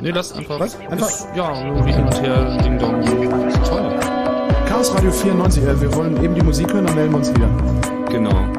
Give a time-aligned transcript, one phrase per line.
[0.00, 0.60] Nee, das einfach.
[0.60, 0.78] Was?
[0.78, 1.08] Einfach?
[1.08, 3.02] Ist, ja, nur hin und her, Ding Dong.
[3.64, 3.98] Toll.
[4.68, 7.48] Chaos Radio 94, äh, wir wollen eben die Musik hören, dann melden wir uns wieder.
[8.10, 8.55] Genau.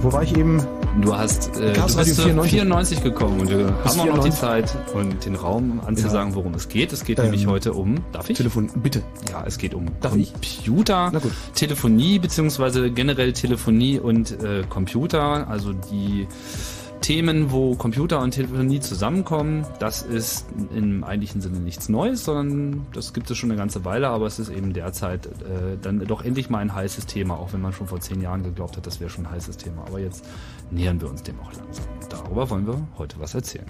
[0.00, 0.64] Wo war ich eben?
[1.00, 2.50] Du hast äh, du bist zu 94.
[2.50, 6.36] 94 gekommen und wir haben auch noch die Zeit und den Raum anzusagen, ja.
[6.36, 6.92] worum es geht.
[6.92, 8.36] Es geht ähm, nämlich heute um, darf ich?
[8.36, 9.02] Telefon, bitte.
[9.30, 11.12] Ja, es geht um darf Computer,
[11.54, 16.26] Telefonie beziehungsweise generell Telefonie und äh, Computer, also die
[17.02, 19.66] Themen, wo Computer und Telefonie zusammenkommen.
[19.78, 24.08] Das ist im eigentlichen Sinne nichts Neues, sondern das gibt es schon eine ganze Weile,
[24.08, 27.60] aber es ist eben derzeit äh, dann doch endlich mal ein heißes Thema, auch wenn
[27.60, 29.84] man schon vor zehn Jahren geglaubt hat, das wäre schon ein heißes Thema.
[29.86, 30.24] Aber jetzt
[30.70, 31.84] nähern wir uns dem auch langsam.
[32.08, 33.61] darüber wollen wir heute was erzählen.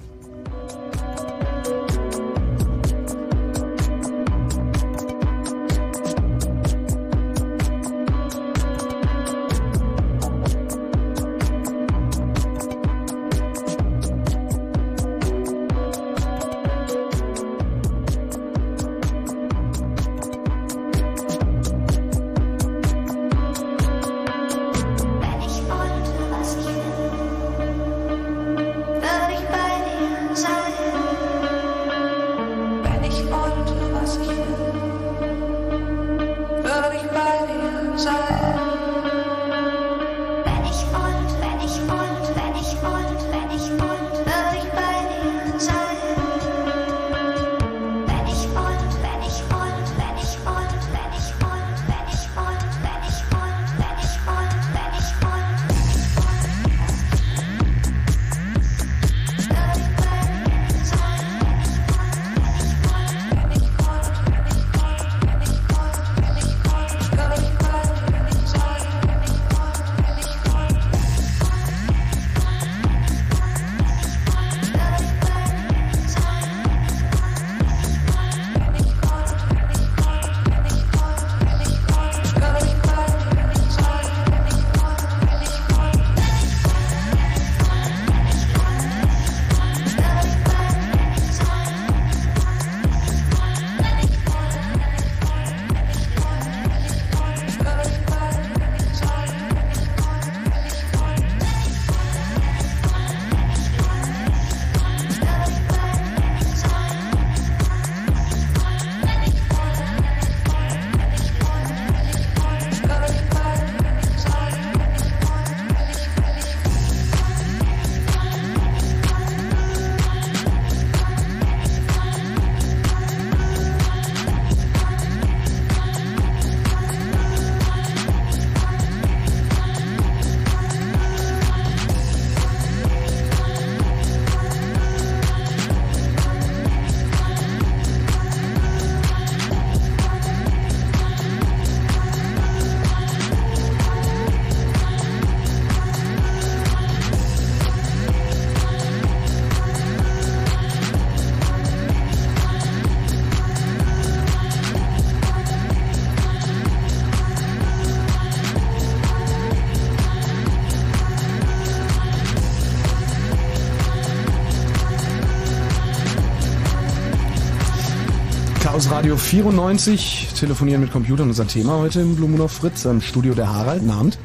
[169.12, 173.34] Radio 94, telefonieren mit Computern, unser Thema heute im Blue Moon of Fritz, am Studio
[173.34, 174.18] der Harald, Abend.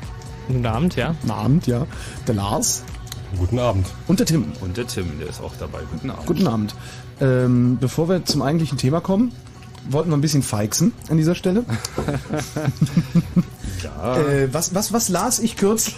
[0.47, 1.13] Guten Abend, ja.
[1.19, 1.85] Guten Abend, ja.
[2.25, 2.83] Der Lars.
[3.37, 3.85] Guten Abend.
[4.07, 4.45] Und der Tim.
[4.61, 5.79] Und der Tim, der ist auch dabei.
[5.91, 6.25] Guten Abend.
[6.25, 6.75] Guten Abend.
[7.19, 9.33] Ähm, bevor wir zum eigentlichen Thema kommen,
[9.89, 11.65] wollten wir ein bisschen feixen an dieser Stelle.
[13.83, 14.17] ja.
[14.19, 15.97] Äh, was, was, was las ich kürzlich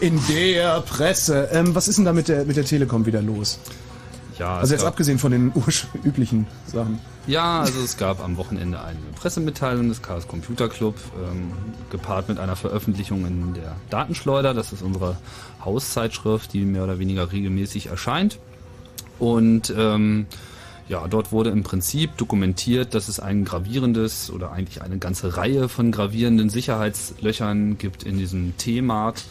[0.00, 1.48] in der Presse?
[1.52, 3.60] Ähm, was ist denn da mit der, mit der Telekom wieder los?
[4.36, 5.52] Ja, also jetzt abgesehen von den
[6.02, 6.98] üblichen Sachen.
[7.28, 11.52] Ja, also es gab am Wochenende eine Pressemitteilung des Chaos Computer Club, ähm,
[11.90, 14.54] gepaart mit einer Veröffentlichung in der Datenschleuder.
[14.54, 15.18] Das ist unsere
[15.62, 18.38] Hauszeitschrift, die mehr oder weniger regelmäßig erscheint.
[19.18, 20.24] Und ähm,
[20.88, 25.68] ja, dort wurde im Prinzip dokumentiert, dass es ein gravierendes oder eigentlich eine ganze Reihe
[25.68, 29.26] von gravierenden Sicherheitslöchern gibt in diesem T-Mart.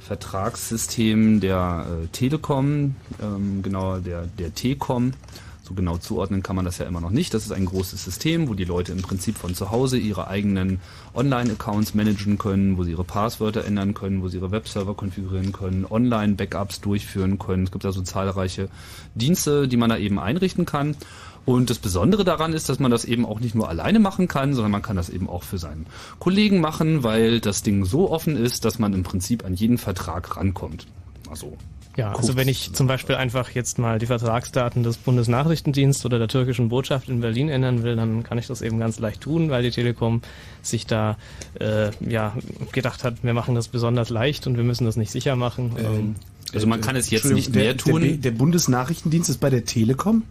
[0.00, 5.12] Vertragssystem der äh, Telekom, ähm, genau der, der T-Com.
[5.72, 7.32] So genau zuordnen kann man das ja immer noch nicht.
[7.32, 10.80] Das ist ein großes System, wo die Leute im Prinzip von zu Hause ihre eigenen
[11.14, 15.86] Online-Accounts managen können, wo sie ihre Passwörter ändern können, wo sie ihre Webserver konfigurieren können,
[15.88, 17.64] Online-Backups durchführen können.
[17.64, 18.68] Es gibt also zahlreiche
[19.14, 20.94] Dienste, die man da eben einrichten kann.
[21.46, 24.52] Und das Besondere daran ist, dass man das eben auch nicht nur alleine machen kann,
[24.52, 25.86] sondern man kann das eben auch für seinen
[26.18, 30.36] Kollegen machen, weil das Ding so offen ist, dass man im Prinzip an jeden Vertrag
[30.36, 30.86] rankommt.
[31.30, 31.56] Also
[31.96, 36.28] ja, also wenn ich zum Beispiel einfach jetzt mal die Vertragsdaten des Bundesnachrichtendienstes oder der
[36.28, 39.62] türkischen Botschaft in Berlin ändern will, dann kann ich das eben ganz leicht tun, weil
[39.62, 40.22] die Telekom
[40.62, 41.18] sich da
[41.60, 42.34] äh, ja
[42.72, 45.72] gedacht hat, wir machen das besonders leicht und wir müssen das nicht sicher machen.
[45.78, 46.14] Ähm,
[46.54, 48.02] also man kann es jetzt nicht mehr tun.
[48.02, 50.22] Der, der Bundesnachrichtendienst ist bei der Telekom?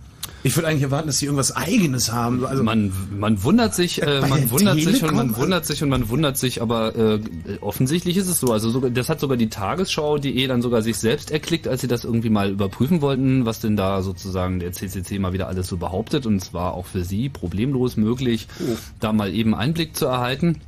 [0.44, 2.46] Ich würde eigentlich erwarten, dass sie irgendwas Eigenes haben.
[2.46, 4.94] Also man, man wundert sich, äh, man wundert Telekom?
[4.94, 7.20] sich und man wundert sich und man wundert sich, aber äh,
[7.62, 8.52] offensichtlich ist es so.
[8.52, 12.06] Also sogar, das hat sogar die Tagesschau.de dann sogar sich selbst erklickt, als sie das
[12.06, 16.26] irgendwie mal überprüfen wollten, was denn da sozusagen der CCC mal wieder alles so behauptet.
[16.26, 18.76] Und es war auch für sie problemlos möglich, oh.
[19.00, 20.62] da mal eben Einblick zu erhalten.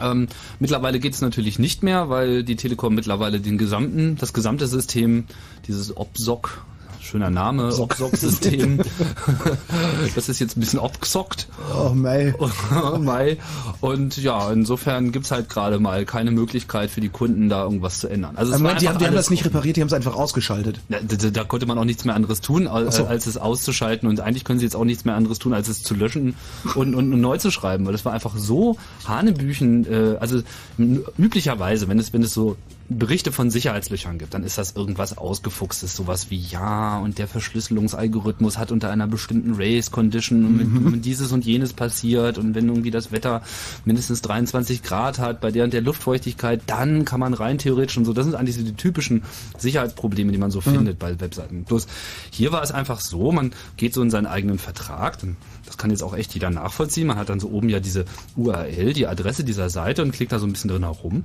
[0.00, 0.28] Ähm,
[0.60, 5.24] mittlerweile geht es natürlich nicht mehr, weil die Telekom mittlerweile den gesamten, das gesamte System,
[5.66, 6.64] dieses OPSOC,
[7.06, 8.80] Schöner Name, Oxoc-System.
[10.16, 11.46] das ist jetzt ein bisschen abgesockt.
[11.72, 12.34] Oh Mai.
[12.94, 13.38] Oh Mai.
[13.80, 18.08] Und ja, insofern gibt's halt gerade mal keine Möglichkeit für die Kunden, da irgendwas zu
[18.08, 18.36] ändern.
[18.36, 20.80] Also Moment, die, haben, die haben das nicht repariert, die haben es einfach ausgeschaltet.
[20.88, 23.06] Ja, da, da, konnte man auch nichts mehr anderes tun, als, so.
[23.06, 24.08] als es auszuschalten.
[24.08, 26.34] Und eigentlich können sie jetzt auch nichts mehr anderes tun, als es zu löschen
[26.74, 27.86] und, und, und neu zu schreiben.
[27.86, 29.86] Weil das war einfach so Hanebüchen.
[29.86, 30.42] Äh, also
[31.18, 32.56] üblicherweise, wenn es, wenn es so
[32.88, 38.58] Berichte von Sicherheitslöchern gibt, dann ist das irgendwas ausgefuchstes, sowas wie ja und der Verschlüsselungsalgorithmus
[38.58, 41.02] hat unter einer bestimmten Race Condition und wenn, mhm.
[41.02, 43.42] dieses und jenes passiert und wenn irgendwie das Wetter
[43.84, 48.04] mindestens 23 Grad hat bei der und der Luftfeuchtigkeit, dann kann man rein theoretisch und
[48.04, 48.12] so.
[48.12, 49.22] Das sind eigentlich so die typischen
[49.58, 50.76] Sicherheitsprobleme, die man so mhm.
[50.76, 51.64] findet bei Webseiten.
[51.64, 51.86] Bloß
[52.30, 55.18] hier war es einfach so, man geht so in seinen eigenen Vertrag,
[55.66, 57.08] das kann jetzt auch echt jeder nachvollziehen.
[57.08, 58.04] Man hat dann so oben ja diese
[58.36, 61.24] URL, die Adresse dieser Seite und klickt da so ein bisschen drin herum.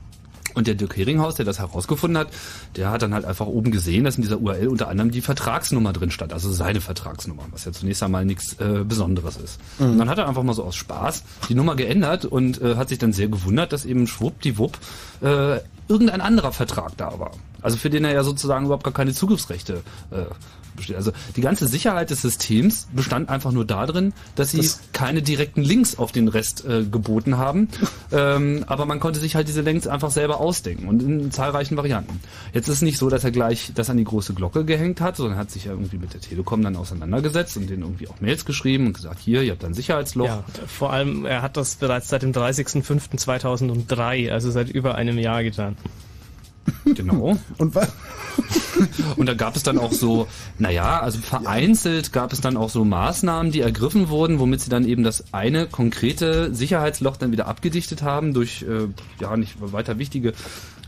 [0.54, 2.28] Und der Dirk Heringhaus, der das herausgefunden hat,
[2.76, 5.94] der hat dann halt einfach oben gesehen, dass in dieser URL unter anderem die Vertragsnummer
[5.94, 9.60] drin stand, also seine Vertragsnummer, was ja zunächst einmal nichts äh, Besonderes ist.
[9.80, 9.92] Mhm.
[9.92, 12.90] Und dann hat er einfach mal so aus Spaß die Nummer geändert und äh, hat
[12.90, 14.78] sich dann sehr gewundert, dass eben schwuppdiwupp
[15.22, 17.32] äh, irgendein anderer Vertrag da war.
[17.62, 20.26] Also für den er ja sozusagen überhaupt gar keine Zugriffsrechte äh,
[20.76, 20.96] besteht.
[20.96, 25.62] Also die ganze Sicherheit des Systems bestand einfach nur darin, dass sie das keine direkten
[25.62, 27.70] Links auf den Rest äh, geboten haben.
[28.12, 32.20] ähm, aber man konnte sich halt diese Links einfach selber ausdenken und in zahlreichen Varianten.
[32.54, 35.18] Jetzt ist es nicht so, dass er gleich das an die große Glocke gehängt hat,
[35.18, 38.46] sondern hat sich ja irgendwie mit der Telekom dann auseinandergesetzt und denen irgendwie auch Mails
[38.46, 40.26] geschrieben und gesagt, hier, ihr habt ein Sicherheitsloch.
[40.26, 45.44] Ja, vor allem, er hat das bereits seit dem 30.05.2003, also seit über einem Jahr
[45.44, 45.76] getan.
[46.86, 47.38] Genau.
[47.58, 47.92] Und was?
[49.18, 50.28] Und da gab es dann auch so,
[50.58, 54.86] naja, also vereinzelt gab es dann auch so Maßnahmen, die ergriffen wurden, womit sie dann
[54.86, 58.88] eben das eine konkrete Sicherheitsloch dann wieder abgedichtet haben durch, äh,
[59.20, 60.34] ja, nicht weiter wichtige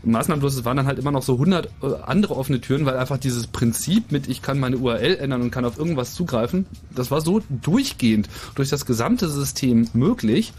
[0.02, 0.40] Maßnahmen.
[0.40, 1.70] Bloß es waren dann halt immer noch so 100 äh,
[2.04, 5.64] andere offene Türen, weil einfach dieses Prinzip mit, ich kann meine URL ändern und kann
[5.64, 10.52] auf irgendwas zugreifen, das war so durchgehend durch das gesamte System möglich,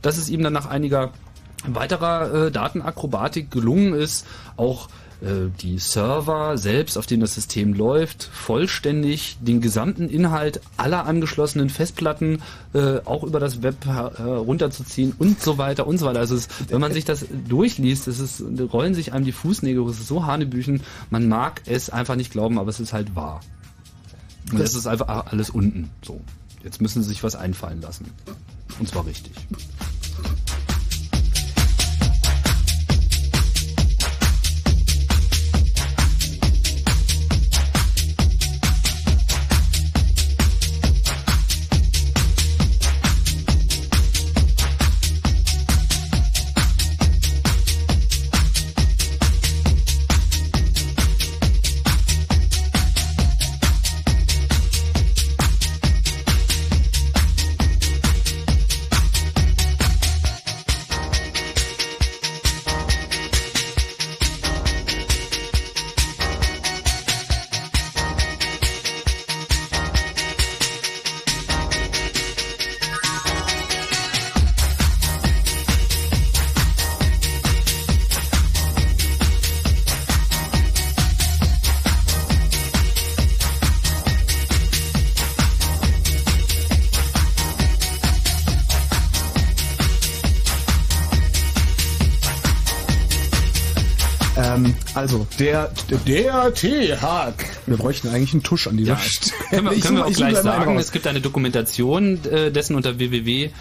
[0.00, 1.12] dass es ihm dann nach einiger
[1.66, 4.26] weiterer äh, Datenakrobatik gelungen ist,
[4.56, 4.88] auch
[5.22, 11.70] äh, die Server selbst, auf denen das System läuft, vollständig den gesamten Inhalt aller angeschlossenen
[11.70, 12.42] Festplatten
[12.74, 16.18] äh, auch über das Web äh, runterzuziehen und so weiter und so weiter.
[16.18, 18.42] Also es, wenn man sich das durchliest, es ist,
[18.72, 22.58] rollen sich einem die Fußnägel, es ist so Hanebüchen, man mag es einfach nicht glauben,
[22.58, 23.40] aber es ist halt wahr.
[24.50, 25.90] Und es ist einfach alles unten.
[26.04, 26.20] So.
[26.64, 28.06] Jetzt müssen sie sich was einfallen lassen.
[28.78, 29.32] Und zwar richtig.
[95.38, 95.70] Der,
[96.06, 97.44] der T-Hack.
[97.66, 99.32] Wir bräuchten eigentlich einen Tusch an dieser ja, Stelle.
[99.50, 100.78] Können wir, können wir auch gleich sagen.
[100.78, 103.52] Es gibt eine Dokumentation äh, dessen unter www.ccc.de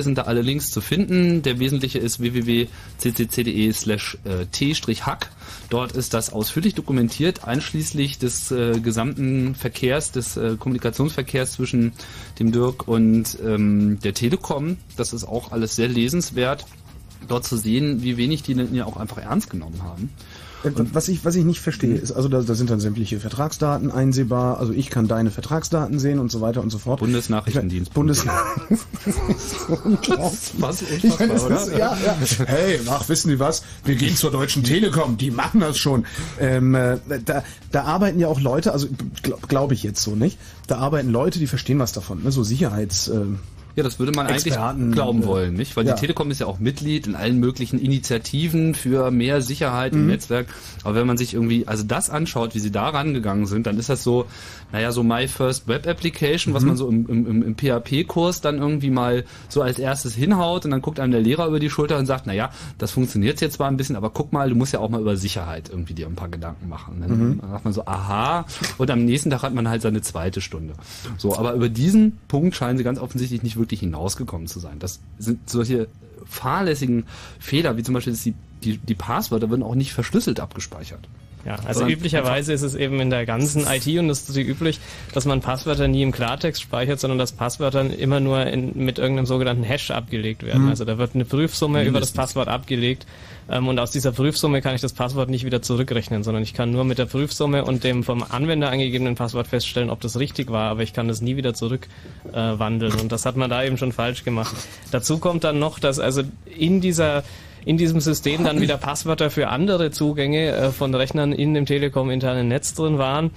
[0.00, 1.42] sind da alle Links zu finden.
[1.42, 5.30] Der wesentliche ist www.ccc.de slash äh, t-hack.
[5.68, 11.92] Dort ist das ausführlich dokumentiert, einschließlich des äh, gesamten Verkehrs, des äh, Kommunikationsverkehrs zwischen
[12.38, 14.78] dem Dirk und ähm, der Telekom.
[14.96, 16.66] Das ist auch alles sehr lesenswert
[17.28, 20.10] dort zu sehen, wie wenig die denn ja auch einfach ernst genommen haben.
[20.64, 23.90] Äh, was ich, was ich nicht verstehe, ist, also da, da sind dann sämtliche Vertragsdaten
[23.90, 27.00] einsehbar, also ich kann deine Vertragsdaten sehen und so weiter und so fort.
[27.00, 27.94] Bundesnachrichtendienst.
[27.94, 28.26] Bundes
[30.58, 30.82] was
[31.18, 32.16] meine, ist, ja, ja.
[32.46, 33.62] Hey, ach, wissen Sie was?
[33.84, 36.04] Wir gehen zur Deutschen Telekom, die machen das schon.
[36.38, 38.88] Ähm, äh, da, da arbeiten ja auch Leute, also
[39.22, 42.32] glaube glaub ich jetzt so nicht, da arbeiten Leute, die verstehen was davon, ne?
[42.32, 43.08] so Sicherheits...
[43.08, 43.24] Äh,
[43.76, 45.76] ja, das würde man Experten, eigentlich glauben wollen, nicht?
[45.76, 45.94] Weil ja.
[45.94, 50.06] die Telekom ist ja auch Mitglied in allen möglichen Initiativen für mehr Sicherheit im mhm.
[50.08, 50.48] Netzwerk.
[50.82, 53.88] Aber wenn man sich irgendwie, also das anschaut, wie sie da rangegangen sind, dann ist
[53.88, 54.26] das so,
[54.72, 56.68] naja, so My First Web Application, was mhm.
[56.68, 60.82] man so im, im, im PHP-Kurs dann irgendwie mal so als erstes hinhaut und dann
[60.82, 63.76] guckt einem der Lehrer über die Schulter und sagt, naja, das funktioniert jetzt zwar ein
[63.76, 66.28] bisschen, aber guck mal, du musst ja auch mal über Sicherheit irgendwie dir ein paar
[66.28, 67.00] Gedanken machen.
[67.00, 67.40] Dann mhm.
[67.40, 68.46] sagt man so, aha,
[68.78, 70.74] und am nächsten Tag hat man halt seine zweite Stunde.
[71.16, 74.78] So, aber über diesen Punkt scheinen sie ganz offensichtlich nicht wirklich hinausgekommen zu sein.
[74.78, 75.88] Das sind solche
[76.24, 77.04] fahrlässigen
[77.38, 81.08] Fehler, wie zum Beispiel die, die, die Passwörter werden auch nicht verschlüsselt abgespeichert.
[81.44, 84.78] Ja, also üblicherweise ist es eben in der ganzen IT-Industrie üblich,
[85.14, 89.26] dass man Passwörter nie im Klartext speichert, sondern dass Passwörter immer nur in, mit irgendeinem
[89.26, 90.64] sogenannten Hash abgelegt werden.
[90.64, 90.68] Mhm.
[90.68, 91.90] Also da wird eine Prüfsumme Mindestens.
[91.90, 93.06] über das Passwort abgelegt
[93.48, 96.70] ähm, und aus dieser Prüfsumme kann ich das Passwort nicht wieder zurückrechnen, sondern ich kann
[96.70, 100.70] nur mit der Prüfsumme und dem vom Anwender angegebenen Passwort feststellen, ob das richtig war,
[100.70, 103.92] aber ich kann das nie wieder zurückwandeln äh, und das hat man da eben schon
[103.92, 104.54] falsch gemacht.
[104.90, 106.22] Dazu kommt dann noch, dass also
[106.56, 107.24] in dieser
[107.64, 112.48] in diesem System dann wieder Passwörter für andere Zugänge äh, von Rechnern in dem Telekom-internen
[112.48, 113.30] Netz drin waren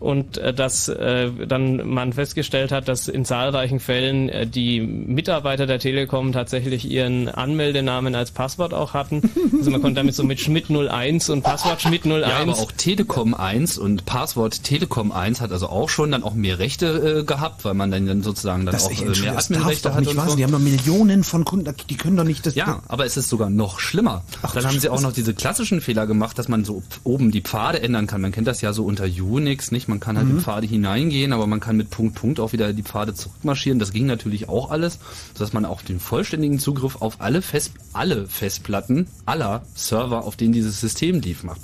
[0.00, 5.66] und äh, dass äh, dann man festgestellt hat, dass in zahlreichen Fällen äh, die Mitarbeiter
[5.66, 9.22] der Telekom tatsächlich ihren Anmeldenamen als Passwort auch hatten.
[9.58, 12.26] Also man konnte damit so mit Schmidt 01 und Passwort Schmidt 01.
[12.26, 16.32] Ja, aber auch Telekom 1 und Passwort Telekom 1 hat also auch schon dann auch
[16.32, 19.92] mehr Rechte äh, gehabt, weil man dann, dann sozusagen dann das auch äh, mehr Adminrechte
[19.92, 20.00] hat.
[20.00, 20.36] Nicht und so.
[20.36, 22.54] Die haben doch Millionen von Kunden, die können doch nicht das.
[22.54, 24.24] Ja, aber es ist sogar noch schlimmer.
[24.40, 27.42] Ach, dann haben sie auch noch diese klassischen Fehler gemacht, dass man so oben die
[27.42, 28.22] Pfade ändern kann.
[28.22, 29.89] Man kennt das ja so unter Unix, nicht?
[29.90, 30.36] Man kann halt mhm.
[30.36, 33.78] in Pfade hineingehen, aber man kann mit Punkt, Punkt auch wieder die Pfade zurückmarschieren.
[33.78, 34.98] Das ging natürlich auch alles,
[35.34, 40.52] sodass man auch den vollständigen Zugriff auf alle, Fest, alle Festplatten aller Server, auf denen
[40.52, 41.60] dieses System lief, macht.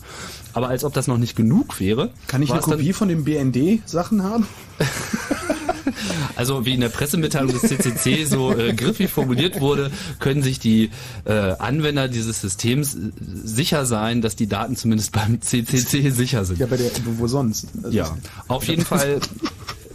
[0.57, 2.11] Aber als ob das noch nicht genug wäre.
[2.29, 4.47] Kann ich eine Kopie von den BND-Sachen haben?
[6.35, 10.91] Also wie in der Pressemitteilung des CCC so äh, griffig formuliert wurde, können sich die
[11.25, 12.99] äh, Anwender dieses Systems äh,
[13.45, 16.59] sicher sein, dass die Daten zumindest beim CCC sicher sind.
[16.59, 17.69] Ja, bei der, wo sonst?
[17.83, 18.17] Also ja,
[18.49, 19.21] auf jeden Fall.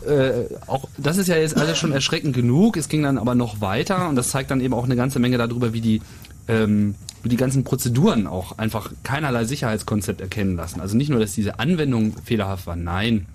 [0.07, 2.77] Äh, auch das ist ja jetzt alles schon erschreckend genug.
[2.77, 5.37] Es ging dann aber noch weiter und das zeigt dann eben auch eine ganze Menge
[5.37, 6.01] darüber, wie die
[6.47, 10.81] ähm, die ganzen Prozeduren auch einfach keinerlei Sicherheitskonzept erkennen lassen.
[10.81, 13.27] Also nicht nur, dass diese Anwendung fehlerhaft war, nein,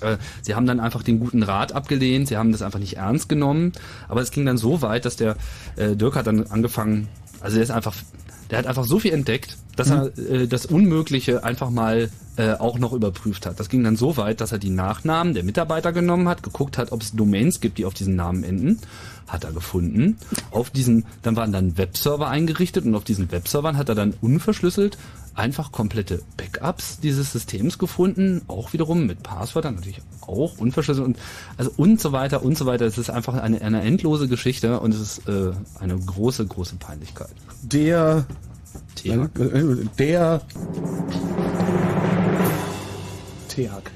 [0.00, 3.28] äh, sie haben dann einfach den guten Rat abgelehnt, sie haben das einfach nicht ernst
[3.28, 3.72] genommen,
[4.08, 5.36] aber es ging dann so weit, dass der
[5.76, 7.08] äh, Dirk hat dann angefangen,
[7.40, 7.94] also der ist einfach,
[8.50, 10.10] der hat einfach so viel entdeckt, dass mhm.
[10.16, 13.60] er äh, das Unmögliche einfach mal äh, auch noch überprüft hat.
[13.60, 16.92] Das ging dann so weit, dass er die Nachnamen der Mitarbeiter genommen hat, geguckt hat,
[16.92, 18.78] ob es Domains gibt, die auf diesen Namen enden,
[19.26, 20.18] hat er gefunden.
[20.50, 24.98] Auf diesen, dann waren dann Webserver eingerichtet und auf diesen Webservern hat er dann unverschlüsselt
[25.38, 31.16] einfach komplette Backups dieses Systems gefunden, auch wiederum mit Passwörtern natürlich auch unverschlüsselt und
[31.56, 32.84] also und so weiter und so weiter.
[32.84, 37.30] Es ist einfach eine, eine endlose Geschichte und es ist äh, eine große, große Peinlichkeit.
[37.62, 38.26] Der
[38.96, 39.30] Theak.
[39.96, 40.42] Der
[43.48, 43.92] Theak.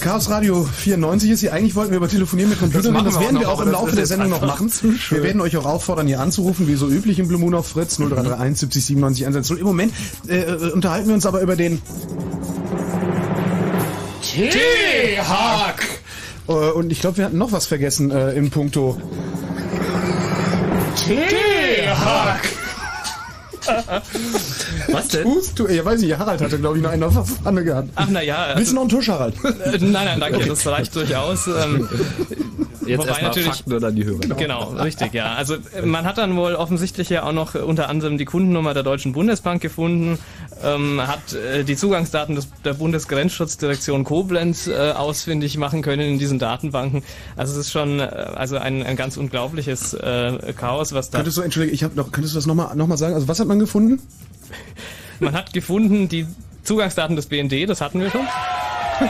[0.00, 1.52] Chaos Radio 94 ist hier.
[1.52, 3.04] Eigentlich wollten wir über Telefonieren mit Computern reden.
[3.04, 4.72] Das, das werden wir auch im Laufe der Sendung noch machen.
[5.10, 7.98] Wir werden euch auch auffordern, hier anzurufen, wie so üblich im Blue Moon auf Fritz
[7.98, 9.56] 0331 70 97 110.
[9.58, 9.92] Im Moment
[10.28, 11.82] äh, äh, unterhalten wir uns aber über den
[14.22, 15.86] T-Hack.
[16.48, 19.00] Äh, und ich glaube, wir hatten noch was vergessen äh, im Punkto
[20.96, 22.48] T-Hack!
[24.88, 25.24] Was denn?
[25.24, 25.68] Tust du?
[25.68, 27.88] Ja, weiß ich, Harald hatte, glaube ich, noch einen auf der Pfanne gehabt.
[27.94, 28.54] Ach, na ja.
[28.54, 29.34] Willst du noch einen Tusch, Harald?
[29.60, 30.38] Äh, nein, nein, danke.
[30.38, 30.48] Okay.
[30.48, 31.46] Das reicht durchaus.
[31.46, 31.88] Ähm,
[32.90, 34.18] Jetzt Wobei natürlich, Fakten oder die Hörer.
[34.18, 34.34] Genau.
[34.36, 35.34] genau, richtig, ja.
[35.34, 39.12] Also man hat dann wohl offensichtlich ja auch noch unter anderem die Kundennummer der Deutschen
[39.12, 40.18] Bundesbank gefunden,
[40.64, 46.38] ähm, hat äh, die Zugangsdaten des, der Bundesgrenzschutzdirektion Koblenz äh, ausfindig machen können in diesen
[46.38, 47.04] Datenbanken.
[47.36, 51.18] Also es ist schon äh, also ein, ein ganz unglaubliches äh, Chaos, was da.
[51.18, 53.14] Könntest du, entschuldige, ich habe noch, könntest du das nochmal noch mal sagen?
[53.14, 54.00] Also was hat man gefunden?
[55.20, 56.26] man hat gefunden die
[56.62, 58.26] Zugangsdaten des BND, das hatten wir schon.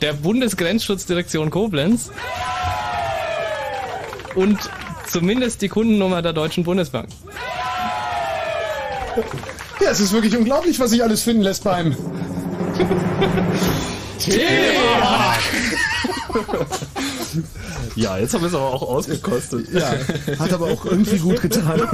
[0.00, 2.10] der Bundesgrenzschutzdirektion Koblenz
[4.34, 4.58] und
[5.08, 7.08] zumindest die Kundennummer der Deutschen Bundesbank.
[9.80, 11.96] Ja, es ist wirklich unglaublich, was sich alles finden lässt beim
[14.18, 15.34] Thema.
[17.96, 19.68] Ja, jetzt haben wir es aber auch ausgekostet.
[19.72, 19.94] Ja,
[20.38, 21.80] hat aber auch irgendwie gut getan.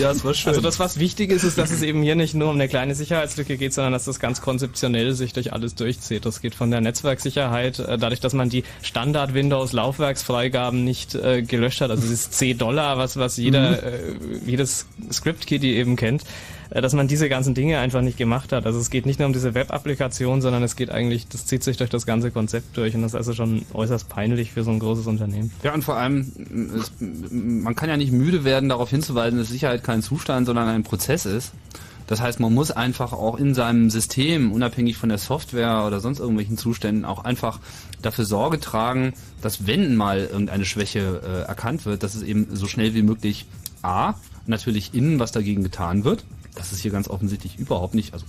[0.00, 0.50] ja, es war schön.
[0.50, 2.94] Also das, was wichtig ist, ist, dass es eben hier nicht nur um eine kleine
[2.94, 6.26] Sicherheitslücke geht, sondern dass das ganz konzeptionell sich durch alles durchzieht.
[6.26, 11.90] Das geht von der Netzwerksicherheit, äh, dadurch, dass man die Standard-Windows-Laufwerksfreigaben nicht äh, gelöscht hat.
[11.90, 13.76] Also dieses C-Dollar, was, was jeder, mhm.
[13.76, 16.24] äh, jedes Script-Kitty eben kennt
[16.80, 18.66] dass man diese ganzen Dinge einfach nicht gemacht hat.
[18.66, 21.76] Also es geht nicht nur um diese Web-Applikation, sondern es geht eigentlich, das zieht sich
[21.76, 24.78] durch das ganze Konzept durch und das ist also schon äußerst peinlich für so ein
[24.78, 25.52] großes Unternehmen.
[25.62, 26.32] Ja, und vor allem,
[26.78, 26.92] es,
[27.30, 31.26] man kann ja nicht müde werden, darauf hinzuweisen, dass Sicherheit kein Zustand, sondern ein Prozess
[31.26, 31.52] ist.
[32.06, 36.18] Das heißt, man muss einfach auch in seinem System, unabhängig von der Software oder sonst
[36.18, 37.60] irgendwelchen Zuständen, auch einfach
[38.02, 42.66] dafür Sorge tragen, dass wenn mal irgendeine Schwäche äh, erkannt wird, dass es eben so
[42.66, 43.46] schnell wie möglich
[43.82, 44.14] A,
[44.46, 46.24] natürlich innen was dagegen getan wird,
[46.54, 48.26] das ist hier ganz offensichtlich überhaupt nicht, also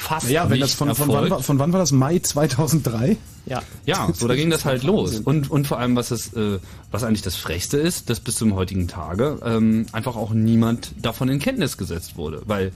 [0.00, 1.92] fast ja, wenn nicht das von, von, wann war, von wann war das?
[1.92, 3.16] Mai 2003?
[3.46, 3.62] Ja.
[3.86, 5.20] Ja, so da ging das halt los.
[5.20, 6.58] Und, und vor allem, was es, äh,
[6.90, 11.28] was eigentlich das Frechste ist, dass bis zum heutigen Tage ähm, einfach auch niemand davon
[11.28, 12.42] in Kenntnis gesetzt wurde.
[12.46, 12.72] Weil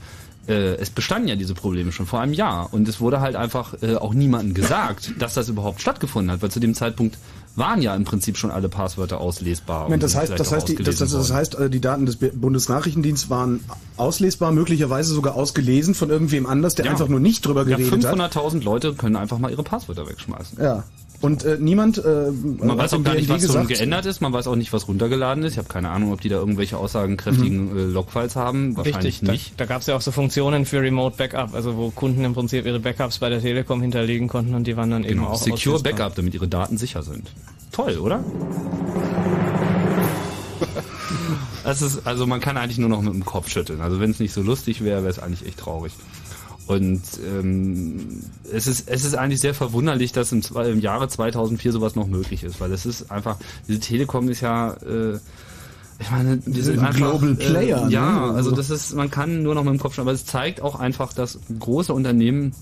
[0.47, 3.81] äh, es bestanden ja diese Probleme schon vor einem Jahr und es wurde halt einfach
[3.81, 7.17] äh, auch niemandem gesagt, dass das überhaupt stattgefunden hat, weil zu dem Zeitpunkt
[7.55, 9.83] waren ja im Prinzip schon alle Passwörter auslesbar.
[9.83, 13.29] Moment, das heißt, das heißt, die, das, das, das heißt, äh, die Daten des Bundesnachrichtendienstes
[13.29, 13.63] waren
[13.97, 16.91] auslesbar, möglicherweise sogar ausgelesen von irgendwem anders, der ja.
[16.91, 18.43] einfach nur nicht drüber geredet ja, 500 hat.
[18.43, 20.57] 500.000 Leute können einfach mal ihre Passwörter wegschmeißen.
[20.61, 20.83] Ja.
[21.25, 21.97] Und äh, niemand.
[21.97, 24.21] Äh, man weiß auch gar nicht, was gesagt, geändert ist.
[24.21, 25.53] Man weiß auch nicht, was runtergeladen ist.
[25.53, 27.77] Ich habe keine Ahnung, ob die da irgendwelche aussagenkräftigen mhm.
[27.77, 28.77] äh, Logfiles haben.
[28.77, 29.51] Wahrscheinlich Richtig, nicht.
[29.53, 32.35] Da, da gab es ja auch so Funktionen für Remote Backup, also wo Kunden im
[32.35, 35.23] Prinzip ihre Backups bei der Telekom hinterlegen konnten und die waren dann genau.
[35.23, 37.31] eben auch Secure Backup, damit ihre Daten sicher sind.
[37.71, 38.23] Toll, oder?
[41.63, 43.81] Das ist, also man kann eigentlich nur noch mit dem Kopf schütteln.
[43.81, 45.93] Also wenn es nicht so lustig wäre, wäre es eigentlich echt traurig.
[46.67, 51.95] Und ähm, es ist es ist eigentlich sehr verwunderlich, dass im, im Jahre 2004 sowas
[51.95, 55.19] noch möglich ist, weil es ist einfach diese Telekom ist ja äh,
[55.99, 57.87] ich meine, die sind einfach, Global äh, Player.
[57.87, 58.33] Äh, ja, ne?
[58.33, 60.77] also das ist, man kann nur noch mit dem Kopf schauen, aber es zeigt auch
[60.77, 62.53] einfach, dass große Unternehmen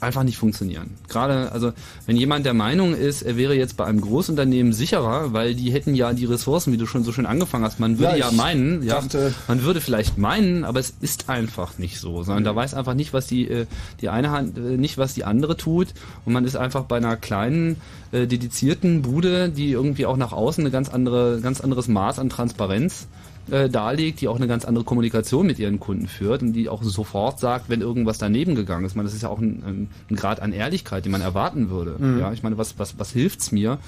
[0.00, 0.90] einfach nicht funktionieren.
[1.08, 1.72] Gerade, also
[2.06, 5.94] wenn jemand der Meinung ist, er wäre jetzt bei einem Großunternehmen sicherer, weil die hätten
[5.94, 7.80] ja die Ressourcen, wie du schon so schön angefangen hast.
[7.80, 9.02] Man würde ja, ja meinen, ja,
[9.48, 13.12] man würde vielleicht meinen, aber es ist einfach nicht so, sondern da weiß einfach nicht,
[13.12, 13.66] was die äh,
[14.00, 15.88] die eine Hand, äh, nicht was die andere tut
[16.24, 17.76] und man ist einfach bei einer kleinen
[18.12, 22.28] äh, dedizierten Bude, die irgendwie auch nach außen eine ganz andere, ganz anderes Maß an
[22.28, 26.68] Transparenz äh, darlegt, die auch eine ganz andere Kommunikation mit ihren Kunden führt und die
[26.68, 28.92] auch sofort sagt, wenn irgendwas daneben gegangen ist.
[28.92, 31.96] Ich meine, das ist ja auch ein, ein Grad an Ehrlichkeit, den man erwarten würde.
[31.98, 32.18] Mhm.
[32.18, 33.78] Ja, ich meine, was, was, was hilft's mir?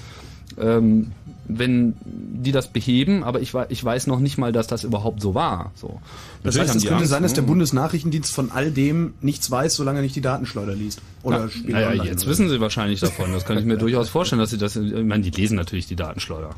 [0.57, 1.11] Ähm,
[1.49, 5.33] wenn die das beheben, aber ich, ich weiß noch nicht mal, dass das überhaupt so
[5.33, 5.71] war.
[5.75, 5.99] So.
[6.43, 7.47] Das heißt, es könnte Angst, sein, dass der ne?
[7.47, 11.01] Bundesnachrichtendienst von all dem nichts weiß, solange er nicht die Datenschleuder liest.
[11.23, 12.31] Oder Na, naja, jetzt oder?
[12.31, 13.33] wissen sie wahrscheinlich davon.
[13.33, 14.75] Das kann ich mir durchaus vorstellen, dass sie das.
[14.75, 16.51] Ich meine, die lesen natürlich die Datenschleuder.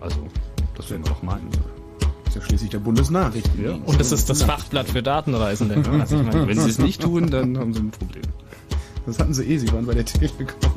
[0.00, 0.28] Also
[0.84, 1.48] das werden wir doch meinen.
[2.24, 3.64] Das ist ja schließlich der Bundesnachrichten.
[3.64, 3.72] Ja.
[3.72, 5.76] Und das ist das Fachblatt für Datenreisende.
[6.00, 8.24] also ich meine, wenn sie es nicht tun, dann haben sie ein Problem.
[9.06, 10.70] Das hatten sie eh, sie waren bei der Telekom.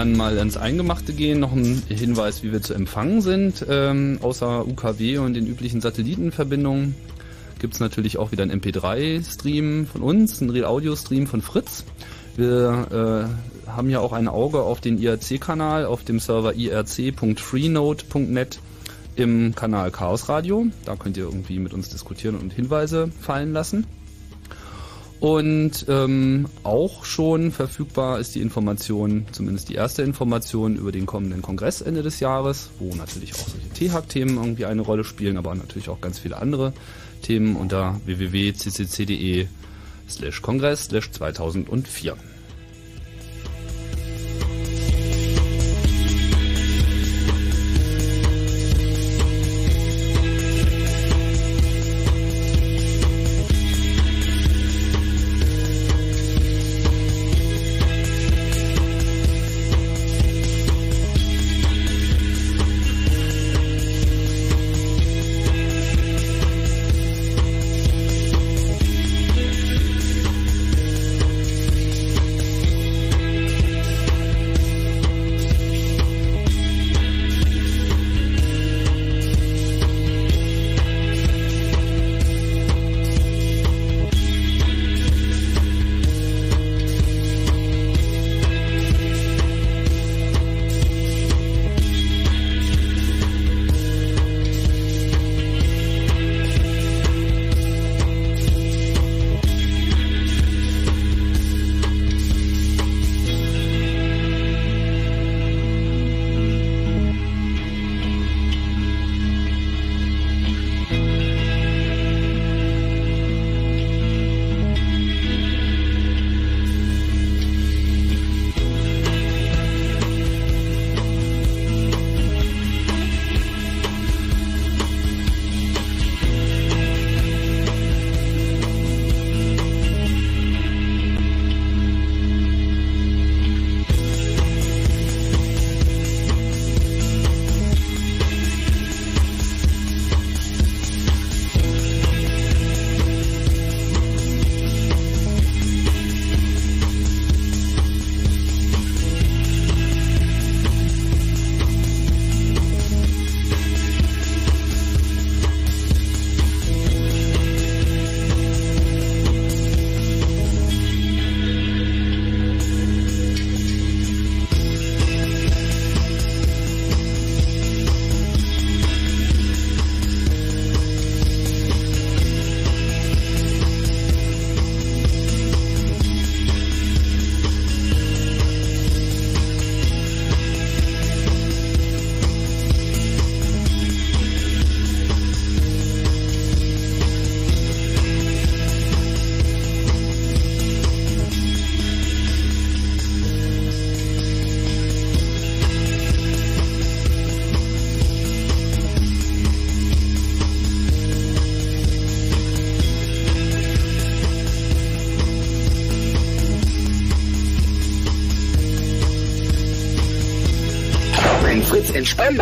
[0.00, 3.66] Dann mal ins Eingemachte gehen, noch ein Hinweis, wie wir zu empfangen sind.
[3.68, 6.94] Ähm, außer UKW und den üblichen Satellitenverbindungen
[7.58, 11.84] gibt es natürlich auch wieder einen MP3-Stream von uns, einen Real-Audio-Stream von Fritz.
[12.34, 13.28] Wir
[13.68, 18.58] äh, haben ja auch ein Auge auf den IRC-Kanal auf dem Server irc.freenode.net
[19.16, 20.64] im Kanal Chaos Radio.
[20.86, 23.86] Da könnt ihr irgendwie mit uns diskutieren und Hinweise fallen lassen.
[25.20, 31.42] Und ähm, auch schon verfügbar ist die Information, zumindest die erste Information über den kommenden
[31.42, 35.90] Kongress Ende des Jahres, wo natürlich auch solche T-Hack-Themen irgendwie eine Rolle spielen, aber natürlich
[35.90, 36.72] auch ganz viele andere
[37.20, 39.46] Themen unter www.ccc.de
[40.08, 42.16] slash Kongress slash 2004.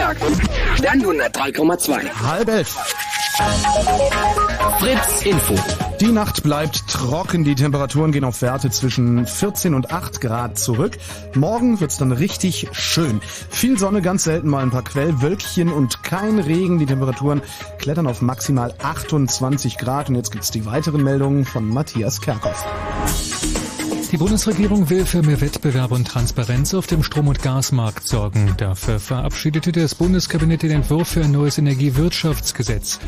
[0.09, 0.83] Spremberg.
[0.83, 2.13] Dann 103,2.
[2.23, 2.77] Halb elf.
[4.81, 5.55] Fritz Info.
[6.01, 10.97] Die Nacht bleibt trocken, die Temperaturen gehen auf Werte zwischen 14 und 8 Grad zurück.
[11.35, 13.21] Morgen wird's dann richtig schön.
[13.51, 16.79] Viel Sonne, ganz selten mal ein paar Quellwölkchen und kein Regen.
[16.79, 17.43] Die Temperaturen
[17.79, 20.09] klettern auf maximal 28 Grad.
[20.09, 22.65] Und jetzt gibt's die weiteren Meldungen von Matthias Kerkhoff.
[24.11, 28.55] Die Bundesregierung will für mehr Wettbewerb und Transparenz auf dem Strom- und Gasmarkt sorgen.
[28.57, 33.01] Dafür verabschiedete das Bundeskabinett den Entwurf für ein neues Energiewirtschaftsgesetz.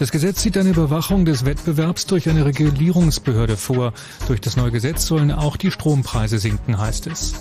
[0.00, 3.92] Das Gesetz sieht eine Überwachung des Wettbewerbs durch eine Regulierungsbehörde vor.
[4.26, 7.34] Durch das neue Gesetz sollen auch die Strompreise sinken, heißt es.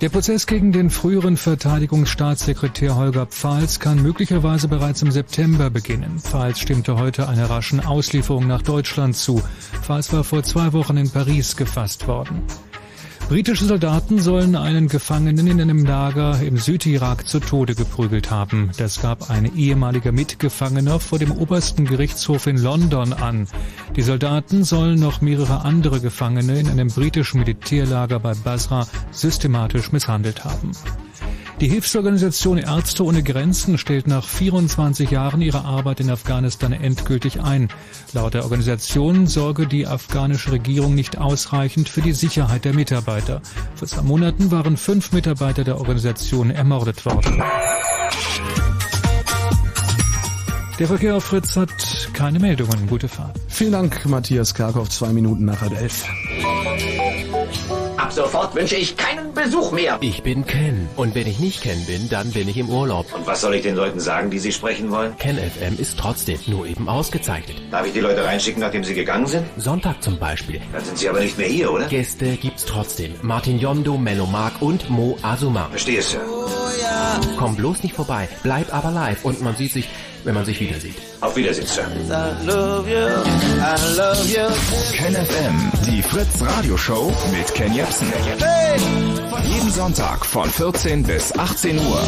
[0.00, 6.18] Der Prozess gegen den früheren Verteidigungsstaatssekretär Holger Pfahls kann möglicherweise bereits im September beginnen.
[6.18, 9.42] Pfahls stimmte heute einer raschen Auslieferung nach Deutschland zu.
[9.82, 12.42] Pfahls war vor zwei Wochen in Paris gefasst worden.
[13.30, 18.72] Britische Soldaten sollen einen Gefangenen in einem Lager im Südirak zu Tode geprügelt haben.
[18.76, 23.46] Das gab ein ehemaliger Mitgefangener vor dem obersten Gerichtshof in London an.
[23.94, 30.44] Die Soldaten sollen noch mehrere andere Gefangene in einem britischen Militärlager bei Basra systematisch misshandelt
[30.44, 30.72] haben.
[31.58, 37.68] Die Hilfsorganisation Ärzte ohne Grenzen stellt nach 24 Jahren ihre Arbeit in Afghanistan endgültig ein.
[38.12, 43.42] Laut der Organisation sorge die afghanische Regierung nicht ausreichend für die Sicherheit der Mitarbeiter.
[43.74, 47.42] Vor zwei Monaten waren fünf Mitarbeiter der Organisation ermordet worden.
[50.80, 52.86] Der Verkehr auf Fritz hat keine Meldungen.
[52.86, 53.38] Gute Fahrt.
[53.48, 54.88] Vielen Dank, Matthias Karkow.
[54.88, 56.06] Zwei Minuten nach halb elf.
[58.10, 59.96] Ab sofort wünsche ich keinen Besuch mehr.
[60.00, 60.88] Ich bin Ken.
[60.96, 63.06] Und wenn ich nicht Ken bin, dann bin ich im Urlaub.
[63.14, 65.16] Und was soll ich den Leuten sagen, die Sie sprechen wollen?
[65.18, 67.58] Ken FM ist trotzdem nur eben ausgezeichnet.
[67.70, 69.46] Darf ich die Leute reinschicken, nachdem sie gegangen sind?
[69.58, 70.60] Sonntag zum Beispiel.
[70.72, 71.86] Dann sind sie aber nicht mehr hier, oder?
[71.86, 73.14] Gäste gibt's trotzdem.
[73.22, 75.68] Martin Yondo, Menno Mark und Mo Asuma.
[75.70, 76.18] Verstehe, Sir.
[77.38, 78.28] Komm bloß nicht vorbei.
[78.42, 79.88] Bleib aber live und man sieht sich,
[80.24, 80.94] wenn man sich wieder sieht.
[81.20, 81.86] Auf Wiedersehen, Sir.
[84.92, 88.12] Ken FM, die Fritz Radioshow mit Ken Jebsen.
[89.44, 92.02] Jeden Sonntag von 14 bis 18 Uhr.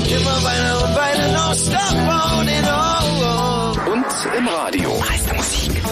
[3.92, 4.90] Und im Radio.
[5.00, 5.82] Meiste Musik.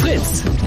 [0.00, 0.59] Fritz.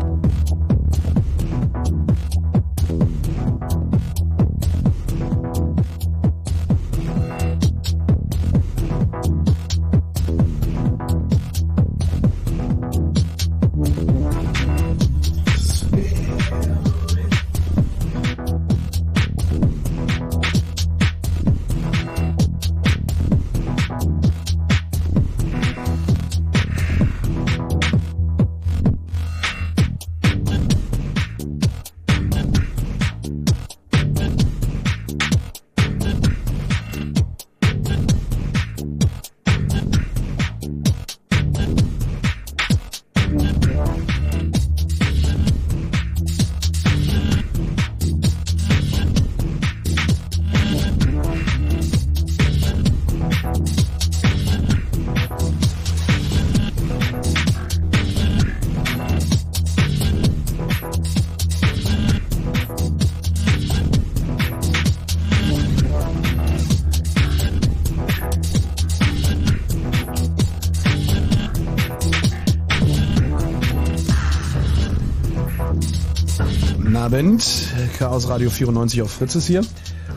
[77.13, 77.67] Abend.
[77.99, 79.61] Chaos Radio 94 auf Fritz ist hier.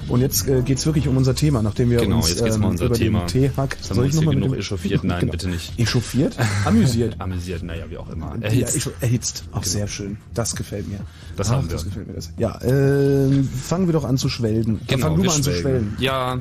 [0.09, 2.67] Und jetzt äh, geht's wirklich um unser Thema, nachdem wir Genau, uns jetzt geht's mal
[2.67, 3.27] um unser über Thema.
[3.27, 5.05] den haben wir uns hier genug echauffiert.
[5.05, 5.33] Nein, Genau.
[5.33, 5.79] bitte nicht.
[5.79, 6.37] Echauffiert?
[6.65, 7.17] Amüsiert.
[7.19, 8.37] Amüsiert, naja, wie auch immer.
[8.37, 8.77] Ja, Erhitzt.
[8.77, 9.45] ich, erhitzt.
[9.53, 10.17] Auch sehr schön.
[10.33, 11.01] Das gefällt mir.
[11.37, 11.73] Das Ach, haben wir.
[11.75, 12.33] Das gefällt mir das.
[12.39, 14.81] Ja, äh, fangen wir doch an zu schwelgen.
[14.87, 15.97] Genau, Fang du wir mal an zu schwelgen.
[15.99, 16.39] Ja,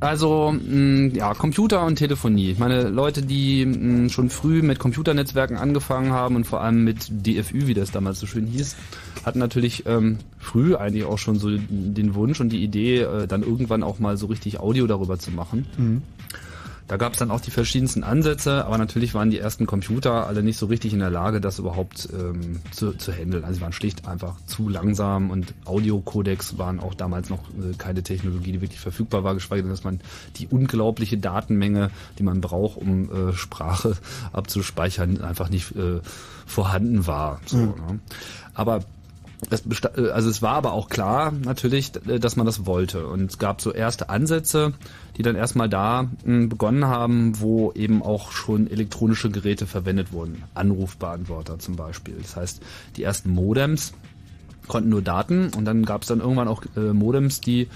[0.00, 2.50] also mh, ja, Computer und Telefonie.
[2.50, 7.08] Ich meine, Leute, die mh, schon früh mit Computernetzwerken angefangen haben und vor allem mit
[7.10, 8.76] DFÜ, wie das damals so schön hieß,
[9.24, 13.42] hatten natürlich ähm, früh eigentlich auch schon so den Wunsch und die Idee, äh, dann
[13.42, 15.66] irgendwann auch mal so richtig Audio darüber zu machen.
[16.88, 20.42] Da gab es dann auch die verschiedensten Ansätze, aber natürlich waren die ersten Computer alle
[20.42, 23.44] nicht so richtig in der Lage, das überhaupt ähm, zu, zu handeln.
[23.44, 28.02] Also sie waren schlicht einfach zu langsam und Audiocodecs waren auch damals noch äh, keine
[28.02, 30.00] Technologie, die wirklich verfügbar war, geschweige denn, dass man
[30.36, 33.94] die unglaubliche Datenmenge, die man braucht, um äh, Sprache
[34.32, 36.00] abzuspeichern, einfach nicht äh,
[36.46, 37.40] vorhanden war.
[37.44, 38.00] So, ne?
[38.54, 38.80] Aber
[39.50, 39.62] das
[39.96, 43.06] äh, also es war aber auch klar natürlich, d- dass man das wollte.
[43.06, 44.72] Und es gab so erste Ansätze,
[45.16, 50.42] die dann erstmal da mh, begonnen haben, wo eben auch schon elektronische Geräte verwendet wurden.
[50.54, 52.16] Anrufbeantworter zum Beispiel.
[52.20, 52.60] Das heißt,
[52.96, 53.92] die ersten Modems
[54.66, 57.68] konnten nur Daten und dann gab es dann irgendwann auch äh, Modems, die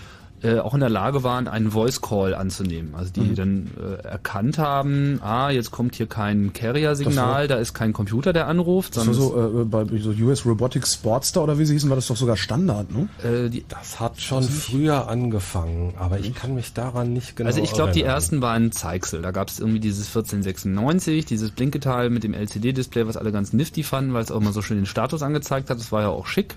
[0.43, 2.95] äh, auch in der Lage waren, einen Voice Call anzunehmen.
[2.97, 7.93] Also die dann äh, erkannt haben, ah, jetzt kommt hier kein Carrier-Signal, da ist kein
[7.93, 11.65] Computer, der anruft, Das war sondern so äh, bei so US Robotics Sportster oder wie
[11.65, 13.09] sie hießen, war das doch sogar Standard, ne?
[13.23, 17.61] äh, die, Das hat schon früher angefangen, aber ich kann mich daran nicht genau Also
[17.61, 19.23] ich glaube, die ersten waren Zeichsel.
[19.23, 23.83] Da gab es irgendwie dieses 1496, dieses Blinketeil mit dem LCD-Display, was alle ganz nifty
[23.83, 25.79] fanden, weil es auch immer so schön den Status angezeigt hat.
[25.79, 26.57] Das war ja auch schick.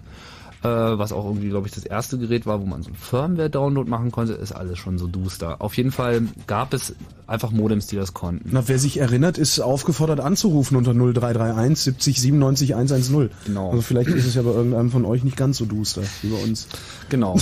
[0.66, 3.90] Äh, was auch irgendwie, glaube ich, das erste Gerät war, wo man so einen Firmware-Download
[3.90, 5.62] machen konnte, ist alles schon so duster.
[5.62, 6.96] Auf jeden Fall gab es
[7.28, 8.50] einfach Modems, die das konnten.
[8.52, 13.30] Na, wer sich erinnert, ist aufgefordert anzurufen unter 0331 70 97 110.
[13.46, 13.70] Genau.
[13.70, 16.44] Also vielleicht ist es ja bei irgendeinem von euch nicht ganz so duster wie bei
[16.44, 16.68] uns.
[17.10, 17.38] Genau.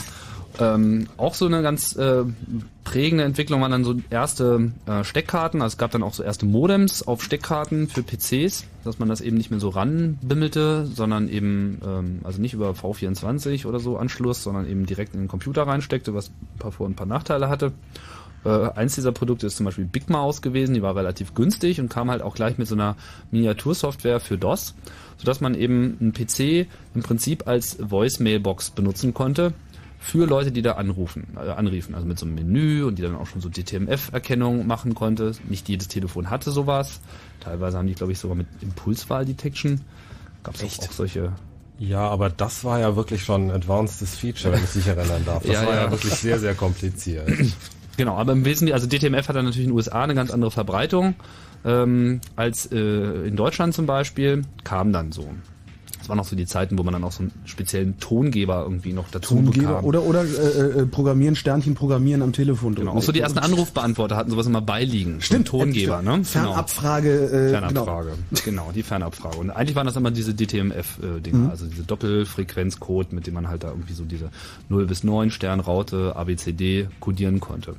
[0.60, 2.24] Ähm, auch so eine ganz äh,
[2.84, 5.62] prägende Entwicklung waren dann so erste äh, Steckkarten.
[5.62, 9.22] Also es gab dann auch so erste Modems auf Steckkarten für PCs, dass man das
[9.22, 14.44] eben nicht mehr so ranbimmelte, sondern eben, ähm, also nicht über V24 oder so Anschluss,
[14.44, 17.50] sondern eben direkt in den Computer reinsteckte, was ein paar Vor- und ein paar Nachteile
[17.50, 17.72] hatte.
[18.46, 21.90] Äh, eins dieser Produkte ist zum Beispiel Big Mouse gewesen, die war relativ günstig und
[21.90, 22.96] kam halt auch gleich mit so einer
[23.32, 24.76] Miniatursoftware für DOS,
[25.18, 29.54] sodass man eben einen PC im Prinzip als Voice-Mailbox benutzen konnte
[30.04, 33.16] für Leute, die da anrufen, äh, anriefen, also mit so einem Menü und die dann
[33.16, 35.32] auch schon so DTMF-Erkennung machen konnte.
[35.48, 37.00] Nicht jedes Telefon hatte sowas.
[37.40, 39.82] Teilweise haben die, glaube ich, sogar mit Impulswahl-Detection.
[40.44, 41.32] Gab es auch, auch solche
[41.80, 45.44] ja, aber das war ja wirklich schon ein advancedes Feature, wenn ich mich erinnern darf.
[45.44, 45.84] Das ja, war ja.
[45.86, 47.30] ja wirklich sehr, sehr kompliziert.
[47.96, 50.50] Genau, aber im Wesentlichen, also DTMF hat dann natürlich in den USA eine ganz andere
[50.50, 51.14] Verbreitung
[51.64, 52.78] ähm, als äh,
[53.28, 55.30] in Deutschland zum Beispiel, kam dann so.
[56.04, 58.92] Das waren auch so die Zeiten, wo man dann auch so einen speziellen Tongeber irgendwie
[58.92, 59.86] noch dazu Tongeber bekam.
[59.86, 62.76] Oder, oder äh, äh, Programmieren, Sternchen programmieren am Telefon.
[62.76, 65.22] Genau, auch so die ersten Anrufbeantworter hatten sowas immer beiliegen.
[65.22, 65.48] Stimmt.
[65.48, 66.12] So Tongeber, ne?
[66.12, 66.24] Genau.
[66.26, 67.10] Fernabfrage.
[67.10, 68.42] Äh, Fernabfrage, genau.
[68.44, 69.38] genau, die Fernabfrage.
[69.38, 71.50] Und eigentlich waren das immer diese DTMF-Dinger, mhm.
[71.50, 74.30] also diese Doppelfrequenzcode, mit dem man halt da irgendwie so diese
[74.68, 77.76] 0 bis 9 Sternraute ABCD codieren konnte.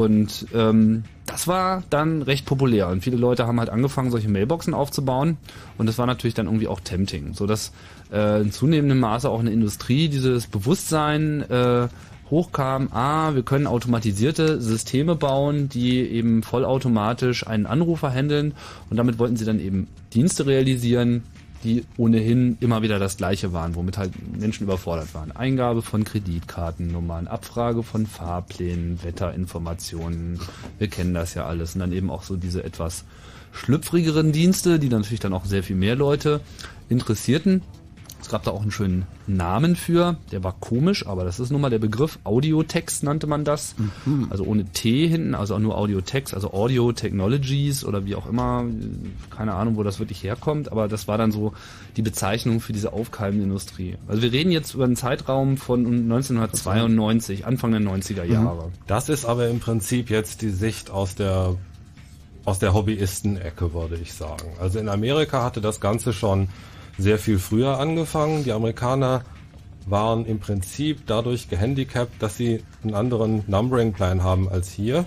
[0.00, 2.88] Und ähm, das war dann recht populär.
[2.88, 5.36] Und viele Leute haben halt angefangen, solche Mailboxen aufzubauen.
[5.76, 7.72] Und das war natürlich dann irgendwie auch tempting, so dass
[8.10, 11.88] äh, in zunehmendem Maße auch eine Industrie dieses Bewusstsein äh,
[12.30, 18.54] hochkam, ah, wir können automatisierte Systeme bauen, die eben vollautomatisch einen Anrufer handeln.
[18.88, 21.24] Und damit wollten sie dann eben Dienste realisieren,
[21.64, 25.32] die ohnehin immer wieder das gleiche waren, womit halt Menschen überfordert waren.
[25.32, 30.40] Eingabe von Kreditkartennummern, Abfrage von Fahrplänen, Wetterinformationen,
[30.78, 31.74] wir kennen das ja alles.
[31.74, 33.04] Und dann eben auch so diese etwas
[33.52, 36.40] schlüpfrigeren Dienste, die natürlich dann auch sehr viel mehr Leute
[36.88, 37.62] interessierten.
[38.20, 41.60] Es gab da auch einen schönen Namen für, der war komisch, aber das ist nun
[41.60, 43.74] mal der Begriff Audiotext nannte man das.
[44.04, 44.26] Mhm.
[44.30, 48.64] Also ohne T hinten, also auch nur Audiotext, also Audio Technologies oder wie auch immer,
[49.30, 51.54] keine Ahnung, wo das wirklich herkommt, aber das war dann so
[51.96, 53.96] die Bezeichnung für diese aufkeimende Industrie.
[54.06, 58.32] Also wir reden jetzt über einen Zeitraum von 1992, Anfang der 90er mhm.
[58.32, 58.72] Jahre.
[58.86, 61.56] Das ist aber im Prinzip jetzt die Sicht aus der
[62.44, 64.48] aus der Hobbyisten-Ecke, würde ich sagen.
[64.58, 66.48] Also in Amerika hatte das Ganze schon
[67.00, 68.44] sehr viel früher angefangen.
[68.44, 69.22] Die Amerikaner
[69.86, 75.04] waren im Prinzip dadurch gehandicapt, dass sie einen anderen Numbering-Plan haben als hier.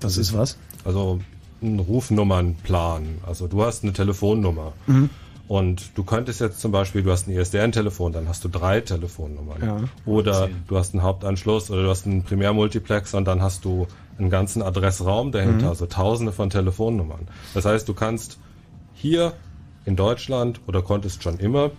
[0.00, 0.58] Das ist was?
[0.84, 1.20] Also
[1.62, 3.18] ein Rufnummernplan.
[3.26, 4.72] Also du hast eine Telefonnummer.
[4.86, 5.10] Mhm.
[5.48, 9.62] Und du könntest jetzt zum Beispiel, du hast ein ISDN-Telefon, dann hast du drei Telefonnummern.
[9.62, 9.76] Ja.
[10.04, 13.86] Oder du hast einen Hauptanschluss oder du hast einen Primärmultiplex und dann hast du
[14.18, 15.68] einen ganzen Adressraum dahinter, mhm.
[15.68, 17.28] also tausende von Telefonnummern.
[17.54, 18.38] Das heißt, du kannst
[18.92, 19.34] hier
[19.86, 21.70] in Deutschland oder konntest schon immer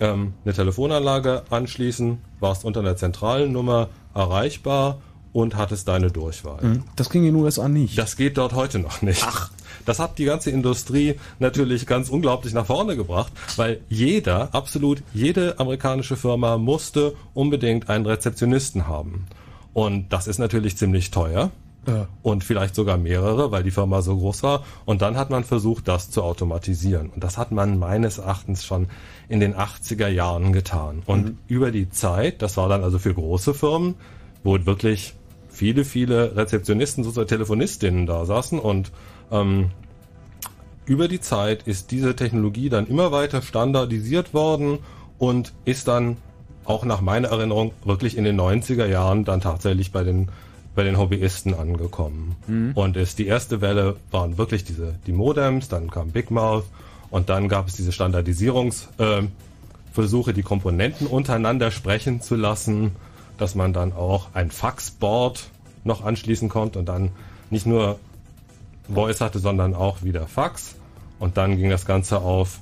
[0.00, 5.00] ähm, eine Telefonanlage anschließen, warst unter einer zentralen Nummer erreichbar
[5.32, 6.62] und hattest deine Durchwahl.
[6.62, 6.84] Mhm.
[6.96, 7.96] Das ging in den USA nicht.
[7.96, 9.22] Das geht dort heute noch nicht.
[9.24, 9.50] Ach.
[9.86, 15.58] Das hat die ganze Industrie natürlich ganz unglaublich nach vorne gebracht, weil jeder, absolut jede
[15.58, 19.26] amerikanische Firma musste unbedingt einen Rezeptionisten haben.
[19.72, 21.50] Und das ist natürlich ziemlich teuer.
[21.86, 22.08] Ja.
[22.22, 24.64] Und vielleicht sogar mehrere, weil die Firma so groß war.
[24.84, 27.10] Und dann hat man versucht, das zu automatisieren.
[27.10, 28.88] Und das hat man meines Erachtens schon
[29.28, 31.02] in den 80er Jahren getan.
[31.06, 31.38] Und mhm.
[31.48, 33.94] über die Zeit, das war dann also für große Firmen,
[34.44, 35.14] wo wirklich
[35.48, 38.92] viele, viele Rezeptionisten, sozusagen Telefonistinnen da saßen und
[39.30, 39.70] ähm,
[40.86, 44.78] über die Zeit ist diese Technologie dann immer weiter standardisiert worden
[45.18, 46.16] und ist dann
[46.64, 50.30] auch nach meiner Erinnerung wirklich in den 90er Jahren dann tatsächlich bei den
[50.74, 52.36] bei den Hobbyisten angekommen.
[52.46, 52.72] Mhm.
[52.74, 56.64] Und ist die erste Welle waren wirklich diese die Modems, dann kam Big Mouth
[57.10, 62.92] und dann gab es diese Standardisierungsversuche, äh, die Komponenten untereinander sprechen zu lassen,
[63.38, 65.48] dass man dann auch ein Faxboard
[65.82, 67.10] noch anschließen konnte und dann
[67.50, 67.98] nicht nur
[68.92, 70.74] Voice hatte, sondern auch wieder Fax.
[71.18, 72.60] Und dann ging das Ganze auf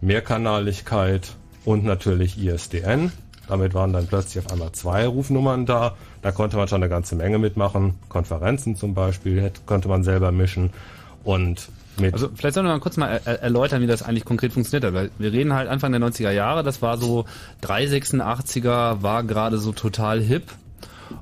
[0.00, 3.12] Mehrkanaligkeit und natürlich ISDN.
[3.48, 5.96] Damit waren dann plötzlich auf einmal zwei Rufnummern da.
[6.24, 7.98] Da konnte man schon eine ganze Menge mitmachen.
[8.08, 10.70] Konferenzen zum Beispiel konnte man selber mischen.
[11.22, 11.68] Und
[11.98, 14.84] mit also vielleicht sollen wir mal kurz mal er erläutern, wie das eigentlich konkret funktioniert
[14.84, 14.94] hat.
[14.94, 17.26] Weil wir reden halt Anfang der 90er Jahre, das war so
[17.62, 20.44] 386er, war gerade so total hip.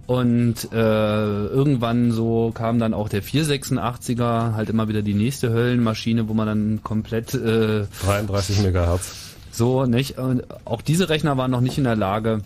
[0.07, 6.29] Und äh, irgendwann so kam dann auch der 486er, halt immer wieder die nächste Höllenmaschine,
[6.29, 10.19] wo man dann komplett äh, 33 Megahertz so, nicht?
[10.19, 12.41] Und auch diese Rechner waren noch nicht in der Lage,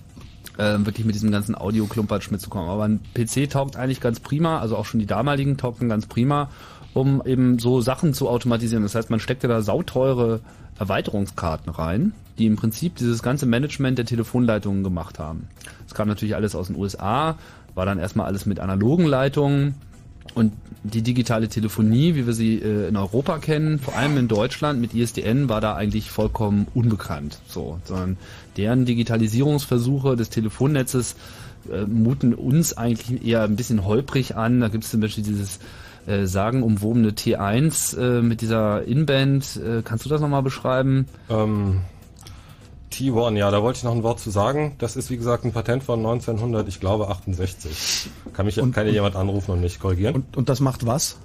[0.59, 2.68] äh, wirklich mit diesem ganzen Audio-Klumpatsch mitzukommen.
[2.68, 6.50] Aber ein PC taugt eigentlich ganz prima, also auch schon die damaligen taugten ganz prima,
[6.94, 8.82] um eben so Sachen zu automatisieren.
[8.82, 10.40] Das heißt, man steckte da sauteure
[10.78, 15.48] Erweiterungskarten rein, die im Prinzip dieses ganze Management der Telefonleitungen gemacht haben.
[15.84, 17.36] Das kam natürlich alles aus den USA,
[17.74, 19.74] war dann erstmal alles mit analogen Leitungen
[20.34, 20.52] und
[20.82, 24.94] die digitale Telefonie, wie wir sie äh, in Europa kennen, vor allem in Deutschland mit
[24.94, 27.38] ISDN, war da eigentlich vollkommen unbekannt.
[27.48, 28.16] So, sondern
[28.57, 31.16] deren Digitalisierungsversuche des Telefonnetzes
[31.70, 34.61] äh, muten uns eigentlich eher ein bisschen holprig an.
[34.61, 35.59] Da gibt es zum Beispiel dieses
[36.07, 39.57] äh, sagenumwobene T1 äh, mit dieser Inband.
[39.57, 41.07] Äh, kannst du das nochmal beschreiben?
[41.28, 41.80] Ähm,
[42.92, 44.76] T1, ja, da wollte ich noch ein Wort zu sagen.
[44.78, 48.09] Das ist wie gesagt ein Patent von 1900, ich glaube 68.
[48.32, 50.14] Kann mich und, kann ja jemand anrufen und mich korrigieren.
[50.14, 51.18] Und, und das macht was?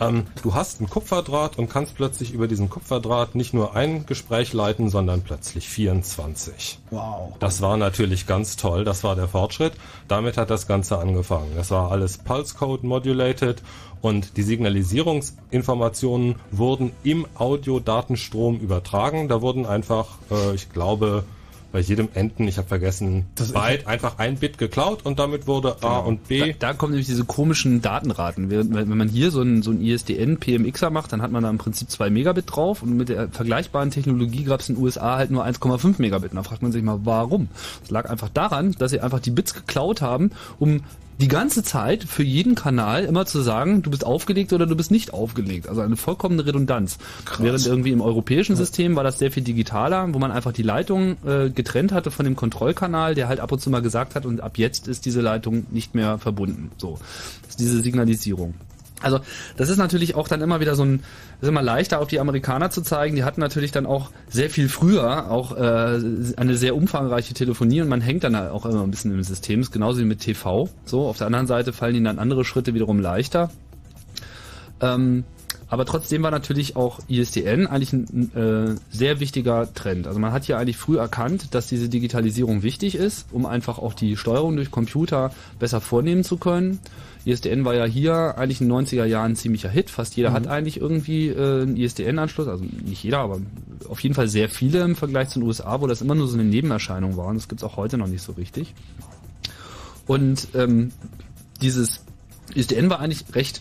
[0.00, 4.52] Ähm, du hast einen Kupferdraht und kannst plötzlich über diesen Kupferdraht nicht nur ein Gespräch
[4.52, 6.78] leiten, sondern plötzlich 24.
[6.90, 7.34] Wow.
[7.40, 8.84] Das war natürlich ganz toll.
[8.84, 9.72] Das war der Fortschritt.
[10.06, 11.52] Damit hat das Ganze angefangen.
[11.56, 13.62] Das war alles Pulse Code modulated
[14.00, 19.28] und die Signalisierungsinformationen wurden im Audiodatenstrom übertragen.
[19.28, 21.24] Da wurden einfach, äh, ich glaube,
[21.70, 25.76] bei jedem Enden, ich habe vergessen, das Byte einfach ein Bit geklaut und damit wurde
[25.82, 26.06] A genau.
[26.06, 26.54] und B.
[26.54, 28.50] Da, da kommen nämlich diese komischen Datenraten.
[28.50, 31.50] Wenn, wenn man hier so ein, so ein ISDN PMXer macht, dann hat man da
[31.50, 35.16] im Prinzip zwei Megabit drauf und mit der vergleichbaren Technologie gab es in den USA
[35.16, 36.32] halt nur 1,5 Megabit.
[36.34, 37.48] Da fragt man sich mal, warum?
[37.80, 40.80] Das lag einfach daran, dass sie einfach die Bits geklaut haben, um
[41.20, 44.90] die ganze Zeit für jeden Kanal immer zu sagen, du bist aufgelegt oder du bist
[44.90, 45.68] nicht aufgelegt.
[45.68, 46.98] Also eine vollkommene Redundanz.
[47.24, 47.42] Krass.
[47.42, 51.16] Während irgendwie im europäischen System war das sehr viel digitaler, wo man einfach die Leitung
[51.26, 54.40] äh, getrennt hatte von dem Kontrollkanal, der halt ab und zu mal gesagt hat, und
[54.40, 56.70] ab jetzt ist diese Leitung nicht mehr verbunden.
[56.76, 56.98] So.
[57.42, 58.54] Das ist diese Signalisierung.
[59.00, 59.20] Also
[59.56, 61.02] das ist natürlich auch dann immer wieder so ein,
[61.40, 63.16] ist immer leichter auf die Amerikaner zu zeigen.
[63.16, 66.00] Die hatten natürlich dann auch sehr viel früher auch äh,
[66.36, 69.60] eine sehr umfangreiche Telefonie und man hängt dann auch immer ein bisschen im System.
[69.60, 70.68] Ist genauso wie mit TV.
[70.84, 73.50] So auf der anderen Seite fallen ihnen dann andere Schritte wiederum leichter.
[74.80, 75.24] Ähm,
[75.70, 80.06] aber trotzdem war natürlich auch ISDN eigentlich ein äh, sehr wichtiger Trend.
[80.06, 83.92] Also man hat hier eigentlich früh erkannt, dass diese Digitalisierung wichtig ist, um einfach auch
[83.92, 86.78] die Steuerung durch Computer besser vornehmen zu können.
[87.26, 89.90] ISDN war ja hier eigentlich in den 90er Jahren ein ziemlicher Hit.
[89.90, 90.34] Fast jeder mhm.
[90.34, 92.48] hat eigentlich irgendwie äh, einen ISDN-Anschluss.
[92.48, 93.40] Also nicht jeder, aber
[93.88, 96.34] auf jeden Fall sehr viele im Vergleich zu den USA, wo das immer nur so
[96.34, 97.26] eine Nebenerscheinung war.
[97.26, 98.74] Und das gibt's auch heute noch nicht so richtig.
[100.06, 100.92] Und ähm,
[101.60, 102.04] dieses
[102.54, 103.60] ISDN war eigentlich recht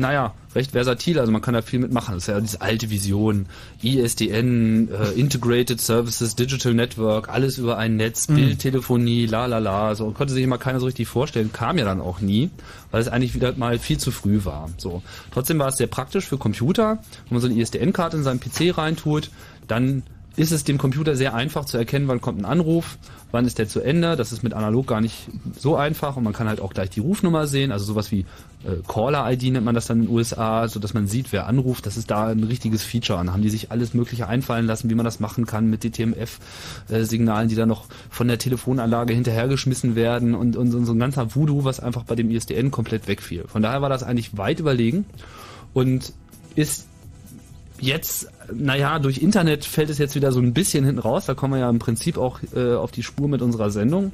[0.00, 2.14] naja, recht versatil, also man kann da viel mitmachen.
[2.14, 3.46] Das ist ja diese alte Vision,
[3.82, 8.36] ISDN, äh, Integrated Services, Digital Network, alles über ein Netz, mhm.
[8.36, 12.00] Bildtelefonie, la la la, so konnte sich immer keiner so richtig vorstellen, kam ja dann
[12.00, 12.50] auch nie,
[12.90, 14.70] weil es eigentlich wieder mal viel zu früh war.
[14.78, 15.02] So.
[15.30, 16.98] Trotzdem war es sehr praktisch für Computer,
[17.28, 19.30] wenn man so eine ISDN-Karte in seinen PC reintut,
[19.68, 20.02] dann
[20.36, 22.98] ist es dem Computer sehr einfach zu erkennen, wann kommt ein Anruf,
[23.30, 24.16] wann ist der zu Ende.
[24.16, 25.28] Das ist mit analog gar nicht
[25.58, 28.20] so einfach und man kann halt auch gleich die Rufnummer sehen, also sowas wie
[28.64, 31.86] äh, Caller-ID nennt man das dann in den USA, so dass man sieht, wer anruft.
[31.86, 33.18] Das ist da ein richtiges Feature.
[33.18, 37.48] Und haben die sich alles Mögliche einfallen lassen, wie man das machen kann mit DTMF-Signalen,
[37.48, 41.64] die dann noch von der Telefonanlage hinterhergeschmissen werden und, und, und so ein ganzer Voodoo,
[41.64, 43.44] was einfach bei dem ISDN komplett wegfiel.
[43.48, 45.06] Von daher war das eigentlich weit überlegen
[45.72, 46.12] und
[46.54, 46.86] ist
[47.80, 51.26] jetzt, naja, durch Internet fällt es jetzt wieder so ein bisschen hinten raus.
[51.26, 54.12] Da kommen wir ja im Prinzip auch äh, auf die Spur mit unserer Sendung.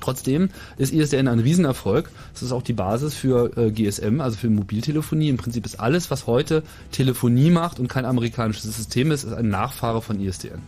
[0.00, 2.10] Trotzdem ist ISDN ein Riesenerfolg.
[2.34, 5.30] Es ist auch die Basis für äh, GSM, also für Mobiltelefonie.
[5.30, 6.62] Im Prinzip ist alles, was heute
[6.92, 10.60] Telefonie macht und kein amerikanisches System ist, ist ein Nachfahre von ISDN.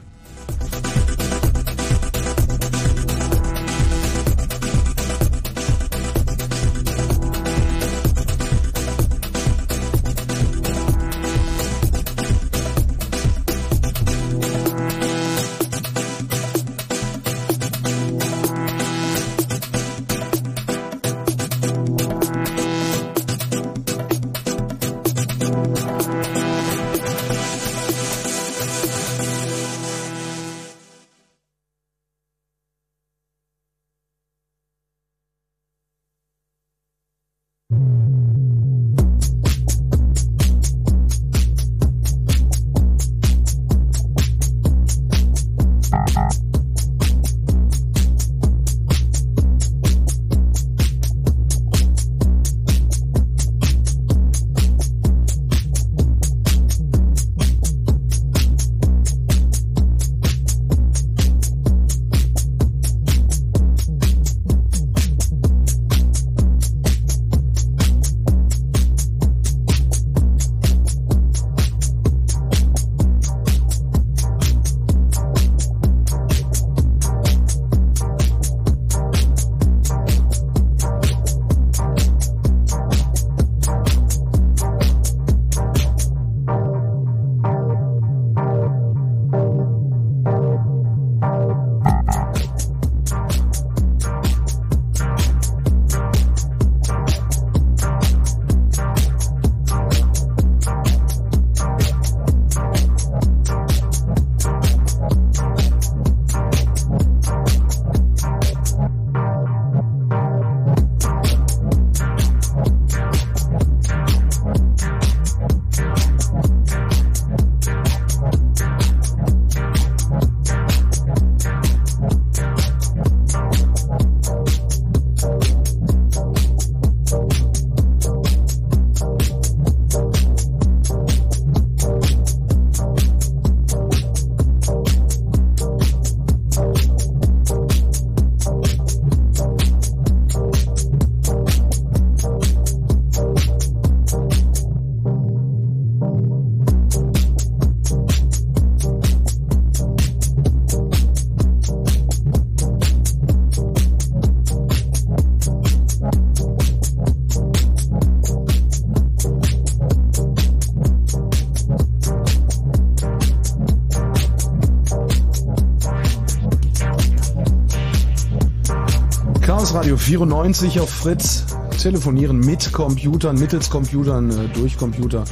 [170.06, 171.46] 94 auf Fritz.
[171.82, 175.24] Telefonieren mit Computern, mittels Computern, äh, durch Computer.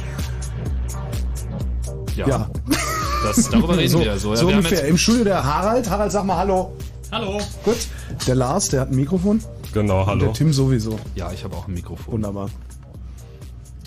[2.17, 2.27] Ja.
[2.27, 2.49] ja.
[3.23, 4.17] Das, darüber reden so, wir.
[4.17, 4.85] So, ja, so wir ungefähr.
[4.85, 5.89] Im Studio der Harald.
[5.89, 6.73] Harald, sag mal Hallo.
[7.09, 7.39] Hallo.
[7.63, 7.77] Gut.
[8.27, 9.39] Der Lars, der hat ein Mikrofon.
[9.73, 10.11] Genau, hallo.
[10.11, 10.99] Und der Tim sowieso.
[11.15, 12.15] Ja, ich habe auch ein Mikrofon.
[12.15, 12.49] Wunderbar.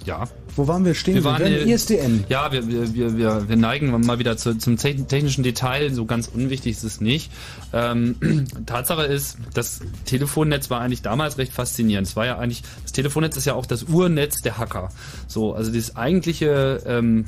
[0.06, 0.26] Ja.
[0.58, 1.14] Wo waren wir stehen?
[1.14, 2.24] Wir waren wir ISDN.
[2.28, 5.94] Ja, wir, wir, wir, wir, neigen mal wieder zu, zum technischen Detail.
[5.94, 7.30] So ganz unwichtig ist es nicht.
[7.72, 8.16] Ähm,
[8.66, 12.08] Tatsache ist, das Telefonnetz war eigentlich damals recht faszinierend.
[12.08, 14.88] Es war ja eigentlich, das Telefonnetz ist ja auch das Urnetz der Hacker.
[15.28, 17.26] So, also dieses eigentliche ähm,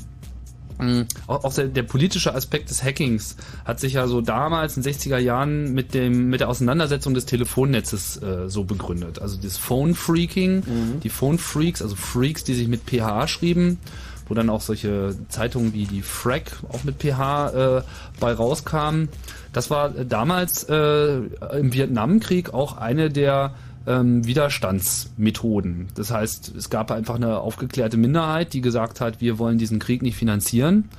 [1.27, 5.17] auch der, der, politische Aspekt des Hackings hat sich ja so damals in den 60er
[5.17, 9.19] Jahren mit dem mit der Auseinandersetzung des Telefonnetzes äh, so begründet.
[9.19, 10.99] Also das Phone Freaking, mhm.
[11.01, 13.79] die Phone Freaks, also Freaks, die sich mit PH schrieben,
[14.27, 17.81] wo dann auch solche Zeitungen wie die Frack auch mit PH äh,
[18.19, 19.09] bei rauskamen.
[19.53, 21.17] Das war damals äh,
[21.59, 23.53] im Vietnamkrieg auch eine der
[23.87, 25.87] ähm, Widerstandsmethoden.
[25.95, 30.01] Das heißt, es gab einfach eine aufgeklärte Minderheit, die gesagt hat, wir wollen diesen Krieg
[30.01, 30.89] nicht finanzieren.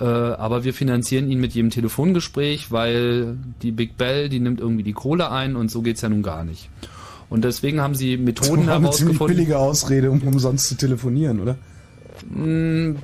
[0.00, 4.82] Äh, aber wir finanzieren ihn mit jedem Telefongespräch, weil die Big Bell, die nimmt irgendwie
[4.82, 6.70] die Kohle ein und so geht's ja nun gar nicht.
[7.28, 11.40] Und deswegen haben sie Methoden das war eine ziemlich billige Ausrede, um umsonst zu telefonieren,
[11.40, 11.56] oder?
[12.32, 12.96] Hm,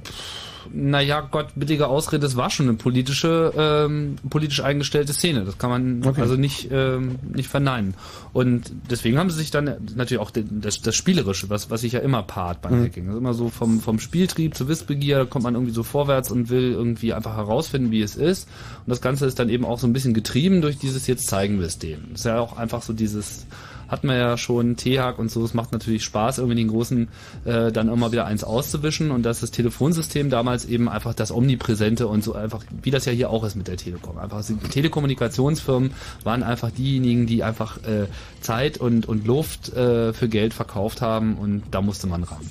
[0.72, 5.44] naja, Gott, billige Ausrede, das war schon eine politische, ähm, politisch eingestellte Szene.
[5.44, 6.20] Das kann man okay.
[6.20, 7.94] also nicht, ähm, nicht verneinen.
[8.32, 12.00] Und deswegen haben sie sich dann natürlich auch das, das Spielerische, was, was sich ja
[12.00, 12.84] immer paart beim mhm.
[12.84, 13.06] Hacking.
[13.06, 16.30] Das ist immer so vom, vom Spieltrieb zur Wissbegier, da kommt man irgendwie so vorwärts
[16.30, 18.48] und will irgendwie einfach herausfinden, wie es ist.
[18.86, 21.58] Und das Ganze ist dann eben auch so ein bisschen getrieben durch dieses jetzt zeigen
[21.58, 22.10] wir es dem.
[22.10, 23.46] Das ist ja auch einfach so dieses,
[23.90, 25.44] hatten wir ja schon T-Hack und so.
[25.44, 27.08] Es macht natürlich Spaß, irgendwie den großen
[27.44, 32.06] äh, dann immer wieder eins auszuwischen und dass das Telefonsystem damals eben einfach das Omnipräsente
[32.06, 34.18] und so einfach, wie das ja hier auch ist mit der Telekom.
[34.18, 38.06] Einfach die Telekommunikationsfirmen waren einfach diejenigen, die einfach äh,
[38.40, 42.46] Zeit und, und Luft äh, für Geld verkauft haben und da musste man ran.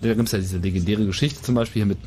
[0.00, 1.98] Da gibt es ja diese legendäre Geschichte zum Beispiel hier mit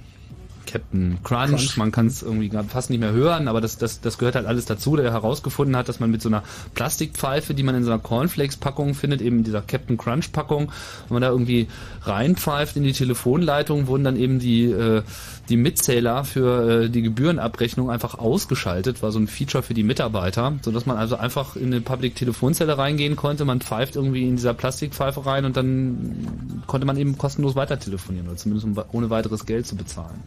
[0.71, 1.49] Captain Crunch.
[1.49, 1.77] Crunch.
[1.77, 4.65] Man kann es irgendwie fast nicht mehr hören, aber das, das, das gehört halt alles
[4.65, 6.43] dazu, der herausgefunden hat, dass man mit so einer
[6.73, 10.71] Plastikpfeife, die man in so einer Cornflakes-Packung findet, eben in dieser Captain Crunch-Packung,
[11.07, 11.67] wenn man da irgendwie
[12.03, 15.03] reinpfeift in die Telefonleitung, wurden dann eben die, äh,
[15.49, 20.53] die Mitzähler für äh, die Gebührenabrechnung einfach ausgeschaltet, war so ein Feature für die Mitarbeiter,
[20.61, 25.25] sodass man also einfach in eine Public-Telefonzelle reingehen konnte, man pfeift irgendwie in dieser Plastikpfeife
[25.25, 29.67] rein und dann konnte man eben kostenlos weiter telefonieren oder zumindest um, ohne weiteres Geld
[29.67, 30.23] zu bezahlen.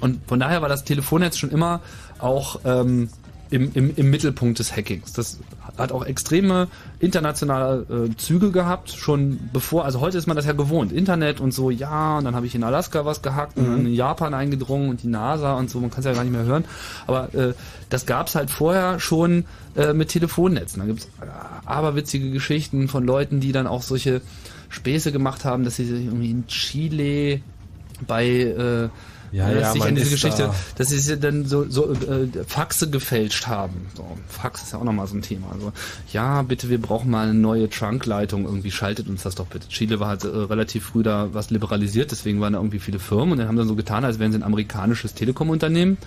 [0.00, 1.80] Und von daher war das Telefonnetz schon immer
[2.18, 3.08] auch ähm,
[3.50, 5.12] im, im, im Mittelpunkt des Hackings.
[5.12, 5.40] Das
[5.76, 6.68] hat auch extreme
[7.00, 11.52] internationale äh, Züge gehabt, schon bevor, also heute ist man das ja gewohnt, Internet und
[11.52, 13.64] so, ja, und dann habe ich in Alaska was gehackt mhm.
[13.64, 16.22] und dann in Japan eingedrungen und die NASA und so, man kann es ja gar
[16.22, 16.64] nicht mehr hören,
[17.06, 17.54] aber äh,
[17.88, 19.44] das gab es halt vorher schon
[19.74, 20.80] äh, mit Telefonnetzen.
[20.80, 21.26] Da gibt es äh,
[21.66, 24.20] aberwitzige Geschichten von Leuten, die dann auch solche
[24.68, 27.40] Späße gemacht haben, dass sie sich irgendwie in Chile
[28.06, 28.88] bei äh,
[29.32, 30.54] ja, ja, ja sich an diese Geschichte, da.
[30.76, 33.86] dass sie dann so, so äh, Faxe gefälscht haben.
[33.94, 35.52] So, Fax ist ja auch nochmal so ein Thema.
[35.52, 35.72] Also,
[36.12, 39.68] ja, bitte, wir brauchen mal eine neue Trunkleitung, irgendwie schaltet uns das doch bitte.
[39.68, 43.32] Chile war halt äh, relativ früh da was liberalisiert, deswegen waren da irgendwie viele Firmen
[43.32, 45.98] und dann haben dann so getan, als wären sie ein amerikanisches Telekom-Unternehmen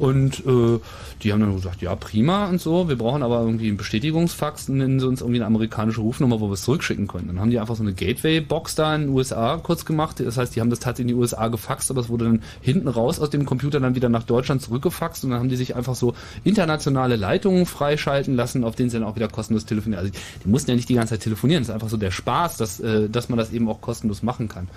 [0.00, 0.80] und äh,
[1.22, 4.98] die haben dann gesagt, ja, prima und so, wir brauchen aber irgendwie einen Bestätigungsfax, nennen
[4.98, 7.26] sie uns irgendwie eine amerikanische Rufnummer, wo wir es zurückschicken können.
[7.26, 10.18] Dann haben die einfach so eine Gateway-Box da in den USA kurz gemacht.
[10.20, 12.88] Das heißt, die haben das tatsächlich in die USA gefaxt, aber es wurde dann hinten
[12.88, 15.94] raus aus dem Computer dann wieder nach Deutschland zurückgefaxt und dann haben die sich einfach
[15.94, 20.02] so internationale Leitungen freischalten lassen, auf denen sie dann auch wieder kostenlos telefonieren.
[20.02, 22.56] Also die mussten ja nicht die ganze Zeit telefonieren, das ist einfach so der Spaß,
[22.56, 24.68] dass, äh, dass man das eben auch kostenlos machen kann.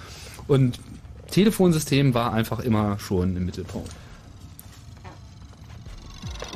[0.50, 0.82] Und
[1.32, 3.90] Telefonsystem war einfach immer schon im Mittelpunkt.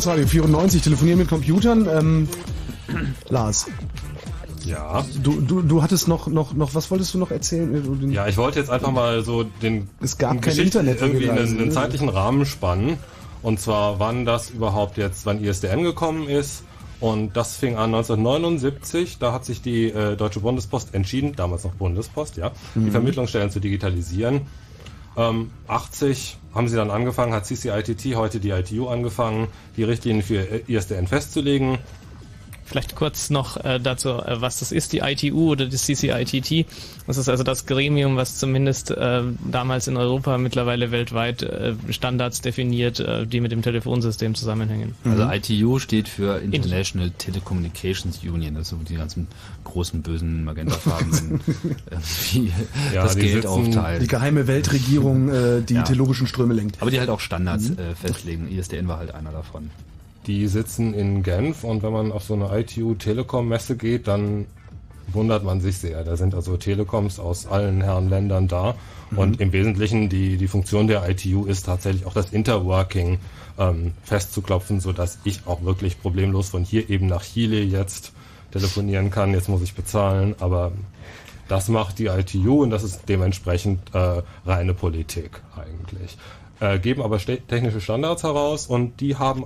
[0.00, 1.86] Chaos Radio 94, telefonieren mit Computern.
[1.86, 2.28] Ähm,
[3.28, 3.66] Lars.
[4.64, 5.04] Ja.
[5.22, 8.10] Du, du, du hattest noch, noch, noch, was wolltest du noch erzählen?
[8.10, 11.62] Ja, ich wollte jetzt einfach mal so den es gab kein Internet irgendwie einen, ne?
[11.64, 12.96] einen zeitlichen Rahmen spannen.
[13.42, 16.62] Und zwar, wann das überhaupt jetzt, wann ISDN gekommen ist.
[17.00, 19.18] Und das fing an 1979.
[19.18, 22.86] Da hat sich die äh, Deutsche Bundespost entschieden, damals noch Bundespost, ja, Mhm.
[22.86, 24.46] die Vermittlungsstellen zu digitalisieren.
[25.20, 30.62] Ähm, 80 haben sie dann angefangen, hat CCITT, heute die ITU angefangen, die Richtlinien für
[30.66, 31.78] ISDN festzulegen.
[32.70, 36.66] Vielleicht kurz noch äh, dazu, äh, was das ist, die ITU oder das CCITT.
[37.08, 42.42] Das ist also das Gremium, was zumindest äh, damals in Europa, mittlerweile weltweit äh, Standards
[42.42, 44.94] definiert, äh, die mit dem Telefonsystem zusammenhängen.
[45.04, 49.26] Also ITU steht für International Telecommunications Union, also die ganzen
[49.64, 51.40] großen bösen magentafarbenen
[51.90, 51.96] äh,
[52.32, 52.52] wie
[52.94, 54.00] Ja, das die Geld aufteilen.
[54.00, 55.82] Die geheime Weltregierung, äh, die Ja.
[55.82, 56.80] teleurischen Ströme lenkt.
[56.80, 58.48] Aber die halt auch Standards äh, festlegen.
[58.48, 59.70] ISDN war halt einer davon.
[60.30, 64.46] Die sitzen in Genf und wenn man auf so eine ITU Telekom Messe geht, dann
[65.08, 66.04] wundert man sich sehr.
[66.04, 68.76] Da sind also Telekoms aus allen Herren Ländern da
[69.16, 73.18] und im Wesentlichen die, die Funktion der ITU ist tatsächlich auch das Interworking
[73.58, 78.12] ähm, festzuklopfen, so dass ich auch wirklich problemlos von hier eben nach Chile jetzt
[78.52, 79.32] telefonieren kann.
[79.32, 80.70] Jetzt muss ich bezahlen, aber
[81.48, 86.16] das macht die ITU und das ist dementsprechend äh, reine Politik eigentlich.
[86.60, 89.44] Äh, geben aber technische Standards heraus und die haben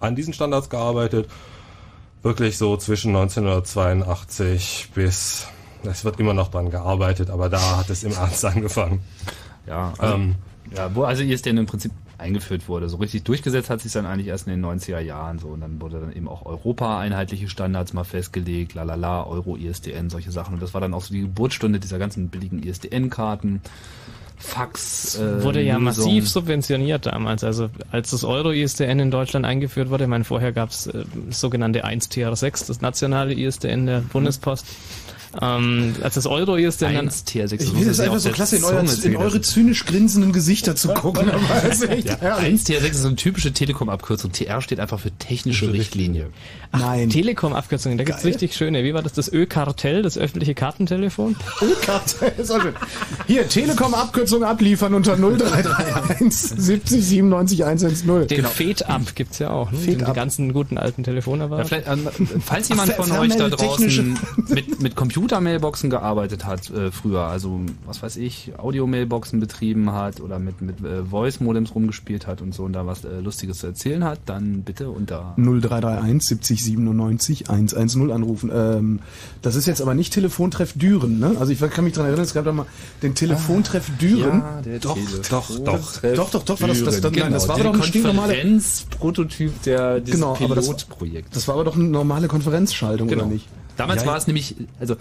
[0.00, 1.28] an diesen Standards gearbeitet,
[2.22, 5.46] wirklich so zwischen 1982 bis,
[5.84, 9.00] es wird immer noch dran gearbeitet, aber da hat es im Ernst angefangen.
[9.66, 10.34] Ja, also, Ähm,
[10.74, 12.88] ja, wo also ISDN im Prinzip eingeführt wurde.
[12.88, 15.80] So richtig durchgesetzt hat sich dann eigentlich erst in den 90er Jahren so und dann
[15.80, 20.62] wurde dann eben auch Europa einheitliche Standards mal festgelegt, lalala, Euro, ISDN, solche Sachen und
[20.62, 23.62] das war dann auch so die Geburtsstunde dieser ganzen billigen ISDN-Karten.
[24.40, 25.84] Fax äh, Wurde ja Lösung.
[25.84, 27.44] massiv subventioniert damals.
[27.44, 31.84] Also als das Euro-ISDN in Deutschland eingeführt wurde, ich meine, vorher gab es äh, sogenannte
[31.84, 34.66] 1TR6, das nationale ISDN der Bundespost.
[35.40, 37.60] Ähm, als das Euro-ISDN dann 1 TR6.
[37.60, 41.30] Ich finde es einfach so klasse, in, euer, in eure zynisch grinsenden Gesichter zu gucken.
[41.68, 42.46] Es ist ja, herrlich.
[42.46, 44.32] 1 TR6 ist so eine typische Telekom-Abkürzung.
[44.32, 46.30] TR steht einfach für technische Richtlinie.
[46.72, 47.10] Nein.
[47.10, 48.84] Telekom-Abkürzungen, da gibt's richtig schöne.
[48.84, 49.12] Wie war das?
[49.12, 51.36] Das Ö-Kartell, das öffentliche Kartentelefon?
[51.62, 52.74] Ö-Kartell, ist auch schön.
[53.26, 58.26] Hier, Telekom-Abkürzung abliefern unter 0331 70 97 110.
[58.28, 59.70] Den FED-Up gibt's ja auch.
[59.72, 59.78] Ne?
[59.78, 60.08] FED-Up.
[60.08, 61.68] Die ganzen guten alten Ja, Telefonapparate.
[61.68, 62.08] vielleicht, ähm,
[62.44, 64.18] falls jemand von euch da draußen
[64.48, 70.38] mit, mit Computer-Mailboxen gearbeitet hat äh, früher, also was weiß ich, Audio-Mailboxen betrieben hat oder
[70.38, 74.02] mit, mit äh, Voice-Modems rumgespielt hat und so und da was äh, Lustiges zu erzählen
[74.04, 78.50] hat, dann bitte unter 0331 70 97 110 anrufen.
[78.52, 79.00] Ähm,
[79.42, 81.36] das ist jetzt aber nicht Telefontreff Düren, ne?
[81.38, 82.66] Also ich kann mich dran erinnern, es gab da mal
[83.02, 84.42] den Telefontreff Düren.
[84.64, 84.96] der Doch,
[85.28, 86.00] doch, doch.
[86.00, 89.62] Doch, doch, doch, war das- das- das- nein, das war der doch ein stinknormale- Konferenzprototyp
[89.64, 91.36] der dieses Genau, aber das- Pilotprojekt.
[91.36, 93.24] Das war aber doch eine normale Konferenzschaltung, Genau.
[93.24, 93.46] oder nicht?
[93.80, 94.94] Damals Ja, war es nämlich, also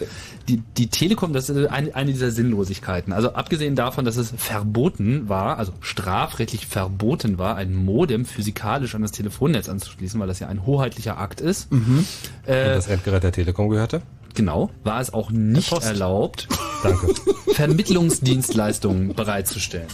[0.47, 3.11] die, die Telekom, das ist eine, eine dieser Sinnlosigkeiten.
[3.13, 9.01] Also abgesehen davon, dass es verboten war, also strafrechtlich verboten war, ein Modem physikalisch an
[9.01, 11.71] das Telefonnetz anzuschließen, weil das ja ein hoheitlicher Akt ist.
[11.71, 12.05] Und
[12.45, 14.01] Äh, das Endgerät der Telekom gehörte?
[14.35, 16.47] genau, war es auch nicht erlaubt,
[16.83, 17.13] Danke.
[17.53, 19.87] Vermittlungsdienstleistungen bereitzustellen.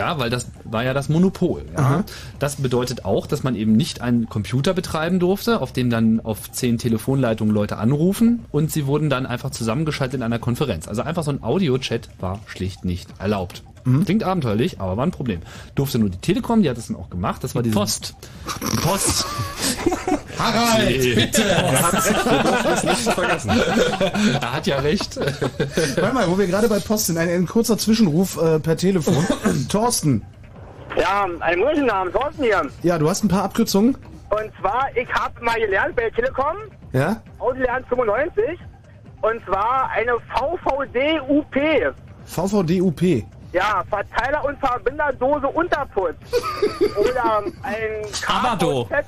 [0.00, 1.62] Ja, weil das war ja das Monopol.
[1.76, 2.04] Ja.
[2.38, 6.50] Das bedeutet auch, dass man eben nicht einen Computer betreiben durfte, auf dem dann auf
[6.50, 10.88] zehn Telefonleitungen Leute anrufen und sie wurden dann einfach zusammengeschaltet in einer Konferenz.
[10.88, 13.62] Also einfach so ein Audio-Chat war schlicht nicht erlaubt.
[14.04, 15.40] Klingt abenteuerlich, aber war ein Problem.
[15.74, 17.42] Durfte nur die Telekom, die hat es dann auch gemacht.
[17.44, 18.14] Das war die Post.
[18.72, 19.24] Die Post.
[20.38, 21.42] Harald, bitte!
[24.40, 25.16] er hat ja recht.
[25.16, 29.26] Warte mal, wo wir gerade bei Post sind, ein, ein kurzer Zwischenruf äh, per Telefon.
[29.68, 30.22] Thorsten,
[30.98, 32.62] Ja, einen wunderschönen Namen, Thorsten hier.
[32.82, 33.94] ja, du hast ein paar Abkürzungen,
[34.30, 36.56] Und zwar, ich habe mal gelernt bei der Telekom,
[36.92, 37.22] ja?
[37.38, 38.44] ausgelernt 95,
[39.22, 41.56] und zwar eine VVD-UP.
[42.24, 43.24] VVDUP.
[43.52, 46.16] Ja, Verteiler- und Verbinderdose Unterputz.
[46.96, 48.02] Oder ein.
[48.12, 49.06] KVZ.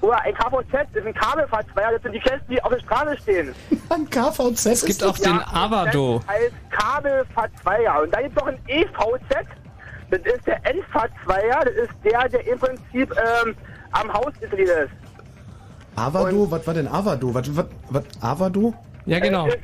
[0.00, 3.54] Oder ein KVZ ist ein Kabelverzweiger, das sind die Kästen, die auf der Straße stehen.
[3.90, 4.66] Ein KVZ.
[4.66, 6.22] Es gibt auch den Avado.
[6.26, 8.02] Als Kabelverzweiger.
[8.02, 9.46] Und dann gibt es noch ein EVZ.
[10.10, 11.60] Das ist der Endverzweiger.
[11.64, 13.54] Das ist der, der im Prinzip ähm,
[13.92, 14.90] am Haus ist.
[15.96, 17.34] Avado, was war denn Avado?
[17.34, 18.72] Was, was, was, Avado?
[19.04, 19.48] Ja, genau.
[19.48, 19.58] Ist,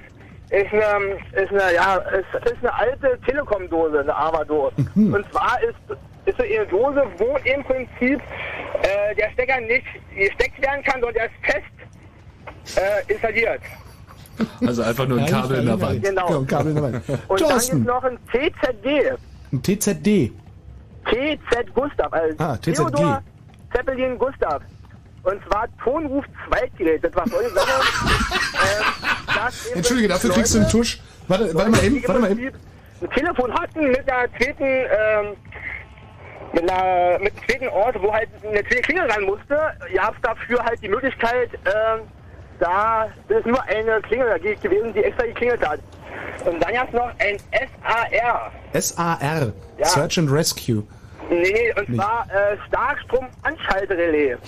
[0.51, 4.71] ist, eine, ist eine, ja, ist, ist eine alte Telekom-Dose, eine Avado.
[4.95, 8.21] Und zwar ist, ist so eine Dose, wo im Prinzip
[8.83, 9.87] äh, der Stecker nicht
[10.17, 13.61] gesteckt werden kann, sondern der ist fest äh, installiert.
[14.67, 16.03] Also einfach nur ein Kabel in der Wand.
[16.03, 16.29] Genau.
[16.41, 17.09] Ja, Kabel in der Wand.
[17.09, 19.19] Und dann gibt es Thorsten, noch ein TZD.
[19.53, 20.33] ein TZD.
[21.07, 22.13] TZ Gustav.
[22.13, 22.75] Also Ah, TZG.
[22.75, 23.23] Theodor,
[23.75, 24.61] Zeppelin Gustav.
[25.27, 27.03] Und zwar Tonruf Zweitgerät.
[27.03, 27.83] Das war folgende Sache.
[29.75, 31.01] ähm, Entschuldige, dafür kriegst du einen Tusch.
[31.27, 32.53] Warte, warte mal eben, warte mal eben.
[33.01, 35.37] Ein Telefon hatten mit einer zweiten, ähm,
[36.53, 39.59] mit, einer, mit einem zweiten Ort, wo halt eine zweite Klingel ran musste,
[39.95, 42.03] gab es dafür halt die Möglichkeit, ähm,
[42.61, 45.81] da das ist nur eine Klingel gewesen, die extra geklingelt hat.
[46.45, 48.53] Und dann gab es noch ein SAR.
[48.81, 49.87] SAR, Ja.
[49.87, 50.85] Search and Rescue.
[51.29, 52.01] Nee, und Nicht.
[52.01, 54.39] zwar äh, Starkstrom-Anschaltrelais.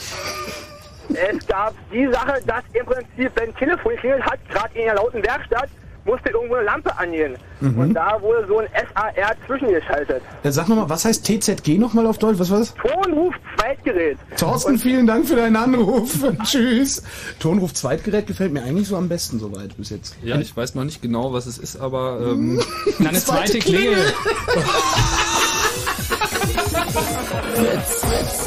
[1.09, 4.95] Es gab die Sache, dass im Prinzip, wenn ein Telefon geklingelt hat, gerade in einer
[4.97, 5.69] lauten Werkstatt,
[6.09, 7.37] musste irgendwo eine Lampe angehen.
[7.61, 7.79] Mhm.
[7.79, 9.13] Und da wurde so ein SAR
[9.47, 10.23] zwischengeschaltet.
[10.43, 12.39] Äh, sag nochmal, was heißt TZG nochmal auf Deutsch?
[12.39, 12.75] Was war das?
[12.75, 14.19] Tonruf Zweitgerät.
[14.37, 16.17] Thorsten, vielen Dank für deinen Anruf.
[16.45, 17.03] Tschüss.
[17.39, 20.17] Tonruf Zweitgerät gefällt mir eigentlich so am besten soweit bis jetzt.
[20.23, 22.61] Ja, ich weiß noch nicht genau, was es ist, aber ähm,
[22.99, 23.99] Eine zweite Klingel.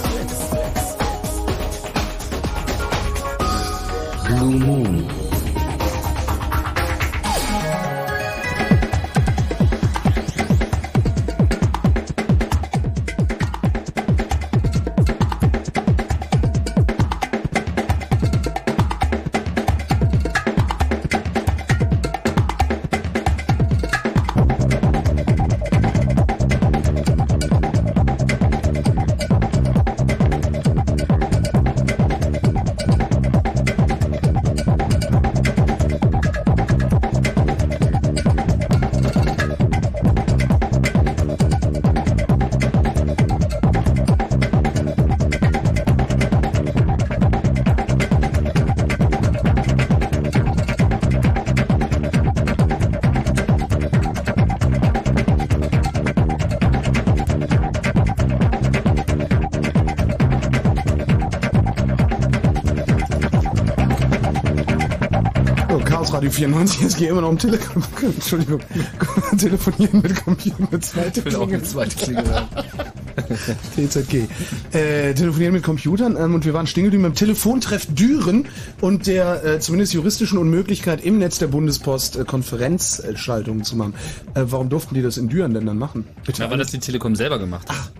[4.32, 4.91] Blue Moon.
[66.32, 67.60] N94, es geht immer noch um Tele
[68.02, 68.62] Entschuldigung,
[69.38, 71.38] telefonieren mit Computern mit zweite Klinge.
[71.38, 72.24] Auch eine zweite Klinge
[73.76, 74.28] TZG.
[74.72, 78.48] Äh, telefonieren mit Computern ähm, und wir waren stehen beim Telefontreff Düren
[78.80, 83.94] und der äh, zumindest juristischen Unmöglichkeit im Netz der Bundespost äh, Konferenzschaltungen zu machen.
[84.34, 86.06] Äh, warum durften die das in Düren denn dann machen?
[86.26, 86.44] Bitte.
[86.44, 87.76] Ja, weil das die Telekom selber gemacht hat.
[87.80, 87.92] Ach.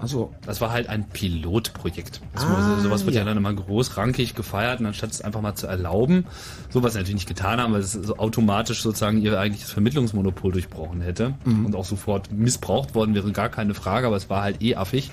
[0.00, 2.20] Also, das war halt ein Pilotprojekt.
[2.44, 3.22] Ah, sowas wird ja.
[3.22, 3.26] ja.
[3.26, 6.24] dann immer großrankig gefeiert und anstatt es einfach mal zu erlauben,
[6.70, 10.52] so was sie natürlich nicht getan haben, weil es so automatisch sozusagen ihr eigentliches Vermittlungsmonopol
[10.52, 11.66] durchbrochen hätte Mhm.
[11.66, 15.10] und auch sofort missbraucht worden wäre, gar keine Frage, aber es war halt eh affig.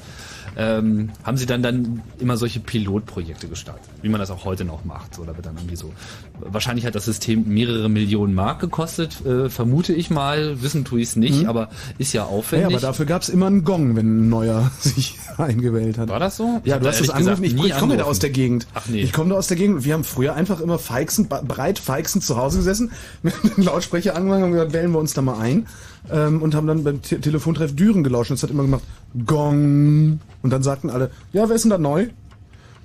[0.58, 4.86] Ähm, haben sie dann dann immer solche Pilotprojekte gestartet, wie man das auch heute noch
[4.86, 5.14] macht.
[5.16, 5.92] So, da wird dann irgendwie so.
[6.40, 10.62] Wahrscheinlich hat das System mehrere Millionen Mark gekostet, äh, vermute ich mal.
[10.62, 11.50] Wissen tue ich es nicht, Mhm.
[11.50, 12.68] aber ist ja ja, aufwendig.
[12.68, 16.10] aber dafür gab's immer einen Gong, wenn ein neuer sich eingewählt hat.
[16.10, 16.62] War das so?
[16.64, 17.44] Ich Ja, du hast gesagt angerufen.
[17.44, 18.68] Ich, ich komme da aus der Gegend.
[18.74, 19.02] Ach nee.
[19.02, 19.84] Ich komme da aus der Gegend.
[19.86, 22.92] Wir haben früher einfach immer feixend, breit feixend zu Hause gesessen,
[23.24, 25.68] mit dem Lautsprecher angemacht und gesagt, wählen wir uns da mal ein.
[26.12, 28.84] Ähm, und haben dann beim Te Telefontreff Düren gelauscht und es hat immer gemacht,
[29.26, 30.20] Gong.
[30.42, 32.08] Und dann sagten alle, ja, wer ist denn da neu?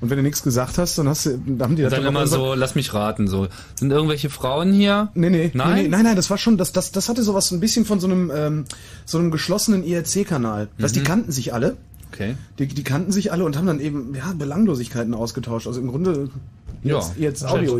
[0.00, 2.26] Und wenn du nichts gesagt hast, dann hast du, dann haben die das dann immer
[2.26, 3.48] so, lass mich raten, so.
[3.78, 5.10] Sind irgendwelche Frauen hier?
[5.14, 5.74] Nee, nee, Nein?
[5.74, 8.00] nee, nee, nein, nein, das war schon, das, das, das hatte sowas ein bisschen von
[8.00, 8.64] so einem, ähm,
[9.04, 10.68] so einem geschlossenen IRC-Kanal.
[10.78, 11.76] Weißt, die kannten sich alle.
[12.12, 12.34] Okay.
[12.58, 15.66] Die, die kannten sich alle und haben dann eben, ja, Belanglosigkeiten ausgetauscht.
[15.66, 16.30] Also im Grunde,
[16.82, 16.96] Ja.
[16.96, 17.78] jetzt, jetzt Audio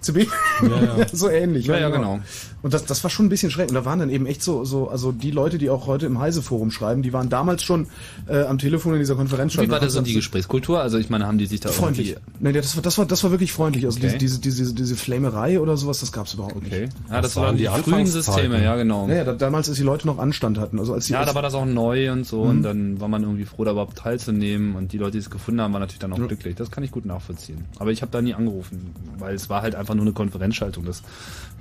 [0.00, 0.30] CB-Funk.
[0.60, 0.68] CB.
[1.00, 1.06] ja.
[1.12, 1.66] so ähnlich.
[1.66, 2.20] Ja, ja, genau.
[2.60, 3.68] Und das, das war schon ein bisschen schräg.
[3.68, 6.18] Und da waren dann eben echt so, so, also die Leute, die auch heute im
[6.18, 7.86] Heise-Forum schreiben, die waren damals schon
[8.28, 9.56] äh, am Telefon in dieser Konferenz.
[9.56, 10.80] Wie war das so die Gesprächskultur?
[10.80, 12.10] Also ich meine, haben die sich da Freundlich.
[12.10, 12.22] irgendwie...
[12.40, 13.84] Nee, das war, das war, das war wirklich freundlich.
[13.84, 14.16] Also Okay.
[14.18, 16.72] diese, diese, diese, diese Flamerei oder sowas, das gab's überhaupt nicht.
[16.72, 16.88] Okay.
[17.10, 18.06] Ja, das, Das waren die, die frühen.
[18.06, 19.08] Systeme, ja genau.
[19.08, 20.78] Ja, ja, da, damals, als die Leute noch Anstand hatten.
[20.80, 22.50] Also als die, Ja, da war das auch neu und so Mhm.
[22.50, 25.60] und dann war man irgendwie froh, da überhaupt teilzunehmen und die Leute, die es gefunden
[25.60, 26.54] haben, waren natürlich dann auch glücklich.
[26.56, 27.64] Das kann ich gut nachvollziehen.
[27.78, 30.84] Aber ich habe da nie angerufen, weil es war halt einfach nur eine Konferenzschaltung.
[30.84, 31.02] Das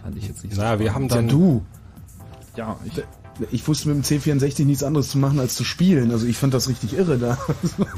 [0.03, 0.61] fand ich jetzt nicht so.
[0.61, 1.63] Naja, wir haben ja, dann du.
[2.55, 3.03] Ja, ich,
[3.51, 6.11] Ich wusste mit dem C64 nichts anderes zu machen als zu spielen.
[6.11, 7.38] Also ich fand das richtig irre da.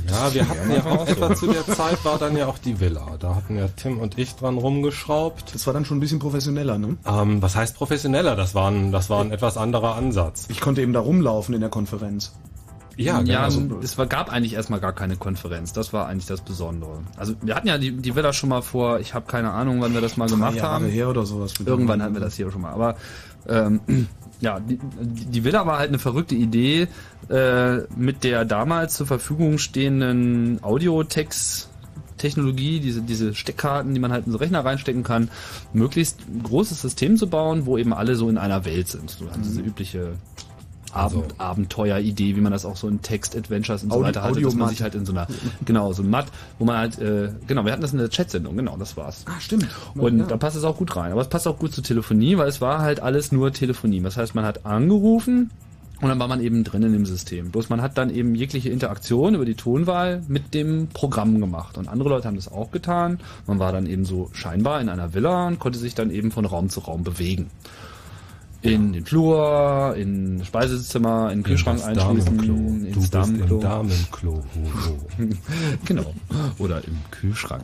[0.09, 3.15] Ja, wir hatten ja auch etwa zu der Zeit war dann ja auch die Villa.
[3.19, 5.53] Da hatten ja Tim und ich dran rumgeschraubt.
[5.55, 6.97] Das war dann schon ein bisschen professioneller, ne?
[7.05, 8.35] Ähm, was heißt professioneller?
[8.35, 10.47] Das war ein, das war ein etwas anderer Ansatz.
[10.49, 12.33] Ich konnte eben da rumlaufen in der Konferenz.
[12.99, 13.79] Ja, ja, genau.
[13.81, 15.71] es war, gab eigentlich erstmal gar keine Konferenz.
[15.71, 16.99] Das war eigentlich das Besondere.
[17.15, 19.93] Also wir hatten ja die, die Villa schon mal vor, ich habe keine Ahnung, wann
[19.93, 20.85] wir das mal gemacht Jahre haben.
[20.85, 21.53] her oder sowas.
[21.65, 22.73] Irgendwann hatten wir das hier schon mal.
[22.73, 22.97] Aber
[23.47, 23.79] ähm,
[24.41, 26.89] ja, die, die Villa war halt eine verrückte Idee
[27.29, 31.69] äh, mit der damals zur Verfügung stehenden Audiotext.
[32.17, 35.29] Technologie, diese, diese Steckkarten, die man halt in so Rechner reinstecken kann,
[35.71, 39.09] möglichst ein großes System zu bauen, wo eben alle so in einer Welt sind.
[39.09, 40.15] So halt diese übliche
[40.93, 41.35] Abend, also.
[41.37, 44.81] Abenteueridee, wie man das auch so in Text-Adventures und so weiter hatte, dass man sich
[44.81, 45.27] halt in so einer,
[45.65, 46.27] genau, so Matt,
[46.57, 49.25] wo man halt, äh, genau, wir hatten das in der Chat-Sendung, genau, das war's.
[49.27, 49.67] Ah, stimmt.
[49.95, 50.25] Und ja.
[50.25, 51.11] da passt es auch gut rein.
[51.11, 54.01] Aber es passt auch gut zur Telefonie, weil es war halt alles nur Telefonie.
[54.01, 55.51] Das heißt, man hat angerufen,
[56.01, 57.51] und dann war man eben drin in dem System.
[57.51, 61.77] Bloß man hat dann eben jegliche Interaktion über die Tonwahl mit dem Programm gemacht.
[61.77, 63.19] Und andere Leute haben das auch getan.
[63.47, 66.45] Man war dann eben so scheinbar in einer Villa und konnte sich dann eben von
[66.45, 67.49] Raum zu Raum bewegen
[68.61, 72.55] in den Flur, in Speisezimmer, in den Kühlschrank in einschließen, Damenklo.
[72.87, 73.59] ins Damenklo.
[73.59, 74.43] Damenklo.
[75.85, 76.13] genau.
[76.57, 77.63] Oder im Kühlschrank.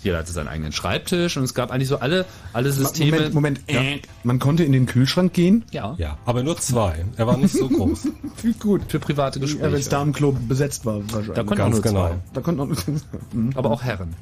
[0.00, 3.30] Jeder hatte seinen eigenen Schreibtisch und es gab eigentlich so alle, alle Systeme.
[3.30, 3.60] Moment, Moment.
[3.68, 3.82] Ja.
[4.22, 5.64] Man konnte in den Kühlschrank gehen?
[5.72, 5.96] Ja.
[5.98, 7.04] Ja, aber nur zwei.
[7.16, 8.08] Er war nicht so groß.
[8.60, 8.82] Gut.
[8.88, 9.64] Für private Gespräche.
[9.64, 11.00] Ja, wenn das Damenklo besetzt war.
[11.12, 11.34] Wahrscheinlich.
[11.34, 12.08] Da konnten auch nur genau.
[12.08, 12.14] zwei.
[12.32, 13.56] Da konnten auch nur.
[13.56, 14.14] Aber auch Herren.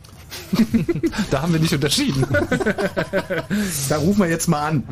[1.30, 2.26] da haben wir nicht unterschieden.
[3.88, 4.82] da rufen wir jetzt mal an.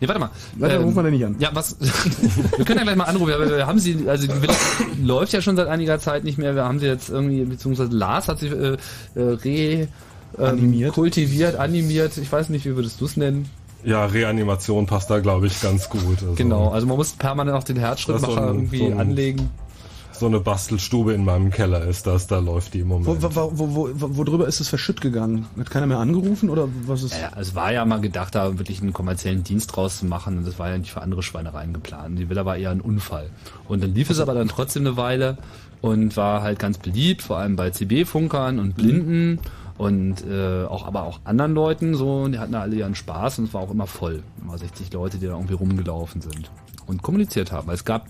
[0.00, 0.30] Nee, warte mal.
[0.56, 1.36] Warte, ähm, rufen wir denn nicht an.
[1.38, 1.76] Ja, was?
[2.56, 3.28] wir können ja gleich mal anrufen.
[3.28, 4.54] Wir haben sie, also die Villa
[5.02, 6.54] läuft ja schon seit einiger Zeit nicht mehr.
[6.54, 8.76] Wir haben sie jetzt irgendwie, beziehungsweise Lars hat sie äh,
[9.14, 9.88] äh re
[10.38, 10.92] ähm, animiert.
[10.92, 12.16] kultiviert, animiert.
[12.18, 13.48] Ich weiß nicht, wie würdest du es nennen?
[13.84, 16.18] Ja, Reanimation passt da, glaube ich, ganz gut.
[16.20, 19.50] Also genau, also man muss permanent auch den Herzschrittmacher so irgendwie so ein, anlegen
[20.18, 23.22] so eine Bastelstube in meinem Keller ist das, da läuft die im Moment.
[23.22, 25.46] Wo, wo, wo, wo, wo drüber ist es verschütt gegangen?
[25.58, 27.14] Hat keiner mehr angerufen oder was ist?
[27.14, 30.46] Ja, es war ja mal gedacht, da wirklich einen kommerziellen Dienst draus zu machen und
[30.46, 32.18] das war ja nicht für andere Schweinereien geplant.
[32.18, 33.30] Die Villa war eher ein Unfall.
[33.68, 35.38] Und dann lief es aber dann trotzdem eine Weile
[35.80, 39.30] und war halt ganz beliebt, vor allem bei CB-Funkern und Blinden.
[39.32, 39.38] Mhm
[39.78, 43.44] und äh, auch aber auch anderen Leuten so, die hatten da alle ihren Spaß und
[43.46, 44.22] es war auch immer voll.
[44.40, 46.50] Immer 60 Leute, die da irgendwie rumgelaufen sind
[46.86, 47.70] und kommuniziert haben.
[47.70, 48.06] Es gab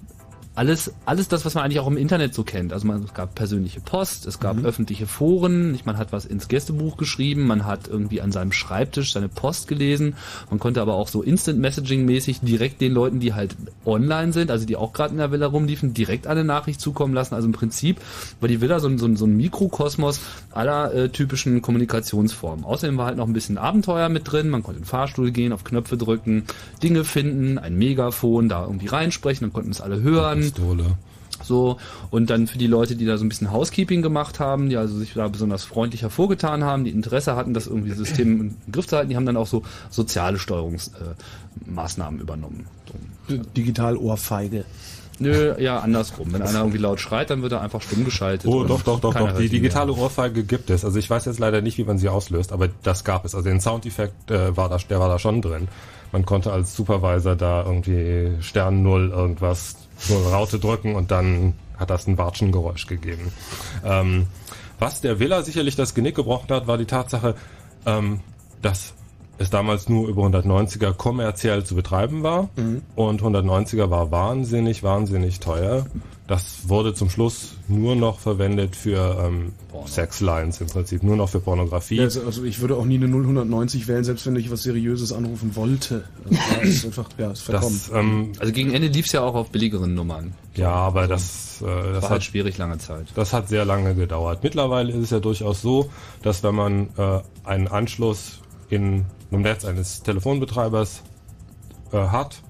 [0.56, 2.72] alles, alles das, was man eigentlich auch im Internet so kennt.
[2.72, 4.64] Also man, es gab persönliche Post, es gab mhm.
[4.64, 9.28] öffentliche Foren, man hat was ins Gästebuch geschrieben, man hat irgendwie an seinem Schreibtisch seine
[9.28, 10.16] Post gelesen,
[10.48, 13.54] man konnte aber auch so Instant Messaging mäßig direkt den Leuten, die halt
[13.84, 17.34] online sind, also die auch gerade in der Villa rumliefen, direkt eine Nachricht zukommen lassen.
[17.34, 17.98] Also im Prinzip
[18.40, 20.20] war die Villa so, ein so, so ein Mikrokosmos
[20.52, 22.64] aller äh, typischen Kommunikationsformen.
[22.64, 25.52] Außerdem war halt noch ein bisschen Abenteuer mit drin, man konnte in den Fahrstuhl gehen,
[25.52, 26.44] auf Knöpfe drücken,
[26.82, 30.45] Dinge finden, ein Megafon, da irgendwie reinsprechen, dann konnten es alle hören.
[30.50, 30.96] Pistole.
[31.42, 31.76] So,
[32.10, 34.96] und dann für die Leute, die da so ein bisschen Housekeeping gemacht haben, die also
[34.96, 38.96] sich da besonders freundlich hervorgetan haben, die Interesse hatten, das irgendwie System im Griff zu
[38.96, 42.66] halten, die haben dann auch so soziale Steuerungsmaßnahmen äh, übernommen.
[43.28, 43.36] So.
[43.56, 44.64] Digital-Ohrfeige.
[45.18, 46.32] Nö, ja, andersrum.
[46.32, 48.50] Wenn einer irgendwie laut schreit, dann wird er einfach stumm geschaltet.
[48.50, 49.38] Oh, doch, doch, doch, doch.
[49.38, 50.02] Die digitale mehr.
[50.02, 50.84] Ohrfeige gibt es.
[50.84, 53.34] Also ich weiß jetzt leider nicht, wie man sie auslöst, aber das gab es.
[53.34, 55.68] Also den Soundeffekt äh, war da, der war da schon drin.
[56.16, 61.90] Man konnte als Supervisor da irgendwie Stern Null irgendwas so Raute drücken und dann hat
[61.90, 63.30] das ein Watschengeräusch gegeben.
[63.84, 64.26] Ähm,
[64.78, 67.34] was der Villa sicherlich das Genick gebrochen hat, war die Tatsache,
[67.84, 68.20] ähm,
[68.62, 68.94] dass
[69.36, 72.80] es damals nur über 190er kommerziell zu betreiben war mhm.
[72.94, 75.84] und 190er war wahnsinnig, wahnsinnig teuer.
[76.26, 79.52] Das wurde zum Schluss nur noch verwendet für ähm,
[79.86, 81.96] Sexlines im Prinzip, nur noch für Pornografie.
[81.96, 85.12] Ja, also, also, ich würde auch nie eine 090 wählen, selbst wenn ich was Seriöses
[85.12, 86.04] anrufen wollte.
[86.58, 87.80] Also, ist einfach, ja, ist verkommen.
[87.88, 90.34] Das, ähm, also gegen Ende lief es ja auch auf billigeren Nummern.
[90.56, 93.06] Ja, aber also, das, äh, das war hat halt schwierig lange Zeit.
[93.14, 94.42] Das hat sehr lange gedauert.
[94.42, 95.90] Mittlerweile ist es ja durchaus so,
[96.22, 101.02] dass wenn man äh, einen Anschluss in einem Netz eines Telefonbetreibers
[101.92, 102.42] äh, hat,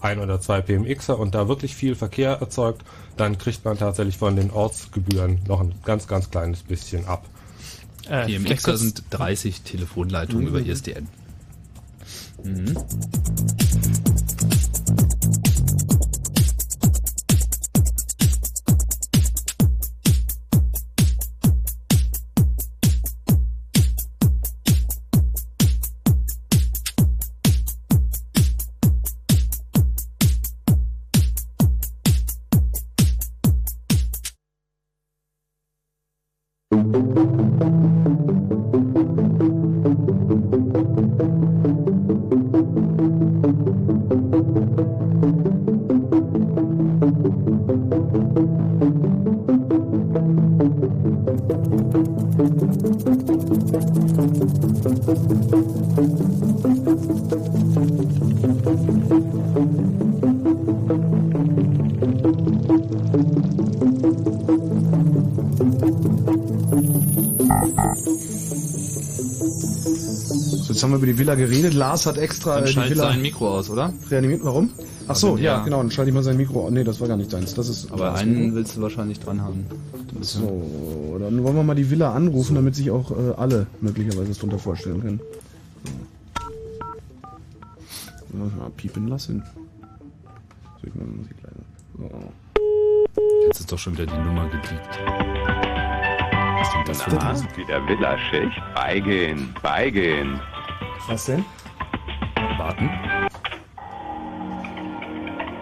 [0.00, 2.82] ein oder zwei PMXer und da wirklich viel Verkehr erzeugt,
[3.16, 7.24] dann kriegt man tatsächlich von den Ortsgebühren noch ein ganz, ganz kleines bisschen ab.
[8.08, 10.48] Äh, PMXer sind 30 Telefonleitungen mhm.
[10.48, 11.08] über ISDN.
[12.42, 12.76] Mhm.
[71.46, 71.74] Geredet.
[71.74, 73.92] Lars hat extra dann äh, die Villa sein Mikro aus, oder?
[74.10, 74.44] Reanimiert.
[74.44, 74.70] Warum?
[75.08, 75.78] Ach so, ja, ja, genau.
[75.78, 76.70] Dann schalte ich mal sein Mikro.
[76.70, 77.54] Nee, das war gar nicht deins.
[77.54, 77.90] Das ist.
[77.90, 78.54] Aber einen Mikro.
[78.56, 79.66] willst du wahrscheinlich dran haben.
[80.20, 82.54] So, dann wollen wir mal die Villa anrufen, so.
[82.54, 85.20] damit sich auch äh, alle möglicherweise das drunter vorstellen können.
[88.32, 88.38] So.
[88.38, 89.42] Mal piepen lassen.
[93.46, 94.98] Jetzt ist doch schon wieder die Nummer geleakt.
[96.58, 98.62] Was ist denn das für Na, ein wieder Villaschicht.
[98.74, 100.40] Beigehen, beigehen.
[101.08, 101.44] Was denn?
[102.58, 102.88] Warten.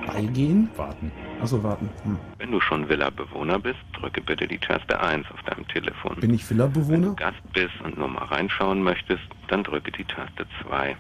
[0.06, 0.68] Beigehen?
[0.76, 1.10] Warten.
[1.40, 1.88] Achso, warten.
[2.04, 2.18] Hm.
[2.36, 6.16] Wenn du schon Villa-Bewohner bist, drücke bitte die Taste 1 auf deinem Telefon.
[6.16, 7.14] Bin ich Villa-Bewohner?
[7.14, 10.94] Gast bist und nur mal reinschauen möchtest, dann drücke die Taste 2.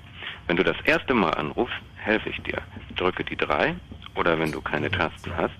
[0.46, 2.62] Wenn du das erste Mal anrufst, helfe ich dir.
[2.96, 3.74] Drücke die 3
[4.16, 5.54] oder wenn du keine Tasten hast,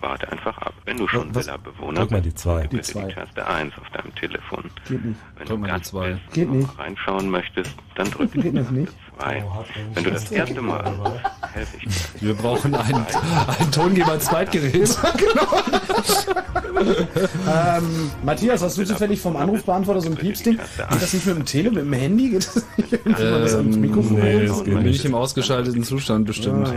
[0.00, 0.74] warte einfach ab.
[0.84, 1.34] Wenn du schon?
[1.34, 2.54] Villa-Bewohner Drück mal bist, die zwei.
[2.62, 3.06] drücke Die bitte zwei.
[3.08, 4.64] die Taste 1 auf deinem Telefon.
[4.88, 5.20] Geht nicht.
[5.36, 6.10] Wenn Drück du mal die Gast zwei.
[6.12, 6.78] bist Geht nicht.
[6.78, 8.92] reinschauen möchtest, dann drücke Geht die nicht?
[9.18, 9.44] 2.
[9.94, 11.20] Wenn du das erste Mal
[11.52, 12.20] helfe ich dir.
[12.20, 14.98] Wir brauchen ein, ein Tongeber-Zweitgerät.
[17.48, 20.56] ähm, Matthias, hast du zufällig vom Anrufbeantworter so ein Piepsding?
[20.58, 22.28] Geht das nicht mit dem Tele, mit dem Handy?
[22.30, 24.18] Geht das nicht das ans Mikrofon?
[24.20, 26.68] nee, das geht nicht im ausgeschalteten Zustand bestimmt.
[26.68, 26.74] Ja.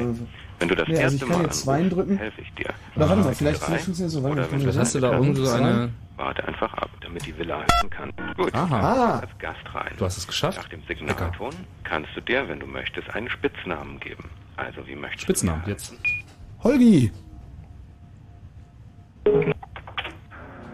[0.59, 2.17] Wenn du das also erste ich kann Mal jetzt drücken.
[2.17, 2.73] helfe ich dir.
[2.95, 4.23] Oder warte mal, vielleicht vielleicht funktioniert so.
[4.23, 5.89] Wenn kann du ich Hast du da irgendwo so eine...
[6.17, 8.11] Warte einfach ab, damit die Villa helfen kann.
[8.35, 8.53] Gut.
[8.53, 8.79] Aha.
[8.79, 9.19] Ah.
[9.19, 9.93] Als Gast rein.
[9.97, 10.57] Du hast es geschafft.
[10.57, 11.55] Nach dem Signalton
[11.85, 14.29] kannst du dir, wenn du möchtest, einen Spitznamen geben.
[14.57, 15.93] Also wie möchtest Spitznamen, jetzt.
[16.61, 17.09] Holgi!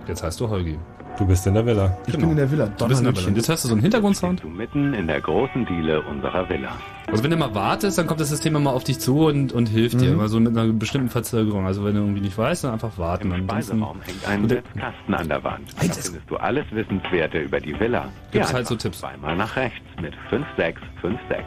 [0.07, 0.79] Jetzt heißt du Holgi.
[1.17, 1.97] Du bist in der Villa.
[2.07, 2.67] Ich bin in der Villa.
[2.77, 3.29] Du bist in der Villa.
[3.35, 4.43] Jetzt hörst du so einen Hintergrundsound.
[4.43, 4.49] du?
[4.49, 6.73] Mitten in der großen Diele unserer Villa.
[7.07, 9.67] Also wenn du mal wartest, dann kommt das System immer auf dich zu und, und
[9.69, 10.07] hilft dir.
[10.09, 10.13] Mhm.
[10.15, 11.65] Immer so mit einer bestimmten Verzögerung.
[11.65, 13.31] Also wenn du irgendwie nicht weißt, dann einfach warten.
[13.31, 15.71] Im Speiseraum hängt ein Setzkasten an der Wand.
[15.77, 18.09] Da findest du alles Wissenswerte über die Villa.
[18.31, 18.99] Gibt's Geh halt so Tipps.
[18.99, 21.45] Zweimal nach rechts mit 5656.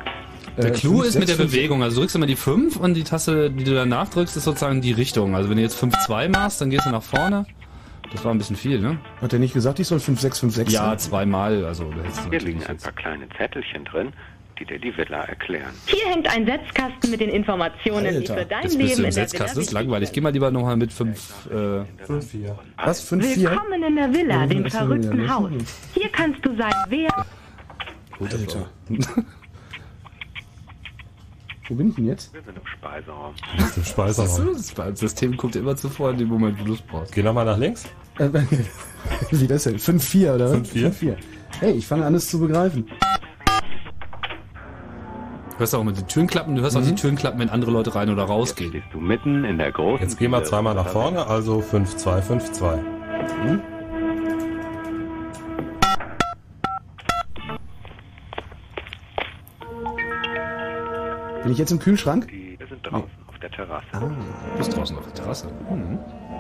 [0.57, 1.83] Der Äh, Clou fünf, ist mit der Bewegung.
[1.83, 4.81] Also du drückst immer die 5 und die Taste, die du danach drückst, ist sozusagen
[4.81, 5.37] die Richtung.
[5.37, 7.45] Also wenn du jetzt 5-2 machst, dann gehst du nach vorne.
[8.13, 8.99] Das war ein bisschen viel, ne?
[9.21, 11.65] Hat er nicht gesagt, ich soll 5656 Ja, zweimal.
[11.65, 12.85] Also da hättest du Hier liegen ein jetzt.
[12.85, 14.13] paar kleine Zettelchen drin,
[14.59, 15.73] die dir die Villa erklären.
[15.87, 18.97] Hier hängt ein Setzkasten mit den Informationen, die Alter, für dein jetzt Leben im in
[18.97, 19.57] der Villa Setzkasten.
[19.59, 20.13] Das ist langweilig.
[20.13, 21.49] Geh mal lieber nochmal mit 5.
[21.51, 21.85] Äh, 5-4.
[22.85, 23.13] Was?
[23.13, 23.41] 5-4?
[23.51, 25.51] Willkommen in der Villa, dem verrückten Haus.
[25.95, 27.11] Hier kannst du sein Wer.
[28.21, 28.71] Alter.
[31.69, 32.33] Wo bin ich denn jetzt?
[32.33, 33.35] Wir sind im Speiseraum.
[33.77, 34.55] Im Speiseraum.
[34.55, 37.12] das System guckt immer zuvor in dem Moment, wo du es brauchst.
[37.12, 37.85] Geh nochmal nach links.
[39.31, 39.77] Wie das denn?
[39.77, 40.71] 5-4 oder was?
[40.71, 40.93] 5-4?
[40.93, 41.16] 5-4.
[41.61, 42.87] Hey, ich fange an, es zu begreifen.
[45.51, 46.55] Du hörst auch immer die Türen klappen.
[46.55, 48.71] Du hörst auch die Türen klappen, wenn andere Leute rein oder rausgehen.
[48.71, 52.23] Stehst du mitten in der großen Jetzt geh mal Diele zweimal nach vorne, also 5-2,
[52.23, 53.78] 5-2.
[61.49, 62.28] Bin ich jetzt im Kühlschrank?
[62.28, 63.86] Die, wir sind draußen auf der Terrasse.
[63.90, 65.49] Du bist draußen auf der Terrasse.
[65.70, 65.99] Hm.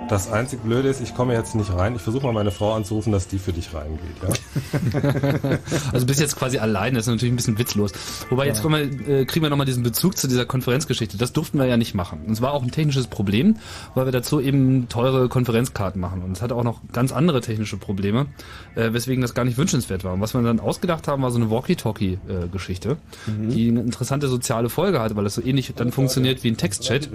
[0.08, 1.94] Das einzig Blöde ist, ich komme jetzt nicht rein.
[1.94, 4.00] Ich versuche mal meine Frau anzurufen, dass die für dich reingeht.
[4.22, 5.58] Ja?
[5.92, 7.92] Also bist jetzt quasi allein, das ist natürlich ein bisschen witzlos.
[8.30, 11.18] Wobei jetzt kommen wir, äh, kriegen wir nochmal diesen Bezug zu dieser Konferenzgeschichte.
[11.18, 12.20] Das durften wir ja nicht machen.
[12.26, 13.56] Und es war auch ein technisches Problem,
[13.94, 16.22] weil wir dazu eben teure Konferenzkarten machen.
[16.22, 18.26] Und es hatte auch noch ganz andere technische Probleme,
[18.74, 20.14] äh, weswegen das gar nicht wünschenswert war.
[20.14, 25.00] Und was wir dann ausgedacht haben, war so eine Walkie-Talkie-Geschichte, die eine interessante soziale Folge
[25.00, 27.10] hatte, weil das so ähnlich dann funktioniert wie ein Textchat,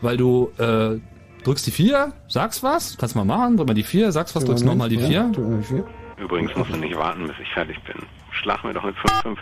[0.00, 0.98] weil du äh,
[1.44, 4.64] drückst die 4, sagst was, kannst mal machen, drück mal die 4, sagst was, drückst
[4.64, 5.32] nochmal die 4.
[6.16, 7.96] Übrigens musst du nicht warten, bis ich fertig bin.
[8.30, 9.40] Schlag mir doch mit 5, 5.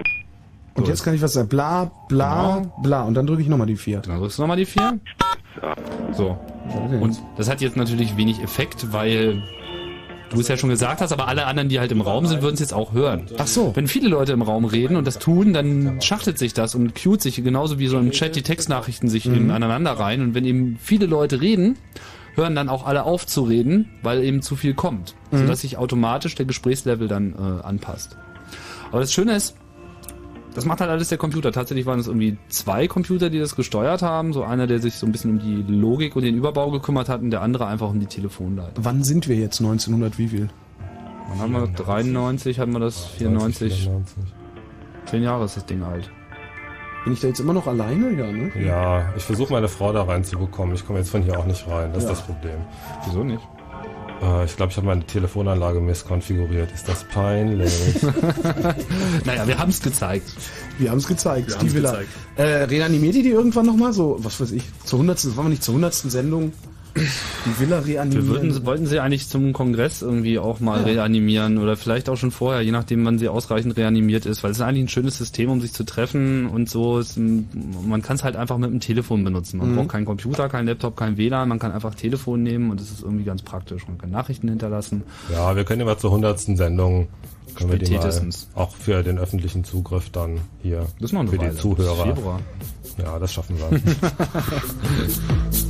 [0.75, 1.49] Und jetzt kann ich was sagen.
[1.49, 3.03] Bla, bla, bla.
[3.03, 4.01] Und dann drücke ich nochmal die 4.
[4.01, 4.99] Dann drückst du nochmal die 4.
[6.13, 6.39] So.
[7.01, 9.43] Und das hat jetzt natürlich wenig Effekt, weil
[10.33, 12.55] du es ja schon gesagt hast, aber alle anderen, die halt im Raum sind, würden
[12.55, 13.27] es jetzt auch hören.
[13.39, 13.73] Ach so.
[13.75, 17.21] Wenn viele Leute im Raum reden und das tun, dann schachtelt sich das und cuet
[17.23, 19.51] sich genauso wie so im Chat die Textnachrichten sich Mhm.
[19.51, 20.21] aneinander rein.
[20.23, 21.77] Und wenn eben viele Leute reden,
[22.35, 25.15] hören dann auch alle auf zu reden, weil eben zu viel kommt.
[25.31, 25.39] Mhm.
[25.39, 28.17] Sodass sich automatisch der Gesprächslevel dann äh, anpasst.
[28.91, 29.55] Aber das Schöne ist,
[30.55, 31.53] das macht halt alles der Computer.
[31.53, 34.33] Tatsächlich waren es irgendwie zwei Computer, die das gesteuert haben.
[34.33, 37.20] So einer, der sich so ein bisschen um die Logik und den Überbau gekümmert hat
[37.23, 38.85] und der andere einfach um die Telefonleitung.
[38.85, 39.61] Wann sind wir jetzt?
[39.61, 40.49] 1900 wie viel?
[41.29, 43.91] Wann haben wir 93, hatten wir das 94.
[45.07, 46.11] Zehn Jahre ist das Ding alt.
[47.05, 48.11] Bin ich da jetzt immer noch alleine?
[48.12, 48.53] Ja, ne?
[48.65, 50.74] Ja, ich versuche meine Frau da reinzubekommen.
[50.74, 51.91] Ich komme jetzt von hier auch nicht rein.
[51.93, 52.11] Das Ja.
[52.11, 52.59] ist das Problem.
[53.07, 53.43] Wieso nicht?
[54.23, 56.70] Äh, ich glaube, ich habe meine Telefonanlage misskonfiguriert.
[56.73, 58.03] Ist das peinlich?
[59.24, 60.32] naja, wir haben es gezeigt.
[60.78, 61.51] Wir haben es gezeigt.
[61.51, 61.90] Wir die Villa.
[61.90, 62.11] gezeigt.
[62.36, 63.93] Äh, reanimiert ihr die irgendwann nochmal?
[63.93, 65.36] So, was weiß ich, zur 100.
[65.36, 65.94] Wollen wir nicht zur 100.
[65.94, 66.53] Sendung
[66.97, 68.27] die Villa reanimieren?
[68.27, 70.85] Wir würden, wollten sie eigentlich zum Kongress irgendwie auch mal Ja.
[70.86, 74.59] reanimieren oder vielleicht auch schon vorher, je nachdem, wann sie ausreichend reanimiert ist, weil es
[74.59, 76.98] ist eigentlich ein schönes System, um sich zu treffen und so.
[76.98, 79.59] Es, man kann es halt einfach mit dem Telefon benutzen.
[79.59, 79.77] Man Mhm.
[79.77, 83.02] braucht keinen Computer, keinen Laptop, kein WLAN, man kann einfach Telefon nehmen und es ist
[83.02, 83.89] irgendwie ganz praktisch.
[83.89, 85.02] Man kann Nachrichten hinterlassen.
[85.31, 86.56] ja, wir können immer zur 100.
[86.56, 87.09] Sendung
[87.55, 88.48] können wir die mal Spätestens.
[88.55, 91.51] auch für den öffentlichen Zugriff dann hier Das ist noch eine für Weile.
[91.51, 92.06] die Zuhörer.
[92.14, 92.40] Februar.
[92.98, 93.69] Ja, das schaffen wir.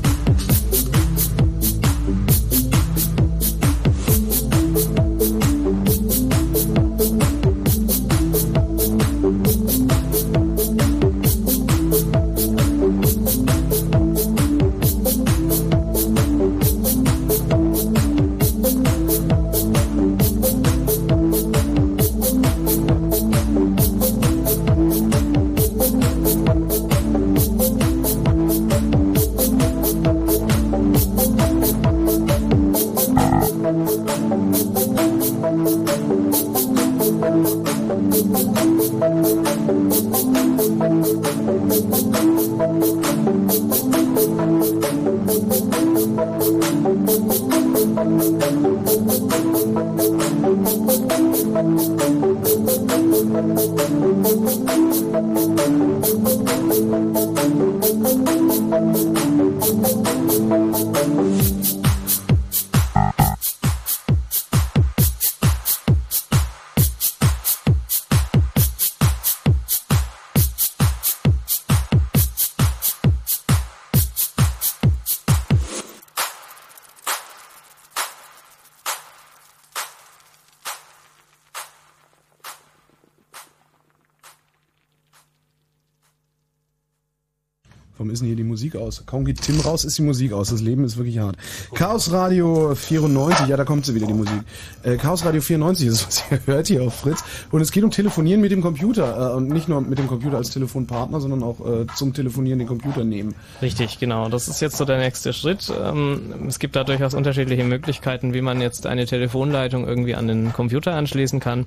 [88.93, 89.07] hier die Musik aus?
[89.07, 90.51] Kaum geht Tim raus, ist die Musik aus.
[90.51, 91.37] Das Leben ist wirklich hart.
[91.75, 94.41] Chaos Radio 94, ja, da kommt sie wieder, die Musik.
[94.83, 97.25] Äh, Chaos Radio 94 ist, was ihr hört hier auf Fritz.
[97.51, 99.33] Und es geht um Telefonieren mit dem Computer.
[99.33, 102.69] Äh, und nicht nur mit dem Computer als Telefonpartner, sondern auch äh, zum Telefonieren den
[102.69, 103.35] Computer nehmen.
[103.61, 104.29] Richtig, genau.
[104.29, 105.73] Das ist jetzt so der nächste Schritt.
[105.83, 110.53] Ähm, es gibt da durchaus unterschiedliche Möglichkeiten, wie man jetzt eine Telefonleitung irgendwie an den
[110.53, 111.67] Computer anschließen kann.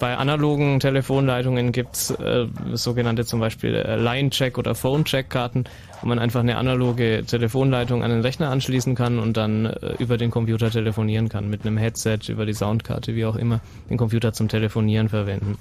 [0.00, 5.64] Bei analogen Telefonleitungen gibt's äh, sogenannte zum Beispiel äh, Line-Check oder Phone-Check-Karten,
[6.02, 10.16] wo man einfach eine analoge Telefonleitung an den Rechner anschließen kann und dann äh, über
[10.16, 14.32] den Computer telefonieren kann, mit einem Headset, über die Soundkarte, wie auch immer, den Computer
[14.32, 15.58] zum Telefonieren verwenden.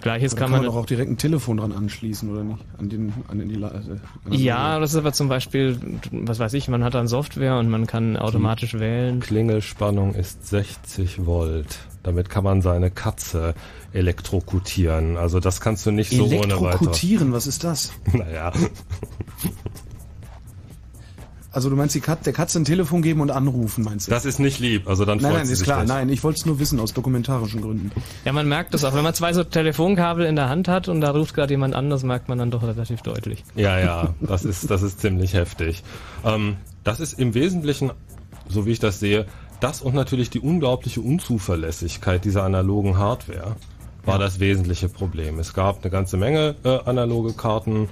[0.00, 2.64] Gleiches kann, kann man, man doch auch direkt ein Telefon dran anschließen, oder nicht?
[2.78, 5.78] An den, an den, die, äh, an ja, das ist aber zum Beispiel,
[6.10, 9.20] was weiß ich, man hat dann Software und man kann automatisch wählen.
[9.20, 11.78] Klingelspannung ist 60 Volt.
[12.02, 13.54] Damit kann man seine Katze
[13.92, 15.18] elektrokutieren.
[15.18, 16.56] Also das kannst du nicht so ohne weiter.
[16.56, 17.92] Elektrokutieren, was ist das?
[18.12, 18.52] Naja.
[21.52, 24.10] Also du meinst die Kat der Katze ein Telefon geben und anrufen, meinst du?
[24.10, 24.88] Das ist nicht lieb.
[24.88, 25.84] Also dann nein, nein, ist klar.
[25.84, 25.88] gleich.
[25.88, 27.90] Nein, ich wollte es nur wissen aus dokumentarischen Gründen.
[28.24, 28.94] Ja, man merkt das auch.
[28.94, 31.90] Wenn man zwei so Telefonkabel in der Hand hat und da ruft gerade jemand an,
[31.90, 33.44] das merkt man dann doch relativ deutlich.
[33.56, 35.82] Ja, ja, das ist, das ist ziemlich heftig.
[36.24, 37.90] Ähm, das ist im Wesentlichen,
[38.48, 39.26] so wie ich das sehe,
[39.58, 43.56] das und natürlich die unglaubliche Unzuverlässigkeit dieser analogen Hardware
[44.04, 45.38] war das wesentliche Problem.
[45.38, 47.88] Es gab eine ganze Menge äh, analoge Karten.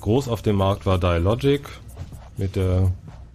[0.00, 1.62] Groß auf dem Markt war Dialogic
[2.36, 2.90] mit der,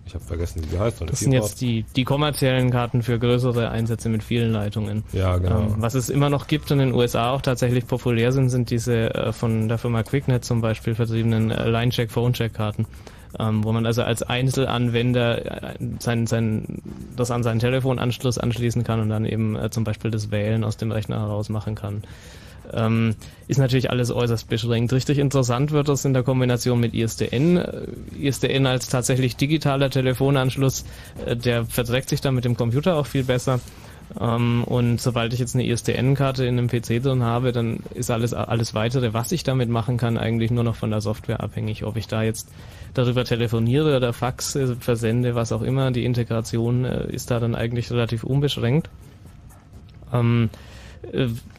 [0.05, 1.01] ich habe vergessen, wie die heißt.
[1.01, 5.03] Das sind jetzt die, die kommerziellen Karten für größere Einsätze mit vielen Leitungen.
[5.11, 5.61] Ja, genau.
[5.61, 8.69] Ähm, was es immer noch gibt und in den USA auch tatsächlich populär sind, sind
[8.69, 12.85] diese äh, von der Firma QuickNet zum Beispiel vertriebenen äh, Line-Check, Phone-Check-Karten.
[13.39, 16.81] Ähm, wo man also als Einzelanwender äh, sein, sein,
[17.15, 20.77] das an seinen Telefonanschluss anschließen kann und dann eben äh, zum Beispiel das Wählen aus
[20.77, 22.03] dem Rechner heraus machen kann.
[22.73, 23.15] Ähm,
[23.47, 24.91] ist natürlich alles äußerst beschränkt.
[24.91, 27.57] Richtig interessant wird das in der Kombination mit ISDN.
[27.57, 27.87] Äh,
[28.19, 30.85] ISDN als tatsächlich digitaler Telefonanschluss,
[31.25, 33.59] äh, der verträgt sich dann mit dem Computer auch viel besser.
[34.19, 38.33] Ähm, und sobald ich jetzt eine ISDN-Karte in einem PC drin habe, dann ist alles,
[38.33, 41.83] alles weitere, was ich damit machen kann, eigentlich nur noch von der Software abhängig.
[41.83, 42.49] Ob ich da jetzt
[42.93, 47.55] darüber telefoniere oder Fax äh, versende, was auch immer, die Integration äh, ist da dann
[47.55, 48.89] eigentlich relativ unbeschränkt.
[50.13, 50.76] Ähm, äh,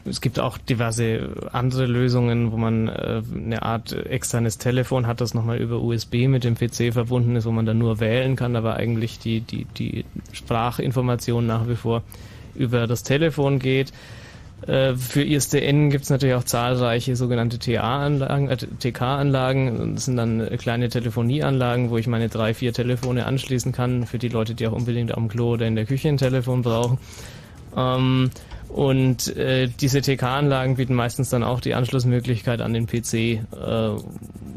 [0.05, 5.33] es gibt auch diverse andere Lösungen, wo man äh, eine Art externes Telefon hat, das
[5.33, 8.75] nochmal über USB mit dem PC verbunden ist, wo man dann nur wählen kann, aber
[8.75, 12.03] eigentlich die, die, die Sprachinformation nach wie vor
[12.55, 13.93] über das Telefon geht.
[14.67, 19.95] Äh, Für ISDN gibt es natürlich auch zahlreiche sogenannte TA-Anlagen, äh, TK-Anlagen.
[19.95, 24.19] Das sind dann äh, kleine Telefonieanlagen, wo ich meine drei, vier Telefone anschließen kann, für
[24.19, 26.97] die Leute, die auch unbedingt am Klo oder in der Küche ein Telefon brauchen.
[27.75, 28.31] Ähm,
[28.69, 33.39] und äh, diese TK-Anlagen bieten meistens dann auch die Anschlussmöglichkeit an den PC, äh,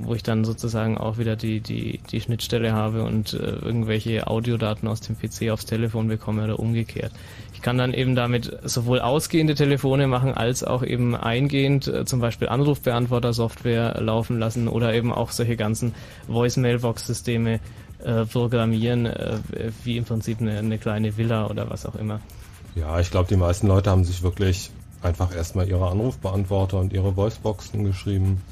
[0.03, 4.87] wo ich dann sozusagen auch wieder die, die, die Schnittstelle habe und äh, irgendwelche Audiodaten
[4.87, 7.13] aus dem PC aufs Telefon bekomme oder umgekehrt.
[7.55, 12.21] Ich kann dann eben damit sowohl ausgehende Telefone machen, als auch eben eingehend äh, zum
[12.21, 15.95] Beispiel Anrufbeantworter-Software laufen lassen oder eben auch solche ganzen
[16.27, 17.61] Voice-Mailbox-Systeme
[18.05, 19.39] äh, programmieren, äh,
[19.85, 22.21] wie im Prinzip eine, eine kleine Villa oder was auch immer.
[22.75, 24.71] Ja, ich glaube, die meisten Leute haben sich wirklich
[25.03, 28.43] einfach erstmal ihre Anrufbeantworter und ihre Voiceboxen geschrieben.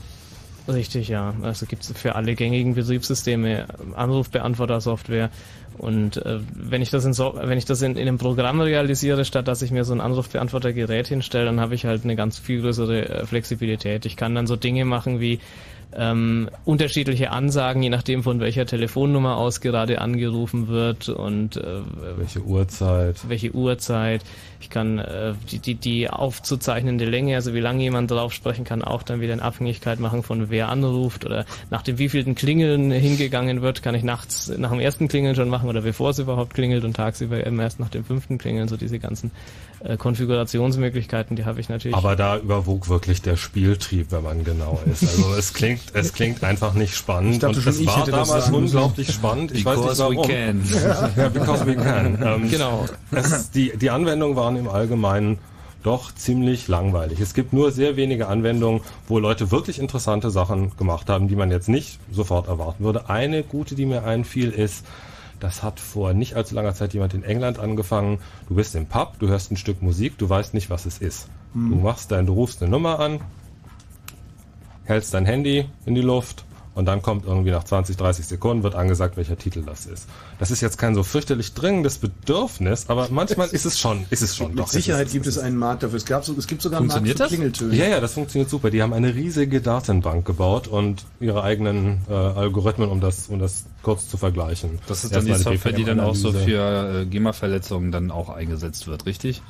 [0.69, 1.35] Richtig, ja.
[1.43, 5.31] Also gibt es für alle gängigen Betriebssysteme Anrufbeantworter-Software.
[5.79, 9.25] Und äh, wenn ich das, in, so wenn ich das in, in einem Programm realisiere,
[9.25, 12.61] statt dass ich mir so ein Anrufbeantworter-Gerät hinstelle, dann habe ich halt eine ganz viel
[12.61, 14.05] größere äh, Flexibilität.
[14.05, 15.41] Ich kann dann so Dinge machen wie
[15.97, 21.81] ähm, unterschiedliche Ansagen, je nachdem von welcher Telefonnummer aus gerade angerufen wird und äh,
[22.17, 23.29] welche Uhrzeit.
[23.29, 24.23] Welche Uhrzeit.
[24.61, 28.83] Ich kann äh, die, die, die aufzuzeichnende Länge, also wie lange jemand drauf sprechen kann,
[28.83, 33.63] auch dann wieder in Abhängigkeit machen von wer anruft oder nach dem wievielten Klingeln hingegangen
[33.63, 36.85] wird, kann ich nachts nach dem ersten Klingeln schon machen oder bevor es überhaupt klingelt
[36.85, 39.31] und tagsüber eben erst nach dem fünften Klingeln, so diese ganzen
[39.83, 41.97] äh, Konfigurationsmöglichkeiten, die habe ich natürlich.
[41.97, 45.03] Aber da überwog wirklich der Spieltrieb, wenn man genau ist.
[45.03, 47.35] Also es klingt es klingt einfach nicht spannend.
[47.35, 49.53] Ich dachte und schon, es ich war damals unglaublich spannend.
[49.53, 50.29] Ich Because weiß nicht warum.
[50.29, 50.63] we can.
[51.17, 52.19] ja, because we can.
[52.31, 52.87] Ähm, Genau.
[53.13, 55.39] Es, die, die Anwendungen waren im Allgemeinen
[55.85, 57.21] doch ziemlich langweilig.
[57.21, 61.53] Es gibt nur sehr wenige Anwendungen, wo Leute wirklich interessante Sachen gemacht haben, die man
[61.53, 63.09] jetzt nicht sofort erwarten würde.
[63.09, 64.85] Eine gute, die mir einfiel, ist,
[65.39, 68.19] das hat vor nicht allzu langer Zeit jemand in England angefangen.
[68.49, 71.29] Du bist im Pub, du hörst ein Stück Musik, du weißt nicht, was es ist.
[71.55, 71.71] Hm.
[71.71, 73.21] Du machst dein, du rufst eine Nummer an,
[74.85, 76.45] hältst dein Handy in die Luft
[76.75, 80.07] und dann kommt irgendwie nach 20, 30 Sekunden wird angesagt, welcher Titel das ist.
[80.39, 84.37] Das ist jetzt kein so fürchterlich dringendes Bedürfnis, aber manchmal ist es schon, ist es
[84.37, 84.49] schon.
[84.51, 85.97] Mit doch, Sicherheit ist, gibt es einen Markt dafür.
[85.97, 87.29] Es, gab so, es gibt sogar einen Markt für das?
[87.29, 87.75] Klingeltöne.
[87.75, 88.71] Ja, ja, das funktioniert super.
[88.71, 93.65] Die haben eine riesige Datenbank gebaut und ihre eigenen äh, Algorithmen, um das, um das
[93.83, 94.79] kurz zu vergleichen.
[94.87, 98.29] Das ist dann die Erstmal Software, die dann auch so für äh, GEMA-Verletzungen dann auch
[98.29, 99.43] eingesetzt wird, richtig?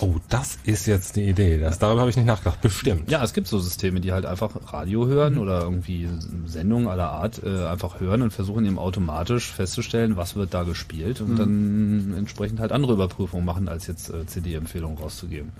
[0.00, 1.58] Oh, das ist jetzt die Idee.
[1.58, 2.60] Das, darüber habe ich nicht nachgedacht.
[2.62, 3.10] Bestimmt.
[3.10, 6.08] Ja, es gibt so Systeme, die halt einfach Radio hören oder irgendwie
[6.46, 11.20] Sendungen aller Art äh, einfach hören und versuchen eben automatisch festzustellen, was wird da gespielt
[11.20, 11.36] und Mhm.
[11.36, 15.52] dann entsprechend halt andere Überprüfungen machen, als jetzt äh, CD-Empfehlungen rauszugeben.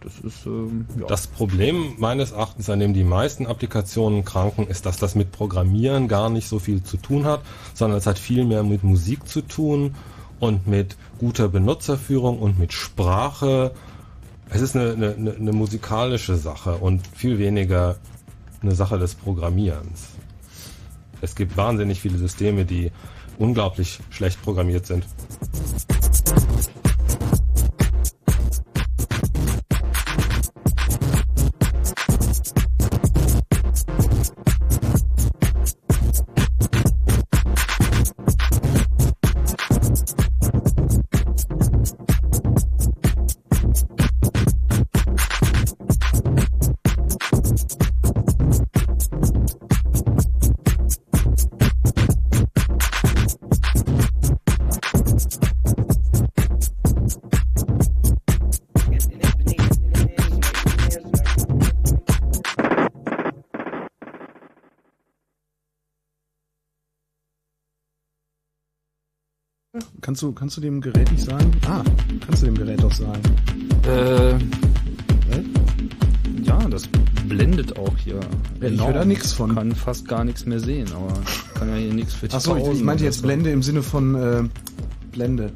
[0.00, 1.06] Das ist ähm, ja.
[1.06, 6.06] Das Problem meines Erachtens, an dem die meisten Applikationen kranken, ist, dass das mit Programmieren
[6.06, 7.40] gar nicht so viel zu tun hat,
[7.74, 9.94] sondern es hat viel mehr mit Musik zu tun
[10.40, 13.72] und mit guter Benutzerführung und mit Sprache.
[14.50, 17.96] Es ist eine, eine, eine- musikalische Sache und viel weniger
[18.62, 20.08] eine Sache des Programmierens.
[21.20, 22.92] Es gibt wahnsinnig viele Systeme, die
[23.38, 25.04] unglaublich schlecht programmiert sind.
[70.16, 71.50] Kannst du, kannst du dem Gerät nicht sagen?
[71.68, 71.84] Ah,
[72.24, 73.20] kannst du dem Gerät doch sagen.
[73.86, 74.30] Äh,
[76.42, 76.88] ja, das
[77.28, 78.20] blendet auch hier.
[78.62, 79.54] Ja, ich höre da nichts von.
[79.54, 81.12] kann fast gar nichts mehr sehen, aber
[81.52, 83.20] kann ja hier nichts für Achso, ich, ich meinte jetzt.
[83.20, 84.44] Blende im Sinne von äh,
[85.12, 85.52] Blende.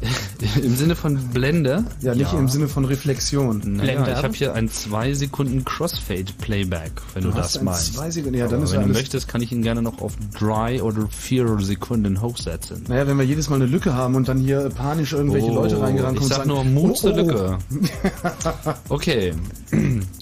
[0.62, 1.84] Im Sinne von Blende?
[2.02, 3.62] Ja, nicht im Sinne von Reflexion.
[3.76, 7.64] Naja, ich habe hier ein 2 Sekunden Crossfade Playback, wenn du, Du hast das ein
[7.64, 7.94] meinst.
[7.94, 10.12] zwei Sekunden- ja, dann ist wenn ja du möchtest, kann ich ihn gerne noch auf
[10.38, 12.84] Dry oder 4 Sekunden hochsetzen.
[12.88, 15.80] Naja, wenn wir jedes Mal eine Lücke haben und dann hier panisch irgendwelche Oh, Leute
[15.80, 17.58] reingerannt Ich und sag sagen, nur Moves oh, der oh, Lücke.
[18.88, 19.32] Okay.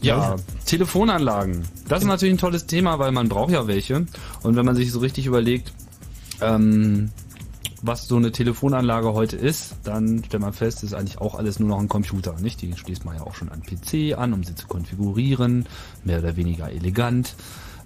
[0.02, 0.36] Ja,
[0.66, 1.62] Telefonanlagen.
[1.88, 4.06] Das ist natürlich ein tolles Thema, weil man braucht ja welche.
[4.42, 5.72] Und wenn man sich so richtig überlegt,
[6.40, 7.10] ähm,
[7.86, 11.68] was so eine Telefonanlage heute ist, dann stellt man fest, ist eigentlich auch alles nur
[11.68, 12.62] noch ein Computer, nicht?
[12.62, 15.66] Die schließt man ja auch schon an PC an, um sie zu konfigurieren,
[16.04, 17.34] mehr oder weniger elegant.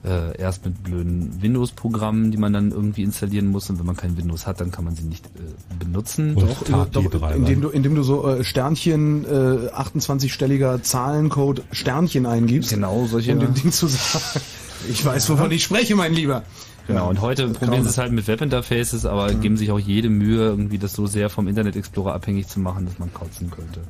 [0.05, 3.69] Äh, erst mit blöden Windows-Programmen, die man dann irgendwie installieren muss.
[3.69, 6.37] Und wenn man kein Windows hat, dann kann man sie nicht äh, benutzen.
[6.37, 6.63] Doch,
[6.93, 12.71] doch, indem du, indem du so äh, Sternchen, äh, 28-stelliger Zahlencode Sternchen eingibst.
[12.71, 14.25] Genau, solche- Um dem Ding zu sagen.
[14.89, 16.45] Ich weiß, wovon ich spreche, mein Lieber.
[16.89, 20.41] Genau, und heute probieren sie es halt mit Webinterfaces, aber geben sich auch jede Mühe,
[20.47, 23.83] irgendwie das so sehr vom Internet Explorer abhängig zu machen, dass man kotzen könnte.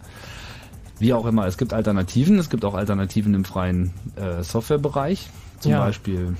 [0.98, 5.30] Wie auch immer, es gibt Alternativen, es gibt auch Alternativen im freien äh, Softwarebereich.
[5.60, 5.78] Zum Ja.
[5.78, 6.34] Beispiel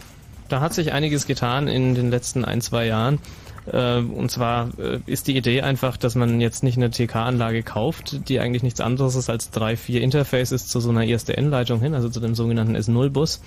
[0.49, 3.21] Da hat sich einiges getan in den letzten ein, zwei Jahren.
[3.67, 8.29] Äh, Und zwar äh, ist die Idee einfach, dass man jetzt nicht eine TK-Anlage kauft,
[8.29, 12.09] die eigentlich nichts anderes ist als drei, vier Interfaces zu so einer ISDN-Leitung hin, also
[12.09, 13.41] zu dem sogenannten S0-Bus äh,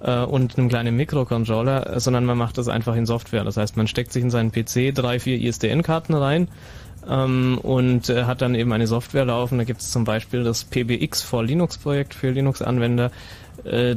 [0.00, 3.44] und einem kleinen Mikrocontroller, äh, sondern man macht das einfach in Software.
[3.44, 6.48] Das heißt, man steckt sich in seinen PC drei, vier ISDN-Karten rein
[7.08, 9.58] ähm, und äh, hat dann eben eine Software laufen.
[9.58, 13.10] Da gibt es zum Beispiel das PBX for Linux-Projekt für Linux-Anwender,
[13.64, 13.96] äh,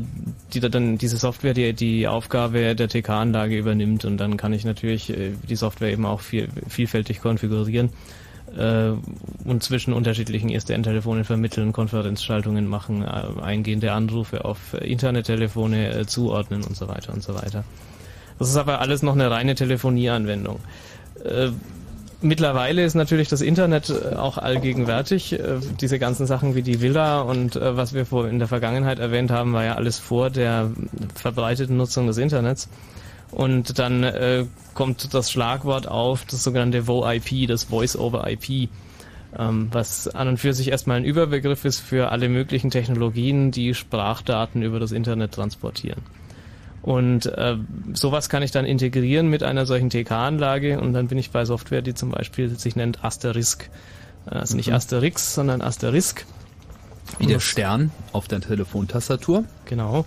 [0.54, 4.66] die da dann diese Software die die Aufgabe der TK-Anlage übernimmt und dann kann ich
[4.66, 7.90] natürlich äh, die Software eben auch viel, vielfältig konfigurieren
[8.58, 8.92] äh,
[9.48, 16.76] und zwischen unterschiedlichen ISDN-Telefonen vermitteln, Konferenzschaltungen machen, äh, eingehende Anrufe auf Internettelefone äh, zuordnen und
[16.76, 17.64] so weiter und so weiter.
[18.38, 20.60] Das ist aber alles noch eine reine Telefonieanwendung.
[21.24, 21.50] Äh,
[22.22, 25.34] Mittlerweile ist natürlich das Internet äh, auch allgegenwärtig.
[25.34, 29.32] Äh, Diese ganzen Sachen wie die Villa und äh, was wir in der Vergangenheit erwähnt
[29.32, 30.70] haben, war ja alles vor der
[31.16, 32.68] verbreiteten Nutzung des Internets.
[33.32, 38.70] Und dann äh, kommt das Schlagwort auf, das sogenannte VoIP, das Voice over IP,
[39.38, 43.76] ähm, was an und für sich erstmal ein Überbegriff ist für alle möglichen Technologien, die
[43.76, 46.02] Sprachdaten über das Internet transportieren.
[46.82, 47.58] Und äh,
[47.94, 51.82] sowas kann ich dann integrieren mit einer solchen TK-Anlage und dann bin ich bei Software,
[51.82, 53.70] die zum Beispiel sich nennt Asterisk.
[54.26, 54.76] Also nicht Mhm.
[54.76, 56.26] Asterix, sondern Asterisk.
[57.18, 59.44] Wie der Stern auf der Telefontastatur.
[59.66, 60.06] Genau.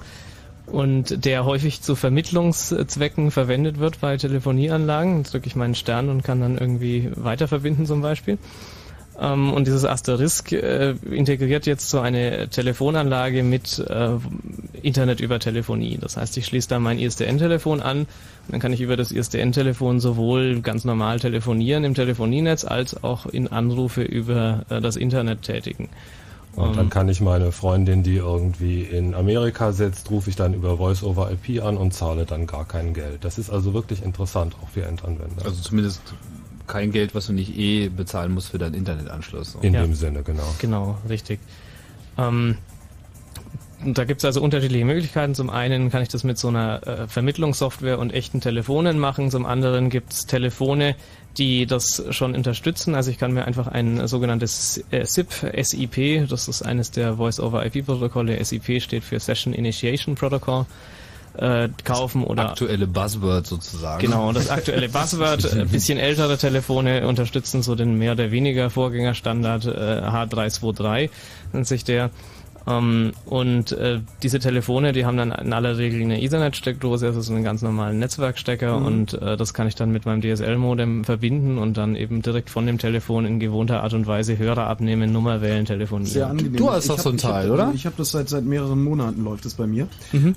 [0.72, 5.18] Und der häufig zu Vermittlungszwecken verwendet wird bei Telefonieanlagen.
[5.18, 8.38] Jetzt drücke ich meinen Stern und kann dann irgendwie weiterverbinden zum Beispiel.
[9.20, 14.16] Ähm, und dieses Asterisk äh, integriert jetzt so eine Telefonanlage mit äh,
[14.80, 15.98] Internet über Telefonie.
[16.00, 18.06] Das heißt, ich schließe da mein ISDN-Telefon an.
[18.48, 23.48] Dann kann ich über das ISDN-Telefon sowohl ganz normal telefonieren im Telefonienetz als auch in
[23.48, 25.90] Anrufe über äh, das Internet tätigen.
[26.54, 30.76] Und dann kann ich meine Freundin, die irgendwie in Amerika sitzt, rufe ich dann über
[30.76, 33.24] Voice over IP an und zahle dann gar kein Geld.
[33.24, 35.44] Das ist also wirklich interessant, auch für Endanwender.
[35.46, 36.02] Also zumindest
[36.66, 39.56] kein Geld, was du nicht eh bezahlen musst für deinen Internetanschluss.
[39.62, 39.82] In Ja.
[39.82, 40.44] dem Sinne, genau.
[40.58, 41.40] Genau, richtig.
[42.18, 42.58] Ähm,
[43.84, 45.34] da gibt es also unterschiedliche Möglichkeiten.
[45.34, 49.30] Zum einen kann ich das mit so einer äh, Vermittlungssoftware und echten Telefonen machen.
[49.30, 50.94] Zum anderen gibt es Telefone,
[51.38, 52.94] die das schon unterstützen.
[52.94, 55.32] Also ich kann mir einfach ein sogenanntes äh, SIP,
[55.62, 58.42] SIP, das ist eines der Voice-over-IP-Protokolle.
[58.44, 60.66] SIP steht für Session Initiation Protocol,
[61.34, 64.00] äh, kaufen oder Aktuelle Buzzword sozusagen.
[64.00, 69.64] Genau, das aktuelle Buzzword, ein bisschen ältere Telefone unterstützen so den mehr oder weniger Vorgängerstandard
[69.66, 71.08] äh, H323,
[71.52, 72.10] nennt sich der.
[72.66, 77.32] Ähm, und äh, diese Telefone, die haben dann in aller Regel eine Ethernet-Steckdose, also so
[77.34, 78.86] einen ganz normalen Netzwerkstecker Mhm.
[78.86, 82.66] und äh, das kann ich dann mit meinem DSL-Modem verbinden und dann eben direkt von
[82.66, 86.12] dem Telefon in gewohnter Art und Weise Hörer abnehmen, Nummer wählen, telefonieren.
[86.12, 86.56] Sehr angenehm.
[86.56, 87.72] Du hast doch so ein ich hab- Teil, oder?
[87.74, 89.88] Ich habe das seit seit mehreren Monaten läuft es bei mir.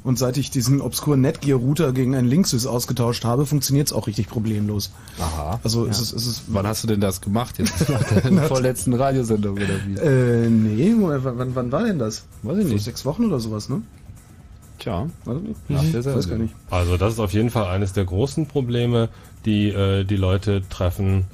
[0.03, 4.27] Und seit ich diesen obskuren Netgear-Router gegen einen Linksys ausgetauscht habe, funktioniert es auch richtig
[4.27, 4.91] problemlos.
[5.19, 5.59] Aha.
[5.63, 7.55] Also es ist, es ist Wann hast du denn das gemacht?
[7.59, 9.99] Jetzt nach der vorletzten Radiosendung oder wie?
[9.99, 12.14] äh, nee, wann, wann war denn das?
[12.43, 12.83] Weiß ich Vor nicht.
[12.83, 13.81] sechs Wochen oder sowas, ne?
[14.79, 15.07] Tja.
[15.23, 15.69] Warte nicht.
[15.69, 16.53] Nach der Ich weiß gar nicht.
[16.69, 19.09] Also das ist auf jeden Fall eines der großen Probleme,
[19.45, 21.25] die äh, die Leute treffen.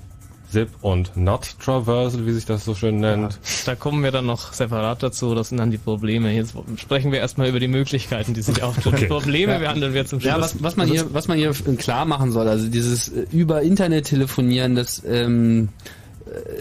[0.52, 3.40] ZIP und Not Traversal, wie sich das so schön nennt.
[3.66, 6.30] Da kommen wir dann noch separat dazu, das sind dann die Probleme.
[6.34, 8.96] Jetzt sprechen wir erstmal über die Möglichkeiten, die sich auftun.
[8.98, 9.60] Die Probleme Ja.
[9.60, 10.30] behandeln wir zum Schluss.
[10.30, 13.62] Ja, was, was man hier, was man hier klar machen soll, also dieses äh, über
[13.62, 15.92] Internet telefonieren, das ähm, äh,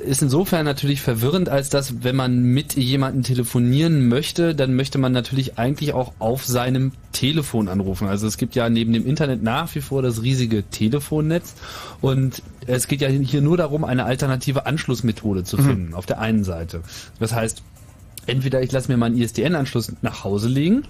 [0.04, 5.12] ist insofern natürlich verwirrend, als dass, wenn man mit jemandem telefonieren möchte, dann möchte man
[5.12, 8.08] natürlich eigentlich auch auf seinem Telefon anrufen.
[8.08, 11.54] Also es gibt ja neben dem Internet nach wie vor das riesige Telefonnetz
[12.00, 16.42] und es geht ja hier nur darum, eine alternative Anschlussmethode zu finden, auf der einen
[16.42, 16.82] Seite.
[17.20, 17.62] Das heißt,
[18.26, 20.82] entweder ich lasse mir meinen ISDN-Anschluss nach Hause legen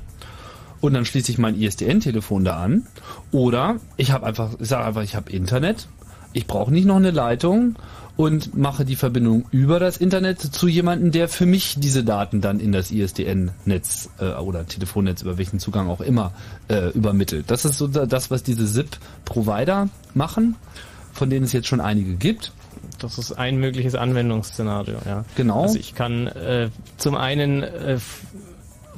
[0.81, 2.87] und dann schließe ich mein ISDN-Telefon da an.
[3.31, 5.87] Oder ich habe einfach, ich sage einfach, ich habe Internet,
[6.33, 7.77] ich brauche nicht noch eine Leitung
[8.21, 12.61] und mache die Verbindung über das Internet zu jemandem, der für mich diese Daten dann
[12.61, 16.33] in das ISDN-Netz äh, oder Telefonnetz, über welchen Zugang auch immer,
[16.69, 17.51] äh, übermittelt.
[17.51, 20.57] Das ist so da- das, was diese SIP-Provider machen,
[21.15, 22.53] von denen es jetzt schon einige gibt.
[22.99, 25.25] Das ist ein mögliches Anwendungsszenario, ja.
[25.37, 25.63] Genau.
[25.63, 26.69] Also ich kann äh,
[26.99, 27.99] zum einen äh,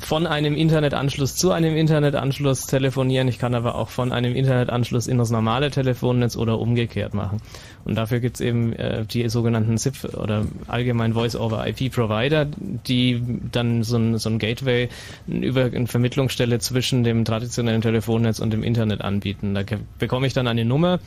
[0.05, 5.19] von einem Internetanschluss zu einem Internetanschluss telefonieren, ich kann aber auch von einem Internetanschluss in
[5.19, 7.41] das normale Telefonnetz oder umgekehrt machen.
[7.85, 12.47] Und dafür gibt's eben äh, die sogenannten SIP oder allgemein Voice-over-IP-Provider,
[12.87, 14.89] die dann so ein, so ein Gateway
[15.27, 19.55] über eine Vermittlungsstelle zwischen dem traditionellen Telefonnetz und dem Internet anbieten.
[19.55, 19.62] Da
[19.99, 21.01] bekomme ich dann eine Nummer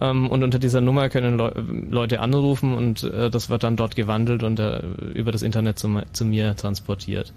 [0.00, 1.50] ähm, und unter dieser Nummer können Leu
[1.90, 4.80] Leute anrufen und äh, das wird dann dort gewandelt und äh,
[5.14, 7.32] über das Internet zu, zu mir transportiert.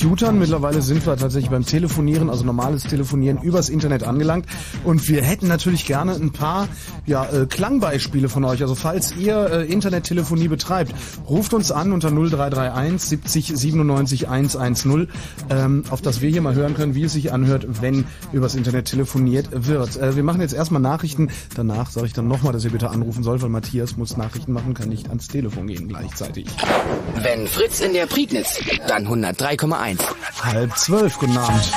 [0.00, 0.38] Computern.
[0.38, 4.46] Mittlerweile sind wir tatsächlich beim Telefonieren, also normales Telefonieren übers Internet angelangt.
[4.84, 6.68] Und wir hätten natürlich gerne ein paar
[7.06, 8.62] ja, äh, Klangbeispiele von euch.
[8.62, 10.94] Also falls ihr äh, Internettelefonie betreibt,
[11.28, 15.08] ruft uns an unter 0331 70 97 110,
[15.50, 18.86] ähm, auf das wir hier mal hören können, wie es sich anhört, wenn übers Internet
[18.86, 19.96] telefoniert wird.
[19.96, 21.30] Äh, wir machen jetzt erstmal Nachrichten.
[21.54, 24.74] Danach sage ich dann nochmal, dass ihr bitte anrufen sollt, weil Matthias muss Nachrichten machen,
[24.74, 26.46] kann nicht ans Telefon gehen gleichzeitig.
[27.22, 29.98] Wenn Fritz in der Prignitz, dann 103,1.
[30.42, 31.72] Halb zwölf, guten Abend.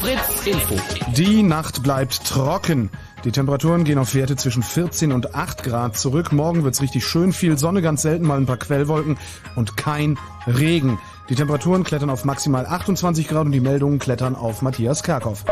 [0.00, 0.76] Fritz Info.
[1.14, 2.90] Die Nacht bleibt trocken.
[3.24, 6.32] Die Temperaturen gehen auf Werte zwischen 14 und 8 Grad zurück.
[6.32, 9.18] Morgen wird's richtig schön, viel Sonne, ganz selten mal ein paar Quellwolken
[9.56, 10.98] und kein Regen.
[11.28, 15.44] Die Temperaturen klettern auf maximal 28 Grad und die Meldungen klettern auf Matthias Kerkhoff.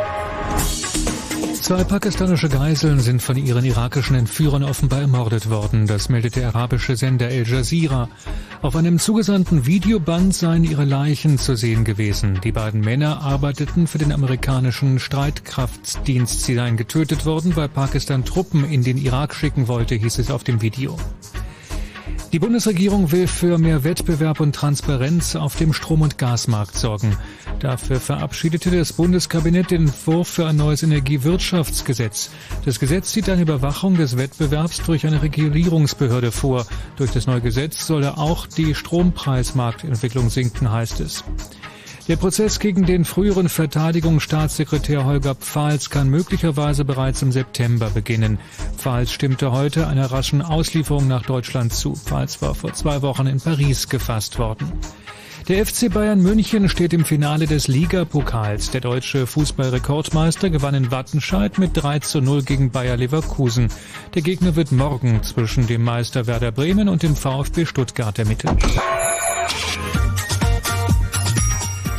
[1.60, 5.86] Zwei pakistanische Geiseln sind von ihren irakischen Entführern offenbar ermordet worden.
[5.86, 8.08] Das meldet der arabische Sender Al Jazeera.
[8.62, 12.40] Auf einem zugesandten Videoband seien ihre Leichen zu sehen gewesen.
[12.42, 16.44] Die beiden Männer arbeiteten für den amerikanischen Streitkraftdienst.
[16.44, 20.44] Sie seien getötet worden, weil Pakistan Truppen in den Irak schicken wollte, hieß es auf
[20.44, 20.96] dem Video.
[22.32, 27.16] Die Bundesregierung will für mehr Wettbewerb und Transparenz auf dem Strom- und Gasmarkt sorgen.
[27.58, 32.30] Dafür verabschiedete das Bundeskabinett den Entwurf für ein neues Energiewirtschaftsgesetz.
[32.66, 36.66] Das Gesetz sieht eine Überwachung des Wettbewerbs durch eine Regulierungsbehörde vor.
[36.96, 41.24] Durch das neue Gesetz solle auch die Strompreismarktentwicklung sinken, heißt es.
[42.08, 48.38] Der Prozess gegen den früheren Verteidigungsstaatssekretär Holger Pfahls kann möglicherweise bereits im September beginnen.
[48.78, 51.94] Pfahls stimmte heute einer raschen Auslieferung nach Deutschland zu.
[51.94, 54.72] Pfahls war vor zwei Wochen in Paris gefasst worden.
[55.48, 58.70] Der FC Bayern München steht im Finale des Ligapokals.
[58.70, 63.68] Der deutsche Fußballrekordmeister gewann in Wattenscheid mit 3 zu 0 gegen Bayer Leverkusen.
[64.14, 68.62] Der Gegner wird morgen zwischen dem Meister Werder Bremen und dem VfB Stuttgart ermittelt.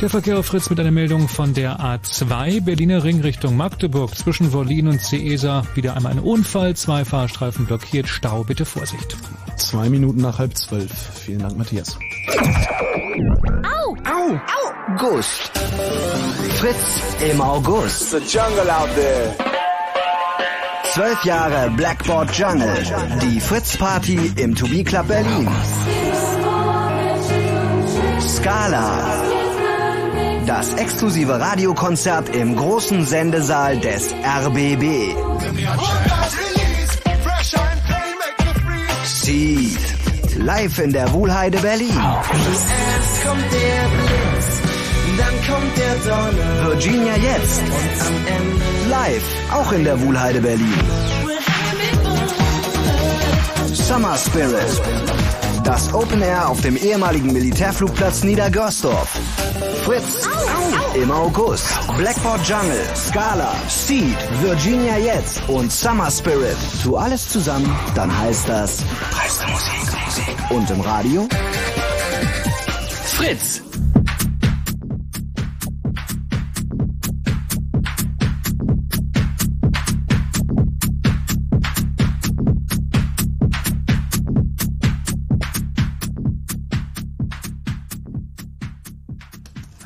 [0.00, 4.50] Der Verkehr auf Fritz mit einer Meldung von der A2 Berliner Ring Richtung Magdeburg zwischen
[4.54, 5.62] Wollin und Ceesa.
[5.74, 9.14] Wieder einmal ein Unfall, zwei Fahrstreifen blockiert, Stau, bitte Vorsicht.
[9.56, 10.90] Zwei Minuten nach halb zwölf.
[11.22, 11.98] Vielen Dank, Matthias.
[13.62, 13.94] Au!
[14.10, 14.34] Au!
[14.34, 14.96] Au!
[14.96, 15.50] Gust.
[16.56, 18.14] Fritz im August.
[18.14, 19.36] It's a jungle out there.
[20.94, 22.74] Zwölf Jahre Blackboard Jungle.
[23.20, 25.48] Die Fritz-Party im To Be Club Berlin.
[28.20, 29.39] Scala.
[30.46, 35.14] Das exklusive Radiokonzert im großen Sendesaal des RBB.
[39.04, 39.78] Seed.
[40.36, 41.90] Live in der Wuhlheide Berlin.
[41.90, 44.60] Erst kommt der Blitz,
[45.18, 46.70] dann kommt der Donner.
[46.70, 47.60] Virginia jetzt.
[48.88, 49.24] Live.
[49.52, 50.74] Auch in der Wuhlheide Berlin.
[53.72, 54.80] Summer Spirit.
[55.64, 59.18] Das Open Air auf dem ehemaligen Militärflugplatz Niedergörsdorf.
[59.90, 60.28] Fritz
[60.94, 61.66] im August.
[61.96, 66.56] Blackboard Jungle, Scala, Seed, Virginia jetzt und Summer Spirit.
[66.80, 70.50] Tu alles zusammen, dann heißt das Preis der Musik.
[70.50, 71.28] Und im Radio?
[73.16, 73.62] Fritz.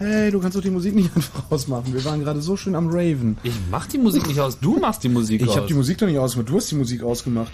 [0.04, 1.92] Hey, du kannst doch die Musik nicht einfach ausmachen.
[1.94, 3.38] Wir waren gerade so schön am Raven.
[3.42, 5.56] Ich mach die Musik nicht aus, du machst die Musik Ich aus.
[5.56, 6.50] habe die Musik doch nicht ausgemacht.
[6.50, 7.52] Du hast die Musik ausgemacht.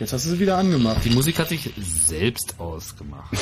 [0.00, 1.04] Jetzt hast du sie wieder angemacht.
[1.04, 3.32] Die Musik hat sich selbst ausgemacht.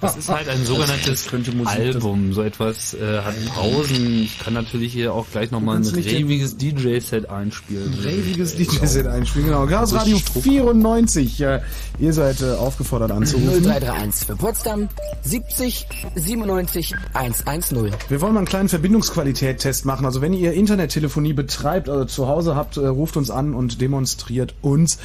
[0.00, 1.26] Das ist halt ein sogenanntes
[1.64, 2.32] Album.
[2.32, 4.22] So etwas äh, hat Pausen.
[4.22, 7.94] Ich kann natürlich hier auch gleich nochmal ein reviges DJ-Set einspielen.
[7.94, 9.66] Reviges DJ-Set einspielen, genau.
[9.66, 11.40] Chaos Radio 94.
[11.40, 11.60] Äh,
[11.98, 13.64] ihr seid äh, aufgefordert anzurufen.
[13.64, 14.88] 0331 für Potsdam
[15.22, 17.92] 70 97 110.
[18.08, 20.06] Wir wollen mal einen kleinen Verbindungsqualität-Test machen.
[20.06, 24.54] Also wenn ihr Internettelefonie betreibt, also zu Hause habt, äh, ruft uns an und demonstriert
[24.62, 24.98] uns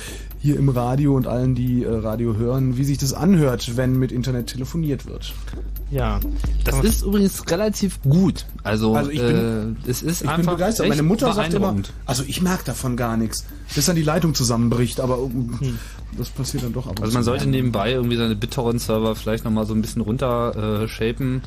[0.45, 4.11] hier im Radio und allen, die äh, Radio hören, wie sich das anhört, wenn mit
[4.11, 5.33] Internet telefoniert wird.
[5.89, 6.19] Ja.
[6.63, 8.45] Das ist übrigens relativ gut.
[8.61, 10.85] Also, Also ich bin, äh, es ist ich bin begeistert.
[10.85, 13.43] echt Meine Mutter sagt immer, also ich merke davon gar nichts,
[13.73, 15.79] bis dann die Leitung zusammenbricht, aber ähm,
[16.15, 19.65] das passiert dann doch ab und Also man sollte nebenbei irgendwie seine BitTorrent-Server vielleicht nochmal
[19.65, 21.41] so ein bisschen runter äh, shapen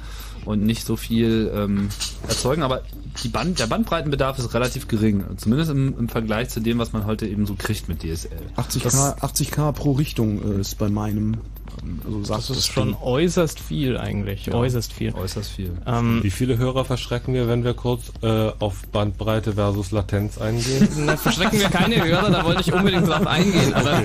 [0.49, 1.91] und nicht so viel ähm,
[2.27, 2.81] erzeugen, aber
[3.23, 7.05] die Band, der Bandbreitenbedarf ist relativ gering, zumindest im, im Vergleich zu dem, was man
[7.05, 8.31] heute eben so kriegt mit DSL.
[8.57, 11.35] 80k, 80k pro Richtung äh, ist bei meinem.
[11.83, 15.13] ähm, Also Das ist schon äußerst viel eigentlich, äußerst viel.
[15.13, 15.73] Äußerst viel.
[15.87, 20.89] Ähm, Wie viele Hörer verschrecken wir, wenn wir kurz äh, auf Bandbreite versus Latenz eingehen?
[21.05, 23.75] Na, verschrecken wir keine Hörer, da wollte ich unbedingt drauf eingehen.
[23.75, 24.03] Aber,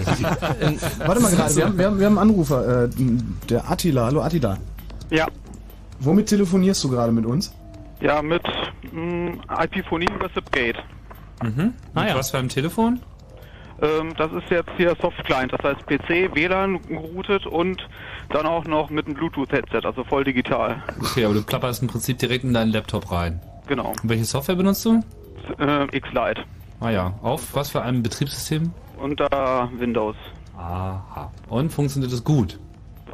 [0.59, 2.89] ähm, Warte mal gerade, wir haben, wir haben, wir haben einen Anrufer, äh,
[3.47, 4.07] der Attila.
[4.07, 4.57] Hallo Attila.
[5.09, 5.27] Ja.
[6.03, 7.53] Womit telefonierst du gerade mit uns?
[8.01, 8.43] Ja, mit
[8.91, 10.80] mh, IP-Phonie über Zipgate.
[11.41, 11.73] Mhm.
[11.95, 12.15] Ah, ja.
[12.15, 12.99] Was für ein Telefon?
[13.81, 17.88] Ähm, das ist jetzt hier Soft Client, das heißt PC, WLAN geroutet und
[18.30, 20.81] dann auch noch mit einem Bluetooth-Headset, also voll digital.
[20.99, 23.41] Okay, aber du klapperst im Prinzip direkt in deinen Laptop rein.
[23.67, 23.89] Genau.
[24.01, 25.01] Und welche Software benutzt du?
[25.57, 26.43] Äh, X-Lite.
[26.80, 28.71] Ah ja, auf was für einem Betriebssystem?
[29.01, 30.15] Unter Windows.
[30.57, 31.31] Aha.
[31.49, 32.59] Und funktioniert das gut?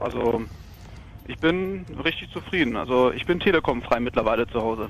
[0.04, 0.42] Also,
[1.30, 2.76] ich bin richtig zufrieden.
[2.76, 4.90] Also, ich bin Telekom-frei mittlerweile zu Hause.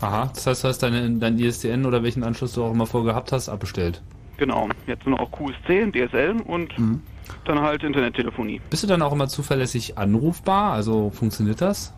[0.00, 3.32] Aha, das heißt, du hast deine, dein ISDN oder welchen Anschluss du auch immer vorgehabt
[3.32, 4.00] hast, abbestellt.
[4.38, 4.68] Genau.
[4.86, 7.02] Jetzt nur noch QSC, DSL und Mhm.
[7.44, 8.60] dann halt Internettelefonie.
[8.70, 10.72] Bist du dann auch immer zuverlässig anrufbar?
[10.72, 11.92] Also funktioniert das?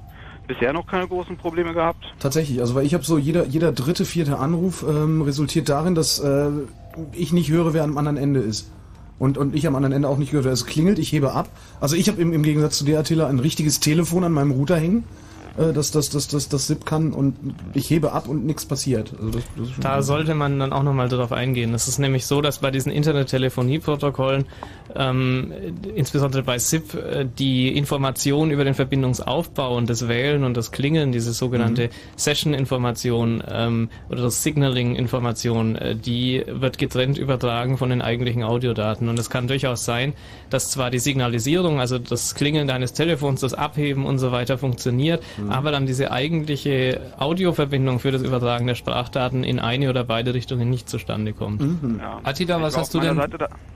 [0.49, 2.05] Bisher noch keine großen Probleme gehabt.
[2.19, 6.19] Tatsächlich, also weil ich habe so jeder jeder dritte, vierte Anruf ähm, resultiert darin, dass
[6.19, 6.51] äh,
[7.13, 8.73] ich nicht höre, wer am anderen Ende ist.
[9.19, 10.47] Und, und ich am anderen Ende auch nicht höre.
[10.47, 11.49] Es klingelt, ich hebe ab.
[11.81, 14.77] Also ich habe im, im Gegensatz zu dir, Attila, ein richtiges Telefon an meinem Router
[14.77, 15.05] hängen,
[15.57, 17.37] äh, das, das, das, das, das SIP kann und
[17.75, 19.13] ich hebe ab und nichts passiert.
[19.19, 21.75] Also das, das Da sollte man dann auch nochmal darauf eingehen.
[21.75, 24.47] Es ist nämlich so, dass bei diesen Internettelefonieprotokollen,
[24.97, 25.53] ähm,
[25.95, 31.13] insbesondere bei SIP, äh, die Information über den Verbindungsaufbau und das Wählen und das Klingeln,
[31.13, 38.43] diese sogenannte Session-Information ähm, oder das Signaling-Information, äh, die wird getrennt übertragen von den eigentlichen
[38.43, 39.09] Audiodaten.
[39.09, 40.15] Und es kann durchaus sein,
[40.51, 45.23] dass zwar die Signalisierung, also das Klingeln deines Telefons, das Abheben und so weiter funktioniert,
[45.49, 50.69] aber dann diese eigentliche Audioverbindung für das Übertragen der Sprachdaten in eine oder beide Richtungen
[50.71, 51.63] nicht zustande kommt.
[51.99, 52.21] Ja.
[52.23, 53.21] Attila, was war hast du denn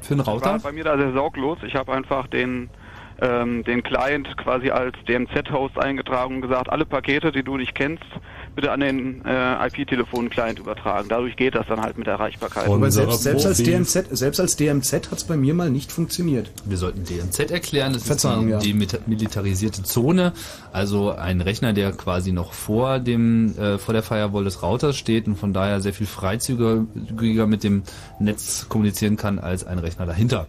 [0.00, 0.58] für einen Router?
[0.58, 1.58] bei mir da sehr sorglos.
[1.62, 2.70] Ich habe einfach den
[3.20, 8.04] ähm, den Client quasi als DMZ-Host eingetragen und gesagt, alle Pakete, die du nicht kennst,
[8.54, 11.08] bitte an den äh, IP-Telefon-Client übertragen.
[11.08, 12.68] Dadurch geht das dann halt mit Erreichbarkeit.
[12.68, 16.50] Aber selbst, selbst als DMZ, selbst als DMZ hat es bei mir mal nicht funktioniert.
[16.64, 17.92] Wir sollten DMZ erklären.
[17.94, 18.58] Das Verzeihung, ja.
[18.58, 20.32] ist die demilitarisierte Zone,
[20.72, 25.26] also ein Rechner, der quasi noch vor dem äh, vor der Firewall des Routers steht
[25.26, 27.82] und von daher sehr viel freizügiger mit dem
[28.18, 30.46] Netz kommunizieren kann als ein Rechner dahinter.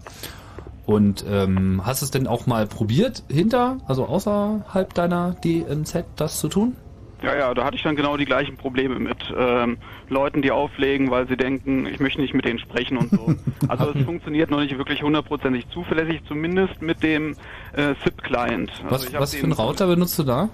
[0.88, 6.40] Und ähm, hast du es denn auch mal probiert, hinter, also außerhalb deiner DMZ das
[6.40, 6.76] zu tun?
[7.22, 9.78] Ja, ja, da hatte ich dann genau die gleichen Probleme mit ähm,
[10.08, 13.36] Leuten, die auflegen, weil sie denken, ich möchte nicht mit denen sprechen und so.
[13.68, 17.36] Also es funktioniert noch nicht wirklich hundertprozentig zuverlässig, zumindest mit dem
[17.74, 18.72] äh, SIP-Client.
[18.90, 20.48] Also Was, was für einen Router benutzt du da?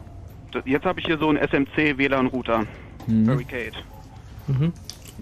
[0.66, 2.64] Jetzt habe ich hier so einen SMC-WLAN-Router,
[3.06, 3.26] Mhm.
[3.28, 3.74] Barricade.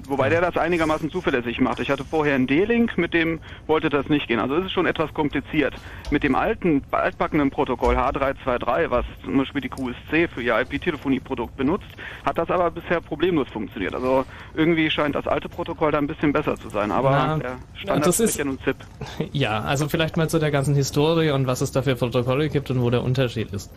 [0.07, 1.79] Wobei der das einigermaßen zuverlässig macht.
[1.79, 4.39] Ich hatte vorher einen D-Link, mit dem wollte das nicht gehen.
[4.39, 5.73] Also es ist schon etwas kompliziert.
[6.11, 11.87] Mit dem alten, altbackenen Protokoll H323, was zum Beispiel die QSC für ihr IP-Telefonie-Produkt benutzt,
[12.25, 13.93] hat das aber bisher problemlos funktioniert.
[13.93, 16.91] Also irgendwie scheint das alte Protokoll da ein bisschen besser zu sein.
[16.91, 18.77] Aber Na, der Standard das ist- spricht ja nun ZIP.
[19.33, 22.71] Ja, also vielleicht mal zu der ganzen Historie und was es da für Protokolle gibt
[22.71, 23.71] und wo der Unterschied ist.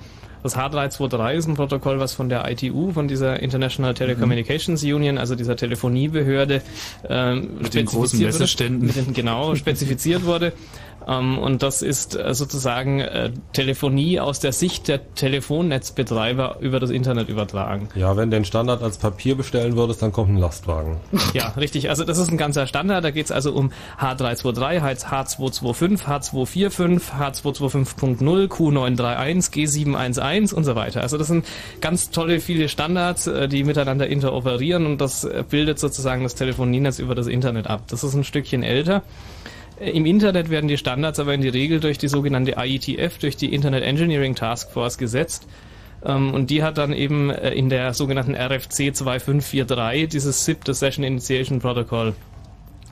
[0.45, 5.37] Das H323 ist ein Protokoll, was von der ITU, von dieser International Telecommunications Union, also
[5.37, 6.61] dieser Telefoniebehörde,
[7.09, 8.21] ähm, Mit den großen.
[8.21, 8.87] Messeständen.
[8.87, 10.53] Mit den, genau, spezifiziert wurde.
[11.07, 16.91] Ähm, und das ist äh, sozusagen äh, Telefonie aus der Sicht der Telefonnetzbetreiber über das
[16.91, 17.89] Internet übertragen.
[17.95, 20.97] Ja, wenn du den Standard als Papier bestellen würdest, dann kommt ein Lastwagen.
[21.33, 21.91] Ja, richtig.
[21.91, 23.05] Also das ist ein ganzer Standard.
[23.05, 31.01] Da geht's also um H323, H225, H245, H225.0, Q931, G711 und so weiter.
[31.01, 31.45] Also das sind
[31.81, 37.15] ganz tolle viele Standards, äh, die miteinander interoperieren und das bildet sozusagen das Telefonienetz über
[37.15, 37.83] das Internet ab.
[37.89, 39.03] Das ist ein Stückchen älter.
[39.81, 43.37] Äh, Im Internet werden die Standards aber in die Regel durch die sogenannte IETF, durch
[43.37, 45.47] die Internet Engineering Task Force gesetzt.
[46.05, 50.81] Ähm, Und die hat dann eben äh, in der sogenannten RFC 2543 dieses SIP, das
[50.81, 52.15] Session Initiation Protocol,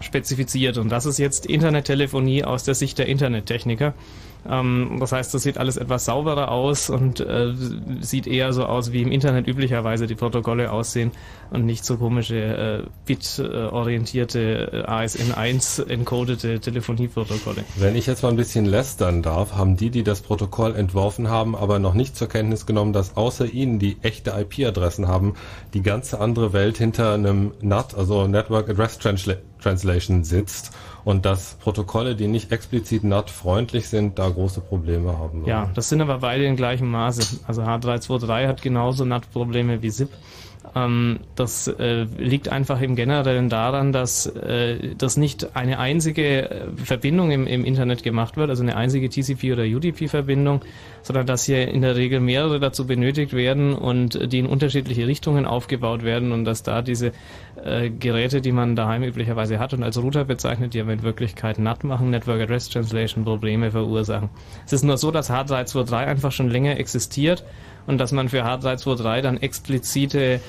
[0.01, 0.79] spezifiziert.
[0.79, 3.95] Und das ist jetzt Internettelefonie aus der Sicht der Internettechniker.
[4.49, 7.53] Ähm, das heißt, das sieht alles etwas sauberer aus und äh,
[8.01, 11.13] sieht eher so aus, wie im Internet üblicherweise die Protokolle aussehen
[11.51, 17.65] und nicht so komische äh, bit-orientierte äh, ASN1 encodete Telefonieprotokolle.
[17.77, 21.55] Wenn ich jetzt mal ein bisschen lästern darf, haben die, die das Protokoll entworfen haben,
[21.55, 25.35] aber noch nicht zur Kenntnis genommen, dass außer ihnen, die echte IP-Adressen haben,
[25.75, 30.73] die ganze andere Welt hinter einem NAT, also Network Address Transla Translation sitzt
[31.05, 35.45] und dass Protokolle, die nicht explizit NAT-freundlich sind, da große Probleme haben.
[35.47, 37.41] Ja, das sind aber beide in gleichem Maße.
[37.47, 40.11] Also H323 hat genauso NAT-Probleme wie SIP.
[40.75, 46.67] Ähm, das äh, liegt einfach im Generellen daran, dass äh, das nicht eine einzige äh,
[46.77, 50.63] Verbindung im, im Internet gemacht wird, also eine einzige TCP oder UDP-Verbindung,
[51.03, 55.45] sondern dass hier in der Regel mehrere dazu benötigt werden und die in unterschiedliche Richtungen
[55.45, 57.13] aufgebaut werden und dass da diese
[57.63, 61.59] äh, Geräte, die man daheim üblicherweise hat und als Router bezeichnet, die aber in Wirklichkeit
[61.59, 64.31] NAT machen, Network Address Translation Probleme verursachen.
[64.65, 67.45] Es ist nur so, dass H323 einfach schon länger existiert
[67.87, 70.41] und dass man für H323 dann explizite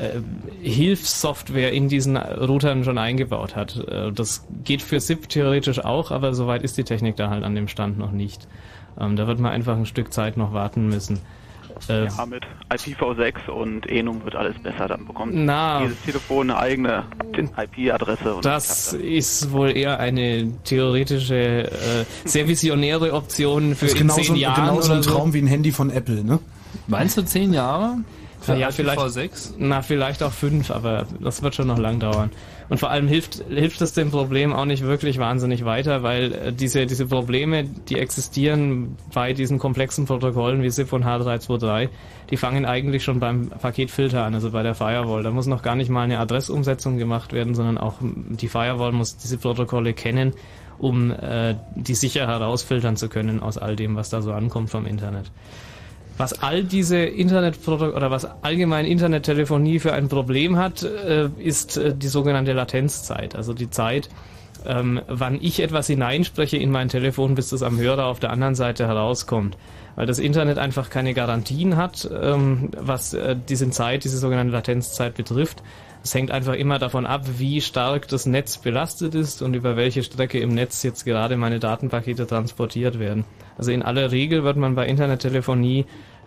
[0.00, 0.20] äh,
[0.62, 3.76] Hilfssoftware in diesen Routern schon eingebaut hat.
[3.76, 7.54] Äh, das geht für SIP theoretisch auch, aber soweit ist die Technik da halt an
[7.54, 8.48] dem Stand noch nicht.
[8.98, 11.20] Ähm, da wird man einfach ein Stück Zeit noch warten müssen.
[11.88, 14.88] Äh, ja, mit IPv6 und Enum wird alles besser.
[14.88, 17.04] Dann bekommt na, dieses Telefon eine eigene
[17.34, 18.38] IP-Adresse.
[18.42, 24.36] Das ist wohl eher eine theoretische, äh, sehr visionäre Option für das ist in zehn
[24.36, 24.66] Jahren.
[24.66, 25.34] Genauso ein Traum so.
[25.34, 26.38] wie ein Handy von Apple, ne?
[26.86, 27.98] Meinst du zehn Jahre?
[28.42, 29.54] Für ja, vielleicht, 6?
[29.58, 32.30] Na, vielleicht auch fünf, aber das wird schon noch lang dauern.
[32.68, 36.52] Und vor allem hilft, hilft es dem Problem auch nicht wirklich wahnsinnig weiter, weil äh,
[36.52, 41.88] diese, diese Probleme, die existieren bei diesen komplexen Protokollen wie SIP und H323,
[42.30, 45.22] die fangen eigentlich schon beim Paketfilter an, also bei der Firewall.
[45.22, 49.16] Da muss noch gar nicht mal eine Adressumsetzung gemacht werden, sondern auch die Firewall muss
[49.18, 50.32] diese Protokolle kennen,
[50.78, 54.84] um äh, die sicher herausfiltern zu können aus all dem, was da so ankommt vom
[54.84, 55.30] Internet
[56.22, 61.96] was all diese Internetprotokolle oder was allgemein Internettelefonie für ein Problem hat, äh, ist äh,
[61.96, 63.34] die sogenannte Latenzzeit.
[63.34, 64.08] Also die Zeit,
[64.64, 68.54] ähm, wann ich etwas hineinspreche in mein Telefon, bis das am Hörer auf der anderen
[68.54, 69.56] Seite herauskommt.
[69.96, 75.14] Weil das Internet einfach keine Garantien hat, ähm, was äh, diese Zeit, diese sogenannte Latenzzeit
[75.14, 75.60] betrifft.
[76.04, 80.04] Es hängt einfach immer davon ab, wie stark das Netz belastet ist und über welche
[80.04, 83.24] Strecke im Netz jetzt gerade meine Datenpakete transportiert werden.
[83.58, 85.86] Also in aller Regel wird man bei Internettelefonie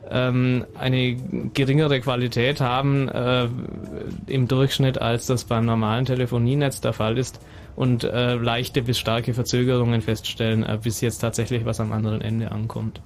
[0.10, 1.16] ähm, eine
[1.54, 3.48] geringere Qualität haben äh,
[4.28, 7.40] im Durchschnitt, als das beim normalen Telefonienetz der Fall ist
[7.76, 12.52] und äh, leichte bis starke Verzögerungen feststellen, äh, bis jetzt tatsächlich was am anderen Ende
[12.52, 13.02] ankommt.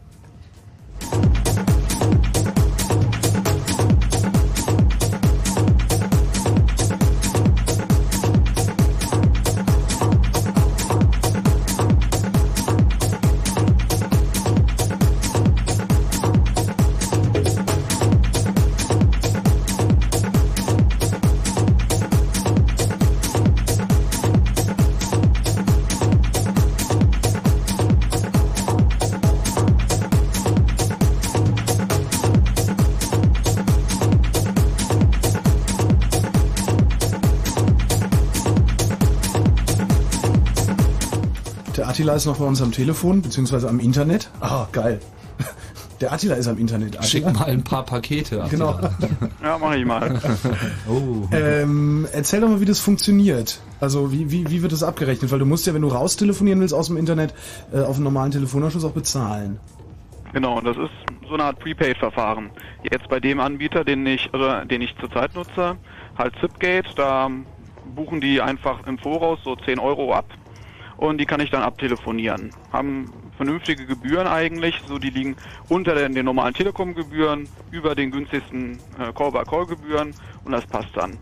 [42.09, 44.31] Attila ist noch bei uns am Telefon, beziehungsweise am Internet.
[44.39, 44.99] Ah, geil.
[46.01, 46.97] Der Attila ist am Internet.
[46.97, 47.03] Attila.
[47.03, 48.43] Schick mal ein paar Pakete.
[48.43, 48.71] Attila.
[48.71, 48.89] Genau.
[49.43, 50.19] ja, mach ich mal.
[50.89, 51.27] oh.
[51.31, 53.61] ähm, erzähl doch mal, wie das funktioniert.
[53.79, 55.31] Also wie, wie, wie wird das abgerechnet?
[55.31, 57.35] Weil du musst ja, wenn du raustelefonieren willst aus dem Internet,
[57.71, 59.59] äh, auf einen normalen Telefonanschluss auch bezahlen.
[60.33, 62.49] Genau, das ist so eine Art Prepaid-Verfahren.
[62.89, 65.75] Jetzt bei dem Anbieter, den ich, also, den ich zurzeit nutze,
[66.17, 67.29] halt Zipgate, da
[67.95, 70.25] buchen die einfach im Voraus so 10 Euro ab
[70.99, 72.51] und die kann ich dann abtelefonieren.
[72.73, 75.37] Haben vernünftige Gebühren eigentlich, so die liegen
[75.69, 80.13] unter den, den normalen Telekom-Gebühren, über den günstigsten äh, Call-by-Call-Gebühren
[80.43, 81.17] und das passt dann.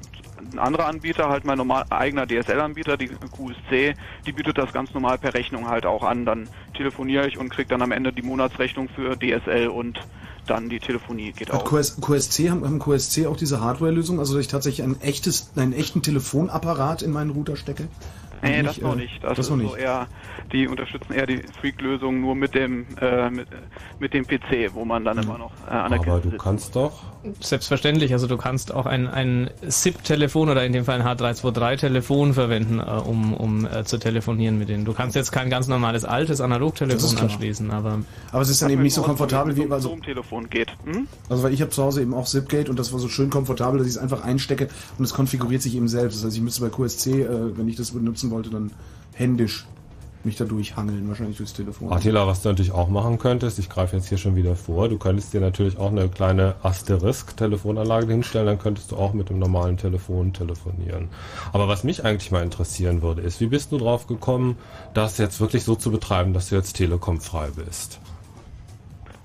[0.52, 3.94] Ein anderer Anbieter, halt mein normal eigener DSL-Anbieter, die QSC,
[4.26, 6.26] die bietet das ganz normal per Rechnung halt auch an.
[6.26, 10.00] Dann telefoniere ich und kriege dann am Ende die Monatsrechnung für DSL und
[10.48, 11.66] dann die Telefonie geht Hat auch.
[11.66, 15.74] QS, QSC haben, haben QSC auch diese Hardware-Lösung, also dass ich tatsächlich ein echtes, einen
[15.74, 17.90] echten Telefonapparat in meinen Router stecke?
[18.42, 19.24] Nee, nicht, das noch äh, nicht.
[19.24, 19.72] Das, das ist noch nicht.
[19.72, 20.08] So eher,
[20.52, 23.48] die unterstützen eher die Freak-Lösung nur mit dem äh, mit,
[24.00, 25.24] mit dem PC, wo man dann mhm.
[25.24, 26.44] immer noch äh, an der Aber Kiste du sitzt.
[26.44, 27.04] kannst doch.
[27.42, 32.80] Selbstverständlich, also du kannst auch ein, ein SIP-Telefon oder in dem Fall ein H323-Telefon verwenden,
[32.80, 34.86] äh, um, um äh, zu telefonieren mit denen.
[34.86, 38.00] Du kannst jetzt kein ganz normales altes Analogtelefon anschließen, aber.
[38.32, 40.70] Aber es ist dann eben nicht so komfortabel wie also Telefon geht.
[40.86, 41.08] Hm?
[41.30, 43.80] Also weil ich habe zu Hause eben auch Zipgate und das war so schön komfortabel,
[43.80, 46.18] dass ich es einfach einstecke und es konfiguriert sich eben selbst.
[46.18, 48.72] Das heißt, ich müsste bei QSC, äh, wenn ich das benutzen wollte, dann
[49.14, 49.66] händisch
[50.24, 51.92] mich da durchhangeln, wahrscheinlich durchs Telefon.
[51.92, 54.98] Attila, was du natürlich auch machen könntest, ich greife jetzt hier schon wieder vor, du
[54.98, 59.78] könntest dir natürlich auch eine kleine Asterisk-Telefonanlage hinstellen, dann könntest du auch mit dem normalen
[59.78, 61.10] Telefon telefonieren.
[61.54, 64.58] Aber was mich eigentlich mal interessieren würde, ist, wie bist du drauf gekommen,
[64.94, 68.00] das jetzt wirklich so zu betreiben, dass du jetzt telekomfrei bist?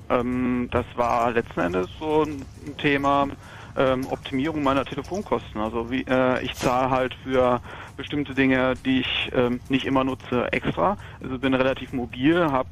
[0.09, 2.45] Ähm, das war letzten Endes so ein
[2.79, 3.29] Thema,
[3.77, 5.61] ähm, Optimierung meiner Telefonkosten.
[5.61, 7.61] Also wie, äh, ich zahle halt für
[8.03, 10.99] bestimmte Dinge, die ich ähm, nicht immer nutze, extra.
[11.23, 12.71] Also bin relativ mobil, habe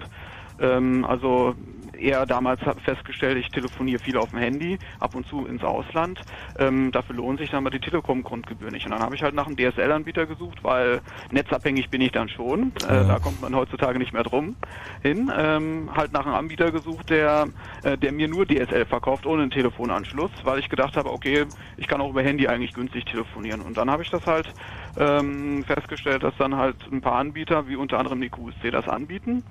[0.61, 1.55] ähm, also
[1.97, 6.20] eher damals festgestellt, ich telefoniere viel auf dem Handy, ab und zu ins Ausland.
[6.59, 8.86] Ähm, dafür lohnt sich dann aber die Telekom-Grundgebühr nicht.
[8.86, 11.01] Und dann habe ich halt nach einem DSL-Anbieter gesucht, weil
[11.31, 12.73] netzabhängig bin ich dann schon.
[12.89, 13.05] Äh, ja.
[13.05, 14.57] Da kommt man heutzutage nicht mehr drum
[15.02, 15.31] hin.
[15.36, 17.48] Ähm, halt nach einem Anbieter gesucht, der,
[17.82, 21.47] äh, der mir nur DSL verkauft, ohne einen Telefonanschluss, weil ich gedacht habe, okay,
[21.77, 23.61] ich kann auch über Handy eigentlich günstig telefonieren.
[23.61, 24.55] Und dann habe ich das halt
[24.97, 29.45] ähm, festgestellt, dass dann halt ein paar Anbieter, wie unter anderem die QSC, das anbieten.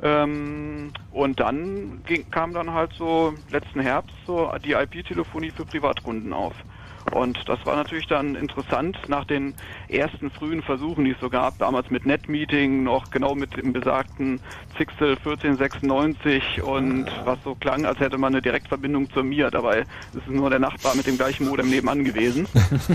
[0.00, 6.32] Ähm, und dann ging, kam dann halt so letzten Herbst so die IP-Telefonie für Privatkunden
[6.32, 6.54] auf.
[7.12, 9.54] Und das war natürlich dann interessant nach den
[9.88, 14.40] ersten frühen Versuchen, die es so gab, damals mit NetMeeting, noch genau mit dem besagten
[14.76, 19.50] Zixel 1496 und was so klang, als hätte man eine Direktverbindung zur Mir.
[19.50, 22.46] Dabei ist es nur der Nachbar mit dem gleichen Modem nebenan gewesen.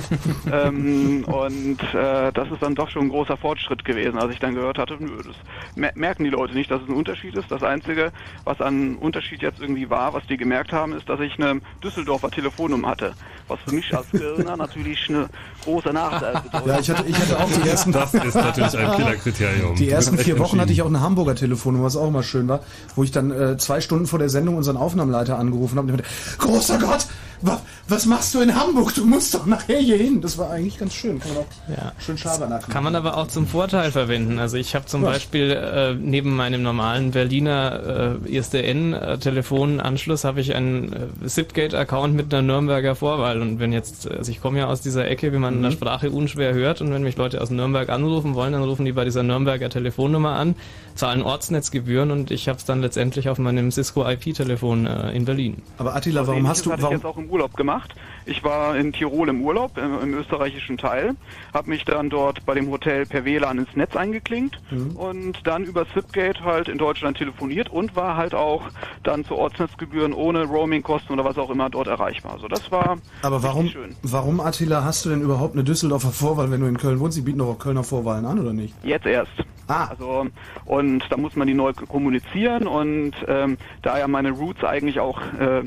[0.52, 4.56] ähm, und äh, das ist dann doch schon ein großer Fortschritt gewesen, als ich dann
[4.56, 7.50] gehört hatte, nö, das merken die Leute nicht, dass es ein Unterschied ist.
[7.50, 8.12] Das Einzige,
[8.44, 12.30] was an Unterschied jetzt irgendwie war, was die gemerkt haben, ist, dass ich eine Düsseldorfer
[12.30, 13.14] Telefonnummer hatte.
[13.48, 15.30] Was für mich als Kölner natürlich eine
[15.64, 16.68] große Nachteil bedeutet.
[16.68, 17.92] Ja, ich hatte, ich hatte auch die ersten...
[17.92, 19.76] Das ist natürlich ein Killerkriterium.
[19.76, 22.62] Die ersten vier Wochen hatte ich auch eine Hamburger Telefonnummer, was auch immer schön war,
[22.96, 26.10] wo ich dann äh, zwei Stunden vor der Sendung unseren Aufnahmeleiter angerufen habe und meinte,
[26.38, 27.08] großer Gott,
[27.42, 28.94] was, was machst du in Hamburg?
[28.94, 30.22] Du musst doch nachher hier hin.
[30.22, 31.20] Das war eigentlich ganz schön.
[31.20, 31.92] Kann man auch ja.
[32.00, 34.40] schön Schabernack Kann man aber auch zum Vorteil verwenden.
[34.40, 35.10] Also ich habe zum ja.
[35.10, 40.94] Beispiel äh, neben meinem normalen Berliner äh, ISDN-Telefonanschluss habe ich einen
[41.24, 43.42] äh, Zipgate-Account mit einer Nürnberger Vorwahl.
[43.42, 45.58] Und wenn jetzt, also ich komme ja aus dieser Ecke, wie man mhm.
[45.58, 48.86] in der Sprache unschwer hört, und wenn mich Leute aus Nürnberg anrufen wollen, dann rufen
[48.86, 50.56] die bei dieser Nürnberger Telefonnummer an,
[50.96, 55.62] zahlen Ortsnetzgebühren und ich habe es dann letztendlich auf meinem Cisco IP-Telefon äh, in Berlin.
[55.78, 56.72] Aber Attila, warum hast du...
[56.72, 57.94] Warum, Urlaub gemacht.
[58.26, 61.16] Ich war in Tirol im Urlaub, im, im österreichischen Teil,
[61.54, 64.96] habe mich dann dort bei dem Hotel per WLAN ins Netz eingeklinkt mhm.
[64.96, 68.64] und dann über Zipgate halt in Deutschland telefoniert und war halt auch
[69.04, 72.34] dann zu Ortsnetzgebühren ohne Roamingkosten oder was auch immer dort erreichbar.
[72.34, 73.96] Also das war Aber warum, schön.
[74.04, 77.16] warum Attila, hast du denn überhaupt eine Düsseldorfer Vorwahl, wenn du in Köln wohnst?
[77.16, 78.74] Sie bieten doch auch Kölner Vorwahlen an, oder nicht?
[78.84, 79.32] Jetzt erst.
[79.72, 79.88] Ah.
[79.90, 80.28] Also,
[80.66, 85.22] und da muss man die neu kommunizieren und ähm, da ja meine Roots eigentlich auch
[85.40, 85.60] äh,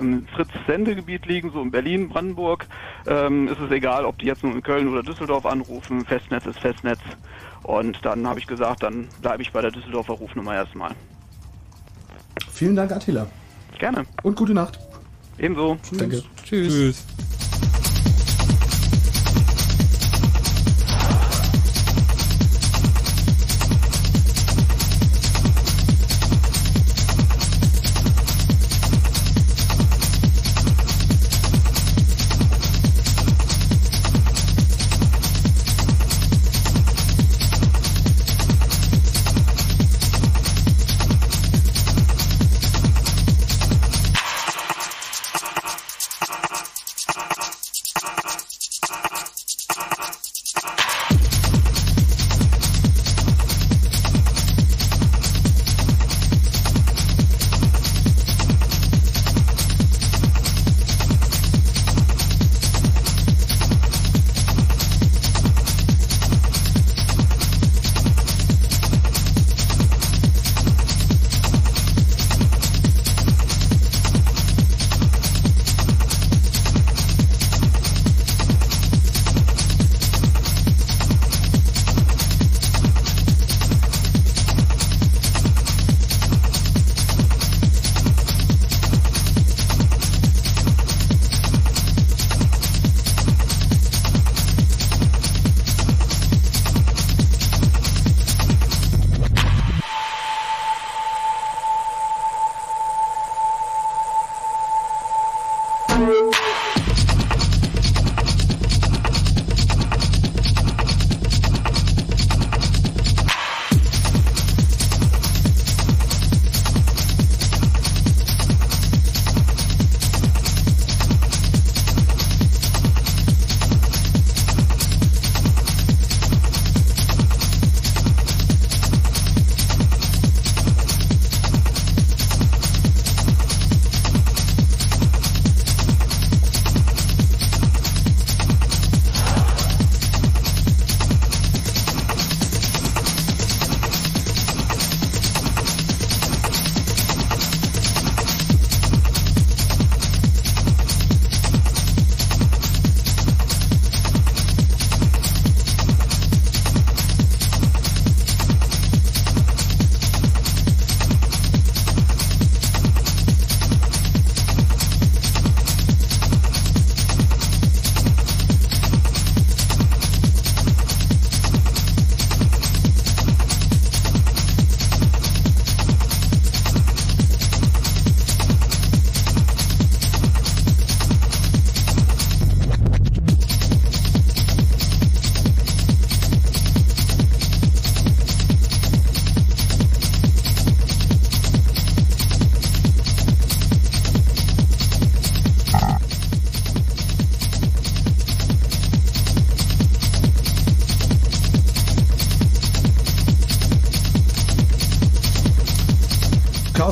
[0.00, 2.66] im Fritz-Sendegebiet liegen, so in Berlin, Brandenburg,
[3.06, 6.04] ähm, ist es egal, ob die jetzt nur in Köln oder Düsseldorf anrufen.
[6.04, 7.00] Festnetz ist Festnetz.
[7.62, 10.92] Und dann habe ich gesagt, dann bleibe ich bei der Düsseldorfer Rufnummer erstmal.
[12.50, 13.26] Vielen Dank, Attila.
[13.78, 14.04] Gerne.
[14.22, 14.78] Und gute Nacht.
[15.38, 15.76] Ebenso.
[15.82, 15.98] Tschüss.
[15.98, 16.22] Danke.
[16.44, 16.68] Tschüss.
[16.68, 17.91] Tschüss.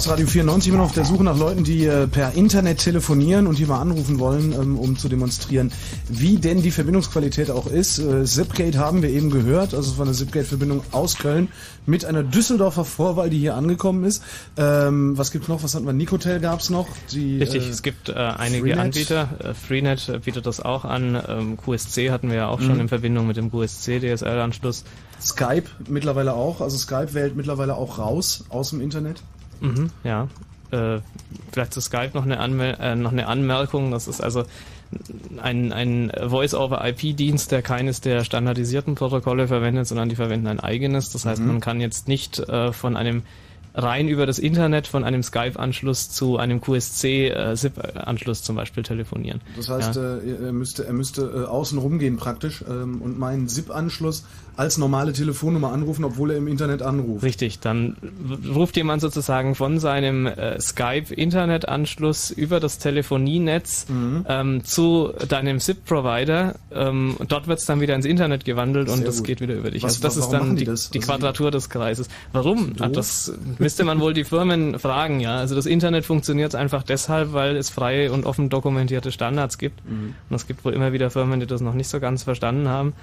[0.01, 3.47] Chaos Radio 94 immer noch auf der Suche nach Leuten, die äh, per Internet telefonieren
[3.47, 5.71] und die mal anrufen wollen, ähm, um zu demonstrieren,
[6.09, 7.99] wie denn die Verbindungsqualität auch ist.
[7.99, 11.49] Äh, Zipgate haben wir eben gehört, also es war eine Zipgate-Verbindung aus Köln
[11.85, 14.23] mit einer Düsseldorfer Vorwahl, die hier angekommen ist.
[14.57, 15.63] Ähm, was gibt's noch?
[15.63, 15.93] Was hatten wir?
[15.93, 16.89] Nicotel gab's noch.
[17.13, 18.79] Die, Richtig, äh, es gibt äh, einige Freenet.
[18.79, 19.29] Anbieter.
[19.45, 21.23] Äh, Freenet bietet das auch an.
[21.29, 22.81] Ähm, QSC hatten wir ja auch schon Mhm.
[22.81, 24.83] in Verbindung mit dem QSC-DSL-Anschluss.
[25.21, 26.63] Skype mittlerweile auch.
[26.63, 29.23] Also Skype wählt mittlerweile auch raus aus dem Internet.
[29.61, 30.29] Mhm, ja.
[30.71, 31.01] Äh,
[31.53, 33.91] vielleicht zu Skype noch eine, Anmel äh, noch eine Anmerkung.
[33.91, 34.45] Das ist also
[35.43, 41.11] ein, ein Voice-over-IP-Dienst, der keines der standardisierten Protokolle verwendet, sondern die verwenden ein eigenes.
[41.11, 41.47] Das heißt, Mhm.
[41.49, 43.23] man kann jetzt nicht äh, von einem
[43.83, 49.41] rein über das Internet von einem Skype-Anschluss zu einem QSC-SIP-Anschluss zum Beispiel telefonieren.
[49.57, 50.17] Das heißt, ja.
[50.19, 54.25] äh, er müsste, er müsste äh, außen rumgehen praktisch ähm, und meinen SIP-Anschluss
[54.57, 57.23] als normale Telefonnummer anrufen, obwohl er im Internet anruft.
[57.25, 57.97] Richtig, dann
[58.55, 64.27] ruft jemand sozusagen von seinem äh, Skype-Internetanschluss über das Telefonienetz Mhm.
[64.29, 66.57] ähm, zu deinem SIP-Provider.
[66.73, 69.27] Ähm, und dort wird es dann wieder ins Internet gewandelt und Sehr das gut.
[69.27, 69.83] geht wieder über dich.
[69.83, 70.91] Was- also das ist dann die die, das?
[70.91, 72.09] die Also Quadratur des Kreises.
[72.33, 72.77] Warum?
[72.77, 72.93] Doof.
[72.93, 73.33] das
[73.71, 75.37] müsste man wohl die Firmen fragen, ja.
[75.37, 79.89] Also das Internet funktioniert einfach deshalb, weil es freie und offen dokumentierte Standards gibt.
[79.89, 80.15] Mhm.
[80.29, 82.95] Und es gibt wohl immer wieder Firmen, die das noch nicht so ganz verstanden haben.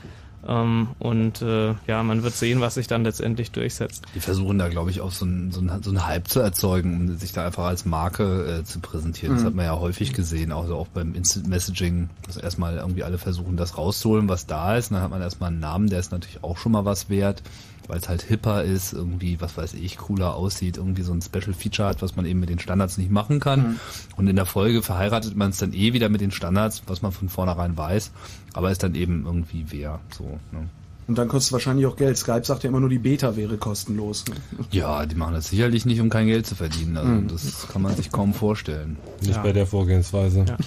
[0.45, 4.03] Ähm, und äh, ja, man wird sehen, was sich dann letztendlich durchsetzt.
[4.13, 7.17] Die versuchen da, glaube ich, auch so einen so so einen Hype zu erzeugen, um
[7.17, 9.35] sich da einfach als Marke äh, zu präsentieren.
[9.35, 9.47] Das Mhm.
[9.47, 13.55] hat man ja häufig gesehen, also auch beim Instant Messaging, dass erstmal irgendwie alle versuchen,
[13.55, 14.91] das rauszuholen, was da ist.
[14.91, 17.41] Und dann hat man erstmal einen Namen, der ist natürlich auch schon mal was wert,
[17.87, 21.53] weil es halt hipper ist, irgendwie, was weiß ich, cooler aussieht, irgendwie so ein Special
[21.53, 23.59] Feature hat, was man eben mit den Standards nicht machen kann.
[23.59, 23.79] Mhm.
[24.15, 27.11] Und in der Folge verheiratet man es dann eh wieder mit den Standards, was man
[27.11, 28.11] von vornherein weiß,
[28.53, 30.69] aber ist dann eben irgendwie wer, so, ne?
[31.07, 32.17] Und dann kostet es wahrscheinlich auch Geld.
[32.17, 34.25] Skype sagt ja immer nur, die Beta wäre kostenlos.
[34.27, 34.35] Ne?
[34.71, 36.97] Ja, die machen das sicherlich nicht, um kein Geld zu verdienen.
[36.97, 37.27] Also Mhm.
[37.29, 38.97] das kann man sich kaum vorstellen.
[39.21, 39.41] Nicht Ja.
[39.41, 40.43] bei der Vorgehensweise.
[40.47, 40.57] Ja.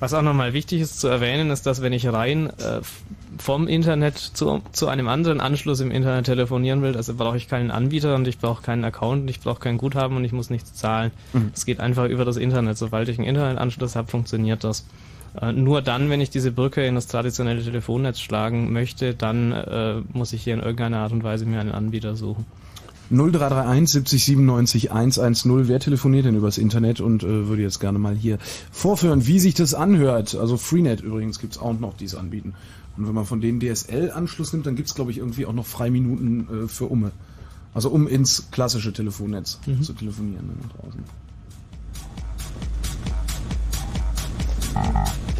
[0.00, 2.80] Was auch nochmal wichtig ist zu erwähnen, ist, dass wenn ich rein äh,
[3.38, 7.70] vom Internet zu, zu einem anderen Anschluss im Internet telefonieren will, also brauche ich keinen
[7.70, 10.74] Anbieter und ich brauche keinen Account und ich brauche kein Guthaben und ich muss nichts
[10.74, 11.10] zahlen.
[11.32, 11.52] Mhm.
[11.54, 12.76] Es geht einfach über das Internet.
[12.76, 14.84] Sobald ich einen Internetanschluss habe, funktioniert das.
[15.40, 20.00] Äh, nur dann, wenn ich diese Brücke in das traditionelle Telefonnetz schlagen möchte, dann äh,
[20.12, 22.44] muss ich hier in irgendeiner Art und Weise mir einen Anbieter suchen.
[23.10, 25.68] 0331 70 97 110.
[25.68, 28.38] Wer telefoniert denn übers Internet und äh, würde jetzt gerne mal hier
[28.72, 30.34] vorführen, wie sich das anhört.
[30.34, 32.54] Also Freenet übrigens gibt's auch noch, die es anbieten.
[32.96, 36.64] Und wenn man von denen DSL-Anschluss nimmt, dann gibt's glaube ich, irgendwie auch noch Freiminuten
[36.64, 37.12] äh, für Umme.
[37.74, 39.82] Also um ins klassische Telefonnetz Mhm.
[39.82, 41.04] zu telefonieren draußen.
[44.76, 45.35] Uh-huh.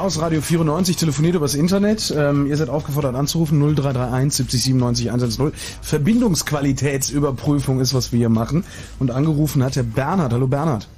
[0.00, 2.10] Chaos Radio 94 telefoniert übers Internet.
[2.16, 5.52] Ähm, ihr seid aufgefordert anzurufen 0331 70 97 110.
[5.82, 8.64] Verbindungsqualitätsüberprüfung ist, was wir hier machen.
[8.98, 10.32] Und angerufen hat der Bernhard.
[10.32, 10.88] Hallo Bernhard.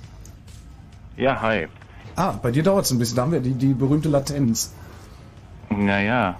[1.17, 1.67] Ja, hi.
[2.15, 3.17] Ah, bei dir dauert es ein bisschen.
[3.17, 4.73] Da haben wir die, die berühmte Latenz.
[5.69, 6.37] Naja.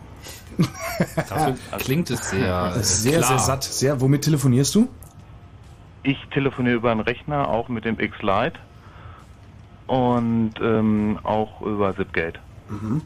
[1.17, 3.29] Dafür klingt es sehr, sehr, klar.
[3.29, 3.65] sehr satt.
[3.65, 4.01] Sehr.
[4.01, 4.89] Womit telefonierst du?
[6.05, 8.61] Ich telefoniere über einen Rechner, auch mit dem X-Lite.
[9.89, 12.39] Und ähm, auch über Zipgate.
[12.73, 13.03] Mhm.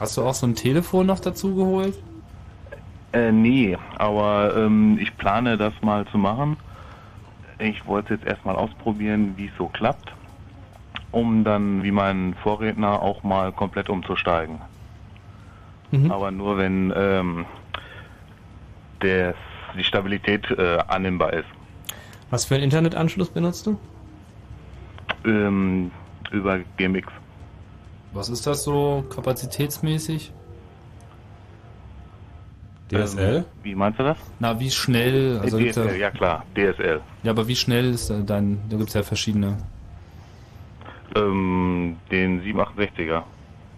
[0.00, 1.94] Hast du auch so ein Telefon noch dazu geholt?
[3.12, 6.56] Äh, nee, aber ähm, ich plane das mal zu machen.
[7.58, 10.12] Ich wollte jetzt erstmal ausprobieren, wie es so klappt,
[11.10, 14.60] um dann wie mein Vorredner auch mal komplett umzusteigen.
[15.90, 16.10] Mhm.
[16.10, 17.46] Aber nur wenn ähm,
[19.02, 19.34] der,
[19.76, 21.48] die Stabilität äh, annehmbar ist.
[22.30, 23.78] Was für einen Internetanschluss benutzt du?
[25.24, 25.90] Ähm,
[26.30, 27.08] über GMX.
[28.12, 30.32] Was ist das so kapazitätsmäßig?
[32.90, 33.36] DSL?
[33.36, 34.16] Ähm, wie meinst du das?
[34.38, 35.38] Na, wie schnell?
[35.42, 37.00] Also DSL, ja klar, DSL.
[37.22, 39.58] Ja, aber wie schnell ist da dein, da gibt's ja verschiedene.
[41.14, 43.22] Ähm, den 768er.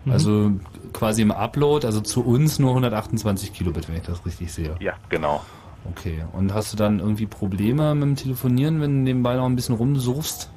[0.09, 0.53] Also
[0.93, 4.75] quasi im Upload, also zu uns nur 128 Kilobit, wenn ich das richtig sehe.
[4.81, 5.45] Ja, genau.
[5.91, 6.25] Okay.
[6.33, 9.75] Und hast du dann irgendwie Probleme mit dem Telefonieren, wenn du nebenbei noch ein bisschen
[9.75, 10.51] rumsuchst?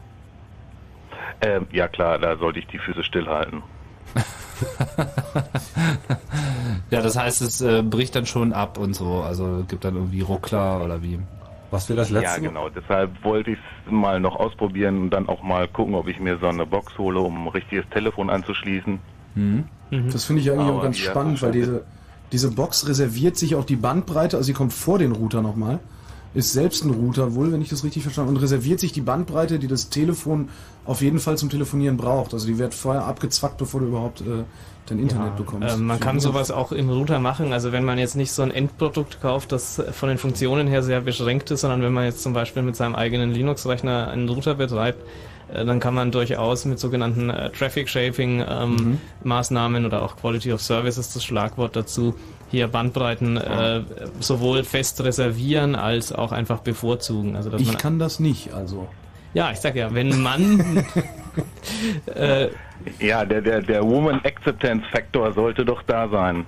[1.43, 3.63] Ähm, ja klar, da sollte ich die Füße stillhalten.
[6.93, 9.23] Ja, das heißt, es äh, bricht dann schon ab und so.
[9.23, 11.19] Also gibt dann irgendwie Ruckler oder wie?
[11.71, 12.69] Was wir das Ja, genau.
[12.69, 16.37] Deshalb wollte ich es mal noch ausprobieren und dann auch mal gucken, ob ich mir
[16.37, 18.99] so eine Box hole, um ein richtiges Telefon anzuschließen.
[19.33, 19.63] Mhm.
[20.11, 21.83] Das finde ich eigentlich Aber auch ganz spannend, weil diese,
[22.31, 25.79] diese Box reserviert sich auch die Bandbreite, also sie kommt vor den Router nochmal,
[26.33, 29.01] ist selbst ein Router wohl, wenn ich das richtig verstanden habe, und reserviert sich die
[29.01, 30.49] Bandbreite, die das Telefon
[30.85, 32.33] auf jeden Fall zum Telefonieren braucht.
[32.33, 34.43] Also die wird vorher abgezwackt, bevor du überhaupt äh,
[34.87, 35.75] dein Internet bekommst.
[35.75, 37.53] Ähm, man kann sowas auch im Router machen.
[37.53, 41.01] Also wenn man jetzt nicht so ein Endprodukt kauft, das von den Funktionen her sehr
[41.01, 45.01] beschränkt ist, sondern wenn man jetzt zum Beispiel mit seinem eigenen Linux-Rechner einen Router betreibt,
[45.53, 48.97] äh, dann kann man durchaus mit sogenannten äh, Traffic Shaping ähm, Mhm.
[49.23, 52.15] Maßnahmen oder auch Quality of Service ist das Schlagwort dazu,
[52.53, 53.81] hier Bandbreiten äh,
[54.19, 57.35] sowohl fest reservieren als auch einfach bevorzugen.
[57.35, 58.87] Also dass ich man kann das nicht, also.
[59.33, 60.85] ja, ich sag ja, wenn man
[62.15, 62.49] äh,
[62.99, 66.45] Ja, der, der, der Woman Acceptance Factor sollte doch da sein.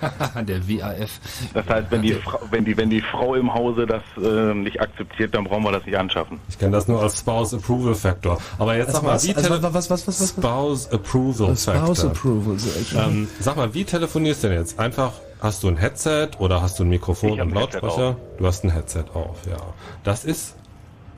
[0.46, 1.10] Der WAF.
[1.54, 4.80] Das heißt, wenn die, Frau, wenn die, wenn die Frau im Hause das äh, nicht
[4.80, 6.40] akzeptiert, dann brauchen wir das nicht anschaffen.
[6.48, 8.38] Ich kenne das nur als Spouse Approval Factor.
[8.58, 9.26] Aber jetzt sag mal, was?
[9.26, 10.28] wie Also, tele- was, was, was, was, was?
[10.30, 12.10] Spouse Approval Spouse Factor.
[12.10, 12.56] Approval.
[12.96, 14.78] Ähm, sag mal, wie telefonierst du denn jetzt?
[14.78, 18.16] Einfach, hast du ein Headset oder hast du ein Mikrofon und Lautsprecher?
[18.38, 19.56] Du hast ein Headset auf, ja.
[20.04, 20.54] Das ist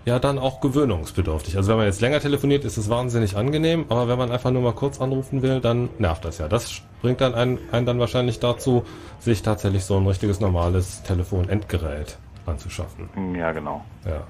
[0.05, 1.57] ja dann auch gewöhnungsbedürftig.
[1.57, 4.63] Also wenn man jetzt länger telefoniert, ist es wahnsinnig angenehm, aber wenn man einfach nur
[4.63, 6.49] mal kurz anrufen will, dann nervt das ja.
[6.49, 8.85] Das bringt dann einen, einen dann wahrscheinlich dazu,
[9.19, 13.09] sich tatsächlich so ein richtiges normales Telefon-Endgerät anzuschaffen.
[13.37, 13.85] Ja, genau.
[14.05, 14.25] Ja.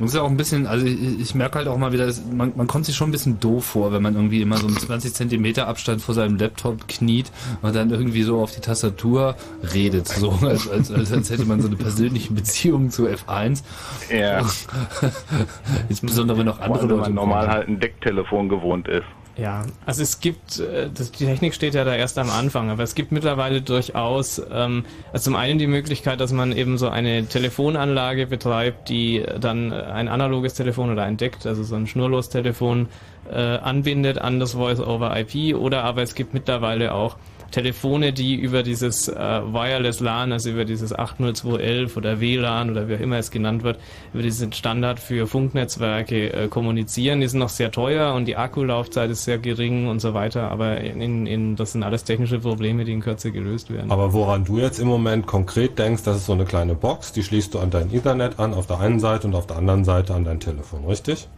[0.00, 2.52] Das ist ja auch ein bisschen, also ich, ich merke halt auch mal wieder, man,
[2.56, 5.12] man kommt sich schon ein bisschen doof vor, wenn man irgendwie immer so einen 20
[5.12, 9.36] Zentimeter Abstand vor seinem Laptop kniet und dann irgendwie so auf die Tastatur
[9.74, 13.62] redet, so als, als, als, als hätte man so eine persönliche Beziehung zu F1.
[14.10, 14.40] Ja.
[15.90, 19.04] Insbesondere wenn noch andere allem, wenn Leute man normal halt ein Decktelefon gewohnt ist.
[19.40, 22.82] Ja, also es gibt, äh, das, die Technik steht ja da erst am Anfang, aber
[22.82, 24.84] es gibt mittlerweile durchaus ähm,
[25.14, 30.08] also zum einen die Möglichkeit, dass man eben so eine Telefonanlage betreibt, die dann ein
[30.08, 32.88] analoges Telefon oder ein DECT, also so ein Schnurlostelefon,
[33.30, 37.16] äh, anbindet an das Voice-over-IP oder aber es gibt mittlerweile auch
[37.50, 42.94] Telefone, die über dieses äh, Wireless LAN, also über dieses 80211 oder WLAN oder wie
[42.96, 43.78] auch immer es genannt wird,
[44.12, 47.20] über diesen Standard für Funknetzwerke äh, kommunizieren.
[47.20, 50.80] Die sind noch sehr teuer und die Akkulaufzeit ist sehr gering und so weiter, aber
[50.80, 53.90] in, in, das sind alles technische Probleme, die in Kürze gelöst werden.
[53.90, 57.22] Aber woran du jetzt im Moment konkret denkst, das ist so eine kleine Box, die
[57.22, 60.14] schließt du an dein Ethernet an, auf der einen Seite und auf der anderen Seite
[60.14, 61.28] an dein Telefon, richtig?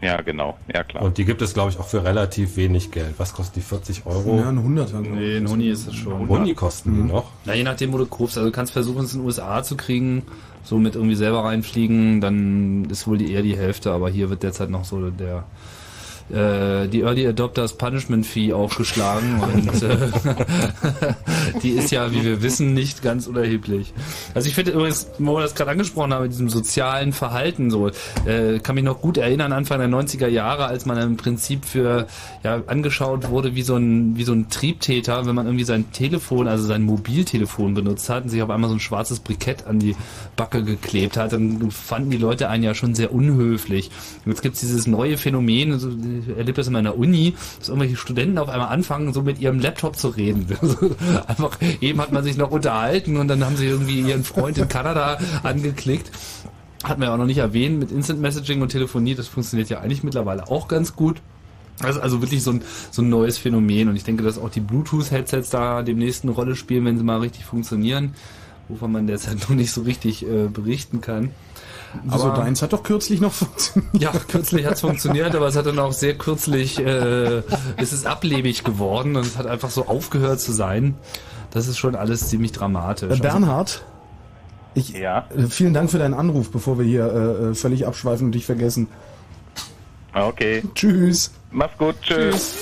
[0.00, 0.56] Ja, genau.
[0.72, 1.02] Ja, klar.
[1.02, 3.14] Und die gibt es, glaube ich, auch für relativ wenig Geld.
[3.18, 3.60] Was kostet die?
[3.60, 4.38] 40 Euro?
[4.38, 5.00] Ja, ein Hunderter.
[5.00, 6.28] Nee, ein Huni ist es schon.
[6.28, 7.32] Huni kosten die noch?
[7.44, 8.38] Na, je nachdem, wo du kaufst.
[8.38, 10.22] Also du kannst versuchen, es in den USA zu kriegen,
[10.62, 14.42] so mit irgendwie selber reinfliegen, dann ist wohl die eher die Hälfte, aber hier wird
[14.42, 15.44] derzeit noch so der
[16.30, 19.96] äh, die Early Adopters Punishment Fee aufgeschlagen und äh,
[21.62, 23.92] die ist ja, wie wir wissen, nicht ganz unerheblich.
[24.34, 27.88] Also ich finde übrigens, wo wir das gerade angesprochen haben, mit diesem sozialen Verhalten so,
[28.26, 32.06] äh, kann mich noch gut erinnern, Anfang der 90er Jahre, als man im Prinzip für
[32.44, 36.48] ja angeschaut wurde wie so ein wie so ein Triebtäter, wenn man irgendwie sein Telefon,
[36.48, 39.96] also sein Mobiltelefon benutzt hat und sich auf einmal so ein schwarzes Brikett an die
[40.36, 43.90] Backe geklebt hat, dann fanden die Leute einen ja schon sehr unhöflich.
[44.24, 47.96] Und jetzt gibt's dieses neue Phänomen, also ich erlebe das in meiner Uni, dass irgendwelche
[47.96, 50.46] Studenten auf einmal anfangen, so mit ihrem Laptop zu reden.
[51.26, 54.68] Einfach, eben hat man sich noch unterhalten und dann haben sie irgendwie ihren Freund in
[54.68, 56.10] Kanada angeklickt.
[56.84, 60.04] Hatten wir auch noch nicht erwähnt, mit Instant Messaging und Telefonie, das funktioniert ja eigentlich
[60.04, 61.20] mittlerweile auch ganz gut.
[61.80, 64.50] Das ist also wirklich so ein, so ein neues Phänomen und ich denke, dass auch
[64.50, 68.14] die Bluetooth-Headsets da demnächst eine Rolle spielen, wenn sie mal richtig funktionieren.
[68.68, 71.30] wovon man derzeit noch nicht so richtig äh, berichten kann.
[72.08, 74.02] Also deins hat doch kürzlich noch funktioniert.
[74.02, 77.42] Ja, kürzlich hat es funktioniert, aber es hat dann auch sehr kürzlich, äh,
[77.76, 80.94] es ist ablebig geworden und es hat einfach so aufgehört zu sein.
[81.50, 83.18] Das ist schon alles ziemlich dramatisch.
[83.18, 83.82] Äh, Bernhard,
[84.74, 85.26] ich, ja.
[85.36, 88.46] äh, vielen Dank für deinen Anruf, bevor wir hier äh, äh völlig abschweifen und dich
[88.46, 88.88] vergessen.
[90.14, 90.62] Okay.
[90.74, 91.32] Tschüss.
[91.50, 91.96] Mach's gut.
[92.02, 92.54] Tschüss.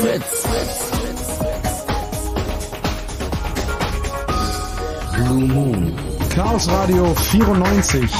[0.00, 0.46] Fritz.
[5.14, 5.91] Blue Moon.
[6.34, 8.10] Chaos Radio 94.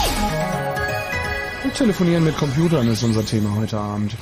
[1.64, 4.14] Und telefonieren mit Computern ist unser Thema heute Abend.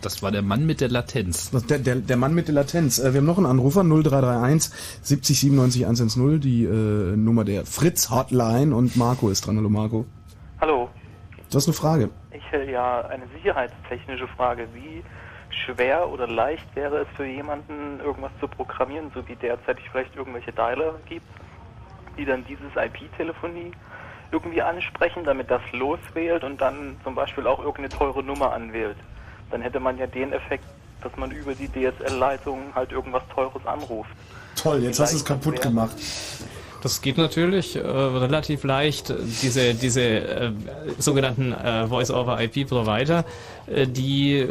[0.00, 1.50] Das war der Mann mit der Latenz.
[1.50, 2.98] Der, der, der Mann mit der Latenz.
[2.98, 4.72] Äh, wir haben noch einen Anrufer, 0331
[5.02, 9.58] 70 97 110, die äh, Nummer der Fritz Hotline und Marco ist dran.
[9.58, 10.06] Hallo Marco.
[10.62, 10.88] Hallo.
[11.50, 12.08] Du hast eine Frage.
[12.32, 14.66] Ich hätte ja eine sicherheitstechnische Frage.
[14.72, 15.02] Wie
[15.66, 20.52] schwer oder leicht wäre es für jemanden, irgendwas zu programmieren, so wie derzeit vielleicht irgendwelche
[20.52, 21.26] Dialer gibt?
[22.16, 23.72] Die dann dieses IP-Telefonie
[24.32, 28.96] irgendwie ansprechen, damit das loswählt und dann zum Beispiel auch irgendeine teure Nummer anwählt.
[29.50, 30.64] Dann hätte man ja den Effekt,
[31.02, 34.10] dass man über die DSL-Leitung halt irgendwas Teures anruft.
[34.56, 35.96] Toll, jetzt hast du es kaputt gemacht.
[36.86, 39.12] Das geht natürlich äh, relativ leicht.
[39.42, 40.52] Diese, diese äh,
[40.98, 43.24] sogenannten äh, Voice-over-IP-Provider,
[43.66, 44.46] äh, die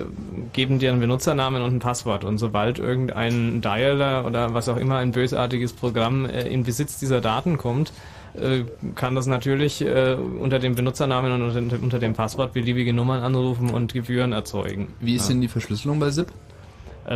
[0.51, 2.25] geben dir einen Benutzernamen und ein Passwort.
[2.25, 7.21] Und sobald irgendein Dialer oder was auch immer ein bösartiges Programm äh, in Besitz dieser
[7.21, 7.93] Daten kommt,
[8.33, 13.69] äh, kann das natürlich unter dem Benutzernamen und unter, unter, dem Passwort beliebige Nummern anrufen
[13.69, 14.89] und Gebühren erzeugen.
[14.99, 15.35] Wie ist ja.
[15.35, 16.27] denn die Verschlüsselung bei SIP?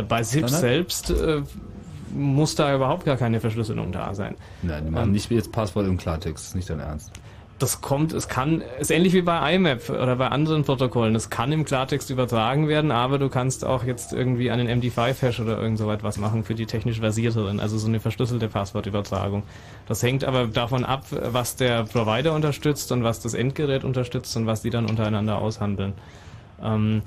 [0.08, 1.12] Bei SIP selbst
[2.14, 4.34] muss da überhaupt gar keine Verschlüsselung da sein.
[4.62, 7.12] Nein, die machen ähm, nicht wie jetzt Passwort im Klartext, ist nicht dein Ernst.
[7.58, 11.14] Das kommt, es kann, ist ähnlich wie bei IMAP oder bei anderen Protokollen.
[11.14, 15.60] Es kann im Klartext übertragen werden, aber du kannst auch jetzt irgendwie einen MD5-Hash oder
[15.60, 19.42] irgend so etwas machen für die technisch versierteren, also so eine verschlüsselte Passwortübertragung.
[19.86, 24.46] Das hängt aber davon ab, was der Provider unterstützt und was das Endgerät unterstützt und
[24.46, 25.92] was die dann untereinander aushandeln.
[26.62, 27.02] Ähm,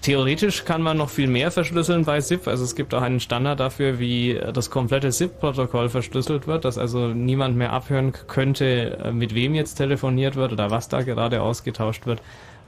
[0.00, 2.48] Theoretisch kann man noch viel mehr verschlüsseln bei SIP.
[2.48, 7.08] Also es gibt auch einen Standard dafür, wie das komplette SIP-Protokoll verschlüsselt wird, dass also
[7.08, 12.06] niemand mehr abhören könnte, äh, mit wem jetzt telefoniert wird oder was da gerade ausgetauscht
[12.06, 12.20] wird.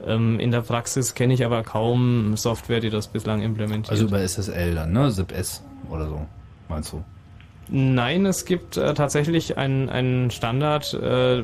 [0.05, 3.91] Ähm, in der Praxis kenne ich aber kaum Software, die das bislang implementiert.
[3.91, 5.11] Also über SSL dann, ne?
[5.11, 6.25] SIP-S oder so,
[6.69, 7.03] meinst du?
[7.67, 11.39] Nein, es gibt äh, tatsächlich einen, einen Standard äh,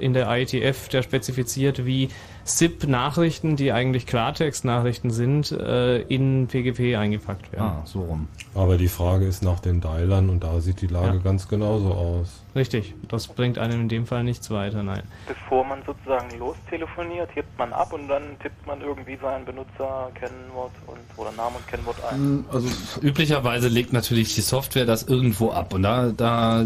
[0.00, 2.08] in der IETF, der spezifiziert, wie
[2.48, 7.64] SIP-Nachrichten, die eigentlich Klartext-Nachrichten sind, äh, in PGP eingepackt werden.
[7.64, 8.28] Ah, so rum.
[8.54, 11.22] Aber die Frage ist nach den Dialern und da sieht die Lage ja.
[11.22, 12.42] ganz genauso aus.
[12.56, 15.02] Richtig, das bringt einem in dem Fall nichts weiter, nein.
[15.28, 20.98] Bevor man sozusagen lostelefoniert, hebt man ab und dann tippt man irgendwie seinen Benutzer-Kennwort und
[21.16, 22.16] oder Namen und Kennwort ein.
[22.16, 22.68] Hm, also
[23.00, 26.64] üblicherweise legt natürlich die Software das irgendwo ab und da da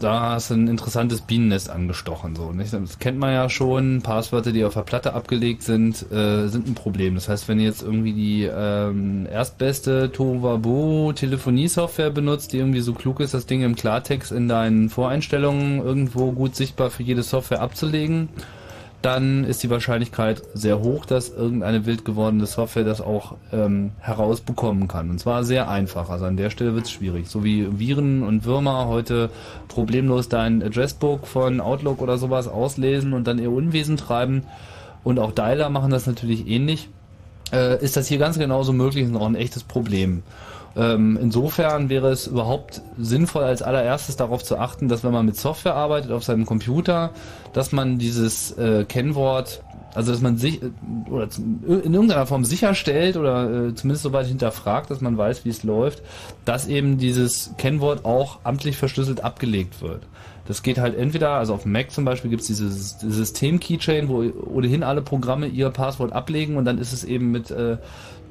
[0.00, 2.52] da hast du ein interessantes Bienennest angestochen so.
[2.52, 2.72] Nicht?
[2.72, 4.02] Das kennt man ja schon.
[4.02, 7.14] Passwörter, die auf der Platte abgelegt sind, äh, sind ein Problem.
[7.14, 12.94] Das heißt, wenn ihr jetzt irgendwie die ähm, erstbeste Tovabo Telefonie-Software benutzt, die irgendwie so
[12.94, 17.60] klug ist, das Ding im Klartext in deinen Voreinstellungen irgendwo gut sichtbar für jede Software
[17.60, 18.28] abzulegen,
[19.02, 24.88] dann ist die Wahrscheinlichkeit sehr hoch, dass irgendeine wild gewordene Software das auch ähm, herausbekommen
[24.88, 25.10] kann.
[25.10, 26.10] Und zwar sehr einfach.
[26.10, 27.28] Also an der Stelle wird es schwierig.
[27.28, 29.30] So wie Viren und Würmer heute
[29.68, 34.42] problemlos dein Addressbook von Outlook oder sowas auslesen und dann ihr Unwesen treiben,
[35.08, 36.90] und auch Dialer machen das natürlich ähnlich,
[37.50, 40.22] äh, ist das hier ganz genauso möglich und auch ein echtes Problem.
[40.76, 45.36] Ähm, insofern wäre es überhaupt sinnvoll, als allererstes darauf zu achten, dass wenn man mit
[45.36, 47.12] Software arbeitet auf seinem Computer,
[47.54, 49.62] dass man dieses äh, Kennwort,
[49.94, 50.66] also dass man sich äh,
[51.08, 51.26] oder
[51.66, 56.02] in irgendeiner Form sicherstellt oder äh, zumindest soweit hinterfragt, dass man weiß, wie es läuft,
[56.44, 60.02] dass eben dieses Kennwort auch amtlich verschlüsselt abgelegt wird.
[60.48, 64.82] Das geht halt entweder, also auf Mac zum Beispiel gibt es dieses System-Keychain, wo ohnehin
[64.82, 67.76] alle Programme ihr Passwort ablegen und dann ist es eben mit äh,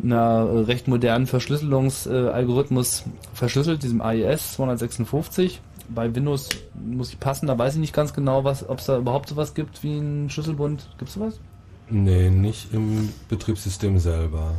[0.03, 3.03] einer recht modernen Verschlüsselungsalgorithmus äh,
[3.35, 5.61] verschlüsselt, diesem AES 256.
[5.89, 9.29] Bei Windows muss ich passen, da weiß ich nicht ganz genau, ob es da überhaupt
[9.29, 10.89] sowas gibt wie ein Schlüsselbund.
[10.97, 11.39] Gibt es sowas?
[11.87, 14.55] Nee, nicht im Betriebssystem selber.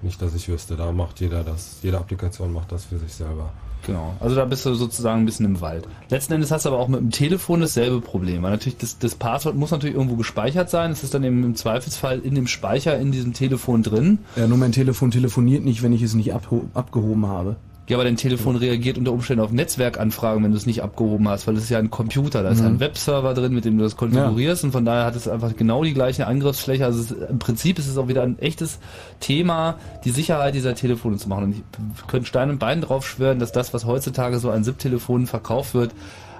[0.00, 3.52] Nicht, dass ich wüsste, da macht jeder das, jede Applikation macht das für sich selber.
[3.86, 4.14] Genau.
[4.20, 5.86] Also da bist du sozusagen ein bisschen im Wald.
[6.08, 8.42] Letzten Endes hast du aber auch mit dem Telefon dasselbe Problem.
[8.42, 10.90] Weil natürlich das, das Passwort muss natürlich irgendwo gespeichert sein.
[10.90, 14.18] Es ist dann eben im Zweifelsfall in dem Speicher in diesem Telefon drin.
[14.36, 17.56] Ja, nur mein Telefon telefoniert nicht, wenn ich es nicht abgehoben habe.
[17.86, 21.46] Ja, aber dein Telefon reagiert unter Umständen auf Netzwerkanfragen, wenn du es nicht abgehoben hast,
[21.46, 22.66] weil es ist ja ein Computer, da ist Mhm.
[22.66, 25.84] ein Webserver drin, mit dem du das konfigurierst und von daher hat es einfach genau
[25.84, 26.86] die gleiche Angriffsfläche.
[26.86, 28.78] Also es, ist- im Prinzip ist es auch wieder ein echtes
[29.20, 29.74] Thema,
[30.04, 31.44] die Sicherheit dieser Telefone zu machen.
[31.44, 35.26] Und ich könnte Stein und Bein drauf schwören, dass das, was heutzutage so an SIP-Telefonen
[35.26, 35.90] verkauft wird,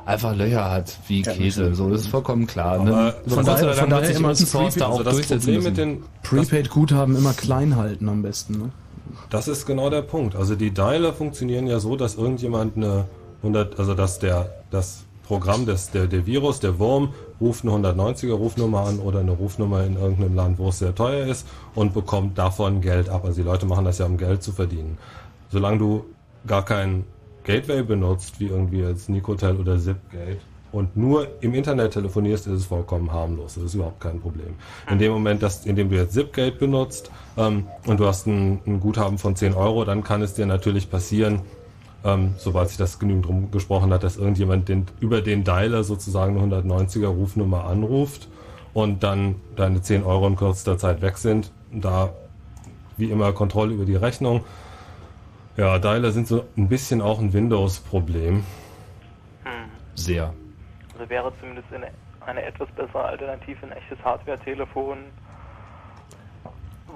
[0.06, 1.74] einfach Löcher hat wie Käse.
[1.74, 2.80] So, das ist vollkommen klar.
[2.80, 3.14] Aber ne?
[3.26, 5.68] von daher- von daher immer Source da auch also das durchsetzen Problem müssen.
[5.68, 8.70] mit den Prepaid-Guthaben immer klein halten am besten, ne?
[9.30, 10.36] Das ist genau der Punkt.
[10.36, 13.06] Also die Dialer funktionieren ja so, dass irgendjemand eine
[13.38, 18.34] 100, also dass der das Programm des der, der Virus, der Wurm ruft eine 190er
[18.34, 22.38] Rufnummer an oder eine Rufnummer in irgendeinem Land, wo es sehr teuer ist und bekommt
[22.38, 23.24] davon Geld ab.
[23.24, 24.98] Also die Leute machen das ja, um Geld zu verdienen.
[25.50, 26.04] Solange du
[26.46, 27.04] gar kein
[27.44, 30.40] Gateway benutzt, wie irgendwie jetzt Nicotel oder Zipgate
[30.74, 33.54] und nur im Internet telefonierst, ist es vollkommen harmlos.
[33.54, 34.54] Das ist überhaupt kein Problem.
[34.90, 38.58] In dem Moment, dass, in dem du jetzt Zipgate benutzt ähm, und du hast ein,
[38.66, 41.42] ein Guthaben von 10 Euro, dann kann es dir natürlich passieren,
[42.04, 46.36] ähm, sobald sich das genügend drum gesprochen hat, dass irgendjemand den, über den Dialer sozusagen
[46.36, 48.28] eine 190er Rufnummer anruft
[48.72, 51.52] und dann deine 10 Euro in kürzester Zeit weg sind.
[51.70, 52.12] Da
[52.96, 54.44] wie immer Kontrolle über die Rechnung.
[55.56, 58.42] Ja, Dialer sind so ein bisschen auch ein Windows-Problem.
[59.94, 60.34] Sehr.
[60.94, 61.88] Also wäre zumindest eine,
[62.20, 64.98] eine etwas bessere Alternative ein echtes Hardware-Telefon,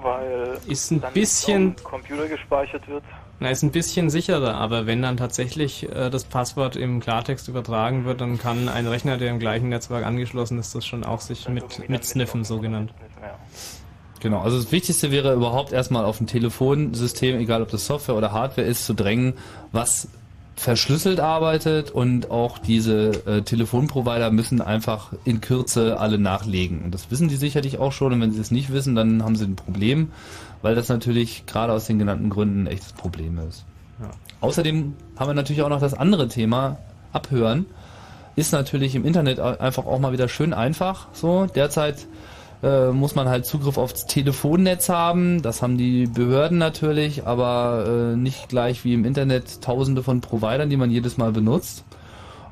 [0.01, 3.03] weil Ist ein dann bisschen- nicht auf dem Computer gespeichert wird.
[3.41, 8.03] Na, ist ein bisschen sicherer, aber wenn dann tatsächlich äh, das Passwort im Klartext übertragen
[8.03, 11.47] wird, dann kann ein Rechner, der im gleichen Netzwerk angeschlossen ist, das schon auch sich
[11.47, 12.93] mit, mit Sniffen so genannt.
[14.19, 18.33] Genau, also das Wichtigste wäre überhaupt erstmal auf ein Telefonsystem, egal ob das Software oder
[18.33, 19.35] Hardware ist, zu drängen,
[19.71, 20.09] was
[20.59, 26.81] verschlüsselt arbeitet und auch diese äh, Telefonprovider müssen einfach in Kürze alle nachlegen.
[26.81, 29.37] Und das wissen die sicherlich auch schon und wenn sie es nicht wissen, dann haben
[29.37, 30.11] sie ein Problem,
[30.61, 33.63] weil das natürlich gerade aus den genannten Gründen ein echtes Problem ist.
[34.01, 34.11] Ja.
[34.41, 36.77] Außerdem haben wir natürlich auch noch das andere Thema,
[37.13, 37.65] Abhören.
[38.35, 41.07] Ist natürlich im Internet einfach auch mal wieder schön einfach.
[41.13, 42.05] So, derzeit
[42.61, 45.41] äh, muss man halt Zugriff aufs Telefonnetz haben.
[45.41, 50.69] Das haben die Behörden natürlich, aber äh, nicht gleich wie im Internet tausende von Providern,
[50.69, 51.85] die man jedes Mal benutzt.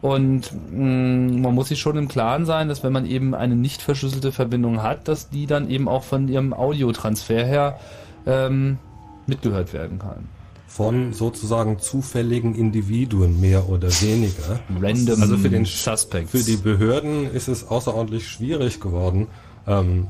[0.02, 3.82] Und mh, man muss sich schon im Klaren sein, dass wenn man eben eine nicht
[3.82, 7.80] verschlüsselte Verbindung hat, dass die dann eben auch von ihrem Audiotransfer her
[8.26, 8.78] ähm,
[9.26, 10.30] mitgehört werden kann.
[10.68, 14.60] Von sozusagen zufälligen Individuen mehr oder weniger.
[14.80, 16.32] Random also für den Suspects.
[16.32, 19.28] Für die Behörden ist es außerordentlich schwierig geworden,
[19.68, 20.10] ähm,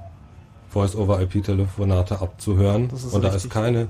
[0.70, 2.90] Voice-over-IP-Telefonate abzuhören.
[2.90, 3.46] Und da richtig.
[3.46, 3.88] ist keine,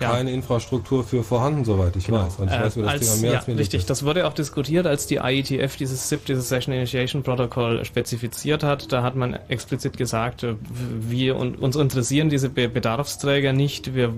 [0.00, 0.10] Ja.
[0.10, 2.36] keine Infrastruktur für vorhanden, soweit ich weiß.
[2.36, 3.90] Und ich Äh, weiß, wie das als, Thema mehr ja, als mir richtig, liegt.
[3.90, 8.92] das wurde auch diskutiert, als die IETF dieses SIP, dieses Session Initiation Protocol spezifiziert hat.
[8.92, 13.94] Da hat man explizit gesagt, äh, wir und uns interessieren diese Be Bedarfsträger nicht.
[13.94, 14.12] Wir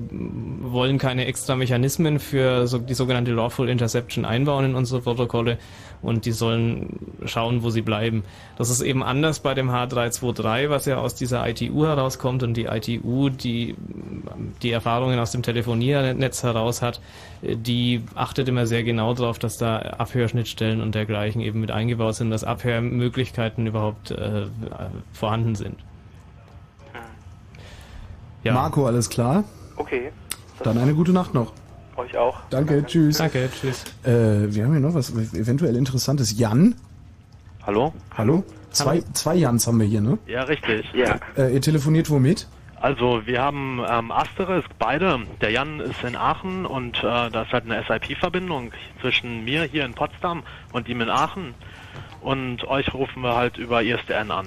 [0.63, 5.59] wollen keine extra Mechanismen für so, die sogenannte Lawful Interception einbauen in unsere Protokolle
[6.03, 8.23] und die sollen schauen, wo sie bleiben.
[8.57, 12.65] Das ist eben anders bei dem H323, was ja aus dieser ITU herauskommt und die
[12.67, 13.75] ITU, die
[14.63, 17.01] die Erfahrungen aus dem Telefoniernetz heraus hat,
[17.43, 22.15] äh, die achtet immer sehr genau darauf, dass da Abhörschnittstellen und dergleichen eben mit eingebaut
[22.15, 24.47] sind, dass Abhörmöglichkeiten überhaupt äh,
[25.13, 25.77] vorhanden sind.
[28.45, 28.55] Ja.
[28.55, 29.45] Marco, alles klar?
[29.77, 30.11] Okay,
[30.63, 31.53] Dann eine gute Nacht noch.
[31.97, 32.39] euch auch.
[32.51, 33.19] Danke, tschüss.
[33.19, 33.85] Danke, tschüss.
[34.05, 36.39] Äh, wir haben hier noch was eventuell Interessantes.
[36.39, 36.75] Jan?
[37.67, 37.93] Hallo?
[38.17, 38.45] Hallo?
[38.71, 40.19] Zwei, zwei Jans haben wir hier, ne?
[40.27, 40.87] Ja, richtig.
[40.95, 41.19] Ja.
[41.37, 42.47] Äh, ihr telefoniert womit?
[42.81, 45.21] Also wir haben ähm, Asterisk, beide.
[45.41, 49.85] Der Jan ist in Aachen und äh, da ist halt eine SIP-Verbindung zwischen mir hier
[49.85, 50.43] in Potsdam
[50.73, 51.55] und ihm in Aachen.
[52.21, 54.47] Und euch rufen wir halt über ISDN an.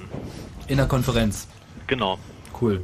[0.68, 1.48] In der Konferenz.
[1.88, 2.20] Genau.
[2.60, 2.82] Cool.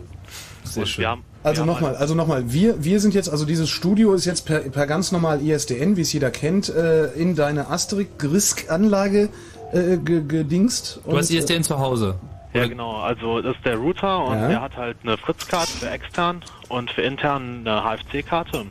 [0.64, 1.02] Sehr und schön.
[1.04, 4.26] Wir haben, Also haben nochmal, also nochmal, wir, wir sind jetzt, also dieses Studio ist
[4.26, 9.30] jetzt per, per ganz normal ISDN, wie es jeder kennt, äh, in deine Asterisk-Anlage
[9.72, 11.00] äh, ge- gedingst.
[11.06, 12.16] Du hast ISDN zu Hause.
[12.58, 12.98] Ja, genau.
[12.98, 14.48] Also das ist der Router und Ja.
[14.48, 18.66] der hat halt eine Fritz-Karte für extern und für intern eine HFC-Karte.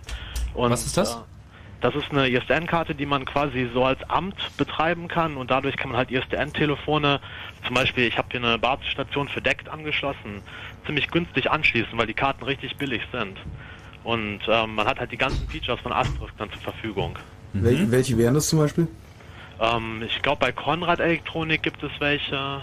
[0.54, 1.14] Was ist das?
[1.14, 1.18] Äh,
[1.82, 5.90] das ist eine ISDN-Karte, die man quasi so als Amt betreiben kann und dadurch kann
[5.90, 7.20] man halt ISDN-Telefone,
[7.66, 10.40] zum Beispiel, ich habe hier eine Basisstation für DECT angeschlossen,
[10.86, 13.36] ziemlich günstig anschließen, weil die Karten richtig billig sind.
[14.04, 17.18] Und ähm, man hat halt die ganzen Features von Asterisk dann zur Verfügung.
[17.52, 18.86] Wel welche wären das zum Beispiel?
[19.60, 22.62] Ähm, ich glaube, bei Konrad Elektronik gibt es welche.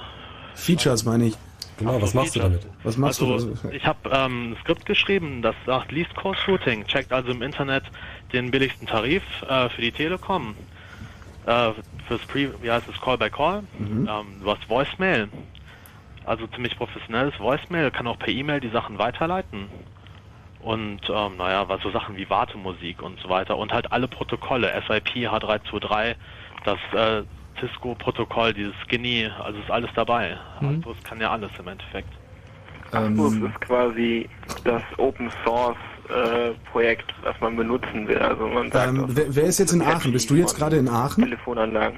[0.56, 1.36] Features meine ich.
[1.78, 2.62] Genau, was machst du damit?
[2.84, 3.70] Was machst also, du?
[3.72, 7.84] Ich habe ähm, ein Skript geschrieben, das sagt Least Cost Routing, checkt also im Internet
[8.32, 10.56] den billigsten Tarif äh, für die Telekom.
[11.46, 11.72] Äh,
[12.08, 13.64] fürs Pre, wie heißt es, Call by Call.
[13.80, 14.08] Mhm.
[14.10, 15.30] Ähm, du hast Voicemail.
[16.26, 19.68] Also ziemlich professionelles Voicemail, kann auch per E-Mail die Sachen weiterleiten.
[20.64, 24.72] und ähm, naja, was so Sachen wie Wartemusik und so weiter und halt alle Protokolle,
[24.88, 26.16] SIP, H323,
[26.64, 27.24] das äh,
[27.60, 30.38] Cisco-Protokoll, dieses Skinny, also ist alles dabei.
[30.60, 30.68] Mhm.
[30.68, 32.10] Also es kann ja alles im Endeffekt.
[32.92, 34.30] Axbus ist quasi
[34.64, 35.78] das Open Source
[36.10, 38.20] äh, Projekt, was man benutzen will.
[38.20, 40.12] Also man sagt Ähm, wer, wer ist jetzt in Aachen?
[40.12, 41.24] Bist du jetzt gerade in Aachen?
[41.24, 41.98] Telefonanlagen.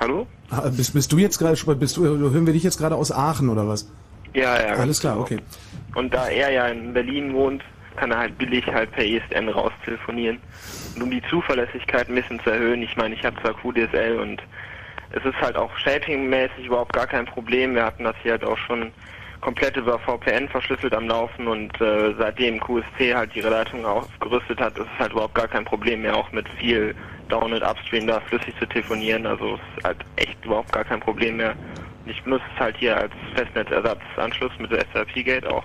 [0.00, 0.26] Hallo?
[0.50, 3.48] Ah, Bist, bist du jetzt gerade, bist du, hören wir dich jetzt gerade aus Aachen
[3.48, 3.90] oder was?
[4.34, 4.74] Ja, ja.
[4.74, 5.24] Alles klar, genau.
[5.24, 5.38] okay.
[5.94, 7.62] Und da er ja in Berlin wohnt,
[7.98, 10.38] kann er halt billig halt per ISDN raus telefonieren.
[10.94, 14.42] Und um die Zuverlässigkeit ein bisschen zu erhöhen, ich meine, ich habe zwar QDSL und
[15.10, 17.74] es ist halt auch shaping-mäßig überhaupt gar kein Problem.
[17.74, 18.92] Wir hatten das hier halt auch schon
[19.40, 24.76] komplett über VPN verschlüsselt am Laufen und äh, seitdem QSC halt ihre Leitung ausgerüstet hat,
[24.76, 26.94] ist es halt überhaupt gar kein Problem mehr, auch mit viel
[27.28, 29.26] Down- und Upstream da flüssig zu telefonieren.
[29.26, 31.54] Also es ist halt echt überhaupt gar kein Problem mehr.
[32.06, 35.64] Ich benutze es halt hier als Festnetzersatzanschluss mit der SRP-Gate auch.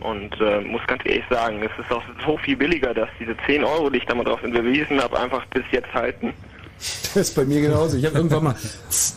[0.00, 3.64] Und äh, muss ganz ehrlich sagen, es ist auch so viel billiger, dass diese 10
[3.64, 6.34] Euro, die ich da mal drauf überwiesen habe, einfach bis jetzt halten.
[6.78, 7.96] Das ist bei mir genauso.
[7.96, 8.56] Ich habe irgendwann mal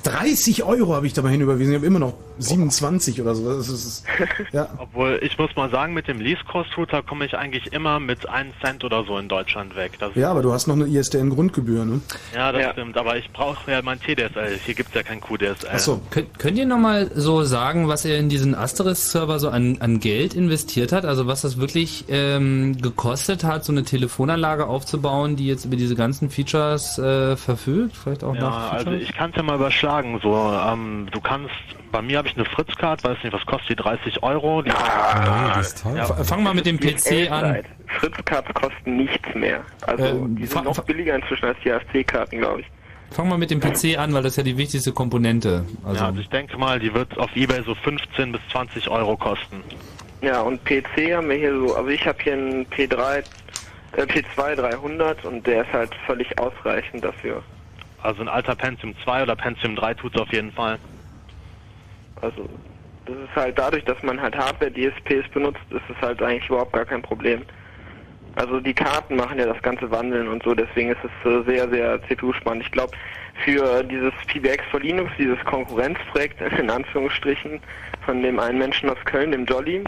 [0.03, 1.73] 30 Euro habe ich da mal hinüberwiesen.
[1.73, 3.57] Ich habe immer noch 27 oder so.
[3.57, 4.03] Das ist,
[4.51, 4.69] ja.
[4.77, 8.83] Obwohl, ich muss mal sagen, mit dem Lease-Cost-Router komme ich eigentlich immer mit 1 Cent
[8.83, 9.93] oder so in Deutschland weg.
[9.99, 12.01] Das ja, aber du hast noch eine ISDN-Grundgebühr, ne?
[12.35, 14.59] Ja, das stimmt, aber ich brauche ja mein TDSL.
[14.63, 15.69] Hier gibt's ja kein QDSL.
[15.69, 19.99] Achso, könnt, könnt ihr nochmal so sagen, was er in diesen Asterisk-Server so an, an
[19.99, 21.05] Geld investiert hat?
[21.05, 25.95] Also was das wirklich ähm, gekostet hat, so eine Telefonanlage aufzubauen, die jetzt über diese
[25.95, 27.95] ganzen Features äh, verfügt?
[27.95, 30.19] Vielleicht auch Ja, also ich kann es ja mal überschlagen.
[30.21, 31.49] So, ähm, du kannst,
[31.91, 33.75] bei mir habe ich eine Fritz-Card, weiß nicht, was kostet die?
[33.77, 34.61] 30 Euro.
[34.61, 37.63] Die, Ah, F- Fang mal mit dem PC an.
[37.99, 39.61] Fritz-Cards kosten nichts mehr.
[39.85, 42.67] Also Ähm, die sind noch billiger inzwischen als die AFC-Karten, glaube ich.
[43.11, 45.63] Fang mal mit dem PC an, weil das ist ja die wichtigste Komponente.
[45.85, 49.15] Also, ja, also ich denke mal, die wird auf Ebay so 15 bis 20 Euro
[49.15, 49.63] kosten.
[50.21, 53.23] Ja, und PC haben wir hier so, also ich habe hier einen P3, äh,
[53.93, 57.43] P2 300 und der ist halt völlig ausreichend dafür.
[58.01, 60.77] Also ein alter Pentium 2 oder Pentium 3 tut's auf jeden Fall.
[62.21, 62.47] Also
[63.05, 66.85] das ist halt dadurch, dass man halt Hardware-DSPs benutzt, ist es halt eigentlich überhaupt gar
[66.85, 67.41] kein Problem.
[68.35, 71.69] Also die Karten machen ja das ganze Wandeln und so, deswegen ist es äh, sehr,
[71.69, 72.63] sehr CPU-spannend.
[72.63, 72.91] Ich glaube,
[73.43, 77.59] für dieses PBX for Linux, dieses Konkurrenzprojekt in Anführungsstrichen
[78.05, 79.83] von dem einen Menschen aus Köln, dem Jolly,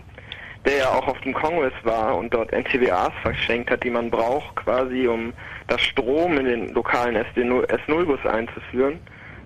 [0.66, 4.56] der ja auch auf dem Congress war und dort NTWAs verschenkt hat, die man braucht,
[4.58, 5.34] quasi um
[5.68, 9.00] das Strom in den lokalen S0-Bus einzuführen,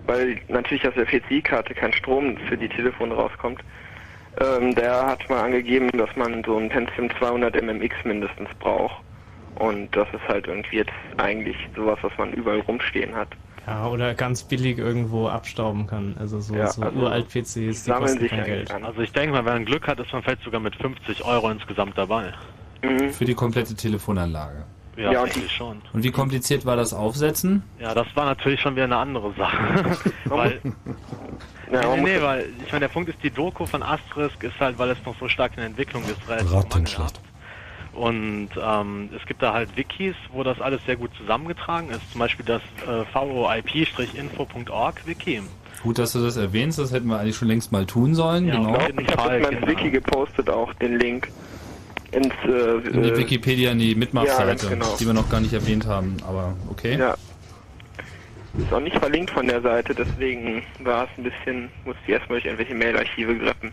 [0.06, 3.60] weil natürlich aus der PCI-Karte kein Strom für die Telefone rauskommt.
[4.40, 9.02] Ähm, der hat mal angegeben, dass man so ein Pentium 200 MMX mindestens braucht.
[9.56, 13.28] Und das ist halt irgendwie jetzt eigentlich sowas, was man überall rumstehen hat.
[13.66, 16.16] Ja, oder ganz billig irgendwo abstauben kann.
[16.18, 18.70] Also so, Ja, so also uralt-PCs, die sammeln kosten sich kein Geld.
[18.70, 21.50] Also ich denke mal, wenn man Glück hat, ist man vielleicht sogar mit 50 Euro
[21.50, 22.32] insgesamt dabei.
[23.12, 24.64] Für die komplette Telefonanlage.
[24.96, 25.82] Ja, Ja, und schon.
[25.92, 27.62] Und wie kompliziert war das Aufsetzen?
[27.80, 29.96] Ja, das war natürlich schon wieder eine andere Sache.
[30.26, 30.60] weil,
[31.72, 34.78] Ja, nee, nee, weil ich meine, der Punkt ist, die Doku von Asterisk ist halt,
[34.78, 37.20] weil es noch so stark in Entwicklung ist, relativ mangelhaft.
[37.94, 42.10] Und ähm, es gibt da halt Wikis, wo das alles sehr gut zusammengetragen ist.
[42.10, 45.42] Zum Beispiel das äh, voip-info.org Wiki.
[45.82, 48.46] Gut, dass du das erwähnst, das hätten wir eigentlich schon längst mal tun sollen.
[48.48, 48.74] Ja, genau.
[48.74, 49.66] auf jeden Ich habe ins genau.
[49.66, 51.28] Wiki gepostet auch den Link
[52.10, 54.96] ins äh, In die äh, Wikipedia, in die Ja, Mitmachseite, ganz genau.
[54.98, 56.96] die wir noch gar nicht erwähnt haben, aber okay.
[56.98, 57.14] Ja.
[58.56, 62.40] Ist auch nicht verlinkt von der Seite, deswegen war es ein bisschen, musste ich erstmal
[62.40, 63.72] durch irgendwelche Mailarchive greppen.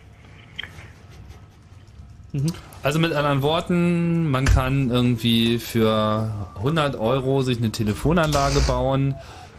[2.84, 9.14] Also mit anderen Worten, man kann irgendwie für 100 Euro sich eine Telefonanlage bauen,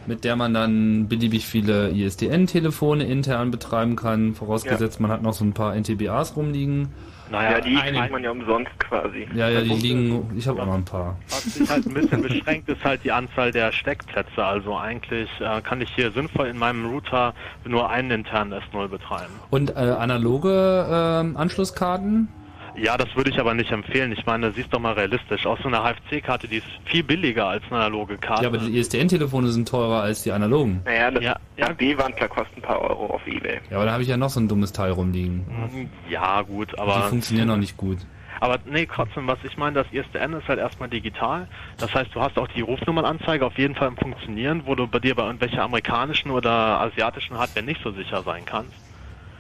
[0.07, 5.45] mit der man dann beliebig viele ISDN-Telefone intern betreiben kann, vorausgesetzt man hat noch so
[5.45, 6.89] ein paar NTBAs rumliegen.
[7.31, 9.27] Naja, ja, die einige- kriegt man ja umsonst quasi.
[9.35, 11.17] Ja, ja, die liegen, ich habe auch noch ein paar.
[11.31, 14.45] Was sich halt ein bisschen beschränkt, ist halt die Anzahl der Steckplätze.
[14.45, 17.33] Also eigentlich äh, kann ich hier sinnvoll in meinem Router
[17.65, 19.33] nur einen internen S0 betreiben.
[19.51, 22.29] Und äh, analoge ähm, Anschlusskarten?
[22.75, 24.13] Ja, das würde ich aber nicht empfehlen.
[24.13, 25.47] Ich meine, siehst doch mal realistisch.
[25.47, 28.43] Auch so eine HFC-Karte, die ist viel billiger als eine analoge Karte.
[28.43, 30.81] Ja, aber die ISDN-Telefone sind teurer als die analogen.
[30.85, 31.73] Naja, das Ja, ja.
[31.73, 33.61] B-Wandler kostet ein paar Euro auf Ebay.
[33.71, 35.91] Ja, aber da habe ich ja noch so ein dummes Teil rumliegen.
[36.09, 37.99] Ja, gut, die aber funktionieren noch nicht gut.
[38.41, 41.47] Aber nee, trotzdem, was ich meine, das ISDN ist halt erstmal digital.
[41.79, 44.99] Das heißt, du hast auch die Rufnummernanzeige auf jeden Fall im Funktionieren, wo du bei
[44.99, 48.75] dir bei irgendwelcher amerikanischen oder asiatischen Hardware nicht so sicher sein kannst.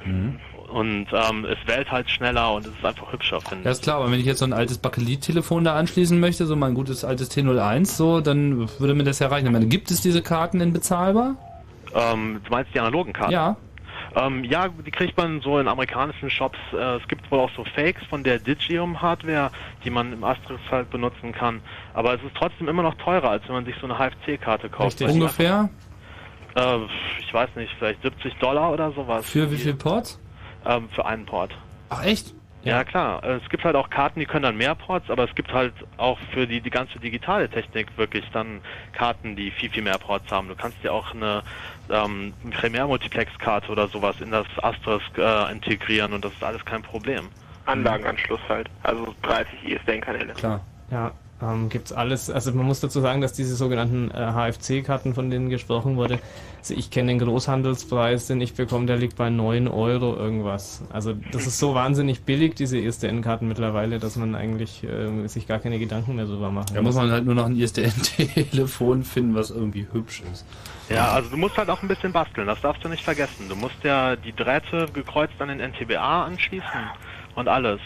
[0.04, 0.38] Mhm.
[0.73, 3.77] Und ähm, es wählt halt schneller und es ist einfach hübscher, finde Ja, ich.
[3.78, 6.73] ist klar, aber wenn ich jetzt so ein altes Bakelit-Telefon da anschließen möchte, so mein
[6.74, 9.47] gutes altes T01, so, dann würde mir das ja reichen.
[9.47, 11.36] Ich meine, gibt es diese Karten in bezahlbar?
[11.94, 13.32] Ähm, du meinst die analogen Karten?
[13.32, 13.57] Ja.
[14.15, 16.59] Ähm, ja, die kriegt man so in amerikanischen Shops.
[16.73, 19.51] Äh, es gibt wohl auch so Fakes von der Digium Hardware,
[19.85, 21.61] die man im Asterisk halt benutzen kann.
[21.94, 25.01] Aber es ist trotzdem immer noch teurer, als wenn man sich so eine HFC-Karte kauft.
[25.01, 25.09] Richtig.
[25.09, 25.69] Ungefähr?
[26.55, 26.77] Äh,
[27.20, 29.24] ich weiß nicht, vielleicht 70 Dollar oder sowas.
[29.27, 30.19] Für wie viel Ports?
[30.64, 31.56] Ähm, für einen Port.
[31.90, 32.34] Ach echt?
[32.62, 33.22] Ja, klar.
[33.24, 35.74] Äh, Es gibt halt auch Karten, die können dann mehr Ports, aber es gibt halt
[35.97, 38.60] auch für die, die ganze digitale Technik wirklich dann
[38.93, 40.48] Karten, die viel, viel mehr Ports haben.
[40.48, 41.43] Du kannst dir auch eine
[41.90, 47.30] ähm, Primär-Multiplex-Karte oder sowas in das Asterisk äh, integrieren und das ist alles kein Problem.
[47.64, 48.68] Anlagenanschluss halt.
[48.82, 50.34] Also 30 ISDN-Kanäle.
[50.34, 50.60] Klar.
[50.90, 51.12] Ja,
[51.43, 52.31] ähm, gibt's alles.
[52.31, 56.19] Also man muss dazu sagen, dass diese sogenannten äh, HFC-Karten, von denen gesprochen wurde,
[56.59, 60.82] also ich kenne den Großhandelspreis, den ich bekomme, der liegt bei 9 Euro irgendwas.
[60.93, 65.59] Also das ist so wahnsinnig billig, diese ISDN-Karten mittlerweile, dass man eigentlich äh, sich gar
[65.59, 69.51] keine Gedanken mehr drüber machen Da muss man halt nur noch ein ISDN-Telefon finden, was
[69.51, 70.47] irgendwie hübsch ist.
[70.89, 73.48] Ja, also du musst halt auch ein bisschen basteln, das darfst du nicht vergessen.
[73.48, 76.90] Du musst ja die Drähte gekreuzt an den NTBA anschließen
[77.35, 77.81] und alles.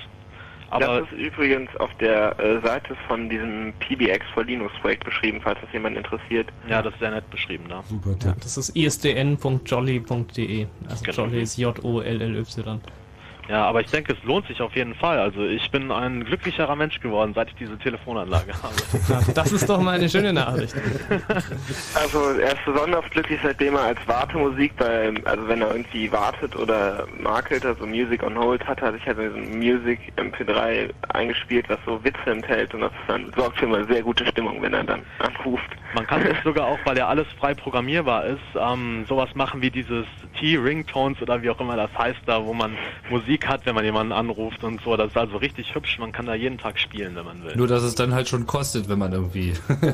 [0.71, 5.41] Aber das ist übrigens auf der äh, Seite von diesem PBX for Linux Projekt beschrieben,
[5.43, 6.49] falls das jemand interessiert.
[6.69, 7.83] ja, das ist sehr nett beschrieben da.
[7.85, 10.67] Super Ja, das ist isdn.jolly.de.
[10.89, 11.17] Also Genau.
[11.17, 12.81] Jolly ist J-O-L-L-Y.
[13.49, 15.19] Ja, aber ich denke, es lohnt sich auf jeden Fall.
[15.19, 19.33] Also ich bin ein glücklicherer Mensch geworden, seit ich diese Telefonanlage habe.
[19.35, 20.75] Das ist doch mal eine schöne Nachricht.
[21.95, 26.55] Also er ist besonders glücklich, seitdem er als Wartemusik bei, also wenn er irgendwie wartet
[26.57, 31.79] oder makelt, also Music on Hold hat, hat ich halt diesen Music MP3 eingespielt, was
[31.87, 35.03] so Witze enthält und das dann sorgt für eine sehr gute Stimmung, wenn er dann
[35.19, 35.71] anruft.
[35.95, 39.71] Man kann es sogar auch, weil ja alles frei programmierbar ist, ähm, sowas machen wie
[39.71, 40.07] dieses
[40.39, 42.77] T-Ringtones oder wie auch immer das heißt da, wo man
[43.11, 44.97] Musik hat, wenn man jemanden anruft und so.
[44.97, 45.99] Das ist also richtig hübsch.
[45.99, 47.57] Man kann da jeden Tag spielen, wenn man will.
[47.57, 49.55] Nur, dass es dann halt schon kostet, wenn man irgendwie.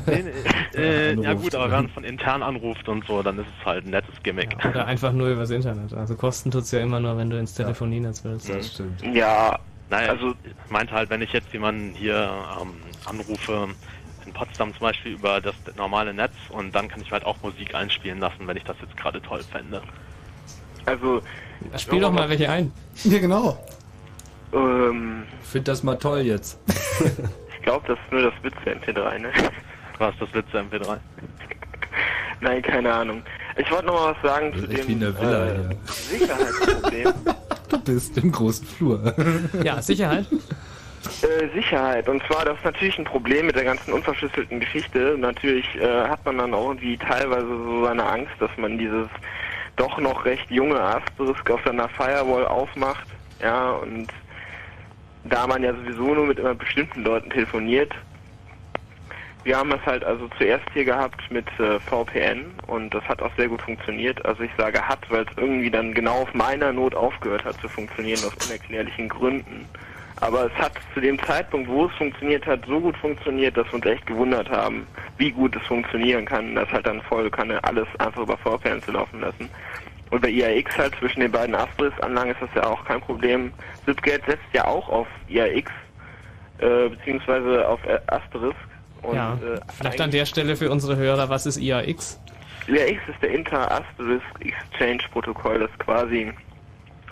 [0.75, 3.85] Äh, ja gut, aber wenn man von intern anruft und so, dann ist es halt
[3.85, 4.55] ein nettes Gimmick.
[4.67, 5.93] Oder einfach nur übers Internet.
[5.93, 8.49] Also kosten tut's ja immer nur, wenn du ins Telefonienetz willst.
[8.49, 9.01] Das stimmt.
[9.13, 9.59] Ja,
[9.89, 12.73] Naja, also ich meinte halt, wenn ich jetzt jemanden hier ähm,
[13.05, 13.67] anrufe,
[14.25, 17.75] in Potsdam zum Beispiel über das normale Netz und dann kann ich halt auch Musik
[17.75, 19.81] einspielen lassen, wenn ich das jetzt gerade toll fände.
[20.85, 21.21] Also
[21.77, 22.71] Spiel doch mal welche ein.
[23.03, 23.57] Ja, genau.
[24.53, 26.59] Ähm, Find das mal toll jetzt.
[26.67, 29.29] ich glaube, das ist nur das Witze MP3, ne?
[29.97, 30.97] Was, das Witze MP3?
[32.41, 33.23] Nein, keine Ahnung.
[33.57, 36.19] Ich wollte noch mal was sagen zu Echt wie dem in der Villa äh, hier.
[36.19, 37.13] Sicherheitsproblem.
[37.69, 39.15] Du bist im großen Flur.
[39.63, 40.27] Ja, Sicherheit.
[40.31, 42.07] Äh, Sicherheit.
[42.07, 45.15] Und zwar, das ist natürlich ein Problem mit der ganzen unverschlüsselten Geschichte.
[45.17, 49.07] Natürlich äh, hat man dann auch irgendwie teilweise so seine Angst, dass man dieses
[49.75, 53.07] doch noch recht junge Asterisk auf seiner Firewall aufmacht.
[53.41, 54.07] Ja, und
[55.25, 57.93] da man ja sowieso nur mit immer bestimmten Leuten telefoniert,
[59.43, 63.31] wir haben es halt also zuerst hier gehabt mit äh, VPN und das hat auch
[63.35, 64.25] sehr gut funktioniert.
[64.25, 67.67] Also ich sage hat, weil es irgendwie dann genau auf meiner Not aufgehört hat zu
[67.67, 69.67] funktionieren aus unerklärlichen Gründen.
[70.23, 73.73] Aber es hat zu dem Zeitpunkt, wo es funktioniert hat, so gut funktioniert, dass wir
[73.73, 74.87] uns echt gewundert haben,
[75.17, 76.55] wie gut es funktionieren kann.
[76.55, 79.49] Das halt dann voll kann alles einfach über VPN zu laufen lassen.
[80.11, 83.51] Und bei IAX halt zwischen den beiden Asterisk-Anlagen ist das ja auch kein Problem.
[83.83, 85.69] Zipgate setzt ja auch auf IAX,
[86.59, 88.55] äh, beziehungsweise auf äh, Asterisk.
[89.01, 92.17] Und, ja, äh, vielleicht an der Stelle für unsere Hörer, was ist IAX?
[92.67, 96.31] IAX ist der Inter-Asterisk Exchange Protokoll, das quasi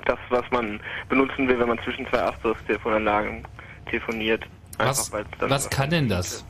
[0.06, 0.80] das, was man
[1.10, 3.44] benutzen will, wenn man zwischen zwei Asterisk-Telefonanlagen
[3.90, 4.44] telefoniert.
[4.78, 6.46] Was, was kann denn das?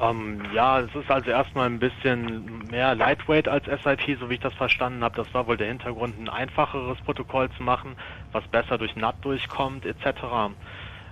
[0.00, 4.40] Ähm, ja, es ist also erstmal ein bisschen mehr Lightweight als SIP, so wie ich
[4.40, 5.16] das verstanden habe.
[5.16, 7.94] Das war wohl der Hintergrund, ein einfacheres Protokoll zu machen,
[8.32, 10.06] was besser durch NAT durchkommt, etc.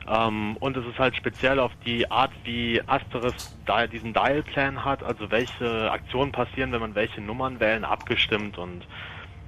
[0.09, 5.05] Ähm, und es ist halt speziell auf die Art, wie Asterisk Dial- diesen Dial-Plan hat,
[5.05, 8.85] also welche Aktionen passieren, wenn man welche Nummern wählen, abgestimmt und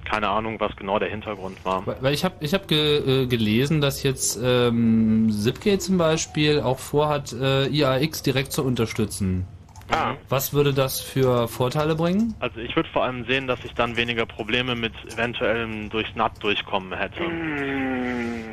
[0.05, 1.83] keine Ahnung, was genau der Hintergrund war.
[2.01, 6.79] Weil ich habe ich hab ge, äh, gelesen, dass jetzt ähm, Zipgate zum Beispiel auch
[6.79, 9.45] vorhat, äh, IAX direkt zu unterstützen.
[9.91, 10.15] Ah.
[10.29, 12.33] Was würde das für Vorteile bringen?
[12.39, 16.31] Also ich würde vor allem sehen, dass ich dann weniger Probleme mit eventuellem durchs NAT
[16.41, 17.19] durchkommen hätte.
[17.19, 18.43] Hm,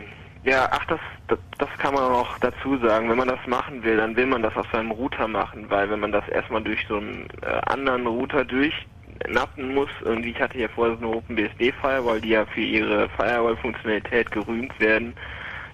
[0.44, 3.08] Ja, ach, das, das, das kann man auch dazu sagen.
[3.08, 6.00] Wenn man das machen will, dann will man das auf seinem Router machen, weil wenn
[6.00, 8.44] man das erstmal durch so einen äh, anderen Router
[9.22, 14.30] durchnappen muss, irgendwie, ich hatte ja vorher so eine OpenBSD-Firewall, die ja für ihre Firewall-Funktionalität
[14.30, 15.14] gerühmt werden,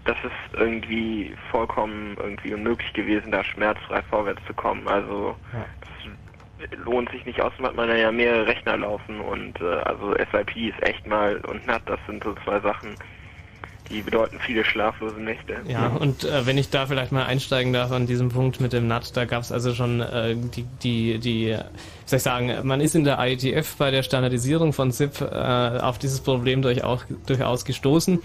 [0.04, 4.88] das ist irgendwie vollkommen irgendwie unmöglich gewesen, da schmerzfrei vorwärts zu kommen.
[4.88, 5.36] Also
[5.80, 10.56] das lohnt sich nicht, außerdem hat man ja mehrere Rechner laufen und äh, also SIP
[10.56, 12.96] ist echt mal und NAT, das sind so zwei Sachen,
[13.90, 15.56] die bedeuten viele schlaflose Nächte.
[15.66, 18.86] Ja, und äh, wenn ich da vielleicht mal einsteigen darf an diesem Punkt mit dem
[18.86, 21.56] NAT, da gab es also schon äh, die, die, die, wie
[22.06, 25.98] soll ich sagen, man ist in der IETF bei der Standardisierung von SIP äh, auf
[25.98, 28.20] dieses Problem durch auch, durchaus gestoßen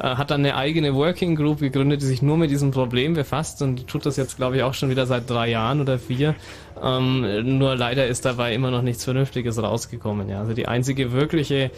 [0.00, 3.62] äh, hat dann eine eigene Working Group gegründet, die sich nur mit diesem Problem befasst
[3.62, 6.34] und tut das jetzt, glaube ich, auch schon wieder seit drei Jahren oder vier.
[6.82, 10.28] Ähm, nur leider ist dabei immer noch nichts Vernünftiges rausgekommen.
[10.28, 10.40] Ja.
[10.40, 11.70] Also die einzige wirkliche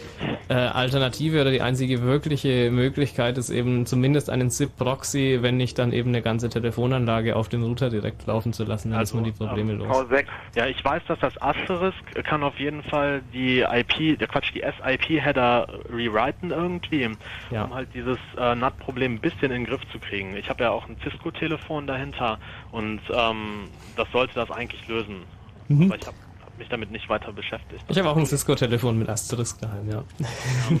[0.49, 5.93] äh, Alternative oder die einzige wirkliche Möglichkeit ist eben zumindest einen SIP-Proxy, wenn nicht dann
[5.93, 9.23] eben eine ganze Telefonanlage auf dem Router direkt laufen zu lassen, dann also, ist man
[9.23, 9.87] die Probleme ähm, los.
[9.87, 10.25] V6.
[10.55, 14.61] Ja, ich weiß, dass das Asterisk kann auf jeden Fall die IP, der Quatsch, die
[14.61, 17.09] SIP-Header rewriten irgendwie,
[17.49, 17.65] ja.
[17.65, 20.35] um halt dieses äh, NAT-Problem ein bisschen in den Griff zu kriegen.
[20.37, 22.39] Ich habe ja auch ein Cisco-Telefon dahinter
[22.71, 25.23] und ähm, das sollte das eigentlich lösen.
[25.67, 25.83] Mhm.
[25.83, 27.83] Aber ich habe hab mich damit nicht weiter beschäftigt.
[27.87, 30.03] Ich habe auch ein Cisco-Telefon mit Asterisk daheim, ja.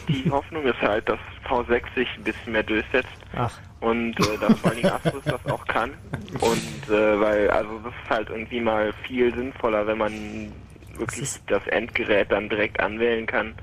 [0.07, 3.09] Die Hoffnung ist halt, dass V6 sich ein bisschen mehr durchsetzt.
[3.35, 3.57] Ach.
[3.79, 5.91] Und äh, dass vor allem Asterisk das auch kann.
[6.39, 10.51] Und äh, weil, also das ist halt irgendwie mal viel sinnvoller, wenn man
[10.97, 13.55] wirklich das Endgerät dann direkt anwählen kann.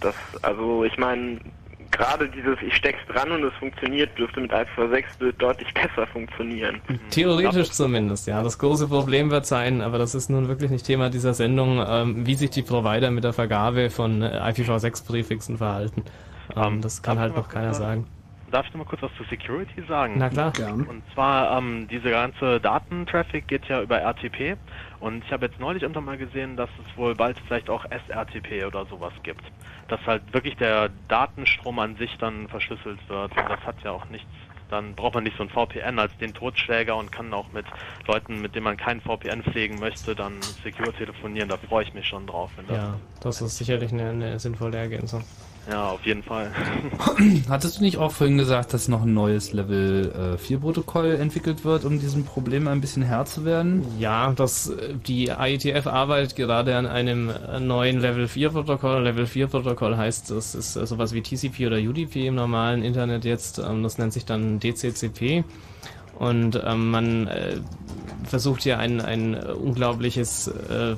[0.00, 1.40] Das, also ich meine,
[1.90, 6.80] gerade dieses ich steck's dran und es funktioniert, dürfte mit IPv6 deutlich besser funktionieren.
[7.10, 8.42] Theoretisch zumindest, ja.
[8.42, 12.26] Das große Problem wird sein, aber das ist nun wirklich nicht Thema dieser Sendung, ähm,
[12.26, 16.04] wie sich die Provider mit der Vergabe von äh, IPv6-Präfixen verhalten.
[16.54, 18.06] Ähm, das kann halt noch keiner sagen.
[18.50, 20.14] Darf ich noch mal kurz was zur Security sagen?
[20.18, 20.52] Na klar.
[20.52, 20.82] Gern.
[20.82, 24.56] Und zwar, ähm, diese ganze Datentraffic geht ja über RTP
[25.00, 28.64] und ich habe jetzt neulich irgendwann mal gesehen, dass es wohl bald vielleicht auch SRTP
[28.64, 29.42] oder sowas gibt.
[29.88, 34.08] Dass halt wirklich der Datenstrom an sich dann verschlüsselt wird und das hat ja auch
[34.08, 34.30] nichts
[34.70, 37.66] dann braucht man nicht so ein VPN als den Totschläger und kann auch mit
[38.06, 41.48] Leuten, mit denen man kein VPN pflegen möchte, dann secure telefonieren.
[41.48, 42.50] Da freue ich mich schon drauf.
[42.66, 45.24] Das ja, das ist sicherlich eine, eine sinnvolle Ergänzung.
[45.68, 46.52] Ja, auf jeden Fall.
[47.48, 51.64] Hattest du nicht auch vorhin gesagt, dass noch ein neues Level äh, 4 Protokoll entwickelt
[51.64, 53.84] wird, um diesem Problem ein bisschen Herr zu werden?
[53.98, 54.72] Ja, das,
[55.06, 59.02] die IETF arbeitet gerade an einem neuen Level 4 Protokoll.
[59.02, 63.58] Level 4 Protokoll heißt, das ist sowas wie TCP oder UDP im normalen Internet jetzt.
[63.58, 65.44] Ähm, das nennt sich dann DCCP.
[66.18, 67.56] Und ähm, man äh,
[68.26, 70.96] versucht hier ein, ein unglaubliches, äh,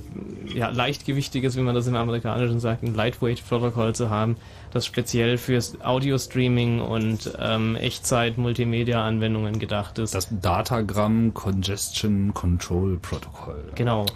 [0.55, 4.36] ja, leichtgewichtiges, wie man das im Amerikanischen sagt, ein Lightweight-Protokoll zu haben,
[4.73, 10.15] das speziell fürs Audio-Streaming und ähm, Echtzeit-Multimedia-Anwendungen gedacht ist.
[10.15, 13.65] Das Datagram Congestion Control Protocol.
[13.74, 14.07] Genau.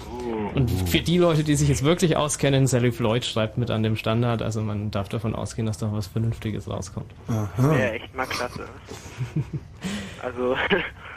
[0.55, 3.97] Und für die Leute, die sich jetzt wirklich auskennen, Sally Floyd schreibt mit an dem
[3.97, 7.11] Standard, also man darf davon ausgehen, dass da was Vernünftiges rauskommt.
[7.57, 8.65] Wäre echt mal klasse.
[10.23, 10.57] also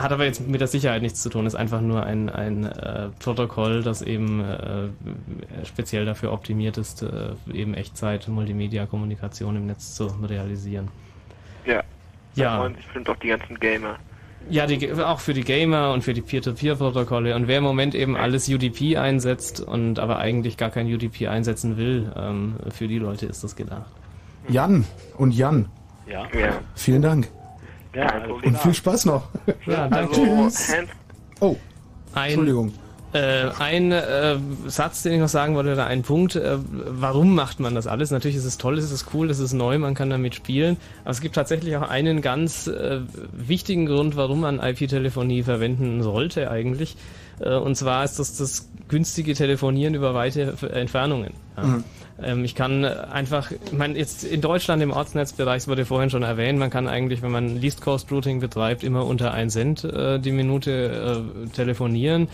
[0.00, 3.08] hat aber jetzt mit der Sicherheit nichts zu tun, ist einfach nur ein, ein äh,
[3.18, 4.88] Protokoll, das eben äh,
[5.64, 10.88] speziell dafür optimiert ist, äh, eben Echtzeit, Multimedia-Kommunikation im Netz zu realisieren.
[11.66, 11.82] Ja,
[12.36, 12.56] da ja.
[12.58, 13.98] freuen sich bestimmt auch die ganzen Gamer.
[14.48, 17.36] Ja, die, auch für die Gamer und für die Peer-to-Peer-Protokolle.
[17.36, 21.76] Und wer im Moment eben alles UDP einsetzt und aber eigentlich gar kein UDP einsetzen
[21.76, 23.92] will, ähm, für die Leute ist das gedacht.
[24.48, 24.86] Jan
[25.18, 25.68] und Jan.
[26.06, 26.26] Ja.
[26.32, 26.58] ja.
[26.74, 27.28] Vielen Dank.
[27.94, 29.28] Ja, und viel Spaß noch.
[29.66, 30.20] Ja, danke.
[30.20, 30.74] Also, Tschüss.
[31.40, 31.56] Oh,
[32.14, 32.72] ein, Entschuldigung.
[33.12, 37.58] Äh, ein äh, Satz, den ich noch sagen wollte, oder ein Punkt, äh, warum macht
[37.58, 38.12] man das alles?
[38.12, 41.10] Natürlich ist es toll, es ist cool, es ist neu, man kann damit spielen, aber
[41.10, 43.00] es gibt tatsächlich auch einen ganz äh,
[43.32, 46.96] wichtigen Grund, warum man IP-Telefonie verwenden sollte eigentlich.
[47.40, 51.32] Äh, und zwar ist das das günstige Telefonieren über weite Entfernungen.
[51.56, 51.64] Ja.
[51.64, 51.84] Mhm.
[52.22, 56.22] Ähm, ich kann einfach, ich meine, jetzt in Deutschland im Ortsnetzbereich, es wurde vorhin schon
[56.22, 60.18] erwähnt, man kann eigentlich, wenn man Least Cost Routing betreibt, immer unter 1 Cent äh,
[60.18, 62.28] die Minute äh, telefonieren.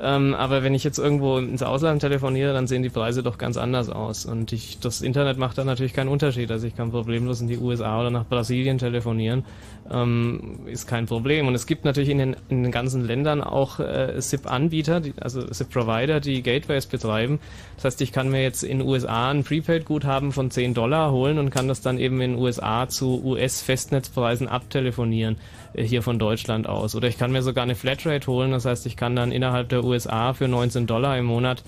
[0.00, 3.56] Ähm, aber wenn ich jetzt irgendwo ins Ausland telefoniere, dann sehen die Preise doch ganz
[3.56, 4.26] anders aus.
[4.26, 6.50] Und ich, das Internet macht da natürlich keinen Unterschied.
[6.50, 9.44] Also ich kann problemlos in die USA oder nach Brasilien telefonieren.
[9.90, 11.46] Ähm, ist kein Problem.
[11.46, 16.20] Und es gibt natürlich in den, in den ganzen Ländern auch äh, SIP-Anbieter, also SIP-Provider,
[16.20, 17.38] die Gateways betreiben.
[17.76, 21.50] Das heißt, ich kann mir jetzt in USA ein Prepaid-Guthaben von 10 Dollar holen und
[21.50, 25.36] kann das dann eben in USA zu US-Festnetzpreisen abtelefonieren
[25.76, 26.94] hier von Deutschland aus.
[26.94, 29.84] Oder ich kann mir sogar eine Flatrate holen, das heißt, ich kann dann innerhalb der
[29.84, 31.62] USA für 19 Dollar im Monat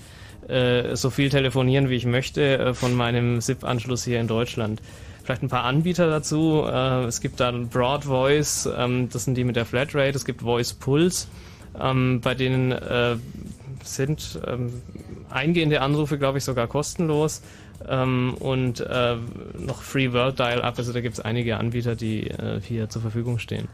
[0.47, 4.81] äh, so viel telefonieren, wie ich möchte, äh, von meinem SIP-Anschluss hier in Deutschland.
[5.23, 6.63] Vielleicht ein paar Anbieter dazu.
[6.65, 10.15] Äh, es gibt dann Broad Voice, ähm, das sind die mit der Flatrate.
[10.15, 11.27] Es gibt Voice Pulse,
[11.79, 13.17] ähm, bei denen äh,
[13.83, 14.81] sind ähm,
[15.29, 17.41] eingehende Anrufe, glaube ich, sogar kostenlos.
[17.87, 19.17] Ähm, und äh,
[19.59, 23.37] noch Free World Dial-Up, also da gibt es einige Anbieter, die äh, hier zur Verfügung
[23.37, 23.67] stehen.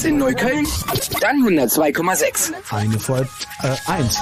[0.00, 0.66] Fritz in Neukölln,
[1.20, 2.52] dann 102,6.
[2.70, 3.28] Eine voll
[3.62, 4.16] äh, eins.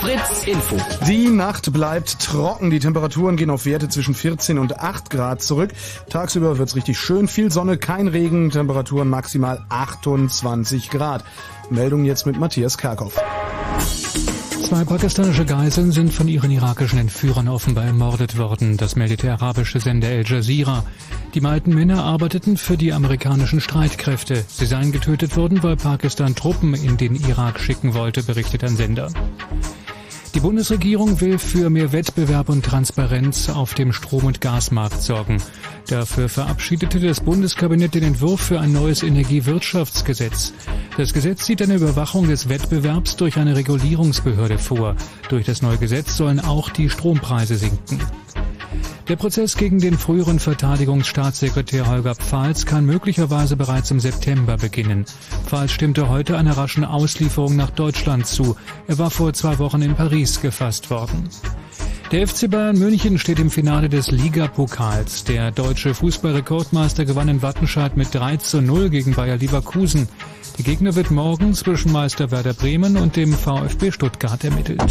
[0.00, 0.76] Fritz Info.
[1.08, 2.70] Die Nacht bleibt trocken.
[2.70, 5.70] Die Temperaturen gehen auf Werte zwischen 14 und 8 Grad zurück.
[6.08, 7.26] Tagsüber wird's richtig schön.
[7.26, 8.50] Viel Sonne, kein Regen.
[8.50, 11.24] Temperaturen maximal 28 Grad.
[11.70, 13.20] Meldung jetzt mit Matthias Kerkhoff.
[14.68, 18.76] Zwei pakistanische Geiseln sind von ihren irakischen Entführern offenbar ermordet worden.
[18.76, 20.84] Das meldet der arabische Sender Al Jazeera.
[21.34, 24.44] Die beiden Männer arbeiteten für die amerikanischen Streitkräfte.
[24.48, 29.12] Sie seien getötet worden, weil Pakistan Truppen in den Irak schicken wollte, berichtet ein Sender.
[30.34, 35.40] Die Bundesregierung will für mehr Wettbewerb und Transparenz auf dem Strom- und Gasmarkt sorgen.
[35.88, 40.52] Dafür verabschiedete das Bundeskabinett den Entwurf für ein neues Energiewirtschaftsgesetz.
[40.96, 44.96] Das Gesetz sieht eine Überwachung des Wettbewerbs durch eine Regulierungsbehörde vor.
[45.28, 48.00] Durch das neue Gesetz sollen auch die Strompreise sinken.
[49.08, 55.04] Der Prozess gegen den früheren Verteidigungsstaatssekretär Holger Pfalz kann möglicherweise bereits im September beginnen.
[55.46, 58.56] Pfalz stimmte heute einer raschen Auslieferung nach Deutschland zu.
[58.86, 61.28] Er war vor zwei Wochen in Paris gefasst worden.
[62.12, 65.22] Der FC Bayern München steht im Finale des Ligapokals.
[65.22, 70.08] Der deutsche Fußballrekordmeister gewann in Wattenscheid mit 3 zu 0 gegen Bayer Leverkusen.
[70.58, 74.82] Der Gegner wird morgen zwischen Meister Werder Bremen und dem VfB Stuttgart ermittelt.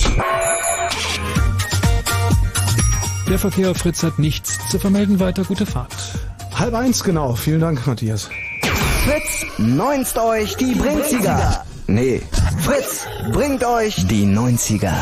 [3.30, 5.20] Der Verkehr auf Fritz hat nichts zu vermelden.
[5.20, 5.94] Weiter gute Fahrt.
[6.56, 7.36] Halb eins genau.
[7.36, 8.28] Vielen Dank, Matthias.
[9.06, 11.64] Fritz, neunst euch die Brinziger.
[11.86, 12.22] Nee,
[12.64, 14.94] Fritz bringt euch die 90er.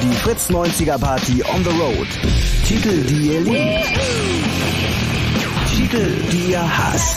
[0.00, 2.08] Die Fritz 90er Party on the Road.
[2.66, 3.86] Titel, die ihr liebt.
[5.74, 7.16] Titel, die ihr hasst.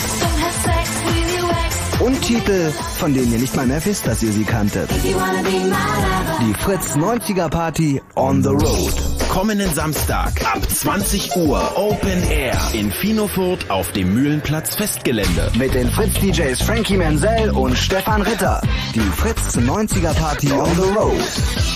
[1.99, 4.89] Und Titel, von denen ihr nicht mal mehr wisst, dass ihr sie kanntet.
[4.91, 9.16] Die Fritz 90er Party on the Road.
[9.37, 15.51] Kommenden Samstag ab 20 Uhr Open Air in Finofurt auf dem Mühlenplatz Festgelände.
[15.55, 18.59] Mit den Fritz DJs Frankie Menzel und Stefan Ritter.
[18.95, 21.21] Die Fritz 90er Party on the Road.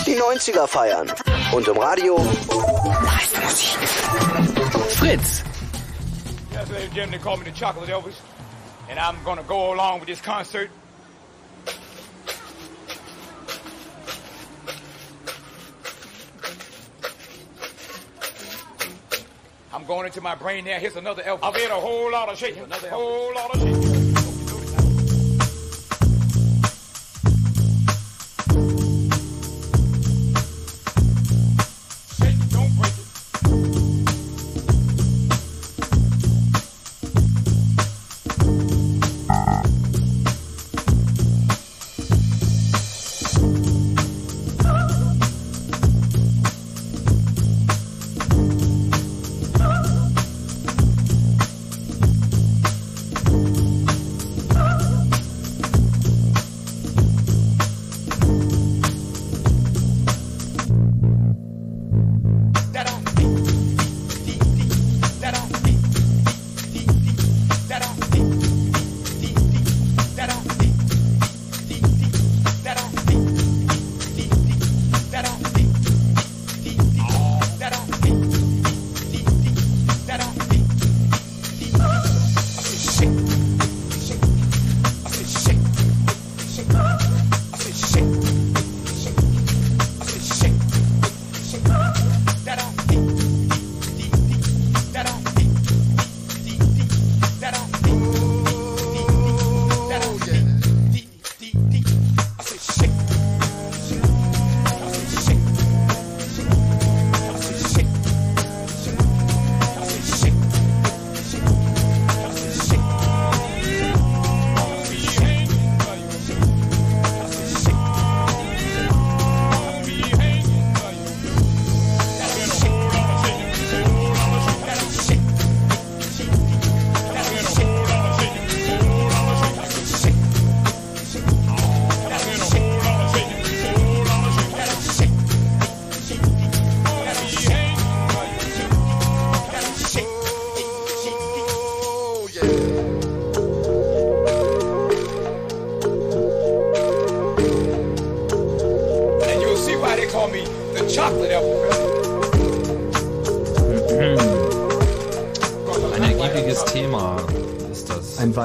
[0.07, 1.11] Die 90er feiern.
[1.53, 2.17] Und im Radio
[3.03, 3.77] meiste Musik.
[4.89, 5.43] Fritz.
[6.51, 8.15] Yes, ladies and gentlemen, they call me the Chocolate Elvis.
[8.89, 10.71] And I'm gonna go along with this concert.
[19.81, 20.79] I'm going into my brain there.
[20.79, 21.39] Here's another L.
[21.41, 22.61] I've ate a whole lot of shaking.
[22.61, 24.00] Another whole lot of.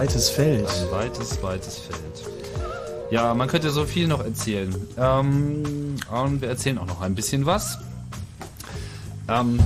[0.06, 0.68] Weites Feld.
[0.68, 1.98] Ein weites, weites Feld.
[3.10, 4.72] Ja, man könnte so viel noch erzählen.
[4.96, 7.78] Ähm, und wir erzählen auch noch ein bisschen was.
[9.28, 9.58] Ähm,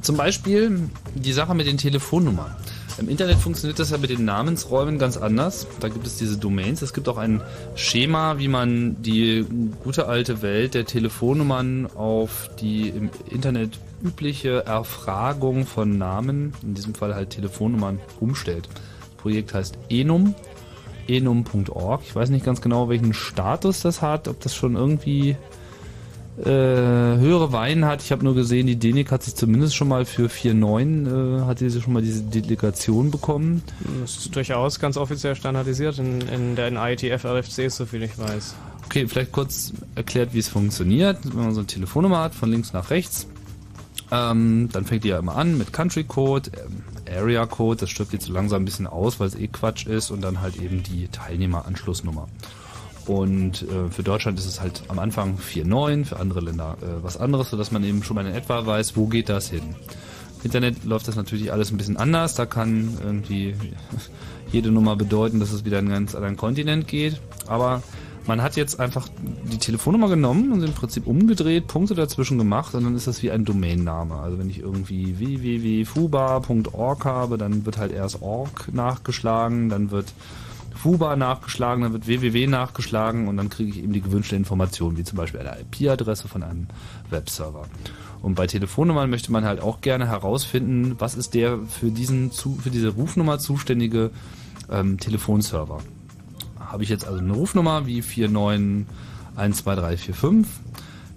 [0.00, 2.54] zum Beispiel die Sache mit den Telefonnummern.
[2.98, 5.66] Im Internet funktioniert das ja mit den Namensräumen ganz anders.
[5.80, 6.82] Da gibt es diese Domains.
[6.82, 7.42] Es gibt auch ein
[7.74, 9.44] Schema, wie man die
[9.82, 16.94] gute alte Welt der Telefonnummern auf die im Internet übliche Erfragung von Namen, in diesem
[16.94, 18.68] Fall halt Telefonnummern, umstellt.
[19.20, 20.34] Projekt heißt Enum,
[21.08, 22.02] enum.org.
[22.04, 25.36] Ich weiß nicht ganz genau, welchen Status das hat, ob das schon irgendwie
[26.38, 28.02] äh, höhere Weinen hat.
[28.02, 31.58] Ich habe nur gesehen, die DENIC hat sich zumindest schon mal für 4.9 äh, hat
[31.58, 33.62] sie schon mal diese Delegation bekommen.
[34.00, 38.54] Das ist durchaus ganz offiziell standardisiert in, in den IETF RFCs, soviel ich weiß.
[38.86, 41.18] Okay, vielleicht kurz erklärt, wie es funktioniert.
[41.24, 43.26] Wenn man so eine Telefonnummer hat, von links nach rechts,
[44.10, 48.12] ähm, dann fängt die ja immer an mit Country Code, ähm, Area Code, das stirbt
[48.12, 50.82] jetzt so langsam ein bisschen aus, weil es eh Quatsch ist und dann halt eben
[50.82, 52.28] die Teilnehmeranschlussnummer.
[53.06, 57.16] Und äh, für Deutschland ist es halt am Anfang 4.9, für andere Länder äh, was
[57.16, 59.74] anderes, sodass man eben schon mal in etwa weiß, wo geht das hin.
[60.38, 62.34] Im Internet läuft das natürlich alles ein bisschen anders.
[62.34, 63.54] Da kann irgendwie
[64.52, 67.20] jede Nummer bedeuten, dass es wieder in einen ganz anderen Kontinent geht.
[67.46, 67.82] Aber
[68.30, 69.08] man hat jetzt einfach
[69.50, 73.32] die Telefonnummer genommen und im Prinzip umgedreht, Punkte dazwischen gemacht und dann ist das wie
[73.32, 74.14] ein Domainname.
[74.14, 80.14] Also wenn ich irgendwie www.fuba.org habe, dann wird halt erst org nachgeschlagen, dann wird
[80.76, 85.02] Fuba nachgeschlagen, dann wird www nachgeschlagen und dann kriege ich eben die gewünschte Information, wie
[85.02, 86.68] zum Beispiel eine IP-Adresse von einem
[87.10, 87.64] Webserver.
[88.22, 92.70] Und bei Telefonnummern möchte man halt auch gerne herausfinden, was ist der für diesen für
[92.70, 94.12] diese Rufnummer zuständige
[94.70, 95.80] ähm, Telefonserver.
[96.70, 100.44] Habe ich jetzt also eine Rufnummer wie 49123345,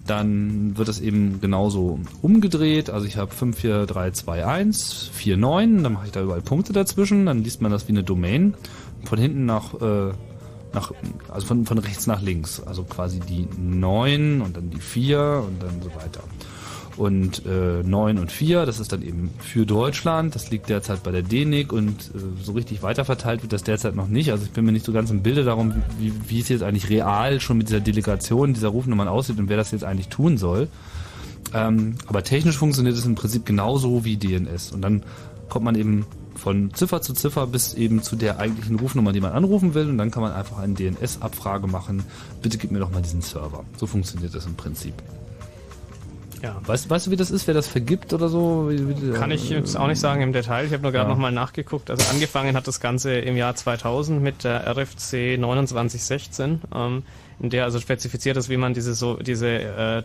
[0.04, 2.90] dann wird das eben genauso umgedreht.
[2.90, 7.70] Also ich habe 54321, 49, dann mache ich da überall Punkte dazwischen, dann liest man
[7.70, 8.54] das wie eine Domain.
[9.04, 10.10] Von hinten nach, äh,
[10.72, 10.90] nach
[11.28, 12.60] also von, von rechts nach links.
[12.60, 16.24] Also quasi die 9 und dann die 4 und dann so weiter.
[16.96, 20.34] Und äh, 9 und 4, das ist dann eben für Deutschland.
[20.34, 24.06] Das liegt derzeit bei der DENIC und äh, so richtig weiterverteilt wird das derzeit noch
[24.06, 24.30] nicht.
[24.30, 26.88] Also ich bin mir nicht so ganz im Bilde darum, wie, wie es jetzt eigentlich
[26.90, 30.68] real schon mit dieser Delegation dieser Rufnummern aussieht und wer das jetzt eigentlich tun soll.
[31.52, 34.72] Ähm, aber technisch funktioniert es im Prinzip genauso wie DNS.
[34.72, 35.02] Und dann
[35.48, 36.06] kommt man eben
[36.36, 39.88] von Ziffer zu Ziffer bis eben zu der eigentlichen Rufnummer, die man anrufen will.
[39.88, 42.04] Und dann kann man einfach eine DNS-Abfrage machen.
[42.40, 43.64] Bitte gib mir doch mal diesen Server.
[43.76, 44.94] So funktioniert das im Prinzip.
[46.42, 46.60] Ja.
[46.64, 48.70] Weißt, weißt du, wie das ist, wer das vergibt oder so?
[49.14, 50.66] Kann ich jetzt auch nicht sagen im Detail.
[50.66, 51.14] Ich habe nur gerade ja.
[51.14, 51.90] nochmal nachgeguckt.
[51.90, 57.02] Also angefangen hat das Ganze im Jahr 2000 mit der RFC 2916, ähm,
[57.40, 60.02] in der also spezifiziert ist, wie man diese so diese äh,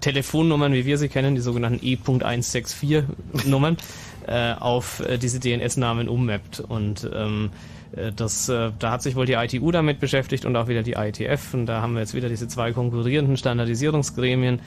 [0.00, 3.04] Telefonnummern, wie wir sie kennen, die sogenannten E.164
[3.46, 3.76] Nummern,
[4.26, 6.60] äh, auf äh, diese DNS-Namen ummappt.
[6.60, 7.50] Und ähm,
[7.92, 10.92] äh, das, äh, da hat sich wohl die ITU damit beschäftigt und auch wieder die
[10.92, 11.54] ITF.
[11.54, 14.60] Und da haben wir jetzt wieder diese zwei konkurrierenden Standardisierungsgremien.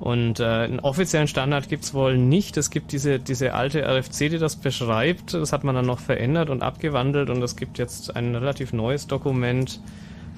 [0.00, 2.56] Und äh, einen offiziellen Standard gibt's wohl nicht.
[2.56, 5.34] Es gibt diese, diese alte RFC, die das beschreibt.
[5.34, 7.28] Das hat man dann noch verändert und abgewandelt.
[7.28, 9.78] Und es gibt jetzt ein relativ neues Dokument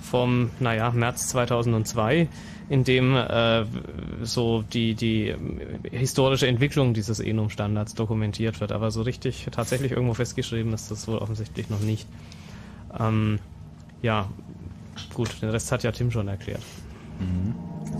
[0.00, 2.26] vom, naja, März 2002,
[2.70, 3.64] in dem äh,
[4.22, 5.32] so die, die
[5.92, 8.72] historische Entwicklung dieses Enum-Standards dokumentiert wird.
[8.72, 12.08] Aber so richtig tatsächlich irgendwo festgeschrieben ist das wohl offensichtlich noch nicht.
[12.98, 13.38] Ähm,
[14.02, 14.28] ja,
[15.14, 16.62] gut, den Rest hat ja Tim schon erklärt.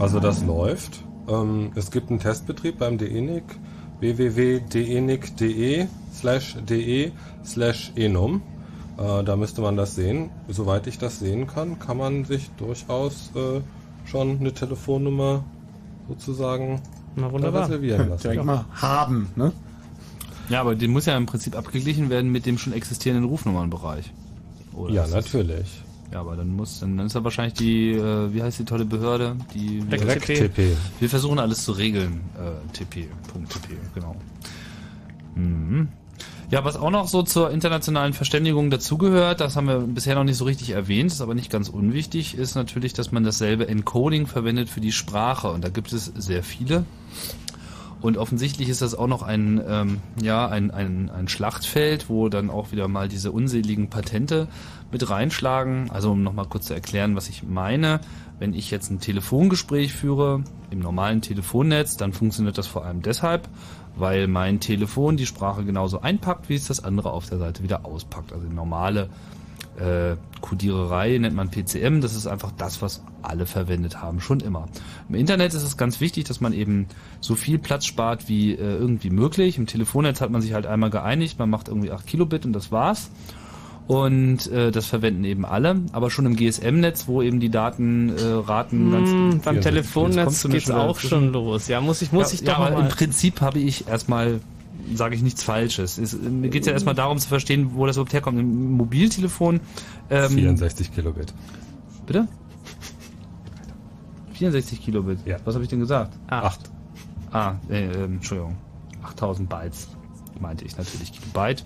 [0.00, 1.05] Also das läuft.
[1.32, 3.44] Ähm, es gibt einen Testbetrieb beim DENIC
[4.00, 7.12] www.denic.de slash de
[7.44, 8.42] slash enum.
[8.98, 10.30] Äh, da müsste man das sehen.
[10.48, 13.60] Soweit ich das sehen kann, kann man sich durchaus äh,
[14.04, 15.44] schon eine Telefonnummer
[16.08, 16.82] sozusagen
[17.16, 17.64] Na, wunderbar.
[17.64, 18.22] reservieren lassen.
[18.30, 19.52] Direkt mal haben, ne?
[20.48, 24.12] Ja, aber die muss ja im Prinzip abgeglichen werden mit dem schon existierenden Rufnummernbereich.
[24.74, 25.82] Oder ja, natürlich.
[26.12, 28.84] Ja, aber dann muss, dann, dann ist da wahrscheinlich die, äh, wie heißt die tolle
[28.84, 29.36] Behörde?
[29.55, 29.81] Die
[30.49, 30.76] TP.
[31.00, 32.20] Wir versuchen alles zu regeln.
[32.36, 33.08] Äh, TP.
[33.49, 34.16] .TP, genau.
[35.34, 35.89] Mhm.
[36.50, 40.36] Ja, was auch noch so zur internationalen Verständigung dazugehört, das haben wir bisher noch nicht
[40.36, 44.68] so richtig erwähnt, ist aber nicht ganz unwichtig, ist natürlich, dass man dasselbe Encoding verwendet
[44.68, 45.49] für die Sprache.
[45.49, 46.84] Und da gibt es sehr viele.
[48.02, 52.50] Und offensichtlich ist das auch noch ein, ähm, ja, ein, ein, ein Schlachtfeld, wo dann
[52.50, 54.48] auch wieder mal diese unseligen Patente
[54.90, 55.89] mit reinschlagen.
[55.90, 58.00] Also um nochmal kurz zu erklären, was ich meine.
[58.40, 63.48] Wenn ich jetzt ein Telefongespräch führe im normalen Telefonnetz, dann funktioniert das vor allem deshalb,
[63.94, 67.86] weil mein Telefon die Sprache genauso einpackt, wie es das andere auf der Seite wieder
[67.86, 68.32] auspackt.
[68.32, 69.10] Also die normale
[69.78, 72.01] äh, Codiererei nennt man PCM.
[72.01, 74.68] Das ist einfach das, was alle verwendet haben, schon immer.
[75.09, 76.86] Im Internet ist es ganz wichtig, dass man eben
[77.20, 79.59] so viel Platz spart wie äh, irgendwie möglich.
[79.59, 82.73] Im Telefonnetz hat man sich halt einmal geeinigt, man macht irgendwie 8 Kilobit und das
[82.73, 83.10] war's.
[83.89, 88.97] Und äh, das verwenden eben alle, aber schon im GSM-Netz, wo eben die Datenraten äh,
[88.97, 91.67] hm, beim Telefonnetz geht's auch schon los.
[91.67, 94.41] Ja, muss ich muss ja, ich doch ja, aber mal im Prinzip habe ich erstmal
[94.94, 95.98] sage ich nichts Falsches.
[95.98, 98.38] Es, mir geht ja erstmal darum zu verstehen, wo das überhaupt herkommt.
[98.38, 99.60] Im Mobiltelefon.
[100.10, 101.32] Ähm, 64 Kilobit.
[102.06, 102.28] Bitte?
[104.34, 105.18] 64 Kilobit.
[105.24, 105.36] Ja.
[105.44, 106.18] Was habe ich denn gesagt?
[106.28, 106.70] Acht.
[107.30, 108.56] Ah, äh, äh, Entschuldigung.
[109.02, 109.88] 8000 Bytes
[110.40, 111.64] meinte ich natürlich Kilobyte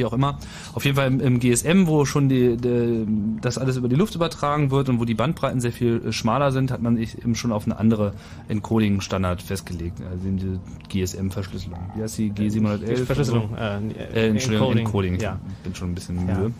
[0.00, 0.38] wie auch immer.
[0.72, 3.06] Auf jeden Fall im, im GSM, wo schon die, die,
[3.40, 6.50] das alles über die Luft übertragen wird und wo die Bandbreiten sehr viel äh, schmaler
[6.50, 8.14] sind, hat man sich eben schon auf eine andere
[8.48, 9.98] Encoding-Standard festgelegt.
[10.10, 11.78] Also diese GSM-Verschlüsselung.
[11.94, 13.04] Wie heißt die G711?
[13.04, 13.54] Verschlüsselung.
[13.56, 13.78] Äh,
[14.14, 15.14] Äh, Entschuldigung, Encoding.
[15.14, 15.20] Encoding.
[15.20, 15.38] Ja.
[15.48, 16.50] Ich bin schon ein bisschen Ja.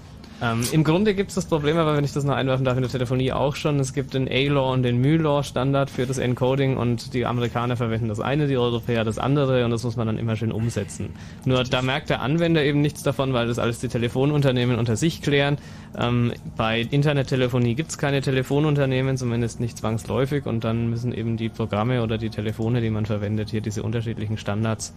[0.43, 2.83] Ähm, Im Grunde gibt es das Problem, aber wenn ich das noch einwerfen darf, in
[2.83, 3.79] der Telefonie auch schon.
[3.79, 8.21] Es gibt den A-Law und den MU-Law-Standard für das Encoding und die Amerikaner verwenden das
[8.21, 11.11] eine, die Europäer das andere und das muss man dann immer schön umsetzen.
[11.45, 15.21] Nur da merkt der Anwender eben nichts davon, weil das alles die Telefonunternehmen unter sich
[15.21, 15.59] klären.
[15.99, 21.51] Ähm, bei Internettelefonie gibt es keine Telefonunternehmen, zumindest nicht zwangsläufig und dann müssen eben die
[21.51, 24.95] Programme oder die Telefone, die man verwendet, hier diese unterschiedlichen Standards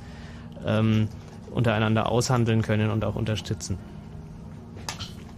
[0.65, 1.09] ähm,
[1.51, 3.77] untereinander aushandeln können und auch unterstützen.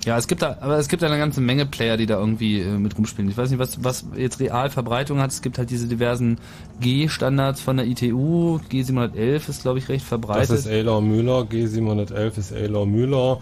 [0.06, 2.62] Ja, es gibt da, aber es gibt da eine ganze Menge Player, die da irgendwie
[2.62, 3.30] äh, mit rumspielen.
[3.30, 5.32] Ich weiß nicht, was, was jetzt real Verbreitung hat.
[5.32, 6.38] Es gibt halt diese diversen
[6.80, 8.60] G-Standards von der ITU.
[8.72, 10.52] G711 ist, glaube ich, recht verbreitet.
[10.52, 13.42] Das ist A-Law Müller, G711 ist A-Law Müller,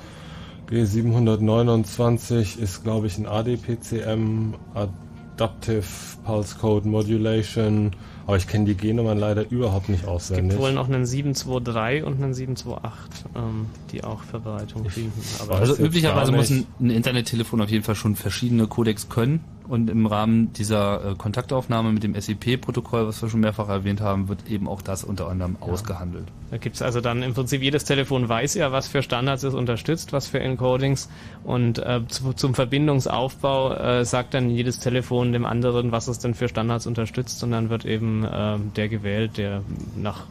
[0.69, 5.83] G729 ist, glaube ich, ein ADPCM, Adaptive
[6.23, 7.91] Pulse Code Modulation,
[8.25, 10.51] aber ich kenne die G-Nummern leider überhaupt nicht Es auswendig.
[10.51, 15.21] gibt wohl noch einen 723 und einen 728, ähm, die auch Verbreitung finden.
[15.41, 19.89] Aber Also üblicherweise muss ein, ein Internettelefon auf jeden Fall schon verschiedene Codecs können und
[19.89, 24.49] im Rahmen dieser äh, Kontaktaufnahme mit dem SEP-Protokoll, was wir schon mehrfach erwähnt haben, wird
[24.49, 26.25] eben auch das unter anderem ausgehandelt.
[26.51, 30.13] Da gibt's also dann im Prinzip jedes Telefon weiß ja, was für Standards es unterstützt,
[30.13, 31.09] was für Encodings
[31.43, 36.33] und äh, zu, zum Verbindungsaufbau äh, sagt dann jedes Telefon dem anderen, was es denn
[36.33, 39.63] für Standards unterstützt und dann wird eben äh, der gewählt, der
[39.95, 40.25] nach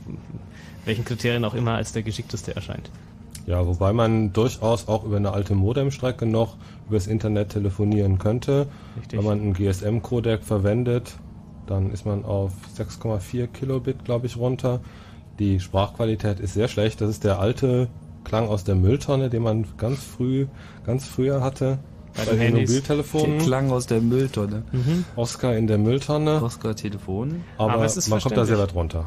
[0.84, 2.90] welchen Kriterien auch immer als der geschickteste erscheint.
[3.46, 6.56] Ja, wobei man durchaus auch über eine alte Modemstrecke noch
[6.88, 8.66] übers Internet telefonieren könnte.
[8.98, 9.18] Richtig.
[9.18, 11.14] Wenn man einen GSM-Codec verwendet,
[11.66, 14.80] dann ist man auf 6,4 Kilobit, glaube ich, runter.
[15.38, 17.00] Die Sprachqualität ist sehr schlecht.
[17.00, 17.88] Das ist der alte
[18.24, 20.46] Klang aus der Mülltonne, den man ganz früh,
[20.86, 21.78] ganz früher hatte.
[22.14, 23.38] bei, bei den Mobiltelefonen.
[23.38, 24.62] Der Klang aus der Mülltonne.
[24.72, 25.04] Mhm.
[25.16, 26.42] Oscar in der Mülltonne.
[26.42, 27.42] Oscar Telefon.
[27.58, 29.06] Aber, Aber man kommt da sehr weit runter.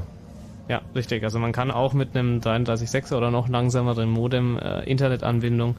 [0.67, 1.23] Ja, richtig.
[1.23, 5.75] Also man kann auch mit einem 33.6er oder noch langsameren Modem äh, Internetanbindung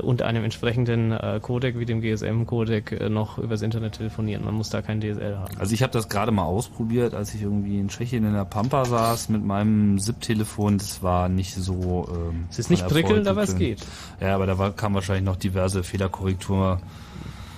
[0.00, 4.44] und einem entsprechenden äh, Codec wie dem GSM-Codec äh, noch übers Internet telefonieren.
[4.44, 5.56] Man muss da kein DSL haben.
[5.58, 8.84] Also ich habe das gerade mal ausprobiert, als ich irgendwie in Tschechien in der Pampa
[8.84, 10.78] saß mit meinem SIP-Telefon.
[10.78, 12.08] Das war nicht so.
[12.10, 13.80] Ähm, es ist nicht prickelnd, aber es geht.
[14.20, 16.80] Ja, aber da war, kam wahrscheinlich noch diverse Fehlerkorrektur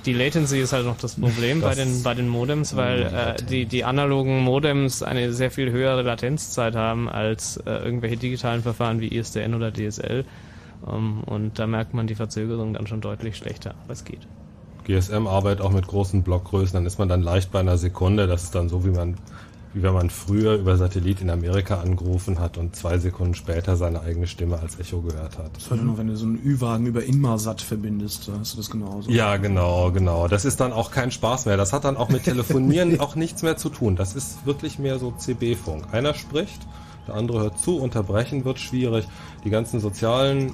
[0.06, 3.42] die Latency ist halt noch das Problem das bei den bei den Modems, weil äh,
[3.42, 9.00] die die analogen Modems eine sehr viel höhere Latenzzeit haben als äh, irgendwelche digitalen Verfahren
[9.00, 10.24] wie ISDN oder DSL.
[10.82, 14.26] Um, und da merkt man die Verzögerung dann schon deutlich schlechter, aber es geht.
[14.86, 18.26] GSM arbeitet auch mit großen Blockgrößen, dann ist man dann leicht bei einer Sekunde.
[18.26, 19.16] Das ist dann so, wie man,
[19.74, 24.02] wie wenn man früher über Satellit in Amerika angerufen hat und zwei Sekunden später seine
[24.02, 25.56] eigene Stimme als Echo gehört hat.
[25.56, 28.70] Das war nur, wenn du so einen Ü-Wagen über Inmarsat verbindest, da hast du das
[28.70, 29.10] genauso.
[29.10, 30.28] Ja, genau, genau.
[30.28, 31.56] Das ist dann auch kein Spaß mehr.
[31.56, 33.96] Das hat dann auch mit Telefonieren auch nichts mehr zu tun.
[33.96, 35.92] Das ist wirklich mehr so CB-Funk.
[35.92, 36.60] Einer spricht,
[37.06, 39.06] der andere hört zu, unterbrechen wird schwierig.
[39.44, 40.52] Die ganzen sozialen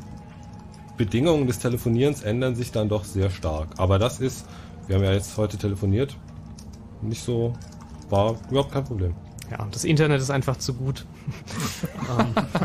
[0.97, 3.69] Bedingungen des Telefonierens ändern sich dann doch sehr stark.
[3.79, 4.47] Aber das ist,
[4.87, 6.17] wir haben ja jetzt heute telefoniert,
[7.01, 7.55] nicht so,
[8.11, 9.15] war überhaupt kein Problem.
[9.51, 11.05] Ja, das Internet ist einfach zu gut.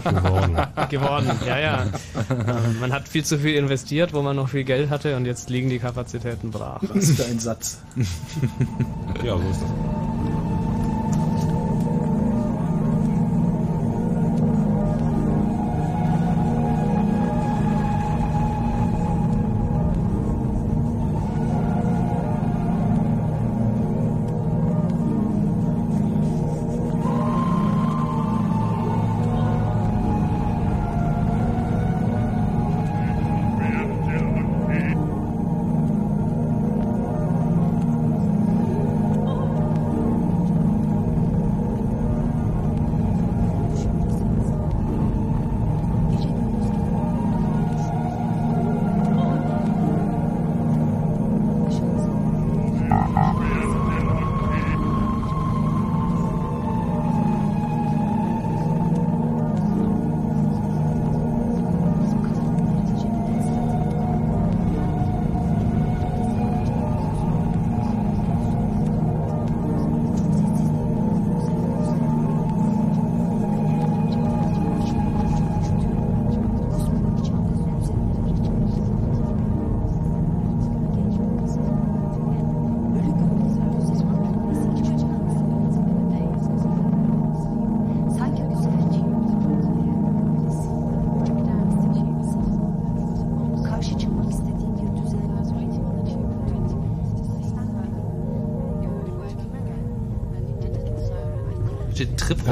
[0.04, 0.58] geworden.
[0.90, 1.86] geworden, ja, ja.
[2.30, 5.50] Ähm, man hat viel zu viel investiert, wo man noch viel Geld hatte und jetzt
[5.50, 6.82] liegen die Kapazitäten brach.
[6.94, 7.82] Was für ein Satz.
[9.24, 10.27] ja, so ist das.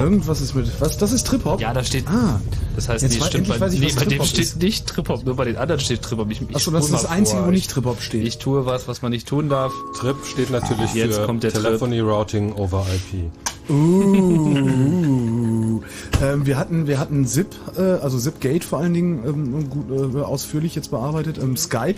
[0.06, 0.67] Irgendwas ist mit.
[0.80, 1.00] Was?
[1.00, 1.59] Das ist Trip-Hop?
[1.59, 2.08] Ja, da steht.
[2.08, 2.40] Ah.
[2.75, 3.48] Das heißt, Jetzt nee, stimmt.
[3.48, 4.61] Bei, nee, bei dem steht ist.
[4.61, 6.30] nicht Trip-Hop, nur bei den anderen steht Trip-Hop.
[6.30, 7.48] Ich, ich Achso, das ist das Einzige, vor.
[7.48, 8.24] wo nicht Trip-Hop steht.
[8.24, 9.74] Ich tue was, was man nicht tun darf.
[9.98, 12.08] Trip steht natürlich Jetzt für kommt der Telephony Trip.
[12.08, 13.32] Routing over IP.
[13.67, 13.74] Uh,
[16.22, 20.22] ähm, wir hatten wir hatten Zip, äh, also Zipgate vor allen Dingen ähm, gut, äh,
[20.22, 21.40] ausführlich jetzt bearbeitet.
[21.40, 21.95] Ähm, Skype,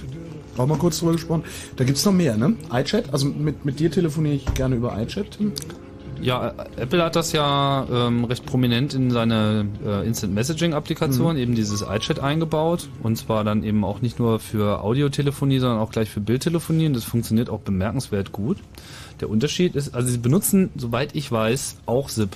[0.56, 1.44] auch mal kurz drüber gesprochen.
[1.76, 2.54] Da gibt's noch mehr, ne?
[2.72, 5.40] iChat, also mit, mit dir telefoniere ich gerne über iChat.
[6.22, 11.42] Ja, Apple hat das ja ähm, recht prominent in seine äh, Instant Messaging Applikation, mhm.
[11.42, 12.90] eben dieses iChat eingebaut.
[13.04, 16.88] Und zwar dann eben auch nicht nur für Audiotelefonie, sondern auch gleich für Bildtelefonie.
[16.88, 18.58] Und das funktioniert auch bemerkenswert gut.
[19.20, 22.36] Der Unterschied ist, also sie benutzen, soweit ich weiß, auch SIP.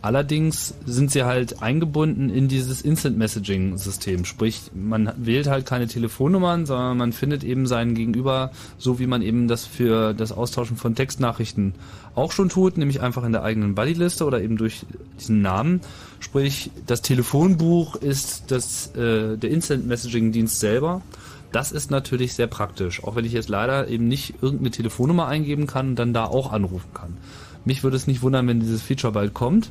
[0.00, 4.24] Allerdings sind sie halt eingebunden in dieses Instant Messaging System.
[4.24, 9.22] Sprich, man wählt halt keine Telefonnummern, sondern man findet eben seinen Gegenüber, so wie man
[9.22, 11.74] eben das für das Austauschen von Textnachrichten
[12.14, 14.86] auch schon tut, nämlich einfach in der eigenen Bodyliste oder eben durch
[15.18, 15.80] diesen Namen.
[16.20, 21.02] Sprich, das Telefonbuch ist das, äh, der Instant Messaging Dienst selber.
[21.50, 25.66] Das ist natürlich sehr praktisch, auch wenn ich jetzt leider eben nicht irgendeine Telefonnummer eingeben
[25.66, 27.16] kann und dann da auch anrufen kann.
[27.64, 29.70] Mich würde es nicht wundern, wenn dieses Feature bald kommt.